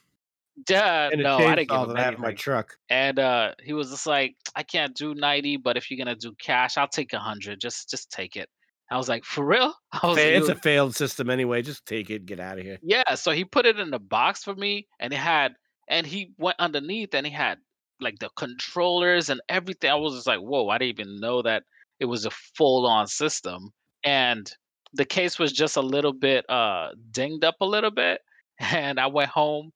Yeah, 0.68 1.09
and 1.12 1.22
no, 1.22 1.36
I 1.39 1.55
didn't 1.55 1.70
give 1.70 1.80
him 1.89 1.94
that 1.94 2.14
in 2.14 2.20
my 2.20 2.34
truck? 2.34 2.76
And 2.90 3.18
uh, 3.18 3.55
he 3.62 3.72
was 3.72 3.90
just 3.90 4.06
like, 4.06 4.36
I 4.55 4.62
can't 4.62 4.94
do 4.94 5.14
90, 5.14 5.56
but 5.56 5.76
if 5.78 5.90
you're 5.90 5.98
gonna 5.98 6.14
do 6.14 6.34
cash, 6.40 6.76
I'll 6.76 6.86
take 6.89 7.12
100. 7.12 7.59
Just 7.60 7.89
just 7.90 8.10
take 8.10 8.36
it. 8.36 8.48
I 8.90 8.98
was 8.98 9.09
like, 9.09 9.24
for 9.24 9.44
real? 9.47 9.72
I 9.93 10.06
was 10.06 10.18
Fa- 10.18 10.24
like, 10.24 10.34
It's 10.34 10.48
a 10.51 10.55
failed 10.55 10.94
system 10.94 11.30
anyway. 11.30 11.62
Just 11.62 11.86
take 11.86 12.10
it, 12.10 12.26
get 12.26 12.39
out 12.40 12.59
of 12.59 12.64
here. 12.64 12.78
yeah. 12.82 13.14
So 13.14 13.30
he 13.30 13.44
put 13.47 13.64
it 13.64 13.78
in 13.80 13.90
the 13.90 13.98
box 13.98 14.44
for 14.44 14.55
me, 14.55 14.86
and 15.01 15.12
it 15.14 15.16
had, 15.18 15.55
and 15.89 16.06
he 16.06 16.32
went 16.36 16.56
underneath, 16.60 17.14
and 17.14 17.26
he 17.26 17.32
had 17.32 17.59
like 18.03 18.19
the 18.19 18.31
controllers 18.37 19.31
and 19.31 19.41
everything. 19.49 19.91
I 19.91 19.95
was 19.95 20.15
just 20.15 20.27
like, 20.27 20.41
whoa! 20.41 20.69
I 20.69 20.79
didn't 20.79 21.01
even 21.01 21.20
know 21.20 21.43
that 21.43 21.65
it 22.01 22.07
was 22.07 22.24
a 22.27 22.31
full-on 22.31 23.07
system, 23.07 23.70
and 24.05 24.51
the 24.95 25.05
case 25.05 25.39
was 25.39 25.53
just 25.53 25.77
a 25.77 25.83
little 25.83 26.12
bit 26.12 26.49
uh 26.51 26.91
dinged 27.11 27.45
up 27.45 27.57
a 27.61 27.66
little 27.66 27.91
bit, 27.91 28.20
and 28.61 29.01
I 29.01 29.07
went 29.07 29.31
home, 29.31 29.73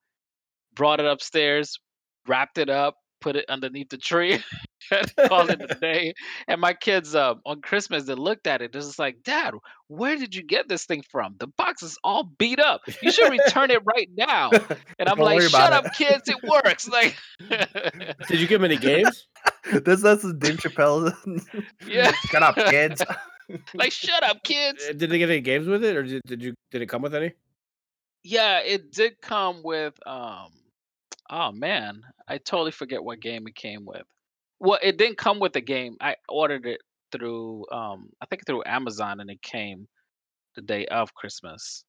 brought 0.74 1.01
it 1.01 1.07
upstairs, 1.07 1.78
wrapped 2.27 2.59
it 2.59 2.69
up, 2.70 2.97
put 3.20 3.36
it 3.36 3.47
underneath 3.48 3.90
the 3.90 3.98
tree, 3.98 4.43
and 4.90 5.12
called 5.28 5.50
it 5.50 5.60
a 5.68 5.74
day. 5.74 6.14
And 6.48 6.60
my 6.60 6.74
kids, 6.74 7.14
uh, 7.14 7.34
on 7.44 7.60
Christmas, 7.60 8.04
they 8.04 8.14
looked 8.14 8.46
at 8.46 8.62
it. 8.62 8.72
They're 8.72 8.80
just 8.82 8.98
like, 8.98 9.22
"Dad, 9.22 9.54
where 9.88 10.16
did 10.16 10.34
you 10.34 10.42
get 10.42 10.68
this 10.68 10.84
thing 10.84 11.02
from? 11.10 11.36
The 11.38 11.46
box 11.46 11.82
is 11.82 11.98
all 12.04 12.24
beat 12.38 12.60
up. 12.60 12.82
You 13.02 13.10
should 13.12 13.30
return 13.30 13.70
it 13.70 13.82
right 13.84 14.08
now." 14.16 14.50
And 14.98 15.08
I'm 15.08 15.16
Don't 15.16 15.26
like, 15.26 15.42
"Shut 15.42 15.72
up, 15.72 15.86
it." 15.86 15.92
kids! 15.94 16.28
It 16.28 16.42
works!" 16.42 16.88
Like, 16.96 17.16
Did 18.28 18.40
you 18.40 18.46
give 18.46 18.60
him 18.62 18.64
any 18.64 18.76
games? 18.78 19.26
that's 19.84 20.02
that's 20.02 20.22
Dave 20.34 20.56
Chappelle. 20.56 21.12
Yeah. 21.86 22.12
Shut 22.30 22.42
up, 22.42 22.54
kids. 22.54 23.02
like, 23.74 23.92
"Shut 23.92 24.22
up, 24.22 24.42
kids!" 24.42 24.84
Uh, 24.88 24.92
did 24.92 25.10
they 25.10 25.18
get 25.18 25.28
any 25.30 25.40
games 25.40 25.66
with 25.66 25.84
it, 25.84 25.96
or 25.96 26.02
did, 26.02 26.22
did 26.26 26.42
you 26.42 26.54
did 26.70 26.82
it 26.82 26.86
come 26.86 27.02
with 27.02 27.14
any? 27.14 27.32
Yeah, 28.24 28.60
it 28.60 28.90
did 28.92 29.20
come 29.20 29.62
with 29.62 29.94
um 30.06 30.50
Oh 31.28 31.52
man, 31.52 32.02
I 32.28 32.38
totally 32.38 32.70
forget 32.70 33.02
what 33.02 33.20
game 33.20 33.46
it 33.46 33.54
came 33.54 33.84
with. 33.84 34.02
Well, 34.58 34.78
it 34.82 34.96
didn't 34.96 35.18
come 35.18 35.38
with 35.40 35.52
the 35.52 35.60
game. 35.60 35.96
I 36.00 36.16
ordered 36.28 36.66
it 36.66 36.80
through 37.12 37.66
um 37.70 38.10
I 38.20 38.26
think 38.26 38.46
through 38.46 38.62
Amazon 38.66 39.20
and 39.20 39.30
it 39.30 39.40
came 39.42 39.86
the 40.56 40.62
day 40.62 40.86
of 40.86 41.14
Christmas. 41.14 41.84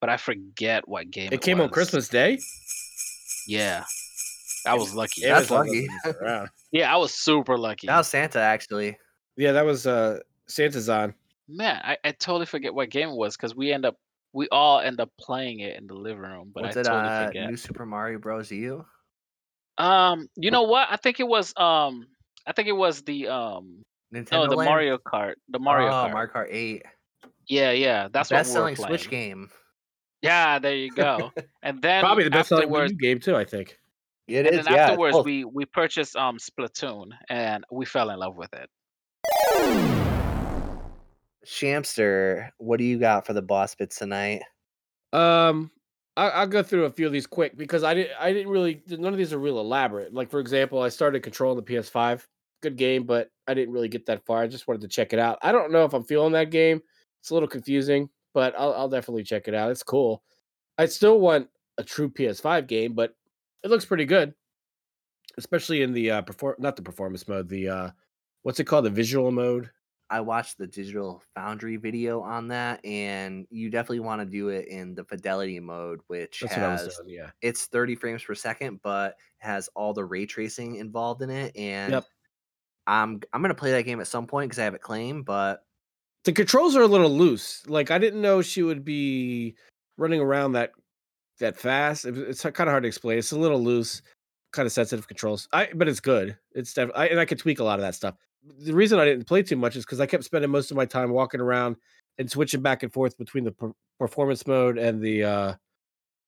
But 0.00 0.10
I 0.10 0.16
forget 0.16 0.86
what 0.88 1.10
game 1.10 1.28
it, 1.28 1.34
It 1.34 1.40
came 1.42 1.60
on. 1.60 1.70
Christmas 1.70 2.08
Day. 2.08 2.38
Yeah. 3.46 3.84
I 4.66 4.74
was 4.74 4.94
lucky. 4.94 5.20
Yeah. 5.22 5.40
That's 5.40 5.50
Amazon 5.50 5.88
lucky. 6.04 6.48
Yeah, 6.72 6.92
I 6.92 6.96
was 6.96 7.14
super 7.14 7.56
lucky. 7.56 7.86
That 7.86 7.98
was 7.98 8.08
Santa 8.08 8.40
actually. 8.40 8.98
yeah, 9.36 9.52
that 9.52 9.64
was 9.64 9.86
uh 9.86 10.18
Santa's 10.48 10.88
on. 10.88 11.14
Man, 11.48 11.80
I, 11.84 11.96
I 12.02 12.12
totally 12.12 12.46
forget 12.46 12.74
what 12.74 12.88
game 12.90 13.10
it 13.10 13.16
was 13.16 13.36
because 13.36 13.54
we 13.54 13.72
end 13.72 13.84
up 13.84 13.96
we 14.32 14.48
all 14.50 14.80
end 14.80 15.00
up 15.00 15.10
playing 15.20 15.60
it 15.60 15.76
in 15.78 15.86
the 15.86 15.94
living 15.94 16.22
room, 16.22 16.50
but 16.52 16.64
Was 16.64 16.76
I 16.76 16.80
it 16.80 16.84
totally 16.84 17.08
uh, 17.08 17.26
forget. 17.26 17.50
New 17.50 17.56
Super 17.56 17.86
Mario 17.86 18.18
Bros. 18.18 18.50
U? 18.50 18.84
Um, 19.78 20.28
you 20.36 20.50
know 20.50 20.62
what? 20.62 20.88
I 20.90 20.96
think 20.96 21.20
it 21.20 21.28
was 21.28 21.52
um 21.56 22.06
I 22.46 22.52
think 22.52 22.68
it 22.68 22.76
was 22.76 23.02
the 23.02 23.28
um 23.28 23.84
Nintendo 24.14 24.44
no 24.44 24.48
the 24.48 24.56
Land? 24.56 24.70
Mario 24.70 24.98
Kart. 24.98 25.34
The 25.48 25.58
Mario 25.58 25.88
oh, 25.88 25.92
Kart. 25.92 26.12
Mario 26.12 26.32
Kart 26.32 26.46
8. 26.50 26.82
Yeah, 27.48 27.72
yeah. 27.72 28.08
That's 28.12 28.30
what 28.30 28.36
we 28.36 28.36
were 28.36 28.40
Best-selling 28.40 28.76
playing. 28.76 28.88
Switch 28.88 29.10
game. 29.10 29.50
Yeah, 30.22 30.58
there 30.58 30.76
you 30.76 30.90
go. 30.90 31.32
And 31.62 31.80
then 31.82 32.02
Probably 32.02 32.24
the 32.24 32.30
best 32.30 32.50
selling 32.50 32.64
afterwards 32.64 32.92
game 32.92 33.20
too. 33.20 33.36
I 33.36 33.44
think. 33.44 33.78
It 34.28 34.46
and 34.46 34.54
is, 34.54 34.64
then 34.64 34.74
yeah. 34.74 34.88
afterwards 34.88 35.16
both. 35.16 35.26
we 35.26 35.44
we 35.44 35.64
purchased 35.64 36.16
um 36.16 36.38
Splatoon 36.38 37.10
and 37.28 37.64
we 37.70 37.84
fell 37.84 38.10
in 38.10 38.18
love 38.18 38.36
with 38.36 38.50
it. 38.54 38.70
Shamster, 41.46 42.50
what 42.58 42.78
do 42.78 42.84
you 42.84 42.98
got 42.98 43.26
for 43.26 43.32
the 43.32 43.42
boss 43.42 43.74
bits 43.74 43.98
tonight? 43.98 44.42
Um, 45.12 45.70
I, 46.16 46.28
I'll 46.28 46.46
go 46.46 46.62
through 46.62 46.84
a 46.84 46.90
few 46.90 47.06
of 47.06 47.12
these 47.12 47.26
quick 47.26 47.56
because 47.56 47.82
I 47.82 47.94
didn't. 47.94 48.12
I 48.18 48.32
didn't 48.32 48.50
really. 48.50 48.82
None 48.88 49.12
of 49.12 49.18
these 49.18 49.32
are 49.32 49.38
real 49.38 49.58
elaborate. 49.58 50.14
Like 50.14 50.30
for 50.30 50.40
example, 50.40 50.80
I 50.80 50.88
started 50.88 51.22
Control 51.22 51.50
on 51.50 51.56
the 51.56 51.62
PS5. 51.62 52.26
Good 52.62 52.76
game, 52.76 53.04
but 53.04 53.30
I 53.46 53.54
didn't 53.54 53.74
really 53.74 53.88
get 53.88 54.06
that 54.06 54.24
far. 54.24 54.40
I 54.42 54.46
just 54.46 54.66
wanted 54.66 54.82
to 54.82 54.88
check 54.88 55.12
it 55.12 55.18
out. 55.18 55.38
I 55.42 55.52
don't 55.52 55.72
know 55.72 55.84
if 55.84 55.92
I'm 55.92 56.04
feeling 56.04 56.32
that 56.32 56.50
game. 56.50 56.80
It's 57.20 57.30
a 57.30 57.34
little 57.34 57.48
confusing, 57.48 58.08
but 58.32 58.54
I'll, 58.56 58.72
I'll 58.74 58.88
definitely 58.88 59.24
check 59.24 59.48
it 59.48 59.54
out. 59.54 59.70
It's 59.70 59.82
cool. 59.82 60.22
I 60.78 60.86
still 60.86 61.20
want 61.20 61.48
a 61.78 61.84
true 61.84 62.08
PS5 62.08 62.66
game, 62.66 62.94
but 62.94 63.14
it 63.62 63.70
looks 63.70 63.84
pretty 63.84 64.04
good, 64.04 64.34
especially 65.36 65.82
in 65.82 65.92
the 65.92 66.10
uh 66.10 66.22
perform 66.22 66.54
not 66.58 66.76
the 66.76 66.82
performance 66.82 67.26
mode. 67.28 67.48
The 67.48 67.68
uh, 67.68 67.90
what's 68.42 68.60
it 68.60 68.64
called? 68.64 68.84
The 68.84 68.90
visual 68.90 69.30
mode. 69.30 69.70
I 70.10 70.20
watched 70.20 70.58
the 70.58 70.66
Digital 70.66 71.22
Foundry 71.34 71.76
video 71.76 72.20
on 72.20 72.48
that, 72.48 72.84
and 72.84 73.46
you 73.50 73.70
definitely 73.70 74.00
want 74.00 74.20
to 74.20 74.26
do 74.26 74.48
it 74.48 74.68
in 74.68 74.94
the 74.94 75.04
fidelity 75.04 75.58
mode, 75.60 76.00
which 76.08 76.40
That's 76.40 76.56
what 76.56 76.64
I 76.64 76.72
was 76.72 76.80
has 76.82 76.96
doing. 76.98 77.08
Yeah. 77.10 77.30
it's 77.40 77.66
30 77.66 77.94
frames 77.96 78.22
per 78.22 78.34
second, 78.34 78.80
but 78.82 79.16
has 79.38 79.68
all 79.74 79.92
the 79.94 80.04
ray 80.04 80.26
tracing 80.26 80.76
involved 80.76 81.22
in 81.22 81.30
it. 81.30 81.56
And 81.56 81.92
Yep. 81.94 82.04
I'm 82.86 83.20
I'm 83.32 83.40
gonna 83.40 83.54
play 83.54 83.72
that 83.72 83.84
game 83.84 84.00
at 84.00 84.06
some 84.06 84.26
point 84.26 84.50
because 84.50 84.58
I 84.58 84.64
have 84.64 84.74
it 84.74 84.82
claimed, 84.82 85.24
but 85.24 85.64
the 86.24 86.32
controls 86.32 86.76
are 86.76 86.82
a 86.82 86.86
little 86.86 87.10
loose. 87.10 87.66
Like 87.66 87.90
I 87.90 87.98
didn't 87.98 88.20
know 88.20 88.42
she 88.42 88.62
would 88.62 88.84
be 88.84 89.56
running 89.96 90.20
around 90.20 90.52
that 90.52 90.72
that 91.40 91.56
fast. 91.56 92.04
It- 92.04 92.18
It's 92.18 92.42
kind 92.42 92.60
of 92.60 92.68
hard 92.68 92.82
to 92.84 92.88
explain. 92.88 93.18
It's 93.18 93.32
a 93.32 93.38
little 93.38 93.62
loose, 93.62 94.02
kind 94.52 94.66
of 94.66 94.72
sensitive 94.72 95.08
controls. 95.08 95.48
I 95.52 95.70
but 95.74 95.88
it's 95.88 96.00
good. 96.00 96.36
It's 96.52 96.74
definitely 96.74 97.08
and 97.10 97.18
I 97.20 97.24
can 97.24 97.38
tweak 97.38 97.58
a 97.58 97.64
lot 97.64 97.78
of 97.78 97.82
that 97.82 97.94
stuff. 97.94 98.16
The 98.60 98.74
reason 98.74 98.98
I 98.98 99.04
didn't 99.04 99.26
play 99.26 99.42
too 99.42 99.56
much 99.56 99.76
is 99.76 99.84
because 99.84 100.00
I 100.00 100.06
kept 100.06 100.24
spending 100.24 100.50
most 100.50 100.70
of 100.70 100.76
my 100.76 100.84
time 100.84 101.10
walking 101.10 101.40
around 101.40 101.76
and 102.18 102.30
switching 102.30 102.62
back 102.62 102.82
and 102.82 102.92
forth 102.92 103.16
between 103.16 103.44
the 103.44 103.52
per- 103.52 103.72
performance 103.98 104.46
mode 104.46 104.76
and 104.78 105.00
the 105.00 105.24
uh 105.24 105.54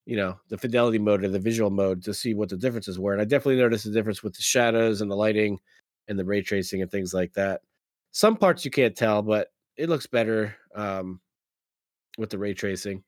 you 0.07 0.17
know 0.17 0.39
the 0.49 0.57
fidelity 0.57 0.99
mode 0.99 1.25
or 1.25 1.29
the 1.29 1.39
visual 1.39 1.71
mode 1.71 2.03
to 2.05 2.15
see 2.15 2.33
what 2.35 2.49
the 2.49 2.57
differences 2.57 2.99
were. 2.99 3.13
And 3.13 3.21
I 3.21 3.25
definitely 3.25 3.61
noticed 3.61 3.85
the 3.85 3.91
difference 3.91 4.23
with 4.23 4.35
the 4.35 4.43
shadows 4.43 5.01
and 5.01 5.11
the 5.11 5.17
lighting 5.17 5.59
and 6.09 6.19
the 6.19 6.25
ray 6.25 6.43
tracing 6.43 6.83
and 6.83 6.91
things 6.91 7.13
like 7.13 7.33
that. 7.35 7.61
Some 8.13 8.37
parts 8.37 8.65
you 8.65 8.71
can't 8.71 8.97
tell, 8.97 9.23
but 9.23 9.49
it 9.77 9.89
looks 9.89 10.07
better 10.07 10.57
um, 10.75 11.21
with 12.17 12.31
the 12.31 12.39
ray 12.39 12.55
tracing. 12.55 13.03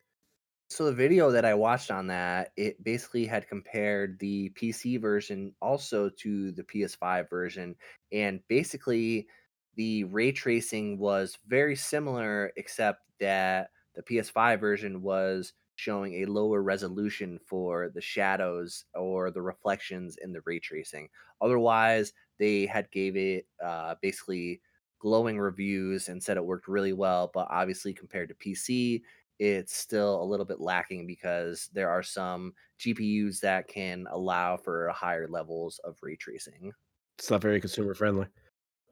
So 0.70 0.84
the 0.84 0.92
video 0.92 1.30
that 1.30 1.46
I 1.46 1.54
watched 1.54 1.90
on 1.90 2.08
that, 2.08 2.52
it 2.56 2.82
basically 2.84 3.24
had 3.24 3.48
compared 3.48 4.18
the 4.18 4.50
PC 4.50 5.00
version 5.00 5.54
also 5.62 6.10
to 6.10 6.52
the 6.52 6.62
PS5 6.62 7.30
version, 7.30 7.74
and 8.12 8.40
basically 8.48 9.28
the 9.76 10.04
ray 10.04 10.30
tracing 10.32 10.98
was 10.98 11.38
very 11.46 11.74
similar, 11.74 12.52
except 12.56 13.02
that 13.18 13.70
the 13.94 14.02
PS5 14.02 14.58
version 14.58 15.00
was 15.00 15.54
showing 15.76 16.14
a 16.22 16.26
lower 16.26 16.60
resolution 16.62 17.38
for 17.46 17.88
the 17.88 18.00
shadows 18.00 18.84
or 18.94 19.30
the 19.30 19.40
reflections 19.40 20.16
in 20.18 20.32
the 20.32 20.42
ray 20.44 20.58
tracing. 20.58 21.08
Otherwise, 21.40 22.12
they 22.38 22.66
had 22.66 22.90
gave 22.90 23.16
it 23.16 23.46
uh, 23.64 23.94
basically 24.02 24.60
glowing 24.98 25.38
reviews 25.38 26.08
and 26.08 26.22
said 26.22 26.36
it 26.36 26.44
worked 26.44 26.68
really 26.68 26.92
well, 26.92 27.30
but 27.32 27.46
obviously 27.50 27.94
compared 27.94 28.28
to 28.28 28.34
PC, 28.34 29.02
it's 29.38 29.76
still 29.76 30.22
a 30.22 30.24
little 30.24 30.46
bit 30.46 30.60
lacking 30.60 31.06
because 31.06 31.68
there 31.72 31.90
are 31.90 32.02
some 32.02 32.52
GPUs 32.80 33.40
that 33.40 33.68
can 33.68 34.06
allow 34.10 34.56
for 34.56 34.88
higher 34.90 35.28
levels 35.28 35.80
of 35.84 35.96
ray 36.02 36.16
tracing. 36.16 36.72
It's 37.18 37.30
not 37.30 37.40
very 37.42 37.60
consumer 37.60 37.94
friendly. 37.94 38.26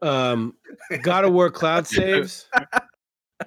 Um, 0.02 0.55
God 1.02 1.24
of 1.24 1.32
War 1.32 1.51
cloud 1.51 1.86
saves. 1.86 2.48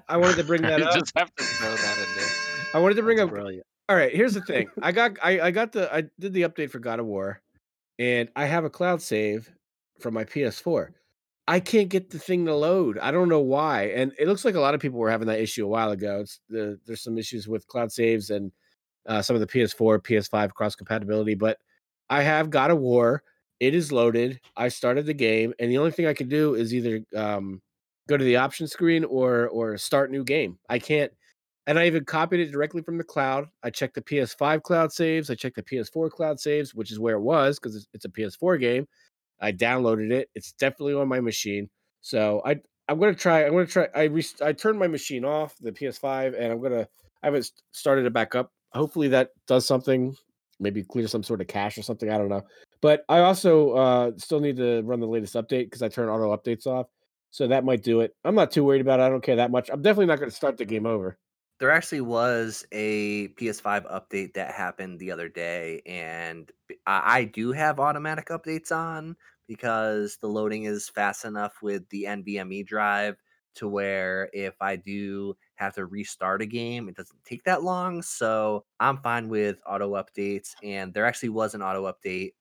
I 0.07 0.17
wanted 0.17 0.37
to 0.37 0.43
bring 0.43 0.61
that 0.63 0.79
you 0.79 0.85
up. 0.85 0.95
just 0.95 1.11
have 1.17 1.33
to 1.35 1.43
throw 1.43 1.69
that 1.75 1.97
in 1.97 2.15
there. 2.15 2.29
I 2.73 2.79
wanted 2.79 2.95
to 2.95 3.03
bring 3.03 3.17
That's 3.17 3.27
up. 3.27 3.33
brilliant. 3.33 3.65
All 3.87 3.95
right, 3.95 4.13
here's 4.13 4.33
the 4.33 4.41
thing. 4.41 4.69
I 4.81 4.91
got 4.91 5.13
I, 5.23 5.39
I 5.41 5.51
got 5.51 5.71
the 5.71 5.93
I 5.93 6.03
did 6.19 6.33
the 6.33 6.43
update 6.43 6.69
for 6.69 6.79
God 6.79 6.99
of 6.99 7.05
War, 7.07 7.41
and 7.97 8.29
I 8.35 8.45
have 8.45 8.65
a 8.65 8.69
cloud 8.69 9.01
save 9.01 9.51
from 9.99 10.13
my 10.13 10.23
PS4. 10.25 10.89
I 11.49 11.59
can't 11.59 11.89
get 11.89 12.11
the 12.11 12.19
thing 12.19 12.45
to 12.45 12.53
load. 12.53 12.99
I 12.99 13.09
don't 13.09 13.27
know 13.27 13.39
why. 13.39 13.85
And 13.85 14.13
it 14.19 14.27
looks 14.27 14.45
like 14.45 14.53
a 14.53 14.59
lot 14.59 14.75
of 14.75 14.79
people 14.79 14.99
were 14.99 15.09
having 15.09 15.25
that 15.29 15.39
issue 15.39 15.65
a 15.65 15.67
while 15.67 15.89
ago. 15.89 16.19
It's 16.19 16.39
the 16.47 16.79
there's 16.85 17.01
some 17.01 17.17
issues 17.17 17.47
with 17.47 17.65
cloud 17.65 17.91
saves 17.91 18.29
and 18.29 18.51
uh, 19.07 19.23
some 19.23 19.35
of 19.35 19.39
the 19.39 19.47
PS4, 19.47 19.97
PS5 19.97 20.51
cross 20.51 20.75
compatibility. 20.75 21.33
But 21.33 21.57
I 22.07 22.21
have 22.21 22.51
God 22.51 22.69
of 22.69 22.77
War. 22.77 23.23
It 23.59 23.73
is 23.73 23.91
loaded. 23.91 24.39
I 24.57 24.67
started 24.67 25.07
the 25.07 25.13
game, 25.15 25.55
and 25.57 25.71
the 25.71 25.79
only 25.79 25.89
thing 25.89 26.05
I 26.05 26.13
can 26.13 26.29
do 26.29 26.53
is 26.53 26.71
either 26.71 27.01
um, 27.15 27.63
go 28.07 28.15
to 28.15 28.23
the 28.23 28.35
option 28.35 28.67
screen 28.67 29.03
or 29.03 29.47
or 29.47 29.75
start 29.79 30.11
new 30.11 30.23
game. 30.23 30.59
I 30.69 30.77
can't. 30.77 31.11
And 31.65 31.79
I 31.79 31.87
even 31.87 32.05
copied 32.05 32.41
it 32.41 32.51
directly 32.51 32.83
from 32.83 32.99
the 32.99 33.03
cloud. 33.03 33.47
I 33.63 33.71
checked 33.71 33.95
the 33.95 34.01
PS5 34.03 34.61
cloud 34.61 34.91
saves. 34.91 35.31
I 35.31 35.35
checked 35.35 35.55
the 35.55 35.63
PS4 35.63 36.11
cloud 36.11 36.39
saves, 36.39 36.75
which 36.75 36.91
is 36.91 36.99
where 36.99 37.15
it 37.15 37.21
was 37.21 37.57
because 37.59 37.75
it's, 37.75 37.87
it's 37.93 38.05
a 38.05 38.09
PS4 38.09 38.59
game. 38.59 38.87
I 39.41 39.51
downloaded 39.51 40.11
it. 40.11 40.29
It's 40.35 40.51
definitely 40.53 40.95
on 40.95 41.07
my 41.07 41.19
machine. 41.19 41.69
So 42.01 42.41
I 42.45 42.57
I'm 42.87 42.99
gonna 42.99 43.13
try. 43.13 43.45
I'm 43.45 43.51
gonna 43.51 43.67
try. 43.67 43.87
I 43.95 44.03
re- 44.03 44.25
I 44.41 44.51
turned 44.51 44.79
my 44.79 44.87
machine 44.87 45.23
off 45.23 45.55
the 45.61 45.71
PS5, 45.71 46.33
and 46.33 46.51
I'm 46.51 46.61
gonna. 46.61 46.87
I 47.21 47.27
haven't 47.27 47.51
started 47.71 48.05
it 48.05 48.13
back 48.13 48.33
up. 48.33 48.51
Hopefully 48.73 49.09
that 49.09 49.29
does 49.47 49.65
something. 49.65 50.15
Maybe 50.59 50.83
clear 50.83 51.07
some 51.07 51.23
sort 51.23 51.41
of 51.41 51.47
cache 51.47 51.77
or 51.77 51.83
something. 51.83 52.09
I 52.09 52.17
don't 52.17 52.29
know. 52.29 52.41
But 52.81 53.03
I 53.07 53.19
also 53.19 53.71
uh, 53.71 54.11
still 54.17 54.39
need 54.39 54.57
to 54.57 54.81
run 54.81 54.99
the 54.99 55.07
latest 55.07 55.35
update 55.35 55.65
because 55.65 55.81
I 55.81 55.89
turn 55.89 56.09
auto 56.09 56.35
updates 56.35 56.65
off. 56.65 56.87
So 57.31 57.47
that 57.47 57.63
might 57.63 57.83
do 57.83 58.01
it. 58.01 58.15
I'm 58.25 58.35
not 58.35 58.51
too 58.51 58.63
worried 58.63 58.81
about 58.81 58.99
it. 58.99 59.03
I 59.03 59.09
don't 59.09 59.23
care 59.23 59.35
that 59.35 59.51
much. 59.51 59.69
I'm 59.69 59.81
definitely 59.81 60.07
not 60.07 60.19
going 60.19 60.31
to 60.31 60.35
start 60.35 60.57
the 60.57 60.65
game 60.65 60.85
over. 60.85 61.17
There 61.59 61.71
actually 61.71 62.01
was 62.01 62.65
a 62.71 63.27
PS5 63.29 63.83
update 63.85 64.33
that 64.35 64.53
happened 64.53 64.97
the 64.99 65.11
other 65.11 65.27
day, 65.27 65.81
and 65.85 66.49
I 66.87 67.25
do 67.25 67.51
have 67.51 67.79
automatic 67.81 68.27
updates 68.27 68.71
on 68.75 69.17
because 69.45 70.17
the 70.17 70.27
loading 70.29 70.63
is 70.63 70.87
fast 70.87 71.25
enough 71.25 71.61
with 71.61 71.89
the 71.89 72.05
NVMe 72.05 72.65
drive 72.65 73.21
to 73.55 73.67
where 73.67 74.29
if 74.31 74.55
I 74.61 74.77
do 74.77 75.35
have 75.55 75.73
to 75.75 75.85
restart 75.85 76.41
a 76.41 76.45
game, 76.45 76.87
it 76.87 76.95
doesn't 76.95 77.25
take 77.25 77.43
that 77.43 77.61
long. 77.63 78.03
So 78.03 78.65
I'm 78.79 79.01
fine 79.01 79.27
with 79.27 79.61
auto 79.65 79.95
updates, 79.95 80.55
and 80.63 80.93
there 80.93 81.05
actually 81.05 81.29
was 81.29 81.55
an 81.55 81.61
auto 81.61 81.91
update 81.91 82.33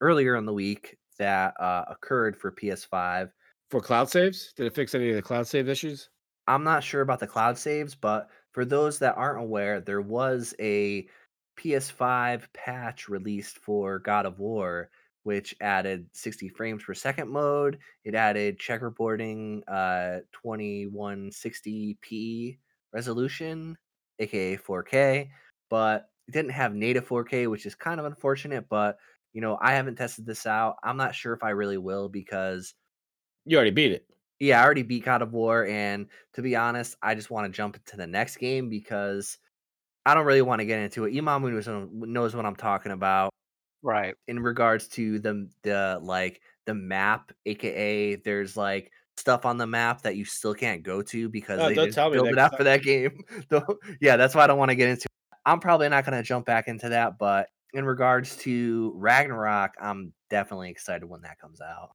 earlier 0.00 0.36
in 0.36 0.46
the 0.46 0.52
week 0.52 0.98
that 1.18 1.58
uh, 1.60 1.84
occurred 1.88 2.36
for 2.36 2.50
PS5 2.50 3.32
For 3.68 3.80
cloud 3.82 4.08
saves, 4.08 4.54
did 4.54 4.66
it 4.66 4.74
fix 4.74 4.94
any 4.94 5.10
of 5.10 5.16
the 5.16 5.22
cloud 5.22 5.46
save 5.46 5.68
issues? 5.68 6.08
I'm 6.46 6.64
not 6.64 6.84
sure 6.84 7.00
about 7.00 7.20
the 7.20 7.26
cloud 7.26 7.58
saves, 7.58 7.94
but 7.94 8.30
for 8.52 8.64
those 8.64 8.98
that 8.98 9.16
aren't 9.16 9.40
aware, 9.40 9.80
there 9.80 10.02
was 10.02 10.54
a 10.60 11.08
PS5 11.56 12.52
patch 12.52 13.08
released 13.08 13.58
for 13.58 13.98
God 13.98 14.26
of 14.26 14.38
War, 14.38 14.90
which 15.22 15.54
added 15.60 16.08
60 16.12 16.48
frames 16.48 16.82
per 16.84 16.94
second 16.94 17.30
mode. 17.30 17.78
It 18.04 18.14
added 18.14 18.58
checkerboarding, 18.58 19.62
uh, 19.68 20.20
2160p 20.32 22.58
resolution, 22.92 23.78
aka 24.18 24.56
4K, 24.56 25.30
but 25.70 26.10
it 26.28 26.32
didn't 26.32 26.52
have 26.52 26.74
native 26.74 27.06
4K, 27.06 27.46
which 27.46 27.64
is 27.66 27.74
kind 27.74 28.00
of 28.00 28.06
unfortunate. 28.06 28.68
But 28.68 28.98
you 29.32 29.40
know, 29.40 29.58
I 29.60 29.72
haven't 29.74 29.96
tested 29.96 30.26
this 30.26 30.46
out. 30.46 30.76
I'm 30.82 30.96
not 30.96 31.14
sure 31.14 31.32
if 31.32 31.42
I 31.42 31.50
really 31.50 31.78
will 31.78 32.08
because 32.08 32.74
You 33.44 33.56
already 33.56 33.70
beat 33.70 33.92
it. 33.92 34.06
Yeah, 34.44 34.60
I 34.60 34.64
already 34.64 34.82
beat 34.82 35.04
God 35.04 35.22
of 35.22 35.32
War, 35.32 35.66
and 35.66 36.06
to 36.34 36.42
be 36.42 36.54
honest, 36.54 36.96
I 37.02 37.14
just 37.14 37.30
want 37.30 37.46
to 37.46 37.56
jump 37.56 37.76
into 37.76 37.96
the 37.96 38.06
next 38.06 38.36
game 38.36 38.68
because 38.68 39.38
I 40.04 40.14
don't 40.14 40.26
really 40.26 40.42
want 40.42 40.60
to 40.60 40.66
get 40.66 40.80
into 40.80 41.04
it. 41.04 41.14
Imamu 41.14 41.52
knows, 41.52 41.88
knows 41.92 42.36
what 42.36 42.44
I'm 42.44 42.56
talking 42.56 42.92
about. 42.92 43.30
Right. 43.82 44.14
in 44.28 44.40
regards 44.40 44.88
to 44.88 45.18
the 45.18 45.46
the 45.62 45.98
like 46.02 46.40
the 46.64 46.74
map, 46.74 47.32
aka 47.44 48.16
there's 48.16 48.56
like 48.56 48.90
stuff 49.18 49.44
on 49.44 49.58
the 49.58 49.66
map 49.66 50.02
that 50.02 50.16
you 50.16 50.24
still 50.24 50.54
can't 50.54 50.82
go 50.82 51.02
to 51.02 51.28
because 51.28 51.60
Oh, 51.60 51.68
they 51.68 51.74
don't 51.74 51.86
just 51.86 51.94
tell 51.94 52.08
me 52.08 52.14
built 52.14 52.26
that, 52.26 52.32
it 52.32 52.38
out 52.38 52.56
for 52.56 52.64
that 52.64 52.82
game. 52.82 53.22
Yeah, 54.00 54.16
that's 54.16 54.34
why 54.34 54.44
I 54.44 54.46
don't 54.46 54.58
want 54.58 54.70
to 54.70 54.74
get 54.74 54.88
into. 54.88 55.02
It. 55.04 55.38
I'm 55.46 55.60
probably 55.60 55.88
not 55.90 56.06
going 56.06 56.16
to 56.16 56.22
jump 56.22 56.46
back 56.46 56.66
into 56.68 56.88
that, 56.90 57.18
but 57.18 57.48
in 57.74 57.84
regards 57.84 58.36
to 58.38 58.92
Ragnarok, 58.96 59.74
I'm 59.80 60.14
definitely 60.30 60.70
excited 60.70 61.04
when 61.04 61.20
that 61.22 61.38
comes 61.38 61.60
out. 61.60 61.90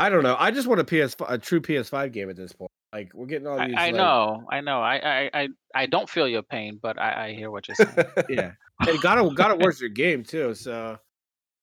I 0.00 0.08
don't 0.08 0.22
know. 0.22 0.34
I 0.38 0.50
just 0.50 0.66
want 0.66 0.80
a 0.80 0.84
PS 0.84 1.14
a 1.28 1.36
true 1.36 1.60
PS5 1.60 2.10
game 2.10 2.30
at 2.30 2.36
this 2.36 2.52
point. 2.52 2.70
Like 2.90 3.12
we're 3.14 3.26
getting 3.26 3.46
all 3.46 3.58
these. 3.58 3.74
I 3.76 3.86
like, 3.86 3.94
know, 3.94 4.44
I 4.50 4.60
know. 4.62 4.80
I, 4.80 4.94
I, 4.96 5.30
I, 5.34 5.48
I 5.74 5.86
don't 5.86 6.08
feel 6.08 6.26
your 6.26 6.42
pain, 6.42 6.78
but 6.80 6.98
I, 6.98 7.26
I 7.26 7.32
hear 7.34 7.50
what 7.50 7.68
you're 7.68 7.74
saying. 7.74 8.08
Yeah, 8.30 8.52
and 8.88 9.00
God 9.02 9.18
of 9.18 9.34
God 9.36 9.50
of 9.52 9.58
War's 9.58 9.78
your 9.78 9.90
game 9.90 10.24
too. 10.24 10.54
So 10.54 10.96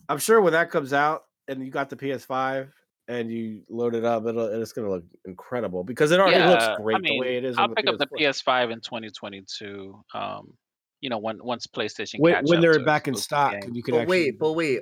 I'm 0.08 0.20
sure 0.20 0.40
when 0.40 0.54
that 0.54 0.70
comes 0.70 0.94
out 0.94 1.24
and 1.48 1.66
you 1.66 1.72
got 1.72 1.90
the 1.90 1.96
PS5 1.96 2.70
and 3.08 3.32
you 3.32 3.64
load 3.70 3.96
it 3.96 4.06
up, 4.06 4.26
it'll 4.28 4.62
it's 4.62 4.72
gonna 4.72 4.90
look 4.90 5.04
incredible 5.26 5.84
because 5.84 6.12
it 6.12 6.20
already 6.20 6.38
yeah, 6.38 6.50
looks 6.52 6.66
I 6.66 6.76
great 6.76 7.02
mean, 7.02 7.14
the 7.14 7.20
way 7.20 7.38
it 7.38 7.44
is. 7.44 7.58
I'll 7.58 7.64
on 7.64 7.70
the 7.72 7.76
pick 7.76 7.88
up 7.88 7.98
the 7.98 8.06
PS4. 8.06 8.44
PS5 8.46 8.72
in 8.74 8.82
2022. 8.82 10.00
Um, 10.14 10.54
you 11.02 11.10
know, 11.10 11.18
when 11.18 11.40
once 11.44 11.66
PlayStation 11.66 12.20
when, 12.20 12.36
catch 12.36 12.44
when 12.46 12.60
up 12.60 12.62
they're 12.62 12.78
to 12.78 12.86
back 12.86 13.08
in 13.08 13.16
stock 13.16 13.54
games. 13.54 13.72
you 13.74 13.82
can 13.82 13.96
but 13.96 14.02
actually. 14.02 14.26
wait, 14.26 14.40
but 14.40 14.54
wait. 14.54 14.82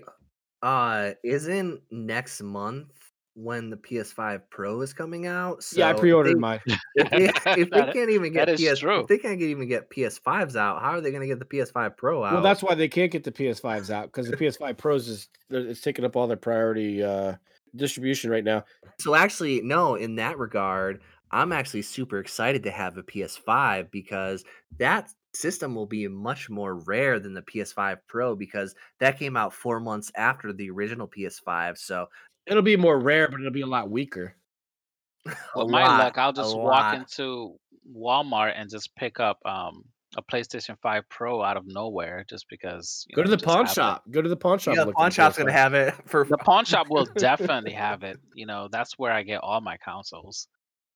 Uh, 0.61 1.11
isn't 1.23 1.79
next 1.91 2.41
month 2.41 3.04
when 3.35 3.69
the 3.69 3.77
PS5 3.77 4.41
Pro 4.49 4.81
is 4.81 4.93
coming 4.93 5.27
out? 5.27 5.63
yeah, 5.73 5.89
I 5.89 5.93
pre-ordered 5.93 6.35
they- 6.35 6.39
mine. 6.39 6.61
if 6.95 7.09
they, 7.09 7.51
if 7.61 7.69
they 7.69 7.91
can't 7.91 8.09
even 8.09 8.33
get 8.33 8.47
PS, 8.55 8.79
true. 8.79 9.01
if 9.01 9.07
they 9.07 9.17
can't 9.17 9.37
get, 9.37 9.49
even 9.49 9.67
get 9.67 9.89
PS5s 9.89 10.55
out, 10.55 10.81
how 10.81 10.91
are 10.91 11.01
they 11.01 11.11
going 11.11 11.21
to 11.21 11.27
get 11.27 11.39
the 11.39 11.45
PS5 11.45 11.97
Pro 11.97 12.23
out? 12.23 12.33
Well, 12.33 12.41
that's 12.41 12.63
why 12.63 12.75
they 12.75 12.87
can't 12.87 13.11
get 13.11 13.23
the 13.23 13.31
PS5s 13.31 13.89
out 13.89 14.07
because 14.07 14.29
the 14.29 14.37
PS5 14.37 14.77
Pros 14.77 15.07
is 15.07 15.29
it's 15.49 15.81
taking 15.81 16.05
up 16.05 16.15
all 16.15 16.27
their 16.27 16.37
priority 16.37 17.03
uh, 17.03 17.33
distribution 17.75 18.31
right 18.31 18.43
now. 18.43 18.63
so. 18.99 19.13
Actually, 19.15 19.61
no. 19.61 19.95
In 19.95 20.15
that 20.15 20.39
regard, 20.39 21.01
I'm 21.31 21.51
actually 21.51 21.81
super 21.81 22.19
excited 22.19 22.63
to 22.63 22.71
have 22.71 22.97
a 22.97 23.03
PS5 23.03 23.91
because 23.91 24.43
that 24.77 25.09
system 25.33 25.75
will 25.75 25.85
be 25.85 26.07
much 26.07 26.49
more 26.49 26.75
rare 26.75 27.19
than 27.19 27.33
the 27.33 27.41
PS5 27.41 27.97
Pro 28.07 28.35
because 28.35 28.73
that 28.99 29.19
came 29.19 29.35
out 29.35 29.53
four 29.53 29.79
months 29.79 30.11
after 30.15 30.53
the 30.53 30.69
original 30.69 31.07
PS5. 31.07 31.77
So 31.77 32.07
It'll 32.47 32.63
be 32.63 32.77
more 32.77 32.99
rare, 32.99 33.27
but 33.29 33.39
it'll 33.39 33.51
be 33.51 33.61
a 33.61 33.67
lot 33.67 33.89
weaker. 33.89 34.35
a 35.25 35.31
With 35.55 35.69
my 35.69 35.83
lot, 35.87 35.99
luck, 35.99 36.17
I'll 36.17 36.33
just 36.33 36.55
walk 36.55 36.93
lot. 36.93 36.95
into 36.95 37.55
Walmart 37.95 38.53
and 38.55 38.69
just 38.69 38.95
pick 38.95 39.19
up 39.19 39.39
um 39.45 39.83
a 40.17 40.21
PlayStation 40.23 40.77
5 40.81 41.03
Pro 41.09 41.41
out 41.43 41.57
of 41.57 41.65
nowhere 41.67 42.25
just 42.29 42.45
because. 42.49 43.05
you 43.09 43.15
Go 43.17 43.23
to 43.23 43.29
the 43.29 43.37
pawn 43.37 43.65
have 43.65 43.71
it. 43.71 43.73
shop. 43.73 44.03
Go 44.11 44.21
to 44.21 44.29
the 44.29 44.37
pawn 44.37 44.59
shop. 44.59 44.75
Yeah, 44.75 44.85
the 44.85 44.93
pawn 44.93 45.11
shop's 45.11 45.37
gonna 45.37 45.51
have 45.51 45.73
it 45.73 45.93
for 46.05 46.23
The 46.23 46.37
pawn 46.37 46.63
shop 46.63 46.87
will 46.89 47.05
definitely 47.17 47.73
have 47.73 48.03
it. 48.03 48.19
You 48.33 48.45
know, 48.45 48.67
that's 48.71 48.97
where 48.99 49.11
I 49.11 49.23
get 49.23 49.39
all 49.41 49.59
my 49.61 49.77
consoles. 49.77 50.47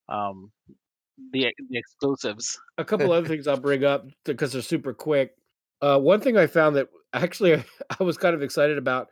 Um, 0.08 0.50
the 1.32 1.52
the 1.68 1.78
exclusives. 1.78 2.58
a 2.78 2.84
couple 2.84 3.12
other 3.12 3.28
things 3.28 3.46
I'll 3.46 3.58
bring 3.60 3.84
up 3.84 4.06
because 4.24 4.52
they're 4.52 4.62
super 4.62 4.94
quick. 4.94 5.32
Uh, 5.82 5.98
one 5.98 6.20
thing 6.20 6.36
I 6.38 6.46
found 6.46 6.76
that 6.76 6.88
actually 7.12 7.62
I 8.00 8.02
was 8.04 8.16
kind 8.16 8.34
of 8.34 8.42
excited 8.42 8.78
about. 8.78 9.08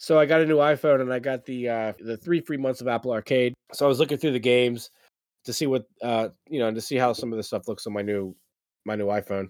So 0.00 0.18
I 0.18 0.24
got 0.24 0.40
a 0.40 0.46
new 0.46 0.56
iPhone 0.56 1.02
and 1.02 1.12
I 1.12 1.18
got 1.18 1.44
the 1.44 1.68
uh, 1.68 1.92
the 2.00 2.16
three 2.16 2.40
free 2.40 2.56
months 2.56 2.80
of 2.80 2.88
Apple 2.88 3.12
Arcade. 3.12 3.52
So 3.74 3.84
I 3.84 3.88
was 3.88 3.98
looking 4.00 4.16
through 4.16 4.32
the 4.32 4.38
games 4.38 4.90
to 5.44 5.52
see 5.52 5.66
what 5.66 5.84
uh, 6.02 6.30
you 6.48 6.58
know 6.58 6.72
to 6.72 6.80
see 6.80 6.96
how 6.96 7.12
some 7.12 7.34
of 7.34 7.36
the 7.36 7.42
stuff 7.42 7.68
looks 7.68 7.86
on 7.86 7.92
my 7.92 8.00
new 8.00 8.34
my 8.86 8.96
new 8.96 9.08
iPhone, 9.08 9.48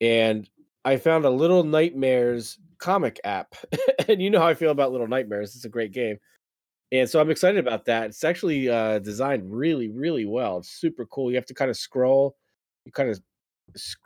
and 0.00 0.48
I 0.86 0.96
found 0.96 1.26
a 1.26 1.30
Little 1.30 1.62
Nightmares 1.62 2.58
comic 2.78 3.20
app. 3.24 3.54
and 4.08 4.22
you 4.22 4.30
know 4.30 4.40
how 4.40 4.46
I 4.46 4.54
feel 4.54 4.70
about 4.70 4.92
Little 4.92 5.06
Nightmares. 5.06 5.54
It's 5.54 5.66
a 5.66 5.68
great 5.68 5.92
game. 5.92 6.16
And 6.90 7.08
so 7.08 7.20
I'm 7.20 7.30
excited 7.30 7.58
about 7.58 7.84
that. 7.84 8.06
It's 8.06 8.24
actually 8.24 8.70
uh, 8.70 8.98
designed 8.98 9.52
really, 9.52 9.88
really 9.90 10.24
well. 10.24 10.58
It's 10.58 10.70
super 10.70 11.04
cool. 11.04 11.30
You 11.30 11.36
have 11.36 11.46
to 11.46 11.54
kind 11.54 11.70
of 11.70 11.76
scroll. 11.76 12.36
You 12.86 12.92
kind 12.92 13.10
of 13.10 13.20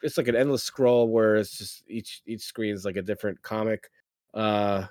it's 0.03 0.19
like 0.19 0.29
an 0.29 0.37
endless 0.37 0.65
scroll 0.65 1.09
where 1.09 1.37
it's 1.37 1.57
just 1.57 1.85
each 1.89 2.23
each 2.27 2.43
screen 2.43 2.75
is 2.75 2.85
like 2.85 2.97
a 2.97 3.03
different 3.03 3.41
comic 3.43 3.89
uh 4.35 4.87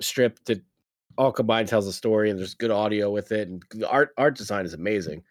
strip 0.00 0.42
that 0.44 0.62
all 1.18 1.32
combined 1.32 1.68
tells 1.68 1.86
a 1.86 1.92
story 1.92 2.30
and 2.30 2.38
there's 2.38 2.54
good 2.54 2.70
audio 2.70 3.10
with 3.10 3.32
it 3.32 3.48
and 3.48 3.62
the 3.70 3.88
art 3.88 4.10
art 4.18 4.36
design 4.36 4.64
is 4.64 4.74
amazing 4.74 5.22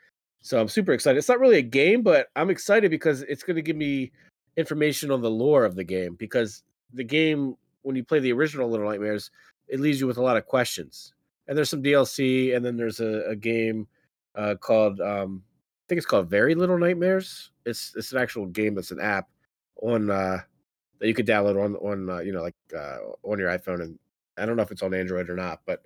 so 0.41 0.59
i'm 0.59 0.67
super 0.67 0.93
excited 0.93 1.17
it's 1.17 1.29
not 1.29 1.39
really 1.39 1.57
a 1.57 1.63
game 1.63 2.01
but 2.01 2.27
i'm 2.35 2.49
excited 2.49 2.89
because 2.89 3.21
it's 3.23 3.43
going 3.43 3.55
to 3.55 3.61
give 3.61 3.75
me 3.75 4.11
information 4.57 5.11
on 5.11 5.21
the 5.21 5.29
lore 5.29 5.65
of 5.65 5.75
the 5.75 5.83
game 5.83 6.15
because 6.15 6.63
the 6.93 7.03
game 7.03 7.55
when 7.83 7.95
you 7.95 8.03
play 8.03 8.19
the 8.19 8.31
original 8.31 8.69
little 8.69 8.89
nightmares 8.89 9.29
it 9.67 9.79
leaves 9.79 9.99
you 9.99 10.07
with 10.07 10.17
a 10.17 10.23
lot 10.23 10.37
of 10.37 10.45
questions 10.45 11.13
and 11.47 11.57
there's 11.57 11.69
some 11.69 11.83
dlc 11.83 12.55
and 12.55 12.65
then 12.65 12.75
there's 12.77 12.99
a, 12.99 13.23
a 13.29 13.35
game 13.35 13.87
uh, 14.35 14.55
called 14.59 14.99
um, 15.01 15.43
I 15.85 15.87
think 15.87 15.97
it's 15.97 16.07
called 16.07 16.31
Very 16.31 16.55
Little 16.55 16.79
Nightmares. 16.79 17.51
It's 17.63 17.93
it's 17.95 18.11
an 18.11 18.17
actual 18.17 18.47
game. 18.47 18.77
It's 18.79 18.89
an 18.89 18.99
app 18.99 19.29
on 19.83 20.09
uh, 20.09 20.39
that 20.99 21.07
you 21.07 21.13
could 21.13 21.27
download 21.27 21.63
on 21.63 21.75
on 21.75 22.09
uh, 22.09 22.19
you 22.21 22.33
know 22.33 22.41
like 22.41 22.55
uh, 22.75 22.97
on 23.21 23.37
your 23.37 23.49
iPhone, 23.49 23.83
and 23.83 23.99
I 24.37 24.45
don't 24.45 24.55
know 24.55 24.63
if 24.63 24.71
it's 24.71 24.83
on 24.83 24.93
Android 24.93 25.29
or 25.29 25.35
not. 25.35 25.61
But 25.65 25.83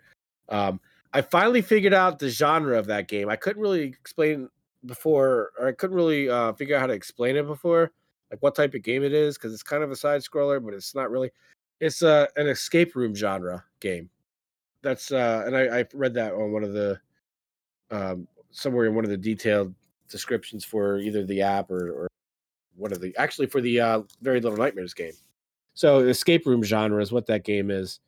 um, 0.49 0.79
I 1.13 1.21
finally 1.21 1.61
figured 1.61 1.93
out 1.93 2.19
the 2.19 2.29
genre 2.29 2.77
of 2.77 2.87
that 2.87 3.07
game. 3.07 3.29
I 3.29 3.35
couldn't 3.35 3.61
really 3.61 3.81
explain 3.83 4.49
before, 4.85 5.51
or 5.59 5.67
I 5.67 5.71
couldn't 5.71 5.95
really 5.95 6.29
uh, 6.29 6.53
figure 6.53 6.75
out 6.75 6.81
how 6.81 6.87
to 6.87 6.93
explain 6.93 7.35
it 7.35 7.45
before, 7.45 7.91
like 8.31 8.41
what 8.41 8.55
type 8.55 8.73
of 8.73 8.83
game 8.83 9.03
it 9.03 9.13
is, 9.13 9.37
because 9.37 9.53
it's 9.53 9.63
kind 9.63 9.83
of 9.83 9.91
a 9.91 9.95
side 9.95 10.21
scroller, 10.21 10.63
but 10.63 10.73
it's 10.73 10.95
not 10.95 11.11
really. 11.11 11.31
It's 11.79 12.03
uh, 12.03 12.27
an 12.35 12.47
escape 12.47 12.95
room 12.95 13.15
genre 13.15 13.63
game. 13.79 14.09
That's 14.81 15.11
uh, 15.11 15.43
and 15.45 15.55
I, 15.55 15.79
I 15.79 15.85
read 15.93 16.13
that 16.15 16.33
on 16.33 16.51
one 16.51 16.63
of 16.63 16.73
the 16.73 16.99
um, 17.91 18.27
somewhere 18.51 18.85
in 18.85 18.95
one 18.95 19.03
of 19.03 19.09
the 19.09 19.17
detailed 19.17 19.73
descriptions 20.09 20.65
for 20.65 20.99
either 20.99 21.25
the 21.25 21.41
app 21.41 21.69
or, 21.71 21.91
or 21.91 22.07
one 22.75 22.91
of 22.91 23.01
the 23.01 23.15
actually 23.17 23.47
for 23.47 23.61
the 23.61 23.79
uh, 23.79 24.01
Very 24.21 24.39
Little 24.41 24.57
Nightmares 24.57 24.93
game. 24.93 25.13
So 25.73 25.99
escape 25.99 26.45
room 26.45 26.63
genre 26.63 27.01
is 27.01 27.11
what 27.11 27.25
that 27.27 27.43
game 27.43 27.71
is. 27.71 27.99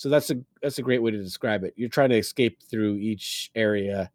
So 0.00 0.08
that's 0.08 0.30
a 0.30 0.36
that's 0.62 0.78
a 0.78 0.82
great 0.82 1.02
way 1.02 1.10
to 1.10 1.22
describe 1.22 1.62
it. 1.62 1.74
You're 1.76 1.90
trying 1.90 2.08
to 2.08 2.16
escape 2.16 2.62
through 2.62 2.96
each 2.96 3.50
area 3.54 4.10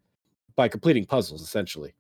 by 0.56 0.68
completing 0.68 1.06
puzzles, 1.06 1.44
essentially. 1.44 1.94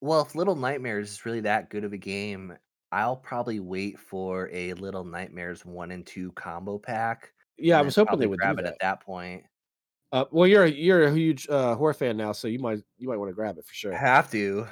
Well, 0.00 0.20
if 0.22 0.34
Little 0.34 0.56
Nightmares 0.56 1.12
is 1.12 1.24
really 1.24 1.38
that 1.42 1.70
good 1.70 1.84
of 1.84 1.92
a 1.92 1.96
game, 1.96 2.56
I'll 2.90 3.14
probably 3.14 3.60
wait 3.60 4.00
for 4.00 4.50
a 4.52 4.72
Little 4.72 5.04
Nightmares 5.04 5.64
one 5.64 5.92
and 5.92 6.04
two 6.04 6.32
combo 6.32 6.76
pack. 6.76 7.32
Yeah, 7.56 7.78
I 7.78 7.82
was 7.82 7.94
hoping 7.94 8.18
they 8.18 8.26
would 8.26 8.40
grab 8.40 8.58
it 8.58 8.64
at 8.64 8.80
that 8.80 9.00
point. 9.00 9.44
Uh, 10.10 10.24
well, 10.32 10.48
you're 10.48 10.64
a, 10.64 10.70
you're 10.70 11.04
a 11.04 11.14
huge 11.14 11.48
uh, 11.48 11.76
horror 11.76 11.94
fan 11.94 12.16
now, 12.16 12.32
so 12.32 12.48
you 12.48 12.58
might 12.58 12.82
you 12.98 13.06
might 13.06 13.18
want 13.18 13.28
to 13.28 13.34
grab 13.34 13.58
it 13.58 13.64
for 13.64 13.74
sure. 13.74 13.92
Have 13.92 14.28
to. 14.32 14.66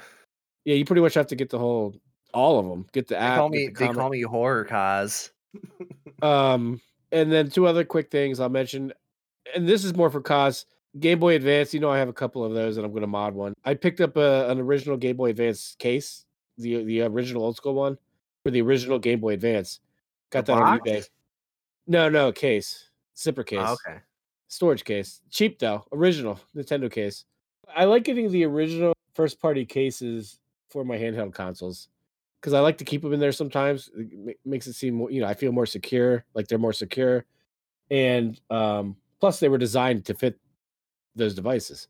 Yeah, 0.65 0.75
you 0.75 0.83
pretty 0.83 1.01
much 1.01 1.13
have 1.13 1.27
to 1.27 1.37
get 1.37 1.49
the 1.49 1.59
whole 1.59 1.95
all 2.33 2.59
of 2.59 2.67
them. 2.67 2.87
Get 2.91 3.07
the 3.07 3.15
They 3.15 3.19
call 3.21 3.47
me 3.47 3.67
the 3.67 3.73
they 3.73 3.87
call 3.87 4.09
me 4.09 4.21
horror 4.23 4.65
cause. 4.65 5.31
Um, 6.21 6.79
and 7.13 7.31
then 7.31 7.49
two 7.49 7.67
other 7.67 7.85
quick 7.85 8.11
things 8.11 8.39
I'll 8.39 8.49
mention, 8.49 8.91
and 9.55 9.69
this 9.69 9.85
is 9.85 9.95
more 9.95 10.09
for 10.09 10.21
Kos. 10.21 10.65
Game 10.99 11.19
Boy 11.19 11.35
Advance, 11.35 11.73
you 11.73 11.79
know, 11.79 11.89
I 11.89 11.97
have 11.97 12.09
a 12.09 12.13
couple 12.13 12.43
of 12.43 12.53
those, 12.53 12.77
and 12.77 12.85
I'm 12.85 12.91
going 12.91 13.01
to 13.01 13.07
mod 13.07 13.33
one. 13.33 13.53
I 13.63 13.73
picked 13.73 14.01
up 14.01 14.17
a, 14.17 14.49
an 14.49 14.59
original 14.59 14.97
Game 14.97 15.15
Boy 15.15 15.29
Advance 15.29 15.75
case, 15.79 16.25
the 16.57 16.83
the 16.83 17.01
original 17.01 17.43
old 17.43 17.55
school 17.55 17.75
one 17.75 17.97
for 18.43 18.51
the 18.51 18.61
original 18.61 18.99
Game 18.99 19.19
Boy 19.19 19.33
Advance. 19.33 19.79
Got 20.31 20.45
The 20.45 20.55
that 20.55 20.61
on 20.61 20.79
eBay. 20.79 21.07
No, 21.87 22.09
no 22.09 22.31
case, 22.31 22.89
zipper 23.17 23.41
oh, 23.41 23.43
case, 23.43 23.59
Oh, 23.61 23.77
okay. 23.87 23.99
storage 24.47 24.83
case. 24.83 25.21
Cheap 25.29 25.59
though, 25.59 25.85
original 25.91 26.39
Nintendo 26.55 26.91
case. 26.91 27.25
I 27.75 27.85
like 27.85 28.03
getting 28.03 28.31
the 28.31 28.45
original 28.45 28.93
first 29.13 29.39
party 29.39 29.65
cases 29.65 30.39
for 30.69 30.83
my 30.83 30.97
handheld 30.97 31.33
consoles 31.33 31.89
because 32.43 32.53
I 32.53 32.59
like 32.59 32.77
to 32.79 32.83
keep 32.83 33.01
them 33.01 33.13
in 33.13 33.21
there 33.21 33.31
sometimes. 33.31 33.89
It 33.95 34.37
makes 34.43 34.67
it 34.67 34.73
seem 34.73 34.95
more, 34.95 35.09
you 35.09 35.21
know, 35.21 35.27
I 35.27 35.33
feel 35.33 35.53
more 35.53 35.65
secure, 35.65 36.25
like 36.33 36.49
they're 36.49 36.57
more 36.57 36.73
secure. 36.73 37.23
And 37.89 38.37
um, 38.49 38.97
plus, 39.21 39.39
they 39.39 39.47
were 39.47 39.57
designed 39.57 40.03
to 40.05 40.13
fit 40.13 40.37
those 41.15 41.35
devices. 41.35 41.87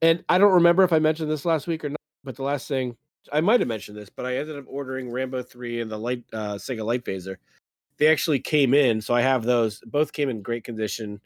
And 0.00 0.24
I 0.30 0.38
don't 0.38 0.54
remember 0.54 0.82
if 0.82 0.94
I 0.94 0.98
mentioned 0.98 1.30
this 1.30 1.44
last 1.44 1.66
week 1.66 1.84
or 1.84 1.90
not, 1.90 2.00
but 2.24 2.36
the 2.36 2.42
last 2.42 2.68
thing 2.68 2.96
I 3.30 3.42
might 3.42 3.60
have 3.60 3.68
mentioned 3.68 3.98
this, 3.98 4.08
but 4.08 4.24
I 4.24 4.38
ended 4.38 4.56
up 4.56 4.64
ordering 4.66 5.10
Rambo 5.10 5.42
3 5.42 5.82
and 5.82 5.90
the 5.90 5.98
light 5.98 6.24
uh, 6.32 6.54
Sega 6.54 6.84
Light 6.84 7.04
Phaser. 7.04 7.36
They 7.98 8.06
actually 8.06 8.40
came 8.40 8.72
in, 8.72 9.02
so 9.02 9.14
I 9.14 9.20
have 9.20 9.42
those. 9.42 9.80
Both 9.80 10.14
came 10.14 10.30
in 10.30 10.40
great 10.40 10.64
condition. 10.64 11.20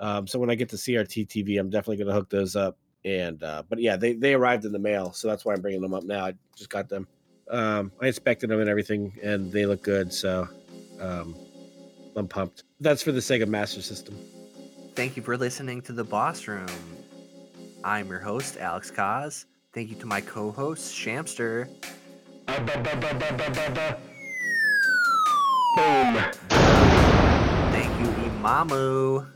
Um, 0.00 0.26
so 0.26 0.40
when 0.40 0.50
I 0.50 0.56
get 0.56 0.68
the 0.68 0.76
CRT 0.76 1.28
TV, 1.28 1.60
I'm 1.60 1.70
definitely 1.70 1.98
going 1.98 2.08
to 2.08 2.14
hook 2.14 2.28
those 2.28 2.56
up. 2.56 2.76
And 3.04 3.40
uh, 3.44 3.62
but 3.68 3.80
yeah, 3.80 3.96
they 3.96 4.14
they 4.14 4.34
arrived 4.34 4.64
in 4.64 4.72
the 4.72 4.78
mail, 4.78 5.12
so 5.12 5.28
that's 5.28 5.44
why 5.44 5.52
I'm 5.52 5.60
bringing 5.60 5.82
them 5.82 5.94
up 5.94 6.04
now. 6.04 6.26
I 6.26 6.34
just 6.56 6.70
got 6.70 6.88
them. 6.88 7.06
Um, 7.50 7.92
I 8.00 8.06
inspected 8.08 8.50
them 8.50 8.60
and 8.60 8.68
everything, 8.68 9.12
and 9.22 9.52
they 9.52 9.66
look 9.66 9.82
good. 9.82 10.12
So 10.12 10.48
um, 11.00 11.36
I'm 12.16 12.28
pumped. 12.28 12.64
That's 12.80 13.02
for 13.02 13.12
the 13.12 13.20
Sega 13.20 13.46
Master 13.46 13.82
System. 13.82 14.16
Thank 14.94 15.16
you 15.16 15.22
for 15.22 15.36
listening 15.36 15.82
to 15.82 15.92
the 15.92 16.04
Boss 16.04 16.46
Room. 16.46 16.66
I'm 17.82 18.08
your 18.08 18.20
host, 18.20 18.56
Alex 18.56 18.90
Kaz. 18.90 19.44
Thank 19.72 19.90
you 19.90 19.96
to 19.96 20.06
my 20.06 20.20
co-host, 20.20 20.94
Shamster. 20.94 21.68
Boom. 22.46 22.56
Thank 27.72 28.00
you, 28.00 28.06
Imamu. 28.30 29.26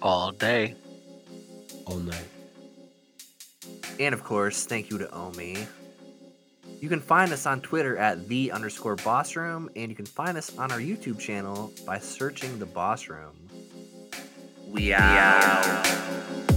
All 0.00 0.30
day. 0.30 0.76
All 1.86 1.96
night. 1.96 2.28
And 3.98 4.14
of 4.14 4.22
course, 4.22 4.64
thank 4.66 4.90
you 4.90 4.98
to 4.98 5.12
Omi. 5.12 5.66
You 6.84 6.90
can 6.90 7.00
find 7.00 7.32
us 7.32 7.46
on 7.46 7.62
Twitter 7.62 7.96
at 7.96 8.28
the 8.28 8.52
underscore 8.52 8.96
boss 8.96 9.36
room, 9.36 9.70
and 9.74 9.90
you 9.90 9.96
can 9.96 10.04
find 10.04 10.36
us 10.36 10.54
on 10.58 10.70
our 10.70 10.78
YouTube 10.78 11.18
channel 11.18 11.72
by 11.86 11.98
searching 11.98 12.58
the 12.58 12.66
boss 12.66 13.08
room. 13.08 13.32
We 14.68 14.92
out. 14.92 16.53